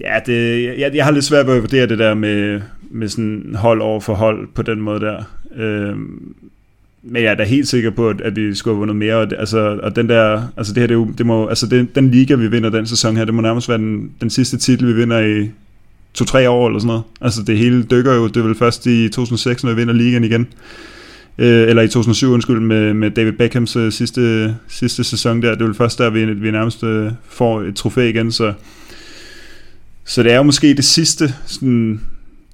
ja, 0.00 0.18
det, 0.26 0.64
jeg, 0.78 0.94
jeg 0.94 1.04
har 1.04 1.12
lidt 1.12 1.24
svært 1.24 1.46
ved 1.46 1.54
at 1.54 1.60
vurdere 1.60 1.86
det 1.86 1.98
der 1.98 2.14
med, 2.14 2.60
med 2.90 3.08
sådan 3.08 3.54
hold 3.54 3.80
over 3.80 4.00
for 4.00 4.14
hold 4.14 4.48
på 4.54 4.62
den 4.62 4.80
måde 4.80 5.00
der. 5.00 5.22
Øh, 5.56 5.96
men 7.02 7.22
jeg 7.22 7.30
er 7.30 7.34
da 7.34 7.44
helt 7.44 7.68
sikker 7.68 7.90
på, 7.90 8.08
at, 8.08 8.20
at 8.20 8.36
vi 8.36 8.54
skulle 8.54 8.74
have 8.74 8.78
vundet 8.78 8.96
mere. 8.96 9.16
Og, 9.16 9.30
det, 9.30 9.36
altså, 9.38 9.78
og 9.82 9.96
den 9.96 10.08
der, 10.08 10.42
altså 10.56 10.74
det 10.74 10.80
her, 10.80 10.86
det, 10.86 10.94
jo, 10.94 11.08
det 11.18 11.26
må, 11.26 11.46
altså 11.46 11.66
den, 11.66 11.88
den 11.94 12.10
liga, 12.10 12.34
vi 12.34 12.46
vinder 12.46 12.70
den 12.70 12.86
sæson 12.86 13.16
her, 13.16 13.24
det 13.24 13.34
må 13.34 13.42
nærmest 13.42 13.68
være 13.68 13.78
den, 13.78 14.10
den 14.20 14.30
sidste 14.30 14.56
titel, 14.56 14.88
vi 14.88 14.92
vinder 14.92 15.20
i 15.20 15.50
to-tre 16.14 16.50
år 16.50 16.66
eller 16.66 16.80
sådan 16.80 16.86
noget. 16.86 17.02
Altså 17.20 17.42
det 17.42 17.58
hele 17.58 17.82
dykker 17.82 18.14
jo, 18.14 18.26
det 18.26 18.36
er 18.36 18.42
vel 18.44 18.54
først 18.54 18.86
i 18.86 19.08
2006, 19.08 19.64
når 19.64 19.70
vi 19.70 19.76
vinder 19.76 19.94
ligaen 19.94 20.24
igen. 20.24 20.48
Øh, 21.38 21.68
eller 21.68 21.82
i 21.82 21.88
2007, 21.88 22.32
undskyld, 22.32 22.60
med, 22.60 22.94
med 22.94 23.10
David 23.10 23.32
Beckhams 23.32 23.76
øh, 23.76 23.92
sidste, 23.92 24.54
sidste 24.68 25.04
sæson 25.04 25.42
der. 25.42 25.50
Det 25.50 25.60
er 25.60 25.66
vel 25.66 25.74
først 25.74 25.98
der, 25.98 26.10
vi, 26.10 26.24
vi 26.24 26.50
nærmest 26.50 26.84
øh, 26.84 27.10
får 27.28 27.62
et 27.62 27.76
trofæ 27.76 28.08
igen, 28.08 28.32
så, 28.32 28.52
så 30.04 30.22
det 30.22 30.32
er 30.32 30.36
jo 30.36 30.42
måske 30.42 30.74
det 30.74 30.84
sidste, 30.84 31.34
sådan, 31.46 32.00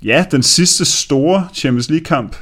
ja, 0.05 0.25
den 0.31 0.43
sidste 0.43 0.85
store 0.85 1.49
Champions 1.55 1.91
League-kamp, 1.91 2.37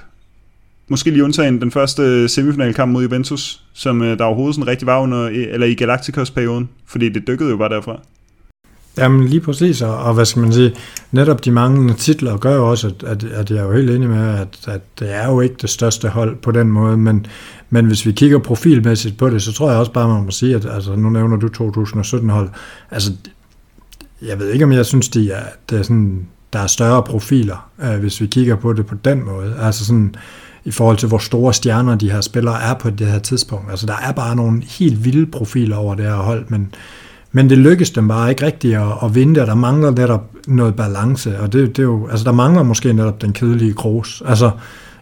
måske 0.88 1.10
lige 1.10 1.24
undtagen 1.24 1.60
den 1.60 1.70
første 1.70 2.28
semifinalkamp 2.28 2.92
mod 2.92 3.02
Juventus, 3.02 3.62
som 3.72 4.02
øh, 4.02 4.18
der 4.18 4.24
overhovedet 4.24 4.54
sådan 4.54 4.68
rigtig 4.68 4.86
var 4.86 5.00
under, 5.00 5.26
eller 5.28 5.66
i 5.66 5.74
Galacticos-perioden, 5.74 6.68
fordi 6.86 7.08
det 7.08 7.26
dykkede 7.26 7.50
jo 7.50 7.56
bare 7.56 7.68
derfra. 7.68 8.00
Jamen 8.98 9.28
lige 9.28 9.40
præcis, 9.40 9.82
og, 9.82 9.98
og 9.98 10.14
hvad 10.14 10.24
skal 10.24 10.42
man 10.42 10.52
sige, 10.52 10.74
netop 11.12 11.44
de 11.44 11.50
mange 11.50 11.94
titler 11.94 12.36
gør 12.36 12.54
jo 12.54 12.70
også, 12.70 12.86
at, 12.86 13.02
at, 13.02 13.24
at 13.24 13.50
jeg 13.50 13.58
er 13.58 13.62
jo 13.62 13.72
helt 13.72 13.90
enig 13.90 14.08
med, 14.08 14.38
at, 14.38 14.68
at 14.68 14.80
det 14.98 15.14
er 15.14 15.26
jo 15.26 15.40
ikke 15.40 15.54
det 15.62 15.70
største 15.70 16.08
hold 16.08 16.36
på 16.36 16.50
den 16.50 16.68
måde, 16.68 16.96
men, 16.96 17.26
men 17.70 17.86
hvis 17.86 18.06
vi 18.06 18.12
kigger 18.12 18.38
profilmæssigt 18.38 19.18
på 19.18 19.30
det, 19.30 19.42
så 19.42 19.52
tror 19.52 19.70
jeg 19.70 19.78
også 19.78 19.92
bare, 19.92 20.08
man 20.08 20.24
må 20.24 20.30
sige, 20.30 20.54
at 20.54 20.66
altså, 20.70 20.96
nu 20.96 21.10
nævner 21.10 21.36
du 21.36 21.46
2017-hold, 21.46 22.48
altså 22.90 23.12
jeg 24.22 24.38
ved 24.38 24.50
ikke, 24.50 24.64
om 24.64 24.72
jeg 24.72 24.86
synes, 24.86 25.08
de 25.08 25.30
er, 25.30 25.44
det 25.70 25.78
er 25.78 25.82
sådan, 25.82 26.26
der 26.52 26.58
er 26.58 26.66
større 26.66 27.02
profiler, 27.02 27.70
øh, 27.82 28.00
hvis 28.00 28.20
vi 28.20 28.26
kigger 28.26 28.56
på 28.56 28.72
det 28.72 28.86
på 28.86 28.94
den 28.94 29.24
måde. 29.24 29.56
Altså 29.60 29.84
sådan, 29.84 30.14
i 30.64 30.70
forhold 30.70 30.96
til, 30.96 31.08
hvor 31.08 31.18
store 31.18 31.54
stjerner 31.54 31.94
de 31.94 32.10
her 32.10 32.20
spillere 32.20 32.62
er 32.62 32.74
på 32.74 32.90
det 32.90 33.06
her 33.06 33.18
tidspunkt. 33.18 33.70
Altså, 33.70 33.86
der 33.86 33.96
er 34.08 34.12
bare 34.12 34.36
nogle 34.36 34.62
helt 34.62 35.04
vilde 35.04 35.26
profiler 35.26 35.76
over 35.76 35.94
det 35.94 36.04
her 36.04 36.14
hold, 36.14 36.44
men, 36.48 36.74
men 37.32 37.50
det 37.50 37.58
lykkes 37.58 37.90
dem 37.90 38.08
bare 38.08 38.30
ikke 38.30 38.46
rigtigt 38.46 38.76
at, 38.76 38.92
at 39.02 39.14
vinde, 39.14 39.40
og 39.40 39.46
der 39.46 39.54
mangler 39.54 39.90
netop 39.90 40.30
noget 40.46 40.76
balance, 40.76 41.40
og 41.40 41.52
det, 41.52 41.76
det 41.76 41.78
er 41.78 41.86
jo, 41.86 42.08
altså 42.08 42.24
der 42.24 42.32
mangler 42.32 42.62
måske 42.62 42.92
netop 42.92 43.22
den 43.22 43.32
kedelige 43.32 43.74
Kroos, 43.74 44.22
altså 44.26 44.50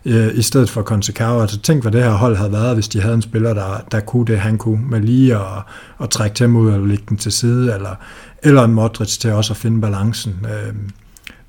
øh, 0.04 0.28
i 0.34 0.42
stedet 0.42 0.70
for 0.70 0.82
Consecao. 0.82 1.40
Altså 1.40 1.58
tænk, 1.58 1.82
hvad 1.82 1.92
det 1.92 2.02
her 2.02 2.10
hold 2.10 2.36
havde 2.36 2.52
været, 2.52 2.74
hvis 2.74 2.88
de 2.88 3.00
havde 3.00 3.14
en 3.14 3.22
spiller, 3.22 3.54
der, 3.54 3.84
der 3.92 4.00
kunne 4.00 4.26
det, 4.26 4.38
han 4.38 4.58
kunne, 4.58 4.80
med 4.90 5.00
lige 5.00 5.34
at, 5.34 5.62
at 6.02 6.10
trække 6.10 6.34
til 6.34 6.46
ud 6.46 6.70
og 6.70 6.86
lægge 6.86 7.04
den 7.08 7.16
til 7.16 7.32
side, 7.32 7.74
eller, 7.74 7.94
eller 8.44 8.64
en 8.64 8.74
Modric 8.74 9.18
til 9.18 9.32
også 9.32 9.52
at 9.52 9.56
finde 9.56 9.80
balancen. 9.80 10.36
Øh, 10.44 10.74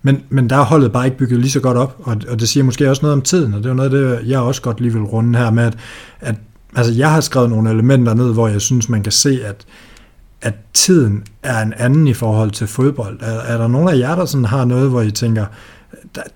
men, 0.02 0.22
men 0.30 0.50
der 0.50 0.56
er 0.56 0.64
holdet 0.64 0.92
bare 0.92 1.06
ikke 1.06 1.18
bygget 1.18 1.40
lige 1.40 1.52
så 1.52 1.60
godt 1.60 1.78
op, 1.78 1.96
og, 2.04 2.18
og 2.30 2.40
det 2.40 2.50
siger 2.50 2.64
måske 2.64 2.90
også 2.90 3.02
noget 3.02 3.14
om 3.14 3.22
tiden, 3.22 3.54
og 3.54 3.64
det 3.64 3.70
er 3.70 3.74
noget 3.74 3.92
det, 3.92 4.20
jeg 4.26 4.40
også 4.40 4.62
godt 4.62 4.82
lige 4.82 4.94
vil 4.94 5.04
runde 5.04 5.40
her 5.40 5.52
med, 5.52 5.64
at, 5.64 5.78
at 6.20 6.36
altså, 6.76 6.94
jeg 6.94 7.12
har 7.12 7.22
skrevet 7.22 7.50
nogle 7.50 7.72
elementer 7.72 8.14
ned, 8.14 8.34
hvor 8.34 8.48
jeg 8.48 8.62
synes, 8.62 8.90
man 8.90 9.04
kan 9.04 9.12
se, 9.12 9.40
at, 9.46 9.66
at 10.42 10.54
tiden 10.74 11.24
er 11.44 11.62
en 11.62 11.74
anden 11.78 12.08
i 12.08 12.14
forhold 12.14 12.52
til 12.52 12.68
fodbold. 12.68 13.20
Er, 13.22 13.40
er 13.40 13.58
der 13.58 13.68
nogen 13.68 13.90
af 13.90 13.98
jer, 13.98 14.16
der 14.16 14.26
sådan 14.26 14.46
har 14.46 14.66
noget, 14.66 14.90
hvor 14.90 15.02
I 15.02 15.12
tænker, 15.12 15.46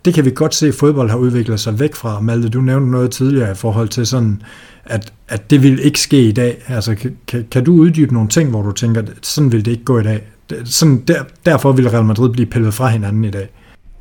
det 0.06 0.14
kan 0.14 0.26
vi 0.26 0.32
godt 0.32 0.56
se, 0.56 0.68
at 0.68 0.74
fodbold 0.74 1.10
har 1.10 1.18
udviklet 1.18 1.60
sig 1.60 1.80
væk 1.80 1.96
fra. 1.96 2.20
Malte, 2.20 2.50
du 2.50 2.62
nævnte 2.62 2.92
noget 2.92 3.12
tidligere 3.12 3.52
i 3.52 3.56
forhold 3.56 3.88
til 3.88 4.08
sådan, 4.08 4.42
at, 4.90 5.14
at 5.28 5.50
det 5.50 5.64
vil 5.64 5.80
ikke 5.86 6.00
ske 6.00 6.22
i 6.22 6.32
dag. 6.32 6.64
Altså, 6.68 6.96
kan, 7.28 7.48
kan 7.52 7.64
du 7.64 7.74
uddybe 7.74 8.14
nogle 8.14 8.30
ting, 8.30 8.50
hvor 8.50 8.62
du 8.62 8.72
tænker, 8.72 9.02
at 9.02 9.10
sådan 9.22 9.52
vil 9.52 9.66
det 9.66 9.72
ikke 9.72 9.84
gå 9.84 10.00
i 10.00 10.04
dag? 10.04 10.22
Sådan 10.66 11.04
der, 11.08 11.24
derfor 11.46 11.72
vil 11.72 11.90
Real 11.90 12.06
Madrid 12.06 12.30
blive 12.30 12.46
pillet 12.46 12.74
fra 12.74 12.88
hinanden 12.88 13.24
i 13.24 13.30
dag. 13.30 13.50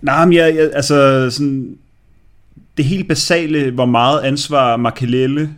Nej, 0.03 0.25
men 0.25 0.33
jeg, 0.33 0.57
jeg, 0.57 0.71
altså 0.75 1.31
sådan, 1.31 1.77
det 2.77 2.85
helt 2.85 3.09
basale, 3.09 3.71
hvor 3.71 3.87
meget 3.87 4.21
ansvar 4.21 4.77
Makelele 4.77 5.51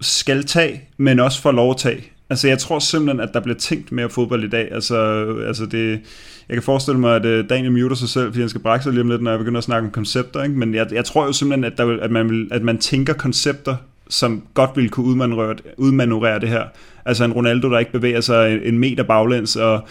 skal 0.00 0.44
tage, 0.44 0.82
men 0.96 1.20
også 1.20 1.42
får 1.42 1.52
lov 1.52 1.70
at 1.70 1.76
tage. 1.76 2.04
Altså 2.30 2.48
jeg 2.48 2.58
tror 2.58 2.78
simpelthen, 2.78 3.20
at 3.20 3.30
der 3.34 3.40
bliver 3.40 3.58
tænkt 3.58 3.92
mere 3.92 4.10
fodbold 4.10 4.44
i 4.44 4.48
dag. 4.48 4.68
Altså, 4.72 5.26
altså 5.46 5.66
det, 5.66 6.00
jeg 6.48 6.54
kan 6.54 6.62
forestille 6.62 7.00
mig, 7.00 7.16
at 7.16 7.24
øh, 7.24 7.48
Daniel 7.48 7.72
muter 7.72 7.96
sig 7.96 8.08
selv, 8.08 8.26
fordi 8.26 8.40
han 8.40 8.48
skal 8.48 8.60
brække 8.60 8.82
sig 8.82 8.92
lige 8.92 9.02
om 9.02 9.08
lidt, 9.08 9.22
når 9.22 9.30
jeg 9.30 9.38
begynder 9.38 9.58
at 9.58 9.64
snakke 9.64 9.86
om 9.86 9.92
koncepter. 9.92 10.42
Ikke? 10.42 10.58
Men 10.58 10.74
jeg, 10.74 10.86
jeg 10.92 11.04
tror 11.04 11.26
jo 11.26 11.32
simpelthen, 11.32 11.64
at, 11.64 11.78
der 11.78 11.84
vil, 11.84 12.00
at, 12.02 12.10
man 12.10 12.30
vil, 12.30 12.48
at 12.50 12.62
man 12.62 12.78
tænker 12.78 13.12
koncepter, 13.12 13.76
som 14.08 14.42
godt 14.54 14.70
ville 14.74 14.90
kunne 14.90 15.06
udmanøvrere, 15.06 15.54
udmanøvrere 15.76 16.40
det 16.40 16.48
her. 16.48 16.64
Altså 17.04 17.24
en 17.24 17.32
Ronaldo, 17.32 17.70
der 17.70 17.78
ikke 17.78 17.92
bevæger 17.92 18.20
sig 18.20 18.60
en 18.64 18.78
meter 18.78 19.02
baglæns, 19.02 19.56
og 19.56 19.88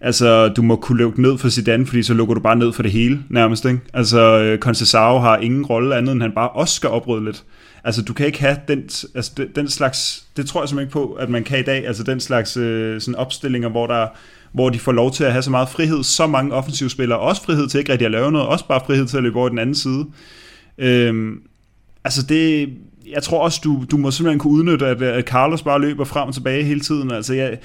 Altså, 0.00 0.48
du 0.48 0.62
må 0.62 0.76
kunne 0.76 0.98
lukke 0.98 1.22
ned 1.22 1.38
for 1.38 1.48
Zidane, 1.48 1.86
fordi 1.86 2.02
så 2.02 2.14
lukker 2.14 2.34
du 2.34 2.40
bare 2.40 2.56
ned 2.56 2.72
for 2.72 2.82
det 2.82 2.92
hele, 2.92 3.22
nærmest, 3.30 3.64
ikke? 3.64 3.80
Altså, 3.94 4.20
øh, 4.20 4.58
Concesao 4.58 5.18
har 5.18 5.36
ingen 5.36 5.66
rolle 5.66 5.96
andet, 5.96 6.12
end 6.12 6.22
han 6.22 6.32
bare 6.32 6.48
også 6.48 6.74
skal 6.74 6.90
oprydde 6.90 7.24
lidt. 7.24 7.44
Altså, 7.84 8.02
du 8.02 8.12
kan 8.12 8.26
ikke 8.26 8.40
have 8.40 8.56
den, 8.68 8.78
altså, 9.14 9.32
den, 9.36 9.48
den 9.56 9.68
slags, 9.68 10.26
det 10.36 10.46
tror 10.46 10.62
jeg 10.62 10.68
simpelthen 10.68 10.88
ikke 10.88 10.92
på, 10.92 11.12
at 11.12 11.30
man 11.30 11.44
kan 11.44 11.58
i 11.58 11.62
dag, 11.62 11.86
altså 11.86 12.02
den 12.02 12.20
slags 12.20 12.56
øh, 12.56 13.00
sådan 13.00 13.14
opstillinger, 13.14 13.68
hvor 13.68 13.86
der 13.86 14.06
hvor 14.52 14.70
de 14.70 14.78
får 14.78 14.92
lov 14.92 15.12
til 15.12 15.24
at 15.24 15.32
have 15.32 15.42
så 15.42 15.50
meget 15.50 15.68
frihed, 15.68 16.02
så 16.02 16.26
mange 16.26 16.52
offensivspillere, 16.52 17.18
også 17.18 17.42
frihed 17.42 17.68
til 17.68 17.78
ikke 17.78 17.92
rigtig 17.92 18.04
at 18.04 18.10
lave 18.10 18.32
noget, 18.32 18.46
også 18.48 18.68
bare 18.68 18.80
frihed 18.86 19.06
til 19.06 19.16
at 19.16 19.22
løbe 19.22 19.38
over 19.38 19.48
den 19.48 19.58
anden 19.58 19.74
side. 19.74 20.06
Øhm, 20.78 21.42
altså 22.04 22.22
det, 22.26 22.68
jeg 23.12 23.22
tror 23.22 23.44
også, 23.44 23.60
du, 23.64 23.84
du 23.90 23.96
må 23.96 24.10
simpelthen 24.10 24.38
kunne 24.38 24.52
udnytte, 24.52 24.86
at, 24.86 25.02
at 25.02 25.24
Carlos 25.24 25.62
bare 25.62 25.80
løber 25.80 26.04
frem 26.04 26.28
og 26.28 26.34
tilbage 26.34 26.64
hele 26.64 26.80
tiden. 26.80 27.10
Altså 27.10 27.34
jeg, 27.34 27.58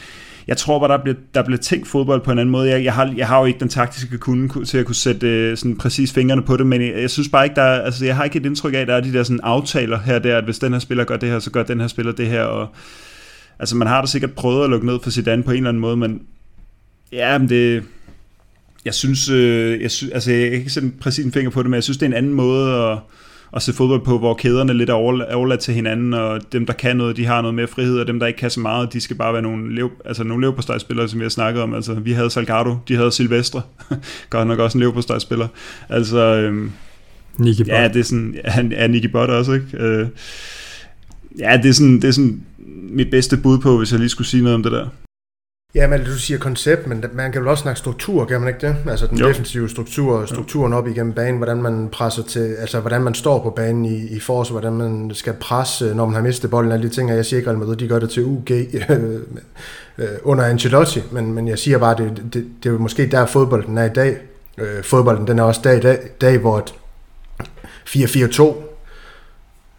jeg 0.47 0.57
tror 0.57 0.79
bare, 0.79 0.97
der 0.97 1.03
bliver, 1.03 1.17
der 1.33 1.43
bliver 1.43 1.57
tænkt 1.57 1.87
fodbold 1.87 2.21
på 2.21 2.31
en 2.31 2.39
anden 2.39 2.51
måde. 2.51 2.69
Jeg, 2.69 2.83
jeg, 2.83 2.93
har, 2.93 3.13
jeg 3.17 3.27
har 3.27 3.39
jo 3.39 3.45
ikke 3.45 3.59
den 3.59 3.69
taktiske 3.69 4.17
kunde 4.17 4.65
til 4.65 4.77
at 4.77 4.85
kunne 4.85 4.95
sætte 4.95 5.27
øh, 5.27 5.57
sådan 5.57 5.77
præcis 5.77 6.13
fingrene 6.13 6.41
på 6.41 6.57
det, 6.57 6.67
men 6.67 6.81
jeg, 6.81 7.01
jeg 7.01 7.09
synes 7.09 7.29
bare 7.29 7.43
ikke, 7.43 7.55
der 7.55 7.61
er, 7.61 7.81
altså 7.81 8.05
jeg 8.05 8.15
har 8.15 8.23
ikke 8.23 8.39
et 8.39 8.45
indtryk 8.45 8.73
af, 8.73 8.77
at 8.77 8.87
der 8.87 8.95
er 8.95 9.01
de 9.01 9.13
der 9.13 9.23
sådan 9.23 9.39
aftaler 9.43 9.99
her 9.99 10.19
der, 10.19 10.37
at 10.37 10.43
hvis 10.43 10.59
den 10.59 10.73
her 10.73 10.79
spiller 10.79 11.03
gør 11.03 11.17
det 11.17 11.29
her, 11.29 11.39
så 11.39 11.51
gør 11.51 11.63
den 11.63 11.79
her 11.79 11.87
spiller 11.87 12.11
det 12.11 12.27
her, 12.27 12.43
og 12.43 12.67
altså 13.59 13.75
man 13.75 13.87
har 13.87 14.01
da 14.01 14.07
sikkert 14.07 14.31
prøvet 14.31 14.63
at 14.63 14.69
lukke 14.69 14.85
ned 14.85 14.99
for 15.03 15.09
Zidane 15.09 15.43
på 15.43 15.51
en 15.51 15.57
eller 15.57 15.69
anden 15.69 15.81
måde, 15.81 15.97
men 15.97 16.21
ja, 17.11 17.37
men 17.37 17.49
det, 17.49 17.83
jeg 18.85 18.93
synes, 18.93 19.29
øh, 19.29 19.81
jeg 19.81 19.91
synes 19.91 20.13
altså 20.13 20.31
jeg 20.31 20.49
kan 20.49 20.59
ikke 20.59 20.69
sætte 20.69 20.91
præcis 21.01 21.25
en 21.25 21.31
finger 21.31 21.51
på 21.51 21.63
det, 21.63 21.69
men 21.69 21.75
jeg 21.75 21.83
synes, 21.83 21.97
det 21.97 22.05
er 22.05 22.09
en 22.09 22.17
anden 22.17 22.33
måde 22.33 22.73
at, 22.73 22.97
at 23.55 23.61
se 23.61 23.73
fodbold 23.73 24.01
på, 24.01 24.17
hvor 24.17 24.33
kæderne 24.33 24.73
lidt 24.73 24.89
er 24.89 24.93
overladt 24.93 25.59
til 25.59 25.73
hinanden, 25.73 26.13
og 26.13 26.41
dem, 26.51 26.65
der 26.65 26.73
kan 26.73 26.97
noget, 26.97 27.17
de 27.17 27.25
har 27.25 27.41
noget 27.41 27.55
mere 27.55 27.67
frihed, 27.67 27.99
og 27.99 28.07
dem, 28.07 28.19
der 28.19 28.27
ikke 28.27 28.37
kan 28.37 28.49
så 28.49 28.59
meget, 28.59 28.93
de 28.93 29.01
skal 29.01 29.15
bare 29.15 29.33
være 29.33 29.41
nogle, 29.41 29.75
lev, 29.75 29.91
altså 30.05 30.23
nogle 30.23 30.47
levpostejspillere, 30.47 31.07
som 31.07 31.19
vi 31.19 31.25
har 31.25 31.29
snakket 31.29 31.63
om. 31.63 31.73
Altså, 31.73 31.93
vi 31.93 32.11
havde 32.11 32.29
Salgado, 32.29 32.77
de 32.87 32.95
havde 32.95 33.11
Silvestre, 33.11 33.61
godt 34.29 34.47
nok 34.47 34.59
også 34.59 34.77
en 34.77 34.83
levpostejspiller. 34.83 35.47
Altså, 35.89 36.19
øhm, 36.19 36.71
Nicky 37.37 37.67
ja, 37.67 37.87
det 37.87 37.99
er 37.99 38.03
sådan, 38.03 38.35
ja, 38.43 38.61
ja 38.71 38.87
Nicky 38.87 39.07
Bott 39.07 39.29
også, 39.29 39.53
ikke? 39.53 39.77
Øh, 39.77 40.07
ja, 41.39 41.59
det 41.63 41.69
er, 41.69 41.73
sådan, 41.73 41.95
det 41.95 42.03
er 42.03 42.11
sådan 42.11 42.41
mit 42.89 43.11
bedste 43.11 43.37
bud 43.37 43.57
på, 43.57 43.77
hvis 43.77 43.91
jeg 43.91 43.99
lige 43.99 44.09
skulle 44.09 44.27
sige 44.27 44.43
noget 44.43 44.55
om 44.55 44.63
det 44.63 44.71
der. 44.71 44.87
Ja, 45.75 45.87
men 45.87 46.03
du 46.03 46.13
siger 46.13 46.39
koncept, 46.39 46.87
men 46.87 47.03
man 47.13 47.31
kan 47.31 47.41
vel 47.41 47.49
også 47.49 47.61
snakke 47.61 47.79
struktur, 47.79 48.25
kan 48.25 48.39
man 48.39 48.47
ikke 48.47 48.67
det? 48.67 48.75
Altså 48.89 49.07
den 49.07 49.17
jo. 49.17 49.27
defensive 49.27 49.69
struktur, 49.69 50.25
strukturen 50.25 50.73
op 50.73 50.87
igennem 50.87 51.13
banen, 51.13 51.37
hvordan 51.37 51.61
man 51.61 51.89
presser 51.91 52.23
til, 52.23 52.55
altså 52.59 52.79
hvordan 52.79 53.01
man 53.01 53.13
står 53.13 53.43
på 53.43 53.49
banen 53.49 53.85
i, 53.85 54.07
i 54.07 54.19
forsvar, 54.19 54.59
hvordan 54.59 54.73
man 54.73 55.11
skal 55.13 55.33
presse, 55.33 55.95
når 55.95 56.05
man 56.05 56.15
har 56.15 56.21
mistet 56.21 56.49
bolden, 56.49 56.71
alle 56.71 56.89
de 56.89 56.93
ting, 56.93 57.11
og 57.11 57.17
jeg 57.17 57.25
siger 57.25 57.37
ikke, 57.37 57.49
at 57.71 57.79
de 57.79 57.87
gør 57.87 57.99
det 57.99 58.09
til 58.09 58.23
UG 58.23 58.51
øh, 59.97 60.07
under 60.23 60.43
Ancelotti, 60.43 61.01
men, 61.11 61.33
men 61.33 61.47
jeg 61.47 61.59
siger 61.59 61.77
bare, 61.77 61.97
det, 61.97 62.33
det, 62.33 62.45
det 62.63 62.71
er 62.71 62.77
måske 62.77 63.07
der 63.07 63.25
fodbolden 63.25 63.77
er 63.77 63.85
i 63.85 63.93
dag. 63.93 64.17
Øh, 64.57 64.83
fodbolden, 64.83 65.27
den 65.27 65.39
er 65.39 65.43
også 65.43 65.61
der 65.63 65.71
i 65.71 65.79
dag, 65.79 65.99
dag 66.21 66.37
hvor 66.37 66.65
4-4-2 67.87 68.55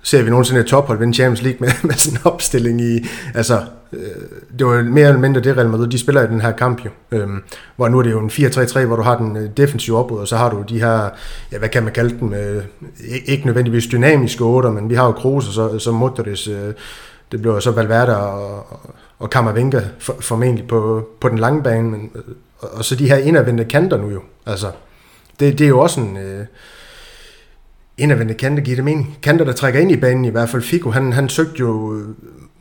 ser 0.02 0.22
vi 0.22 0.30
nogensinde 0.30 0.60
et 0.60 0.66
tophold 0.66 0.98
vinde 0.98 1.14
Champions 1.14 1.42
League 1.42 1.60
med, 1.60 1.68
med 1.82 1.94
sådan 1.94 2.18
en 2.18 2.26
opstilling 2.32 2.80
i, 2.80 3.06
altså, 3.34 3.56
øh, 3.56 3.79
Øh, 3.92 4.00
det 4.58 4.66
var 4.66 4.82
mere 4.82 5.08
eller 5.08 5.20
mindre 5.20 5.40
det 5.40 5.56
Real 5.56 5.68
Madrid, 5.68 5.86
de 5.86 5.98
spiller 5.98 6.22
i 6.22 6.26
den 6.26 6.40
her 6.40 6.52
kamp 6.52 6.84
jo, 6.84 6.90
øhm, 7.12 7.42
hvor 7.76 7.88
nu 7.88 7.98
er 7.98 8.02
det 8.02 8.10
jo 8.10 8.20
en 8.20 8.30
4-3-3, 8.30 8.84
hvor 8.84 8.96
du 8.96 9.02
har 9.02 9.16
den 9.18 9.36
øh, 9.36 9.50
defensive 9.56 9.98
opbrud, 9.98 10.18
og 10.18 10.28
så 10.28 10.36
har 10.36 10.50
du 10.50 10.62
de 10.68 10.80
her, 10.80 11.08
ja, 11.52 11.58
hvad 11.58 11.68
kan 11.68 11.82
man 11.82 11.92
kalde 11.92 12.18
dem, 12.20 12.34
øh, 12.34 12.64
ikke 13.26 13.46
nødvendigvis 13.46 13.86
dynamiske 13.86 14.44
otter, 14.44 14.70
men 14.70 14.90
vi 14.90 14.94
har 14.94 15.06
jo 15.06 15.12
Kroos 15.12 15.48
og 15.48 15.54
så, 15.54 15.78
så 15.78 15.92
Modric, 15.92 16.48
øh, 16.48 16.74
det 17.32 17.40
bliver 17.40 17.60
så 17.60 17.70
Valverde 17.70 18.16
og, 18.16 18.66
og 19.18 19.30
Kammervenka 19.30 19.80
for, 19.98 20.16
formentlig 20.20 20.68
på, 20.68 21.08
på 21.20 21.28
den 21.28 21.38
lange 21.38 21.62
bane, 21.62 21.90
men, 21.90 22.10
øh, 22.14 22.22
og, 22.58 22.68
og 22.72 22.84
så 22.84 22.94
de 22.96 23.08
her 23.08 23.16
indadvendte 23.16 23.64
kanter 23.64 23.96
nu 23.96 24.10
jo, 24.10 24.20
altså, 24.46 24.70
det, 25.40 25.58
det 25.58 25.64
er 25.64 25.68
jo 25.68 25.78
også 25.78 26.00
en, 26.00 26.16
øh, 26.16 26.46
indadvendte 27.98 28.34
kanter 28.34 28.62
giver 28.62 28.76
det 28.76 28.84
mening. 28.84 29.18
Kanter, 29.22 29.44
der 29.44 29.52
trækker 29.52 29.80
ind 29.80 29.92
i 29.92 29.96
banen, 29.96 30.24
i 30.24 30.28
hvert 30.28 30.48
fald 30.48 30.62
Figo, 30.62 30.90
han, 30.90 31.12
han 31.12 31.28
søgte 31.28 31.60
jo 31.60 32.02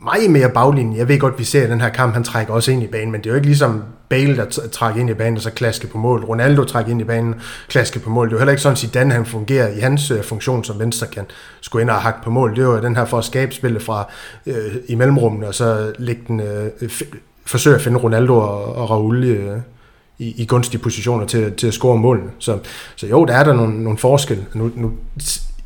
meget 0.04 0.30
mere 0.30 0.48
baglinjen. 0.48 0.96
Jeg 0.96 1.08
ved 1.08 1.18
godt, 1.18 1.38
vi 1.38 1.44
ser 1.44 1.66
i 1.66 1.70
den 1.70 1.80
her 1.80 1.88
kamp, 1.88 2.14
han 2.14 2.24
trækker 2.24 2.54
også 2.54 2.72
ind 2.72 2.82
i 2.82 2.86
banen, 2.86 3.12
men 3.12 3.20
det 3.20 3.26
er 3.26 3.30
jo 3.30 3.36
ikke 3.36 3.46
ligesom 3.46 3.82
Bale, 4.08 4.36
der 4.36 4.44
trækker 4.72 5.00
ind 5.00 5.10
i 5.10 5.14
banen 5.14 5.36
og 5.36 5.42
så 5.42 5.50
klaske 5.50 5.86
på 5.86 5.98
mål. 5.98 6.24
Ronaldo 6.24 6.64
trækker 6.64 6.90
ind 6.90 7.00
i 7.00 7.04
banen, 7.04 7.34
klaske 7.68 7.98
på 7.98 8.10
mål. 8.10 8.26
Det 8.26 8.32
er 8.32 8.36
jo 8.36 8.38
heller 8.38 8.52
ikke 8.52 8.62
sådan, 8.62 8.72
at 8.72 8.78
Zidane 8.78 9.14
han 9.14 9.26
fungerer 9.26 9.68
i 9.68 9.80
hans 9.80 10.10
øh, 10.10 10.22
funktion 10.22 10.64
som 10.64 10.78
venstre 10.78 11.06
kan 11.06 11.24
skulle 11.60 11.82
ind 11.82 11.90
og 11.90 11.96
hakke 11.96 12.20
på 12.24 12.30
mål. 12.30 12.56
Det 12.56 12.66
var 12.66 12.80
den 12.80 12.96
her 12.96 13.04
for 13.04 13.18
at 13.18 13.24
skabe 13.24 13.54
spillet 13.54 13.82
fra 13.82 14.10
øh, 14.46 14.74
i 14.88 14.94
mellemrummene, 14.94 15.48
og 15.48 15.54
så 15.54 15.92
lægge 15.98 16.22
den, 16.28 16.40
øh, 16.40 16.90
forsøge 17.46 17.76
at 17.76 17.82
finde 17.82 17.98
Ronaldo 17.98 18.36
og, 18.36 18.74
og 18.74 18.90
Raul 18.90 19.24
øh, 19.24 19.58
i, 20.18 20.42
i 20.42 20.46
gunstige 20.46 20.80
positioner 20.80 21.26
til, 21.26 21.52
til 21.52 21.66
at 21.66 21.74
score 21.74 21.98
målene. 21.98 22.30
Så, 22.38 22.58
så 22.96 23.06
jo, 23.06 23.24
der 23.24 23.34
er 23.34 23.44
der 23.44 23.52
nogle, 23.52 23.82
nogle 23.82 23.98
forskel. 23.98 24.44
Nu, 24.54 24.70
nu 24.74 24.92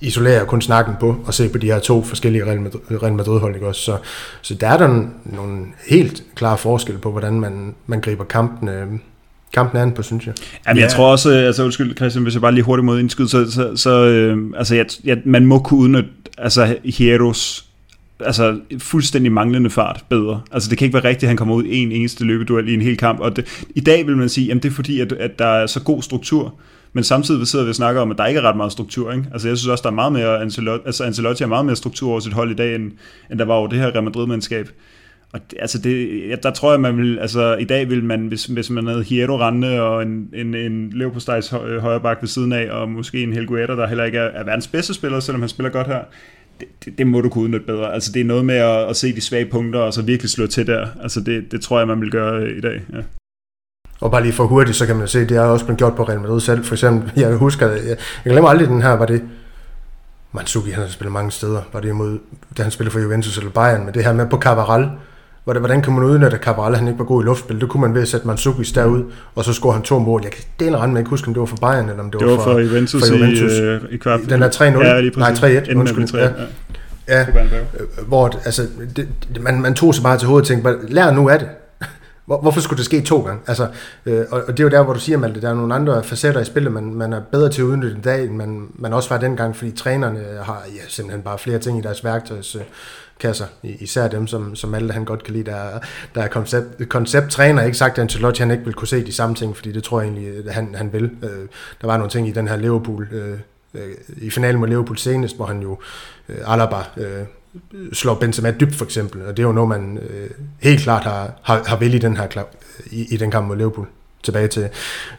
isolerer 0.04 0.38
jeg 0.38 0.46
kun 0.46 0.62
snakken 0.62 0.94
på 1.00 1.16
og 1.26 1.34
se 1.34 1.48
på 1.48 1.58
de 1.58 1.66
her 1.66 1.78
to 1.78 2.02
forskellige 2.02 2.44
Real 2.44 2.60
Madrid, 2.60 3.02
Real 3.02 3.12
Madrid-hold. 3.12 3.54
Ikke 3.54 3.66
også? 3.66 3.80
Så, 3.80 3.98
så 4.42 4.54
der 4.54 4.68
er 4.68 4.76
der 4.76 5.04
nogle 5.24 5.64
helt 5.88 6.22
klare 6.34 6.58
forskelle 6.58 7.00
på, 7.00 7.10
hvordan 7.10 7.40
man, 7.40 7.74
man 7.86 8.00
griber 8.00 8.24
kampen, 8.24 8.68
øh, 8.68 8.86
kampen 9.52 9.80
an 9.80 9.92
på, 9.92 10.02
synes 10.02 10.26
jeg. 10.26 10.34
Jamen, 10.68 10.82
jeg 10.82 10.90
tror 10.90 11.10
også, 11.10 11.30
altså 11.30 11.64
undskyld 11.64 11.96
Christian, 11.96 12.22
hvis 12.22 12.34
jeg 12.34 12.40
bare 12.40 12.54
lige 12.54 12.64
hurtigt 12.64 12.84
mod 12.84 13.00
indskyde, 13.00 13.28
så, 13.28 13.50
så, 13.50 13.76
så 13.76 14.04
øh, 14.04 14.38
altså, 14.56 14.74
jeg, 14.74 14.86
jeg, 15.04 15.18
man 15.24 15.46
må 15.46 15.58
kunne 15.58 15.80
udnytte 15.80 16.10
altså, 16.38 16.76
Hieros 16.84 17.64
altså 18.20 18.60
fuldstændig 18.78 19.32
manglende 19.32 19.70
fart 19.70 20.04
bedre. 20.08 20.40
Altså 20.52 20.70
det 20.70 20.78
kan 20.78 20.84
ikke 20.86 20.94
være 20.94 21.04
rigtigt, 21.04 21.22
at 21.22 21.28
han 21.28 21.36
kommer 21.36 21.54
ud 21.54 21.64
en 21.66 21.92
eneste 21.92 22.24
løbeduel 22.24 22.68
i 22.68 22.74
en 22.74 22.82
hel 22.82 22.96
kamp. 22.96 23.20
Og 23.20 23.36
det, 23.36 23.64
i 23.74 23.80
dag 23.80 24.06
vil 24.06 24.16
man 24.16 24.28
sige, 24.28 24.50
at 24.52 24.62
det 24.62 24.70
er 24.70 24.74
fordi, 24.74 25.00
at, 25.00 25.12
at 25.12 25.38
der 25.38 25.46
er 25.46 25.66
så 25.66 25.80
god 25.80 26.02
struktur. 26.02 26.54
Men 26.94 27.04
samtidig 27.04 27.46
sidder 27.46 27.64
vi 27.64 27.68
og 27.68 27.74
snakker 27.74 28.00
om, 28.00 28.10
at 28.10 28.18
der 28.18 28.26
ikke 28.26 28.40
er 28.40 28.44
ret 28.44 28.56
meget 28.56 28.72
struktur. 28.72 29.12
Ikke? 29.12 29.24
Altså 29.32 29.48
jeg 29.48 29.58
synes 29.58 29.68
også, 29.68 29.82
der 29.82 29.88
er 29.88 29.94
meget 29.94 30.12
mere, 30.12 30.40
Ancelotti, 30.40 30.86
altså 30.86 31.04
Ancelotti 31.04 31.42
har 31.42 31.48
meget 31.48 31.66
mere 31.66 31.76
struktur 31.76 32.10
over 32.10 32.20
sit 32.20 32.32
hold 32.32 32.50
i 32.50 32.54
dag, 32.54 32.74
end, 32.74 32.92
end 33.30 33.38
der 33.38 33.44
var 33.44 33.54
over 33.54 33.68
det 33.68 33.78
her 33.78 33.86
Real 33.86 34.02
Madrid-mandskab. 34.02 34.68
Og 35.32 35.40
det, 35.50 35.58
altså 35.60 35.78
det, 35.78 36.28
ja, 36.28 36.36
der 36.42 36.50
tror 36.50 36.70
jeg, 36.70 36.80
man 36.80 36.96
vil, 36.96 37.18
altså 37.18 37.56
i 37.56 37.64
dag 37.64 37.90
vil 37.90 38.04
man, 38.04 38.26
hvis, 38.26 38.44
hvis 38.44 38.70
man 38.70 38.86
havde 38.86 39.02
Hierro 39.02 39.38
Rande 39.38 39.82
og 39.82 40.02
en, 40.02 40.28
en, 40.34 40.54
en 40.54 40.90
Leopoldstejs 40.90 41.48
højre 41.80 42.00
bak 42.00 42.18
ved 42.20 42.28
siden 42.28 42.52
af, 42.52 42.70
og 42.70 42.88
måske 42.88 43.22
en 43.22 43.32
Helgueta, 43.32 43.72
der 43.72 43.86
heller 43.86 44.04
ikke 44.04 44.18
er, 44.18 44.30
er 44.40 44.44
verdens 44.44 44.68
bedste 44.68 44.94
spiller, 44.94 45.20
selvom 45.20 45.42
han 45.42 45.48
spiller 45.48 45.70
godt 45.70 45.86
her, 45.86 46.00
det, 46.60 46.68
det, 46.84 46.98
det 46.98 47.06
må 47.06 47.20
du 47.20 47.28
kunne 47.28 47.44
udnytte 47.44 47.66
bedre. 47.66 47.94
Altså 47.94 48.12
det 48.12 48.20
er 48.20 48.24
noget 48.24 48.44
med 48.44 48.54
at, 48.54 48.88
at 48.88 48.96
se 48.96 49.14
de 49.14 49.20
svage 49.20 49.46
punkter, 49.46 49.80
og 49.80 49.94
så 49.94 50.02
virkelig 50.02 50.30
slå 50.30 50.46
til 50.46 50.66
der. 50.66 50.86
Altså 51.02 51.20
det, 51.20 51.52
det 51.52 51.60
tror 51.60 51.78
jeg, 51.78 51.88
man 51.88 52.00
vil 52.00 52.10
gøre 52.10 52.50
i 52.50 52.60
dag. 52.60 52.82
Ja. 52.92 53.02
Og 54.00 54.10
bare 54.10 54.22
lige 54.22 54.32
for 54.32 54.44
hurtigt, 54.44 54.76
så 54.76 54.86
kan 54.86 54.96
man 54.96 55.08
se, 55.08 55.20
det 55.20 55.36
er 55.36 55.40
også 55.40 55.64
blevet 55.64 55.78
gjort 55.78 55.94
på 55.96 56.02
Real 56.02 56.20
Madrid 56.20 56.40
selv. 56.40 56.64
For 56.64 56.74
eksempel, 56.74 57.12
jeg 57.22 57.34
husker, 57.34 57.68
jeg, 57.68 57.96
jeg 58.24 58.32
glemmer 58.32 58.50
aldrig 58.50 58.68
den 58.68 58.82
her, 58.82 58.90
var 58.90 59.06
det 59.06 59.22
Mandzuki, 60.32 60.70
han 60.70 60.82
har 60.82 60.90
spillet 60.90 61.12
mange 61.12 61.30
steder. 61.30 61.60
Var 61.72 61.80
det 61.80 61.88
imod, 61.88 62.18
da 62.58 62.62
han 62.62 62.72
spillede 62.72 62.92
for 62.92 63.00
Juventus 63.00 63.38
eller 63.38 63.50
Bayern, 63.50 63.84
men 63.84 63.94
det 63.94 64.04
her 64.04 64.12
med 64.12 64.26
på 64.26 64.38
Cavaral, 64.38 64.90
Hvordan 65.44 65.82
kan 65.82 65.92
man 65.92 66.04
udnytte, 66.04 66.36
at 66.36 66.42
Cabral 66.42 66.74
han 66.74 66.88
ikke 66.88 66.98
var 66.98 67.04
god 67.04 67.22
i 67.22 67.26
luftspil? 67.26 67.60
Det 67.60 67.68
kunne 67.68 67.80
man 67.80 67.94
ved 67.94 68.02
at 68.02 68.08
sætte 68.08 68.26
Mandzukic 68.26 68.72
derud, 68.72 69.04
og 69.34 69.44
så 69.44 69.52
score 69.52 69.72
han 69.72 69.82
to 69.82 69.98
mål. 69.98 70.20
Jeg 70.22 70.32
kan 70.32 70.44
dele 70.60 70.78
rende 70.78 70.92
med 70.92 71.00
ikke 71.00 71.10
huske, 71.10 71.28
om 71.28 71.34
det 71.34 71.40
var 71.40 71.46
for 71.46 71.56
Bayern, 71.56 71.88
eller 71.88 72.02
om 72.02 72.10
det, 72.10 72.20
det 72.20 72.28
var, 72.28 72.36
for, 72.36 72.42
for 72.42 72.58
Juventus, 72.58 73.08
for 73.08 73.16
Juventus. 73.16 73.52
I, 73.52 73.60
øh, 73.60 73.80
i 73.90 73.96
kvart. 73.96 74.20
Den 74.28 74.42
er 74.42 74.48
3-0. 74.48 74.62
Ja, 74.62 75.00
lige 75.00 75.18
Nej, 75.18 75.32
3-1. 75.32 75.76
Undskyld. 75.76 76.08
3, 76.08 76.18
ja. 76.18 76.28
ja. 77.08 77.18
ja. 77.18 77.24
hvor 78.06 78.40
altså, 78.44 78.66
det, 78.96 79.08
man, 79.40 79.60
man 79.60 79.74
tog 79.74 79.94
sig 79.94 80.02
bare 80.02 80.18
til 80.18 80.28
hovedet 80.28 80.42
og 80.42 80.48
tænkte, 80.48 80.94
lær 80.94 81.10
nu 81.10 81.28
af 81.28 81.38
det. 81.38 81.48
Hvor, 82.26 82.40
hvorfor 82.40 82.60
skulle 82.60 82.78
det 82.78 82.84
ske 82.84 83.00
to 83.00 83.20
gange? 83.20 83.42
Altså, 83.46 83.68
øh, 84.06 84.24
og, 84.30 84.42
og 84.46 84.48
det 84.48 84.60
er 84.60 84.64
jo 84.64 84.70
der, 84.70 84.82
hvor 84.82 84.92
du 84.92 85.00
siger, 85.00 85.24
at 85.24 85.42
der 85.42 85.50
er 85.50 85.54
nogle 85.54 85.74
andre 85.74 86.04
facetter 86.04 86.40
i 86.40 86.44
spillet, 86.44 86.72
man, 86.72 86.94
man 86.94 87.12
er 87.12 87.20
bedre 87.20 87.50
til 87.50 87.62
at 87.62 87.66
udnytte 87.66 87.96
i 87.98 88.00
dag, 88.00 88.24
end 88.24 88.36
man, 88.36 88.68
man 88.74 88.92
også 88.92 89.08
var 89.08 89.18
dengang, 89.18 89.56
fordi 89.56 89.70
trænerne 89.70 90.20
har 90.42 90.62
ja, 90.74 90.80
simpelthen 90.88 91.22
bare 91.22 91.38
flere 91.38 91.58
ting 91.58 91.78
i 91.78 91.82
deres 91.82 92.04
værktøjskasser, 92.04 93.46
øh, 93.64 93.70
især 93.80 94.08
dem, 94.08 94.26
som, 94.26 94.56
som 94.56 94.74
alle 94.74 94.92
han 94.92 95.04
godt 95.04 95.24
kan 95.24 95.34
lide, 95.34 95.50
der, 95.50 95.78
der 96.14 96.22
er 96.22 96.28
koncept, 96.28 96.88
koncepttræner, 96.88 97.62
ikke 97.62 97.78
sagt, 97.78 97.98
at 97.98 98.02
Ancelotti 98.02 98.40
han 98.40 98.50
ikke 98.50 98.64
vil 98.64 98.74
kunne 98.74 98.88
se 98.88 99.06
de 99.06 99.12
samme 99.12 99.34
ting, 99.34 99.56
fordi 99.56 99.72
det 99.72 99.84
tror 99.84 100.00
jeg 100.00 100.10
egentlig, 100.10 100.52
han, 100.52 100.74
han 100.74 100.92
vil. 100.92 101.10
Øh, 101.22 101.48
der 101.80 101.86
var 101.86 101.96
nogle 101.96 102.10
ting 102.10 102.28
i 102.28 102.32
den 102.32 102.48
her 102.48 102.56
Liverpool, 102.56 103.08
øh, 103.12 103.38
øh 103.74 103.94
i 104.16 104.30
finalen 104.30 104.60
mod 104.60 104.68
Liverpool 104.68 104.98
senest, 104.98 105.36
hvor 105.36 105.46
han 105.46 105.60
jo 105.60 105.78
øh, 106.28 106.52
Alaba 106.52 106.78
øh, 106.96 107.24
slår 107.92 108.14
Benzema 108.14 108.50
dybt 108.60 108.74
for 108.74 108.84
eksempel, 108.84 109.22
og 109.22 109.36
det 109.36 109.42
er 109.42 109.46
jo 109.46 109.52
noget, 109.52 109.68
man 109.68 109.98
øh, 110.10 110.30
helt 110.58 110.80
klart 110.80 111.04
har, 111.04 111.32
har, 111.42 111.62
har 111.66 111.76
vil 111.76 111.94
i 111.94 111.98
den 111.98 112.16
her 112.16 112.26
i, 112.90 113.14
i 113.14 113.16
den 113.16 113.30
kamp 113.30 113.48
mod 113.48 113.56
Liverpool 113.56 113.86
tilbage 114.24 114.48
til, 114.48 114.68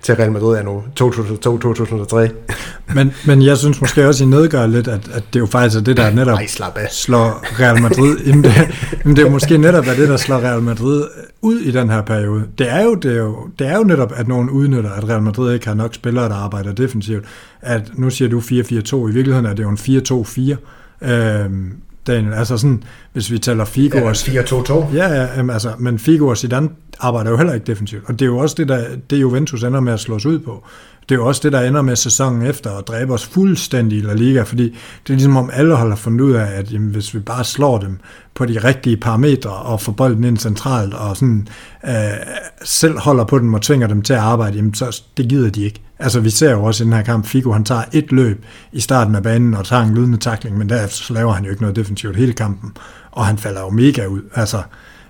til 0.02 0.16
Real 0.16 0.32
Madrid 0.32 0.58
er 0.58 0.64
nu 0.64 0.84
2002-2003. 1.00 2.34
men, 2.96 3.14
men 3.26 3.42
jeg 3.42 3.58
synes 3.58 3.82
måske 3.82 4.08
også, 4.08 4.24
I 4.24 4.28
nedgør 4.28 4.68
lidt, 4.68 4.88
at, 4.88 5.10
at 5.14 5.24
det 5.34 5.36
er 5.36 5.40
jo 5.40 5.46
faktisk 5.46 5.80
er 5.80 5.84
det, 5.84 5.98
der 5.98 6.12
netop 6.12 6.38
Ej, 6.38 6.48
slår 6.92 7.60
Real 7.60 7.82
Madrid. 7.82 8.18
Jamen 8.28 8.44
det, 8.44 8.54
jamen 9.04 9.16
det 9.16 9.26
er 9.26 9.30
måske 9.30 9.58
netop 9.58 9.88
er 9.88 9.96
det, 9.96 10.10
der 10.10 10.18
slår 10.18 10.38
Real 10.38 10.62
Madrid 10.62 11.04
ud 11.42 11.60
i 11.60 11.72
den 11.72 11.90
her 11.90 12.02
periode. 12.02 12.44
Det 12.58 12.72
er, 12.72 12.84
jo, 12.84 12.96
det, 12.96 13.12
er 13.12 13.18
jo, 13.18 13.50
det 13.60 13.68
er 13.68 13.78
jo 13.78 13.84
netop, 13.84 14.14
at 14.16 14.28
nogen 14.28 14.50
udnytter, 14.50 14.92
at 14.92 15.10
Real 15.10 15.22
Madrid 15.22 15.54
ikke 15.54 15.68
har 15.68 15.74
nok 15.74 15.94
spillere, 15.94 16.30
der 16.30 16.36
arbejder 16.36 16.74
defensivt. 16.74 17.26
At 17.62 17.92
nu 17.94 18.10
siger 18.10 18.30
du 18.30 18.40
4-4-2, 18.40 19.10
i 19.10 19.14
virkeligheden 19.14 19.46
er 19.46 19.54
det 19.54 19.64
jo 19.64 19.70
en 19.70 20.56
4-2-4. 21.02 21.08
Øhm, 21.08 21.74
Daniel. 22.08 22.34
Altså 22.34 22.58
sådan, 22.58 22.84
hvis 23.14 23.32
vi 23.32 23.40
taler 23.40 23.66
Figo 23.66 23.98
ja, 23.98 24.06
og... 24.06 24.12
4-2-2. 24.12 24.96
Ja, 24.96 25.08
ja 25.08 25.28
jamen, 25.38 25.50
altså, 25.50 25.74
men 25.80 26.00
Figo 26.00 26.28
og 26.28 26.38
Zidane 26.38 26.70
arbejder 27.00 27.32
jo 27.32 27.38
heller 27.38 27.54
ikke 27.54 27.66
defensivt. 27.66 28.04
Og 28.08 28.14
det 28.20 28.22
er 28.22 28.26
jo 28.26 28.38
også 28.38 28.56
det, 28.58 28.68
der, 28.68 28.86
det 29.10 29.22
Juventus 29.22 29.64
ender 29.64 29.80
med 29.80 29.94
at 29.94 30.00
slå 30.00 30.16
os 30.16 30.26
ud 30.26 30.40
på. 30.40 30.64
Det 31.10 31.16
er 31.16 31.20
jo 31.20 31.28
også 31.28 31.42
det, 31.44 31.52
der 31.52 31.62
ender 31.62 31.82
med 31.82 31.96
sæsonen 31.96 32.42
efter 32.42 32.72
at 32.72 32.88
dræbe 32.88 33.14
os 33.14 33.26
fuldstændig 33.26 33.98
i 33.98 34.02
La 34.02 34.14
Liga, 34.14 34.42
fordi 34.42 34.64
det 34.64 35.10
er 35.10 35.14
ligesom 35.14 35.38
om 35.38 35.50
alle 35.54 35.76
holder 35.76 35.96
fundet 35.96 36.22
ud 36.22 36.34
af, 36.34 36.46
at 36.46 36.74
jamen, 36.74 36.90
hvis 36.90 37.14
vi 37.14 37.20
bare 37.20 37.44
slår 37.44 37.78
dem 37.78 38.00
på 38.34 38.46
de 38.46 38.60
rigtige 38.60 38.98
parametre 38.98 39.52
og 39.52 39.82
får 39.82 39.92
bolden 39.92 40.24
ind 40.24 40.38
centralt 40.38 40.94
og 40.94 41.18
sådan, 41.18 41.48
øh, 41.86 41.94
selv 42.64 43.00
holder 43.00 43.24
på 43.24 43.40
dem 43.40 43.54
og 43.54 43.62
tvinger 43.62 43.88
dem 43.88 44.02
til 44.02 44.14
at 44.14 44.20
arbejde, 44.20 44.58
jamen, 44.58 44.74
så 44.74 45.02
det 45.18 45.30
gider 45.30 45.50
de 45.50 45.64
ikke. 45.64 45.85
Altså 46.00 46.20
vi 46.20 46.30
ser 46.30 46.52
jo 46.52 46.64
også 46.64 46.84
i 46.84 46.86
den 46.86 46.94
her 46.94 47.02
kamp, 47.02 47.26
Figo 47.26 47.52
han 47.52 47.64
tager 47.64 47.84
et 47.94 48.12
løb 48.12 48.46
i 48.72 48.80
starten 48.80 49.16
af 49.16 49.24
banen 49.24 49.54
og 49.54 49.66
tager 49.66 49.82
en 49.84 49.94
lydende 49.94 50.18
takling, 50.18 50.58
men 50.58 50.70
derefter 50.70 51.04
så 51.04 51.14
laver 51.14 51.34
han 51.34 51.44
jo 51.44 51.50
ikke 51.50 51.62
noget 51.62 51.76
defensivt 51.76 52.16
hele 52.18 52.34
kampen, 52.34 52.72
og 53.12 53.26
han 53.26 53.38
falder 53.38 53.62
jo 53.62 53.70
mega 53.70 54.06
ud. 54.06 54.22
Altså, 54.36 54.62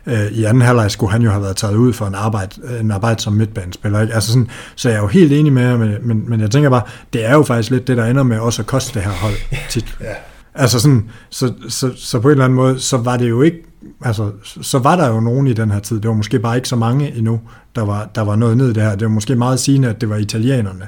øh, 0.07 0.25
i 0.31 0.43
anden 0.43 0.61
halvleg 0.61 0.91
skulle 0.91 1.11
han 1.11 1.21
jo 1.21 1.29
have 1.29 1.41
været 1.41 1.55
taget 1.55 1.75
ud 1.75 1.93
for 1.93 2.05
en 2.05 2.15
arbejde, 2.15 2.79
en 2.79 2.91
arbejde 2.91 3.21
som 3.21 3.33
midtbanespiller. 3.33 4.01
Ikke? 4.01 4.13
Altså 4.13 4.29
sådan, 4.31 4.47
så 4.75 4.89
jeg 4.89 4.95
er 4.95 5.01
jo 5.01 5.07
helt 5.07 5.33
enig 5.33 5.53
med 5.53 5.63
jer, 5.63 5.77
men, 5.77 5.95
men, 6.01 6.29
men 6.29 6.41
jeg 6.41 6.51
tænker 6.51 6.69
bare, 6.69 6.83
det 7.13 7.25
er 7.25 7.33
jo 7.33 7.43
faktisk 7.43 7.71
lidt 7.71 7.87
det, 7.87 7.97
der 7.97 8.05
ender 8.05 8.23
med 8.23 8.39
også 8.39 8.61
at 8.61 8.67
koste 8.67 8.93
det 8.93 9.01
her 9.01 9.11
hold 9.11 9.33
tit. 9.69 9.97
ja. 10.01 10.13
Altså 10.55 10.79
sådan, 10.79 11.09
så, 11.29 11.53
så, 11.69 11.91
så 11.97 12.19
på 12.19 12.27
en 12.27 12.31
eller 12.31 12.45
anden 12.45 12.55
måde, 12.55 12.79
så 12.79 12.97
var 12.97 13.17
det 13.17 13.29
jo 13.29 13.41
ikke, 13.41 13.57
altså, 14.01 14.31
så 14.61 14.79
var 14.79 14.95
der 14.95 15.07
jo 15.07 15.19
nogen 15.19 15.47
i 15.47 15.53
den 15.53 15.71
her 15.71 15.79
tid, 15.79 15.99
det 15.99 16.07
var 16.07 16.13
måske 16.13 16.39
bare 16.39 16.55
ikke 16.55 16.69
så 16.69 16.75
mange 16.75 17.15
endnu, 17.15 17.41
der 17.75 17.81
var, 17.81 18.09
der 18.15 18.21
var 18.21 18.35
noget 18.35 18.57
ned 18.57 18.73
der. 18.73 18.95
Det 18.95 19.01
var 19.01 19.13
måske 19.13 19.35
meget 19.35 19.59
sigende, 19.59 19.89
at 19.89 20.01
det 20.01 20.09
var 20.09 20.15
italienerne, 20.15 20.87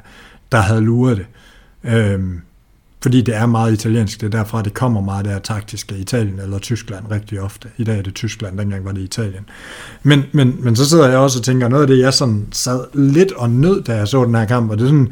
der 0.52 0.58
havde 0.58 0.82
luret 0.82 1.18
det. 1.18 1.26
Øhm, 1.84 2.42
fordi 3.02 3.22
det 3.22 3.36
er 3.36 3.46
meget 3.46 3.74
italiensk, 3.74 4.22
det 4.22 4.28
er 4.28 4.38
derfra, 4.38 4.62
det 4.62 4.74
kommer 4.74 5.02
meget 5.02 5.26
der 5.26 5.40
taktiske 5.40 5.98
Italien 5.98 6.40
eller 6.40 6.60
Tyskland 6.60 7.06
rigtig 7.12 7.42
ofte. 7.42 7.70
I 7.78 7.84
dag 7.84 7.98
er 7.98 8.02
det 8.02 8.14
Tyskland, 8.14 8.58
dengang 8.58 8.86
var 8.86 8.92
det 8.92 9.02
Italien. 9.02 9.46
Men, 10.04 10.24
men, 10.32 10.56
men 10.60 10.76
så 10.76 10.90
sidder 10.90 11.10
jeg 11.10 11.18
også 11.18 11.40
og 11.40 11.46
tænker, 11.46 11.68
noget 11.68 11.82
af 11.82 11.88
det, 11.88 12.00
jeg 12.00 12.14
sådan 12.14 12.48
sad 12.52 12.80
lidt 12.94 13.32
og 13.32 13.50
nød, 13.50 13.84
da 13.84 13.96
jeg 13.96 14.08
så 14.08 14.26
den 14.26 14.36
her 14.36 14.46
kamp, 14.46 14.72
og 14.72 14.80
det, 14.80 14.88
sådan, 14.88 15.12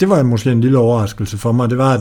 det 0.00 0.08
var 0.08 0.22
måske 0.22 0.52
en 0.52 0.60
lille 0.60 0.78
overraskelse 0.78 1.38
for 1.38 1.52
mig, 1.52 1.70
det 1.70 1.78
var, 1.78 1.94
at 1.94 2.00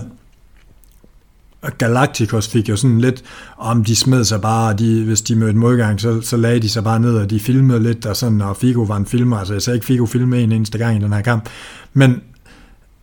Galacticos 1.77 2.47
fik 2.47 2.69
jo 2.69 2.75
sådan 2.75 3.01
lidt, 3.01 3.23
om 3.57 3.83
de 3.83 3.95
smed 3.95 4.23
sig 4.23 4.41
bare, 4.41 4.73
de, 4.73 5.03
hvis 5.03 5.21
de 5.21 5.35
mødte 5.35 5.57
modgang, 5.57 6.01
så, 6.01 6.21
så 6.21 6.37
lagde 6.37 6.59
de 6.59 6.69
sig 6.69 6.83
bare 6.83 6.99
ned, 6.99 7.17
og 7.17 7.29
de 7.29 7.39
filmede 7.39 7.83
lidt, 7.83 8.05
og 8.05 8.15
sådan, 8.15 8.41
og 8.41 8.57
Figo 8.57 8.81
var 8.81 8.97
en 8.97 9.05
filmer, 9.05 9.37
altså 9.37 9.53
jeg 9.53 9.61
sagde 9.61 9.77
ikke 9.77 9.85
Figo 9.85 10.05
filme 10.05 10.41
en 10.41 10.51
eneste 10.51 10.77
gang 10.77 10.97
i 10.97 11.03
den 11.03 11.13
her 11.13 11.21
kamp, 11.21 11.49
men 11.93 12.21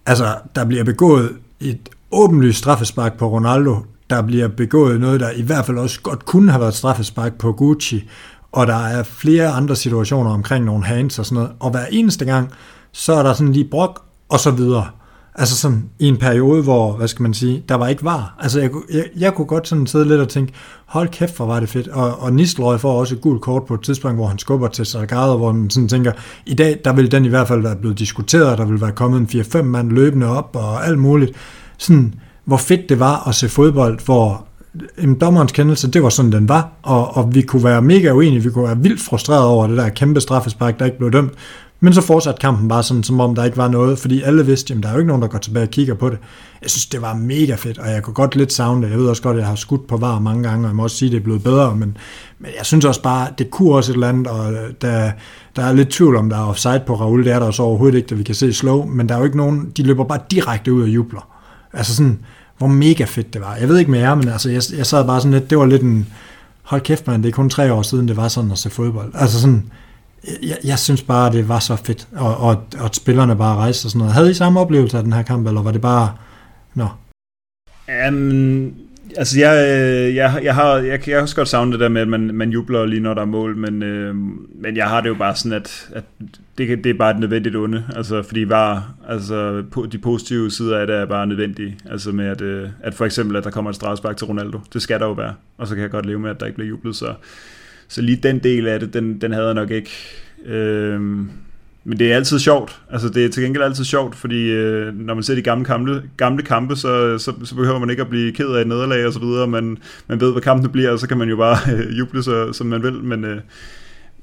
altså, 0.06 0.34
der 0.54 0.64
bliver 0.64 0.84
begået 0.84 1.32
et 1.60 1.88
åbenlyst 2.10 2.58
straffespark 2.58 3.18
på 3.18 3.28
Ronaldo, 3.28 3.76
der 4.10 4.22
bliver 4.22 4.48
begået 4.48 5.00
noget, 5.00 5.20
der 5.20 5.30
i 5.30 5.42
hvert 5.42 5.66
fald 5.66 5.78
også 5.78 6.00
godt 6.00 6.26
kunne 6.26 6.50
have 6.50 6.60
været 6.60 6.74
straffespark 6.74 7.38
på 7.38 7.52
Gucci, 7.52 8.08
og 8.52 8.66
der 8.66 8.86
er 8.86 9.02
flere 9.02 9.48
andre 9.48 9.76
situationer 9.76 10.30
omkring 10.30 10.64
nogle 10.64 10.84
hands 10.84 11.18
og 11.18 11.26
sådan 11.26 11.34
noget, 11.34 11.52
og 11.60 11.70
hver 11.70 11.86
eneste 11.90 12.24
gang, 12.24 12.50
så 12.92 13.12
er 13.12 13.22
der 13.22 13.32
sådan 13.32 13.52
lige 13.52 13.68
brok, 13.70 14.02
og 14.28 14.40
så 14.40 14.50
videre. 14.50 14.86
Altså 15.38 15.56
sådan 15.56 15.84
i 15.98 16.08
en 16.08 16.16
periode, 16.16 16.62
hvor, 16.62 16.92
hvad 16.92 17.08
skal 17.08 17.22
man 17.22 17.34
sige, 17.34 17.64
der 17.68 17.74
var 17.74 17.88
ikke 17.88 18.04
var. 18.04 18.34
Altså 18.40 18.60
jeg, 18.60 18.70
jeg, 18.92 19.04
jeg 19.16 19.34
kunne 19.34 19.46
godt 19.46 19.68
sådan 19.68 19.86
sidde 19.86 20.08
lidt 20.08 20.20
og 20.20 20.28
tænke, 20.28 20.52
hold 20.86 21.08
kæft, 21.08 21.36
hvor 21.36 21.46
var 21.46 21.60
det 21.60 21.68
fedt. 21.68 21.88
Og, 21.88 22.22
og 22.22 22.32
Nistelrøj 22.32 22.78
får 22.78 23.00
også 23.00 23.14
et 23.14 23.20
gult 23.20 23.40
kort 23.40 23.64
på 23.64 23.74
et 23.74 23.80
tidspunkt, 23.80 24.16
hvor 24.16 24.26
han 24.26 24.38
skubber 24.38 24.68
til 24.68 24.86
Salgado, 24.86 25.36
hvor 25.36 25.52
man 25.52 25.70
sådan 25.70 25.88
tænker, 25.88 26.12
i 26.46 26.54
dag, 26.54 26.80
der 26.84 26.92
vil 26.92 27.10
den 27.10 27.24
i 27.24 27.28
hvert 27.28 27.48
fald 27.48 27.62
være 27.62 27.76
blevet 27.76 27.98
diskuteret, 27.98 28.58
der 28.58 28.64
vil 28.64 28.80
være 28.80 28.92
kommet 28.92 29.34
en 29.34 29.40
4-5 29.40 29.62
mand 29.62 29.90
løbende 29.90 30.26
op 30.26 30.50
og 30.54 30.86
alt 30.86 30.98
muligt. 30.98 31.32
Sådan, 31.78 32.14
hvor 32.44 32.56
fedt 32.56 32.88
det 32.88 33.00
var 33.00 33.28
at 33.28 33.34
se 33.34 33.48
fodbold, 33.48 33.98
hvor 34.04 34.46
en 34.98 35.14
dommerens 35.14 35.52
kendelse, 35.52 35.90
det 35.90 36.02
var 36.02 36.08
sådan, 36.08 36.32
den 36.32 36.48
var, 36.48 36.68
og, 36.82 37.16
og 37.16 37.34
vi 37.34 37.42
kunne 37.42 37.64
være 37.64 37.82
mega 37.82 38.10
uenige, 38.10 38.42
vi 38.42 38.50
kunne 38.50 38.64
være 38.64 38.78
vildt 38.78 39.00
frustreret 39.00 39.44
over 39.44 39.66
det 39.66 39.76
der 39.76 39.88
kæmpe 39.88 40.20
straffespark, 40.20 40.78
der 40.78 40.84
ikke 40.84 40.98
blev 40.98 41.12
dømt, 41.12 41.32
men 41.80 41.94
så 41.94 42.00
fortsatte 42.00 42.40
kampen 42.40 42.68
bare 42.68 42.82
sådan, 42.82 43.02
som 43.02 43.20
om 43.20 43.34
der 43.34 43.44
ikke 43.44 43.56
var 43.56 43.68
noget, 43.68 43.98
fordi 43.98 44.22
alle 44.22 44.46
vidste, 44.46 44.74
at 44.74 44.82
der 44.82 44.88
er 44.88 44.92
jo 44.92 44.98
ikke 44.98 45.08
nogen, 45.08 45.22
der 45.22 45.28
går 45.28 45.38
tilbage 45.38 45.64
og 45.64 45.70
kigger 45.70 45.94
på 45.94 46.10
det. 46.10 46.18
Jeg 46.62 46.70
synes, 46.70 46.86
det 46.86 47.02
var 47.02 47.14
mega 47.14 47.54
fedt, 47.54 47.78
og 47.78 47.90
jeg 47.90 48.02
kunne 48.02 48.14
godt 48.14 48.36
lidt 48.36 48.52
savne 48.52 48.82
det. 48.82 48.90
Jeg 48.90 48.98
ved 48.98 49.08
også 49.08 49.22
godt, 49.22 49.36
at 49.36 49.40
jeg 49.40 49.48
har 49.48 49.54
skudt 49.54 49.86
på 49.86 49.96
var 49.96 50.18
mange 50.18 50.42
gange, 50.42 50.64
og 50.64 50.68
jeg 50.68 50.76
må 50.76 50.82
også 50.82 50.96
sige, 50.96 51.08
at 51.08 51.12
det 51.12 51.18
er 51.18 51.24
blevet 51.24 51.42
bedre, 51.42 51.76
men, 51.76 51.96
men 52.38 52.50
jeg 52.58 52.66
synes 52.66 52.84
også 52.84 53.02
bare, 53.02 53.28
det 53.38 53.50
kunne 53.50 53.74
også 53.74 53.92
et 53.92 53.94
eller 53.94 54.08
andet, 54.08 54.26
og 54.26 54.52
øh, 54.52 54.72
der, 54.82 55.10
der 55.56 55.62
er 55.62 55.72
lidt 55.72 55.88
tvivl 55.88 56.16
om, 56.16 56.30
der 56.30 56.36
er 56.36 56.44
offside 56.44 56.82
på 56.86 56.94
Raul, 56.94 57.24
det 57.24 57.32
er 57.32 57.38
der 57.38 57.46
også 57.46 57.62
overhovedet 57.62 57.96
ikke, 57.96 58.08
da 58.08 58.14
vi 58.14 58.22
kan 58.22 58.34
se 58.34 58.52
slow, 58.52 58.86
men 58.86 59.08
der 59.08 59.14
er 59.14 59.18
jo 59.18 59.24
ikke 59.24 59.36
nogen, 59.36 59.72
de 59.76 59.82
løber 59.82 60.04
bare 60.04 60.20
direkte 60.30 60.72
ud 60.72 60.82
og 60.82 60.88
jubler. 60.88 61.28
Altså 61.72 61.96
sådan, 61.96 62.18
hvor 62.58 62.66
mega 62.66 63.04
fedt 63.04 63.34
det 63.34 63.40
var. 63.40 63.54
Jeg 63.54 63.68
ved 63.68 63.78
ikke 63.78 63.90
med 63.90 63.98
jer, 63.98 64.14
men 64.14 64.28
altså, 64.28 64.50
jeg, 64.50 64.62
jeg 64.76 64.86
sad 64.86 65.06
bare 65.06 65.20
sådan 65.20 65.32
lidt, 65.32 65.50
det 65.50 65.58
var 65.58 65.66
lidt 65.66 65.82
en, 65.82 66.06
hold 66.62 66.80
kæft 66.80 67.06
man, 67.06 67.22
det 67.22 67.28
er 67.28 67.32
kun 67.32 67.50
tre 67.50 67.72
år 67.72 67.82
siden, 67.82 68.08
det 68.08 68.16
var 68.16 68.28
sådan 68.28 68.50
at 68.50 68.58
se 68.58 68.70
fodbold. 68.70 69.12
Altså 69.14 69.40
sådan, 69.40 69.70
jeg, 70.42 70.56
jeg 70.64 70.78
synes 70.78 71.02
bare, 71.02 71.32
det 71.32 71.48
var 71.48 71.58
så 71.58 71.76
fedt, 71.76 72.08
og, 72.16 72.36
og, 72.36 72.64
og 72.78 72.84
at 72.84 72.96
spillerne 72.96 73.36
bare 73.36 73.56
rejste 73.56 73.86
og 73.86 73.90
sådan 73.90 73.98
noget. 73.98 74.14
Havde 74.14 74.30
I 74.30 74.34
samme 74.34 74.60
oplevelse 74.60 74.96
af 74.96 75.02
den 75.02 75.12
her 75.12 75.22
kamp, 75.22 75.46
eller 75.46 75.62
var 75.62 75.72
det 75.72 75.80
bare, 75.80 76.12
nå? 76.74 76.88
Um, 78.08 78.74
altså, 79.16 79.40
jeg, 79.40 79.66
øh, 79.68 80.14
jeg, 80.14 80.40
jeg, 80.42 80.54
har, 80.54 80.76
jeg, 80.76 80.86
jeg 80.88 81.00
kan 81.00 81.18
også 81.18 81.36
godt 81.36 81.48
savne 81.48 81.72
det 81.72 81.80
der 81.80 81.88
med, 81.88 82.00
at 82.02 82.08
man, 82.08 82.20
man 82.34 82.50
jubler 82.50 82.86
lige 82.86 83.00
når 83.00 83.14
der 83.14 83.22
er 83.22 83.26
mål, 83.26 83.56
men, 83.56 83.82
øh, 83.82 84.14
men 84.54 84.76
jeg 84.76 84.88
har 84.88 85.00
det 85.00 85.08
jo 85.08 85.14
bare 85.14 85.36
sådan, 85.36 85.52
at, 85.52 85.88
at 85.92 86.04
det, 86.58 86.84
det 86.84 86.90
er 86.90 86.98
bare 86.98 87.10
et 87.10 87.18
nødvendigt 87.18 87.56
onde, 87.56 87.84
altså 87.96 88.22
fordi 88.22 88.48
var, 88.48 88.94
altså 89.08 89.62
de 89.92 89.98
positive 89.98 90.50
sider 90.50 90.78
af 90.78 90.86
det 90.86 90.96
er 90.96 91.06
bare 91.06 91.26
nødvendige, 91.26 91.78
altså 91.90 92.12
med 92.12 92.26
at, 92.26 92.40
øh, 92.40 92.68
at 92.80 92.94
for 92.94 93.04
eksempel, 93.04 93.36
at 93.36 93.44
der 93.44 93.50
kommer 93.50 93.70
et 93.70 93.76
strafspark 93.76 94.16
til 94.16 94.26
Ronaldo, 94.26 94.60
det 94.72 94.82
skal 94.82 95.00
der 95.00 95.06
jo 95.06 95.12
være, 95.12 95.34
og 95.58 95.66
så 95.66 95.74
kan 95.74 95.82
jeg 95.82 95.90
godt 95.90 96.06
leve 96.06 96.18
med, 96.18 96.30
at 96.30 96.40
der 96.40 96.46
ikke 96.46 96.56
bliver 96.56 96.68
jublet, 96.68 96.96
så, 96.96 97.14
så 97.88 98.02
lige 98.02 98.20
den 98.22 98.38
del 98.38 98.68
af 98.68 98.80
det, 98.80 98.94
den, 98.94 99.20
den 99.20 99.32
havde 99.32 99.46
jeg 99.46 99.54
nok 99.54 99.70
ikke, 99.70 99.90
Øhm, 100.46 101.30
men 101.84 101.98
det 101.98 102.12
er 102.12 102.16
altid 102.16 102.38
sjovt. 102.38 102.80
Altså 102.90 103.08
det 103.08 103.24
er 103.24 103.28
til 103.28 103.42
gengæld 103.42 103.64
altid 103.64 103.84
sjovt, 103.84 104.14
fordi 104.14 104.50
øh, 104.50 104.94
når 104.94 105.14
man 105.14 105.22
ser 105.22 105.34
de 105.34 105.42
gamle 105.42 105.64
kampe, 105.64 106.02
gamle 106.16 106.42
kampe 106.42 106.76
så, 106.76 107.18
så, 107.18 107.32
så 107.44 107.54
behøver 107.54 107.78
man 107.78 107.90
ikke 107.90 108.02
at 108.02 108.08
blive 108.08 108.32
ked 108.32 108.48
af 108.48 108.60
et 108.60 108.66
nederlag 108.66 109.06
og 109.06 109.12
så 109.12 109.20
videre. 109.20 109.46
Man, 109.46 109.78
man 110.06 110.20
ved, 110.20 110.32
hvad 110.32 110.42
kampen 110.42 110.72
bliver, 110.72 110.90
og 110.90 110.98
så 110.98 111.08
kan 111.08 111.18
man 111.18 111.28
jo 111.28 111.36
bare 111.36 111.56
øh, 111.74 111.98
juble, 111.98 112.22
så, 112.22 112.52
som 112.52 112.66
man 112.66 112.82
vil. 112.82 112.92
Men 112.92 113.24
øh, 113.24 113.40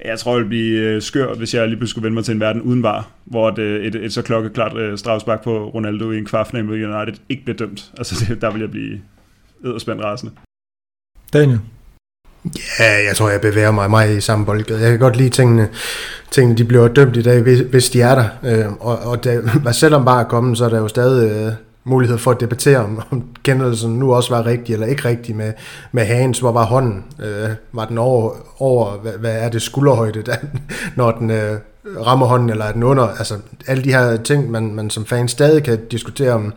jeg 0.05 0.19
tror, 0.19 0.31
det 0.31 0.37
ville 0.37 0.49
blive 0.49 0.79
øh, 0.79 1.01
skør, 1.01 1.33
hvis 1.33 1.53
jeg 1.53 1.67
lige 1.67 1.77
pludselig 1.77 1.89
skulle 1.89 2.03
vende 2.03 2.15
mig 2.15 2.25
til 2.25 2.33
en 2.33 2.39
verden 2.39 2.61
uden 2.61 2.83
var, 2.83 3.09
hvor 3.25 3.49
et, 3.49 3.59
øh, 3.59 3.85
et, 3.85 3.95
et 3.95 4.13
så 4.13 4.21
klokkeklart 4.21 4.77
øh, 4.77 4.97
strafspark 4.97 5.43
på 5.43 5.69
Ronaldo 5.69 6.11
i 6.11 6.17
en 6.17 6.25
kvartfinale 6.25 6.67
mod 6.67 6.75
United 6.75 7.21
ikke 7.29 7.43
bliver 7.43 7.57
dømt. 7.57 7.91
Altså 7.97 8.15
det, 8.29 8.41
der 8.41 8.51
vil 8.51 8.61
jeg 8.61 8.71
blive 8.71 9.01
edderspændt 9.65 10.03
rasende. 10.03 10.31
Daniel? 11.33 11.59
Ja, 12.79 13.05
jeg 13.07 13.15
tror, 13.15 13.29
jeg 13.29 13.41
bevæger 13.41 13.71
mig 13.71 13.89
meget 13.89 14.17
i 14.17 14.21
samme 14.21 14.45
boldgade. 14.45 14.81
Jeg 14.81 14.89
kan 14.89 14.99
godt 14.99 15.15
lide 15.15 15.29
tingene, 15.29 15.69
tingene 16.31 16.57
de 16.57 16.65
bliver 16.65 16.87
dømt 16.87 17.17
i 17.17 17.21
dag, 17.21 17.41
hvis, 17.41 17.59
hvis 17.59 17.89
de 17.89 18.01
er 18.01 18.15
der. 18.15 18.25
Øh, 18.43 18.65
og, 18.79 18.99
og 18.99 19.23
der, 19.23 19.71
selvom 19.71 20.05
bare 20.05 20.23
er 20.23 20.27
kommet, 20.27 20.57
så 20.57 20.65
er 20.65 20.69
der 20.69 20.79
jo 20.79 20.87
stadig 20.87 21.31
øh, 21.31 21.53
mulighed 21.83 22.17
for 22.17 22.31
at 22.31 22.39
debattere, 22.39 22.77
om, 22.77 23.01
om 23.11 23.23
kendelsen 23.43 23.99
nu 23.99 24.13
også 24.13 24.35
var 24.35 24.45
rigtig 24.45 24.73
eller 24.73 24.87
ikke 24.87 25.05
rigtig 25.05 25.35
med, 25.35 25.53
med 25.91 26.05
Hans. 26.05 26.39
Hvor 26.39 26.51
var 26.51 26.65
hånden? 26.65 27.03
Øh, 27.23 27.49
var 27.73 27.85
den 27.85 27.97
over, 27.97 28.31
over 28.59 28.97
hvad, 29.01 29.11
hvad 29.11 29.35
er 29.35 29.49
det, 29.49 29.61
skulderhøjde, 29.61 30.21
der, 30.21 30.35
når 30.95 31.11
den 31.11 31.31
øh, 31.31 31.57
rammer 32.05 32.25
hånden, 32.25 32.49
eller 32.49 32.65
er 32.65 32.71
den 32.71 32.83
under? 32.83 33.07
Altså, 33.07 33.35
alle 33.67 33.83
de 33.83 33.93
her 33.93 34.17
ting, 34.17 34.51
man, 34.51 34.75
man 34.75 34.89
som 34.89 35.05
fan 35.05 35.27
stadig 35.27 35.63
kan 35.63 35.79
diskutere 35.91 36.31
om, 36.31 36.53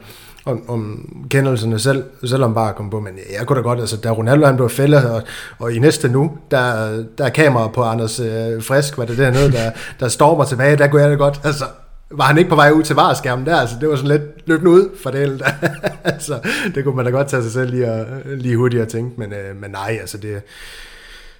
om, 0.47 0.62
om 0.68 1.09
kendelserne 1.31 1.78
selv, 1.78 2.05
selvom 2.24 2.55
bare 2.55 2.74
kom 2.74 2.90
på, 2.90 3.01
men 3.01 3.18
jeg 3.39 3.47
kunne 3.47 3.56
da 3.56 3.62
godt, 3.62 3.81
altså 3.81 3.97
da 3.97 4.10
Ronaldo 4.10 4.47
han 4.47 4.56
blev 4.56 4.68
fældet, 4.68 5.10
og, 5.10 5.23
og 5.59 5.73
i 5.73 5.78
næste 5.78 6.09
nu, 6.09 6.39
der, 6.51 6.97
der 7.18 7.24
er 7.24 7.28
kamera 7.28 7.68
på 7.68 7.82
Anders 7.82 8.20
øh, 8.20 8.62
Frisk, 8.62 8.98
var 8.98 9.05
det 9.05 9.18
dernede, 9.18 9.52
der, 9.52 9.70
der 10.01 10.09
stormer 10.09 10.44
tilbage, 10.44 10.77
der 10.77 10.86
kunne 10.86 11.02
jeg 11.02 11.10
da 11.10 11.16
godt, 11.16 11.40
altså 11.44 11.64
var 12.10 12.24
han 12.24 12.39
ikke 12.39 12.51
på 12.51 12.56
vej 12.56 12.70
ud 12.70 12.82
til 12.82 12.97
vareskærmen 12.97 13.47
der, 13.47 13.56
altså 13.56 13.77
det 13.81 13.89
var 13.89 13.97
sådan 13.97 14.10
lidt 14.10 14.48
løbende 14.48 14.70
ud 14.70 14.89
for 15.02 15.10
det, 15.10 15.43
altså 16.05 16.39
det 16.74 16.85
kunne 16.85 16.97
man 16.97 17.05
da 17.05 17.10
godt 17.10 17.28
tage 17.28 17.43
sig 17.43 17.52
selv 17.52 17.70
lige, 17.70 17.93
og, 17.93 18.06
lige 18.27 18.56
hurtigt 18.56 18.89
tænke, 18.89 19.20
men, 19.20 19.32
øh, 19.32 19.56
men 19.60 19.70
nej, 19.70 19.98
altså 20.01 20.18
det, 20.18 20.43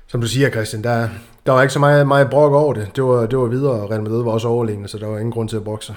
som 0.07 0.21
du 0.21 0.27
siger 0.27 0.51
Christian, 0.51 0.85
der, 0.85 1.09
der 1.47 1.53
var 1.53 1.63
ikke 1.63 1.73
så 1.73 1.79
meget, 1.79 2.07
meget 2.09 2.31
brok 2.31 2.53
over 2.53 2.75
det, 2.75 2.89
det 2.97 3.05
var, 3.05 3.27
det 3.27 3.39
var 3.39 3.47
videre, 3.47 3.73
og 3.73 3.91
Real 3.91 4.03
Madrid 4.03 4.25
var 4.25 4.31
også 4.31 4.49
overlegne, 4.49 4.89
så 4.89 4.99
der 4.99 5.07
var 5.07 5.19
ingen 5.19 5.33
grund 5.33 5.49
til 5.49 5.57
at 5.57 5.65
bokse. 5.65 5.95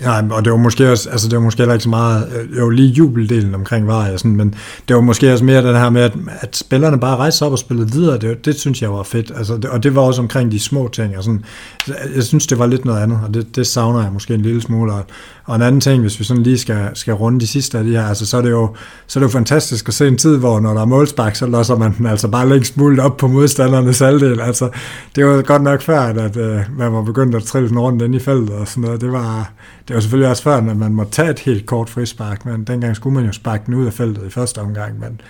Nej, 0.00 0.24
og 0.30 0.44
det 0.44 0.52
var 0.52 0.58
måske 0.58 0.90
også, 0.90 1.10
altså 1.10 1.28
det 1.28 1.36
var 1.36 1.42
måske 1.42 1.58
heller 1.58 1.74
ikke 1.74 1.82
så 1.82 1.88
meget, 1.88 2.48
jo 2.58 2.68
lige 2.68 2.88
jubeldelen 2.88 3.54
omkring 3.54 3.86
var 3.86 4.06
jeg 4.06 4.18
sådan, 4.18 4.36
men 4.36 4.54
det 4.88 4.96
var 4.96 5.02
måske 5.02 5.32
også 5.32 5.44
mere 5.44 5.66
den 5.66 5.76
her 5.76 5.90
med, 5.90 6.02
at, 6.02 6.12
at 6.40 6.56
spillerne 6.56 7.00
bare 7.00 7.16
rejste 7.16 7.42
op 7.42 7.52
og 7.52 7.58
spillede 7.58 7.92
videre, 7.92 8.18
det, 8.18 8.44
det 8.44 8.56
synes 8.56 8.82
jeg 8.82 8.92
var 8.92 9.02
fedt, 9.02 9.32
altså, 9.36 9.56
det, 9.56 9.64
og 9.64 9.82
det 9.82 9.94
var 9.94 10.02
også 10.02 10.22
omkring 10.22 10.52
de 10.52 10.60
små 10.60 10.88
ting, 10.88 11.16
og 11.16 11.24
sådan, 11.24 11.44
jeg 12.14 12.22
synes 12.22 12.46
det 12.46 12.58
var 12.58 12.66
lidt 12.66 12.84
noget 12.84 13.02
andet, 13.02 13.20
og 13.26 13.34
det, 13.34 13.56
det 13.56 13.66
savner 13.66 14.02
jeg 14.02 14.12
måske 14.12 14.34
en 14.34 14.42
lille 14.42 14.62
smule, 14.62 14.92
og, 14.92 15.04
og 15.50 15.56
en 15.56 15.62
anden 15.62 15.80
ting, 15.80 16.00
hvis 16.00 16.18
vi 16.18 16.24
sådan 16.24 16.42
lige 16.42 16.58
skal, 16.58 16.88
skal 16.94 17.14
runde 17.14 17.40
de 17.40 17.46
sidste 17.46 17.78
af 17.78 17.84
de 17.84 17.90
her, 17.90 18.06
altså 18.06 18.26
så 18.26 18.36
er 18.36 18.42
det 18.42 18.50
jo, 18.50 18.74
så 19.06 19.18
er 19.18 19.20
det 19.20 19.28
jo 19.28 19.38
fantastisk 19.38 19.88
at 19.88 19.94
se 19.94 20.08
en 20.08 20.18
tid, 20.18 20.36
hvor 20.36 20.60
når 20.60 20.74
der 20.74 20.80
er 20.80 20.84
målspark, 20.84 21.36
så 21.36 21.46
losser 21.46 21.76
man 21.76 21.94
den 21.98 22.06
altså 22.06 22.28
bare 22.28 22.48
længst 22.48 22.76
muligt 22.76 23.00
op 23.00 23.16
på 23.16 23.28
modstandernes 23.28 23.98
halvdel, 23.98 24.40
altså 24.40 24.68
det 25.16 25.26
var 25.26 25.42
godt 25.42 25.62
nok 25.62 25.82
før, 25.82 26.00
at, 26.00 26.18
at 26.18 26.36
øh, 26.36 26.60
man 26.78 26.92
var 26.92 27.02
begyndt 27.02 27.34
at 27.34 27.42
trille 27.42 27.68
den 27.68 27.78
rundt 27.78 28.02
ind 28.02 28.14
i 28.14 28.18
feltet 28.18 28.50
og 28.50 28.68
sådan 28.68 28.84
noget, 28.84 29.00
det 29.00 29.12
var, 29.12 29.52
det 29.88 29.94
var 29.94 30.00
selvfølgelig 30.00 30.30
også 30.30 30.42
før, 30.42 30.56
at 30.56 30.76
man 30.76 30.92
måtte 30.92 31.12
tage 31.12 31.30
et 31.30 31.38
helt 31.38 31.66
kort 31.66 31.90
frispark, 31.90 32.46
men 32.46 32.64
dengang 32.64 32.96
skulle 32.96 33.14
man 33.14 33.26
jo 33.26 33.32
sparke 33.32 33.62
den 33.66 33.74
ud 33.74 33.86
af 33.86 33.92
feltet 33.92 34.26
i 34.26 34.30
første 34.30 34.58
omgang, 34.58 35.00
men 35.00 35.20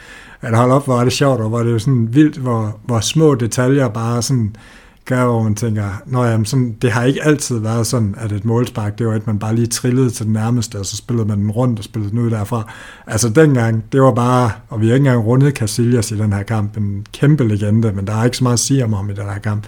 at 0.40 0.56
holde 0.56 0.74
op, 0.74 0.84
hvor 0.84 1.00
er 1.00 1.04
det 1.04 1.12
sjovt, 1.12 1.40
og 1.40 1.48
hvor 1.48 1.62
det 1.62 1.72
jo 1.72 1.78
sådan 1.78 2.08
vildt, 2.10 2.36
hvor, 2.36 2.78
hvor 2.84 3.00
små 3.00 3.34
detaljer 3.34 3.88
bare 3.88 4.22
sådan 4.22 4.56
gør, 5.10 5.24
hvor 5.24 5.42
man 5.42 5.54
tænker, 5.54 6.02
Nå, 6.06 6.24
jamen, 6.24 6.44
sådan, 6.44 6.76
det 6.82 6.92
har 6.92 7.04
ikke 7.04 7.24
altid 7.24 7.58
været 7.58 7.86
sådan, 7.86 8.14
at 8.18 8.32
et 8.32 8.44
målspark, 8.44 8.98
det 8.98 9.06
var 9.06 9.12
at 9.12 9.26
man 9.26 9.38
bare 9.38 9.54
lige 9.54 9.66
trillede 9.66 10.10
til 10.10 10.24
den 10.26 10.32
nærmeste, 10.32 10.78
og 10.78 10.86
så 10.86 10.96
spillede 10.96 11.28
man 11.28 11.38
den 11.38 11.50
rundt 11.50 11.78
og 11.78 11.84
spillede 11.84 12.10
den 12.10 12.18
ud 12.18 12.30
derfra. 12.30 12.72
Altså 13.06 13.28
dengang, 13.28 13.84
det 13.92 14.02
var 14.02 14.14
bare, 14.14 14.50
og 14.68 14.80
vi 14.80 14.86
har 14.86 14.94
ikke 14.94 15.06
engang 15.06 15.26
rundet 15.26 15.54
Casillas 15.54 16.10
i 16.10 16.18
den 16.18 16.32
her 16.32 16.42
kamp, 16.42 16.76
en 16.76 17.06
kæmpe 17.12 17.48
legende, 17.48 17.92
men 17.92 18.06
der 18.06 18.12
er 18.16 18.24
ikke 18.24 18.36
så 18.36 18.44
meget 18.44 18.56
at 18.56 18.60
sige 18.60 18.84
om 18.84 18.92
ham 18.92 19.10
i 19.10 19.14
den 19.14 19.24
her 19.24 19.38
kamp. 19.38 19.66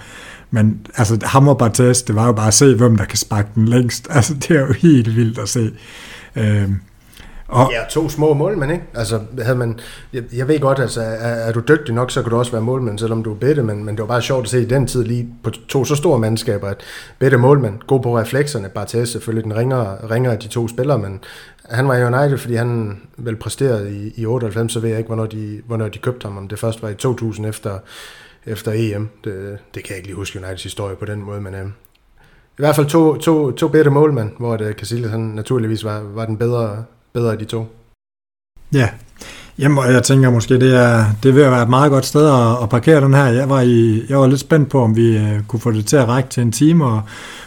Men 0.51 0.86
altså, 0.97 1.19
ham 1.23 1.48
og 1.48 1.59
Bartes, 1.59 2.02
det 2.02 2.14
var 2.14 2.27
jo 2.27 2.32
bare 2.32 2.47
at 2.47 2.55
se, 2.55 2.74
hvem 2.74 2.97
der 2.97 3.05
kan 3.05 3.19
sparke 3.19 3.48
den 3.55 3.69
længst. 3.69 4.06
Altså, 4.10 4.35
det 4.35 4.51
er 4.51 4.60
jo 4.60 4.73
helt 4.73 5.16
vildt 5.16 5.39
at 5.39 5.48
se. 5.48 5.70
Øhm, 6.36 6.81
og, 7.52 7.72
ja, 7.72 7.84
to 7.90 8.08
små 8.08 8.34
målmænd, 8.34 8.72
ikke? 8.72 8.84
Altså, 8.94 9.20
havde 9.42 9.58
man, 9.58 9.80
jeg, 10.12 10.22
jeg 10.32 10.48
ved 10.48 10.60
godt, 10.60 10.78
altså, 10.78 11.00
er, 11.00 11.06
er, 11.06 11.52
du 11.52 11.60
dygtig 11.60 11.94
nok, 11.94 12.10
så 12.10 12.22
kan 12.22 12.30
du 12.30 12.36
også 12.36 12.52
være 12.52 12.62
målmand, 12.62 12.98
selvom 12.98 13.22
du 13.22 13.30
er 13.32 13.38
bedre, 13.38 13.62
men, 13.62 13.84
men 13.84 13.94
det 13.96 14.02
var 14.02 14.06
bare 14.06 14.22
sjovt 14.22 14.44
at 14.44 14.50
se 14.50 14.62
i 14.62 14.64
den 14.64 14.86
tid 14.86 15.04
lige 15.04 15.28
på 15.42 15.50
to 15.50 15.84
så 15.84 15.96
store 15.96 16.18
mandskaber, 16.18 16.68
at 16.68 16.80
bedre 17.18 17.38
målmand, 17.38 17.80
god 17.86 18.00
på 18.00 18.18
reflekserne, 18.18 18.68
Bartes 18.68 19.08
selvfølgelig 19.08 19.44
den 19.44 19.56
ringer, 19.56 20.10
ringer 20.10 20.30
af 20.30 20.38
de 20.38 20.48
to 20.48 20.68
spillere, 20.68 20.98
men 20.98 21.20
han 21.70 21.88
var 21.88 21.96
i 21.96 22.04
United, 22.04 22.38
fordi 22.38 22.54
han 22.54 23.00
vel 23.16 23.36
præsterede 23.36 23.96
i, 23.96 24.12
i 24.16 24.26
98, 24.26 24.72
så 24.72 24.80
ved 24.80 24.88
jeg 24.88 24.98
ikke, 24.98 25.08
hvornår 25.08 25.26
de, 25.26 25.60
hvornår 25.66 25.88
de 25.88 25.98
købte 25.98 26.24
ham, 26.24 26.36
om 26.36 26.48
det 26.48 26.58
først 26.58 26.82
var 26.82 26.88
i 26.88 26.94
2000 26.94 27.46
efter 27.46 27.78
efter 28.46 28.72
EM. 28.74 29.08
Det, 29.24 29.58
det 29.74 29.84
kan 29.84 29.90
jeg 29.90 29.96
ikke 29.96 30.08
lige 30.08 30.16
huske 30.16 30.38
Uniteds 30.38 30.62
historie 30.62 30.96
på 30.96 31.04
den 31.04 31.22
måde, 31.22 31.40
men 31.40 31.54
øh, 31.54 31.66
i 32.58 32.62
hvert 32.62 32.76
fald 32.76 32.86
to, 32.86 33.16
to, 33.16 33.50
to 33.50 33.68
bedre 33.68 33.90
målmand, 33.90 34.30
hvor 34.38 34.56
det, 34.56 34.66
øh, 34.66 34.74
Casillas 34.74 35.10
han 35.10 35.20
naturligvis 35.20 35.84
var, 35.84 36.00
var 36.00 36.26
den 36.26 36.36
bedre, 36.36 36.84
bedre 37.12 37.32
af 37.32 37.39
de 37.39 37.44
to. 37.44 37.66
Ja, 38.72 38.89
Jamen, 39.59 39.84
jeg 39.93 40.02
tænker 40.02 40.30
måske, 40.30 40.60
det 40.60 40.76
er, 40.76 41.05
det 41.22 41.34
vil 41.34 41.43
være 41.43 41.62
et 41.62 41.68
meget 41.68 41.90
godt 41.90 42.06
sted 42.06 42.26
at, 42.26 42.62
at 42.62 42.68
parkere 42.68 43.01
den 43.01 43.14
her. 43.14 43.24
Jeg 43.24 43.48
var, 43.48 43.60
i, 43.60 44.05
jeg 44.09 44.18
var 44.18 44.26
lidt 44.26 44.40
spændt 44.40 44.70
på, 44.70 44.82
om 44.82 44.97
vi 44.97 45.16
uh, 45.16 45.47
kunne 45.48 45.60
få 45.60 45.72
det 45.72 45.86
til 45.86 45.97
at 45.97 46.09
række 46.09 46.28
til 46.28 46.43
en 46.43 46.52
time, 46.52 46.84
og, 46.84 47.02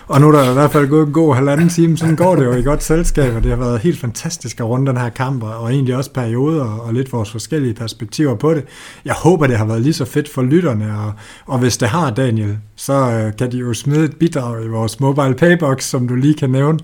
og 0.07 0.21
nu 0.21 0.27
er 0.27 0.31
der 0.31 0.49
i 0.49 0.53
hvert 0.53 0.71
fald 0.71 0.87
gået 0.87 1.07
en 1.07 1.13
god 1.13 1.35
halvanden 1.35 1.69
time, 1.69 1.97
sådan 1.97 2.15
går 2.15 2.35
det 2.35 2.45
jo 2.45 2.53
i 2.53 2.63
godt 2.63 2.83
selskab, 2.83 3.35
og 3.35 3.43
det 3.43 3.51
har 3.51 3.57
været 3.57 3.79
helt 3.79 3.99
fantastisk 3.99 4.59
at 4.59 4.65
runde 4.65 4.91
den 4.91 4.97
her 4.97 5.09
kamp, 5.09 5.43
og 5.43 5.73
egentlig 5.73 5.95
også 5.95 6.11
perioder, 6.11 6.65
og 6.65 6.93
lidt 6.93 7.13
vores 7.13 7.31
forskellige 7.31 7.73
perspektiver 7.73 8.35
på 8.35 8.53
det. 8.53 8.65
Jeg 9.05 9.13
håber, 9.13 9.47
det 9.47 9.57
har 9.57 9.65
været 9.65 9.81
lige 9.81 9.93
så 9.93 10.05
fedt 10.05 10.29
for 10.29 10.41
lytterne, 10.41 10.99
og, 10.99 11.13
og 11.45 11.59
hvis 11.59 11.77
det 11.77 11.87
har, 11.87 12.11
Daniel, 12.11 12.57
så 12.75 12.93
uh, 13.27 13.37
kan 13.37 13.51
de 13.51 13.57
jo 13.57 13.73
smide 13.73 14.05
et 14.05 14.17
bidrag 14.17 14.65
i 14.65 14.67
vores 14.67 14.99
mobile 14.99 15.35
paybox, 15.35 15.83
som 15.83 16.07
du 16.07 16.15
lige 16.15 16.33
kan 16.33 16.49
nævne. 16.49 16.79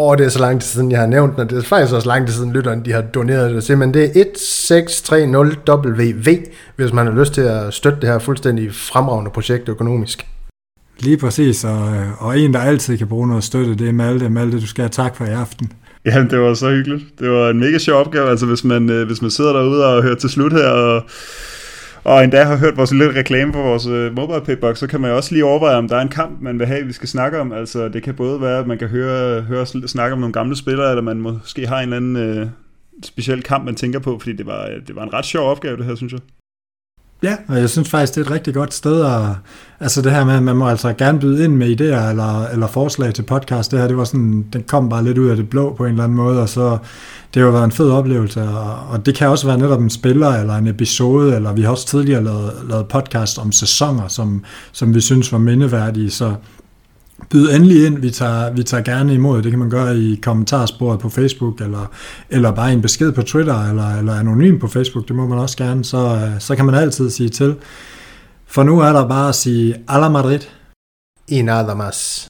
Og 0.00 0.18
det 0.18 0.26
er 0.26 0.30
så 0.30 0.38
lang 0.38 0.60
tid 0.60 0.68
siden, 0.68 0.90
jeg 0.90 1.00
har 1.00 1.06
nævnt 1.06 1.32
den, 1.32 1.40
og 1.40 1.50
det 1.50 1.58
er 1.58 1.62
faktisk 1.62 1.94
også 1.94 2.08
lang 2.08 2.26
tid 2.26 2.34
siden, 2.34 2.52
lytterne 2.52 2.82
de 2.84 2.92
har 2.92 3.02
doneret 3.02 3.54
det. 3.54 3.64
Simpelthen 3.64 3.94
det 3.94 4.04
er 4.04 4.24
1630WV, 4.24 6.50
hvis 6.76 6.92
man 6.92 7.06
har 7.06 7.14
lyst 7.20 7.34
til 7.34 7.40
at 7.40 7.74
støtte 7.74 8.00
det 8.00 8.08
her 8.08 8.18
fuldstændig 8.18 8.74
fremragende 8.74 9.30
projekt 9.30 9.68
økonomisk. 9.68 10.26
Lige 11.00 11.16
præcis, 11.16 11.64
og, 11.64 11.92
og 12.18 12.38
en, 12.38 12.54
der 12.54 12.60
altid 12.60 12.98
kan 12.98 13.08
bruge 13.08 13.28
noget 13.28 13.44
støtte, 13.44 13.74
det 13.74 13.88
er 13.88 13.92
Malte. 13.92 14.28
Malte, 14.28 14.60
du 14.60 14.66
skal 14.66 14.82
have 14.82 14.90
tak 14.90 15.16
for 15.16 15.24
i 15.24 15.30
aften. 15.30 15.72
Ja, 16.04 16.24
det 16.30 16.40
var 16.40 16.54
så 16.54 16.70
hyggeligt. 16.70 17.04
Det 17.18 17.30
var 17.30 17.50
en 17.50 17.58
mega 17.58 17.78
sjov 17.78 18.00
opgave, 18.00 18.30
altså 18.30 18.46
hvis 18.46 18.64
man, 18.64 18.90
øh, 18.90 19.06
hvis 19.06 19.22
man 19.22 19.30
sidder 19.30 19.52
derude 19.52 19.86
og 19.86 20.02
hører 20.02 20.14
til 20.14 20.30
slut 20.30 20.52
her, 20.52 20.68
og 20.68 21.02
og 22.04 22.24
endda 22.24 22.44
har 22.44 22.56
hørt 22.56 22.76
vores 22.76 22.92
lille 22.92 23.18
reklame 23.18 23.52
på 23.52 23.62
vores 23.62 23.86
øh, 23.86 24.16
mobile 24.16 24.40
paybox, 24.40 24.78
så 24.78 24.86
kan 24.86 25.00
man 25.00 25.10
jo 25.10 25.16
også 25.16 25.32
lige 25.34 25.44
overveje, 25.44 25.76
om 25.76 25.88
der 25.88 25.96
er 25.96 26.00
en 26.00 26.08
kamp, 26.08 26.40
man 26.40 26.58
vil 26.58 26.66
have, 26.66 26.86
vi 26.86 26.92
skal 26.92 27.08
snakke 27.08 27.40
om. 27.40 27.52
Altså, 27.52 27.88
det 27.88 28.02
kan 28.02 28.14
både 28.14 28.40
være, 28.40 28.58
at 28.58 28.66
man 28.66 28.78
kan 28.78 28.88
høre, 28.88 29.42
høre 29.42 29.66
snakke 29.66 30.12
om 30.12 30.18
nogle 30.18 30.32
gamle 30.32 30.56
spillere, 30.56 30.90
eller 30.90 31.02
man 31.02 31.20
måske 31.20 31.66
har 31.66 31.76
en 31.76 31.82
eller 31.82 31.96
anden 31.96 32.16
øh, 32.16 32.46
speciel 33.04 33.42
kamp, 33.42 33.64
man 33.64 33.74
tænker 33.74 33.98
på, 33.98 34.18
fordi 34.18 34.36
det 34.36 34.46
var, 34.46 34.66
øh, 34.66 34.86
det 34.86 34.96
var 34.96 35.02
en 35.02 35.12
ret 35.12 35.24
sjov 35.24 35.50
opgave, 35.50 35.76
det 35.76 35.84
her, 35.84 35.94
synes 35.94 36.12
jeg. 36.12 36.20
Ja, 37.22 37.36
og 37.48 37.58
jeg 37.60 37.70
synes 37.70 37.88
faktisk, 37.88 38.14
det 38.14 38.20
er 38.20 38.24
et 38.24 38.30
rigtig 38.30 38.54
godt 38.54 38.74
sted 38.74 39.04
at, 39.04 39.22
altså 39.80 40.02
det 40.02 40.12
her 40.12 40.24
med, 40.24 40.34
at 40.34 40.42
man 40.42 40.56
må 40.56 40.68
altså 40.68 40.92
gerne 40.92 41.20
byde 41.20 41.44
ind 41.44 41.56
med 41.56 41.80
idéer 41.80 42.08
eller, 42.10 42.46
eller 42.46 42.66
forslag 42.66 43.14
til 43.14 43.22
podcast, 43.22 43.70
det 43.70 43.78
her, 43.78 43.88
det 43.88 43.96
var 43.96 44.04
sådan, 44.04 44.46
den 44.52 44.62
kom 44.62 44.88
bare 44.88 45.04
lidt 45.04 45.18
ud 45.18 45.28
af 45.28 45.36
det 45.36 45.50
blå 45.50 45.74
på 45.74 45.84
en 45.84 45.90
eller 45.90 46.04
anden 46.04 46.16
måde, 46.16 46.42
og 46.42 46.48
så, 46.48 46.78
det 47.34 47.40
har 47.40 47.46
jo 47.46 47.50
været 47.50 47.64
en 47.64 47.72
fed 47.72 47.90
oplevelse, 47.90 48.42
og, 48.42 48.78
og 48.90 49.06
det 49.06 49.14
kan 49.14 49.28
også 49.28 49.46
være 49.46 49.58
netop 49.58 49.80
en 49.80 49.90
spiller 49.90 50.28
eller 50.28 50.56
en 50.56 50.66
episode, 50.66 51.36
eller 51.36 51.52
vi 51.52 51.62
har 51.62 51.70
også 51.70 51.86
tidligere 51.86 52.24
lavet, 52.24 52.52
lavet 52.68 52.88
podcast 52.88 53.38
om 53.38 53.52
sæsoner, 53.52 54.08
som, 54.08 54.44
som 54.72 54.94
vi 54.94 55.00
synes 55.00 55.32
var 55.32 55.38
mindeværdige, 55.38 56.10
så 56.10 56.34
byd 57.30 57.50
endelig 57.50 57.86
ind, 57.86 57.98
vi 57.98 58.10
tager, 58.10 58.52
vi 58.52 58.62
tager 58.62 58.82
gerne 58.82 59.14
imod, 59.14 59.42
det 59.42 59.50
kan 59.50 59.58
man 59.58 59.70
gøre 59.70 59.98
i 59.98 60.20
kommentarsporet 60.22 61.00
på 61.00 61.08
Facebook, 61.08 61.60
eller, 61.60 61.86
eller 62.30 62.50
bare 62.50 62.72
en 62.72 62.82
besked 62.82 63.12
på 63.12 63.22
Twitter, 63.22 63.68
eller, 63.68 63.98
eller 63.98 64.14
anonym 64.14 64.58
på 64.58 64.68
Facebook, 64.68 65.08
det 65.08 65.16
må 65.16 65.26
man 65.26 65.38
også 65.38 65.56
gerne, 65.56 65.84
så, 65.84 65.98
øh, 65.98 66.40
så 66.40 66.56
kan 66.56 66.64
man 66.64 66.74
altid 66.74 67.10
sige 67.10 67.28
til. 67.28 67.56
For 68.46 68.62
nu 68.62 68.80
er 68.80 68.92
der 68.92 69.08
bare 69.08 69.28
at 69.28 69.34
sige, 69.34 69.74
Ala 69.88 70.08
Madrid. 70.08 70.40
Y 71.32 71.42
nada 71.42 71.74
más. 71.74 72.26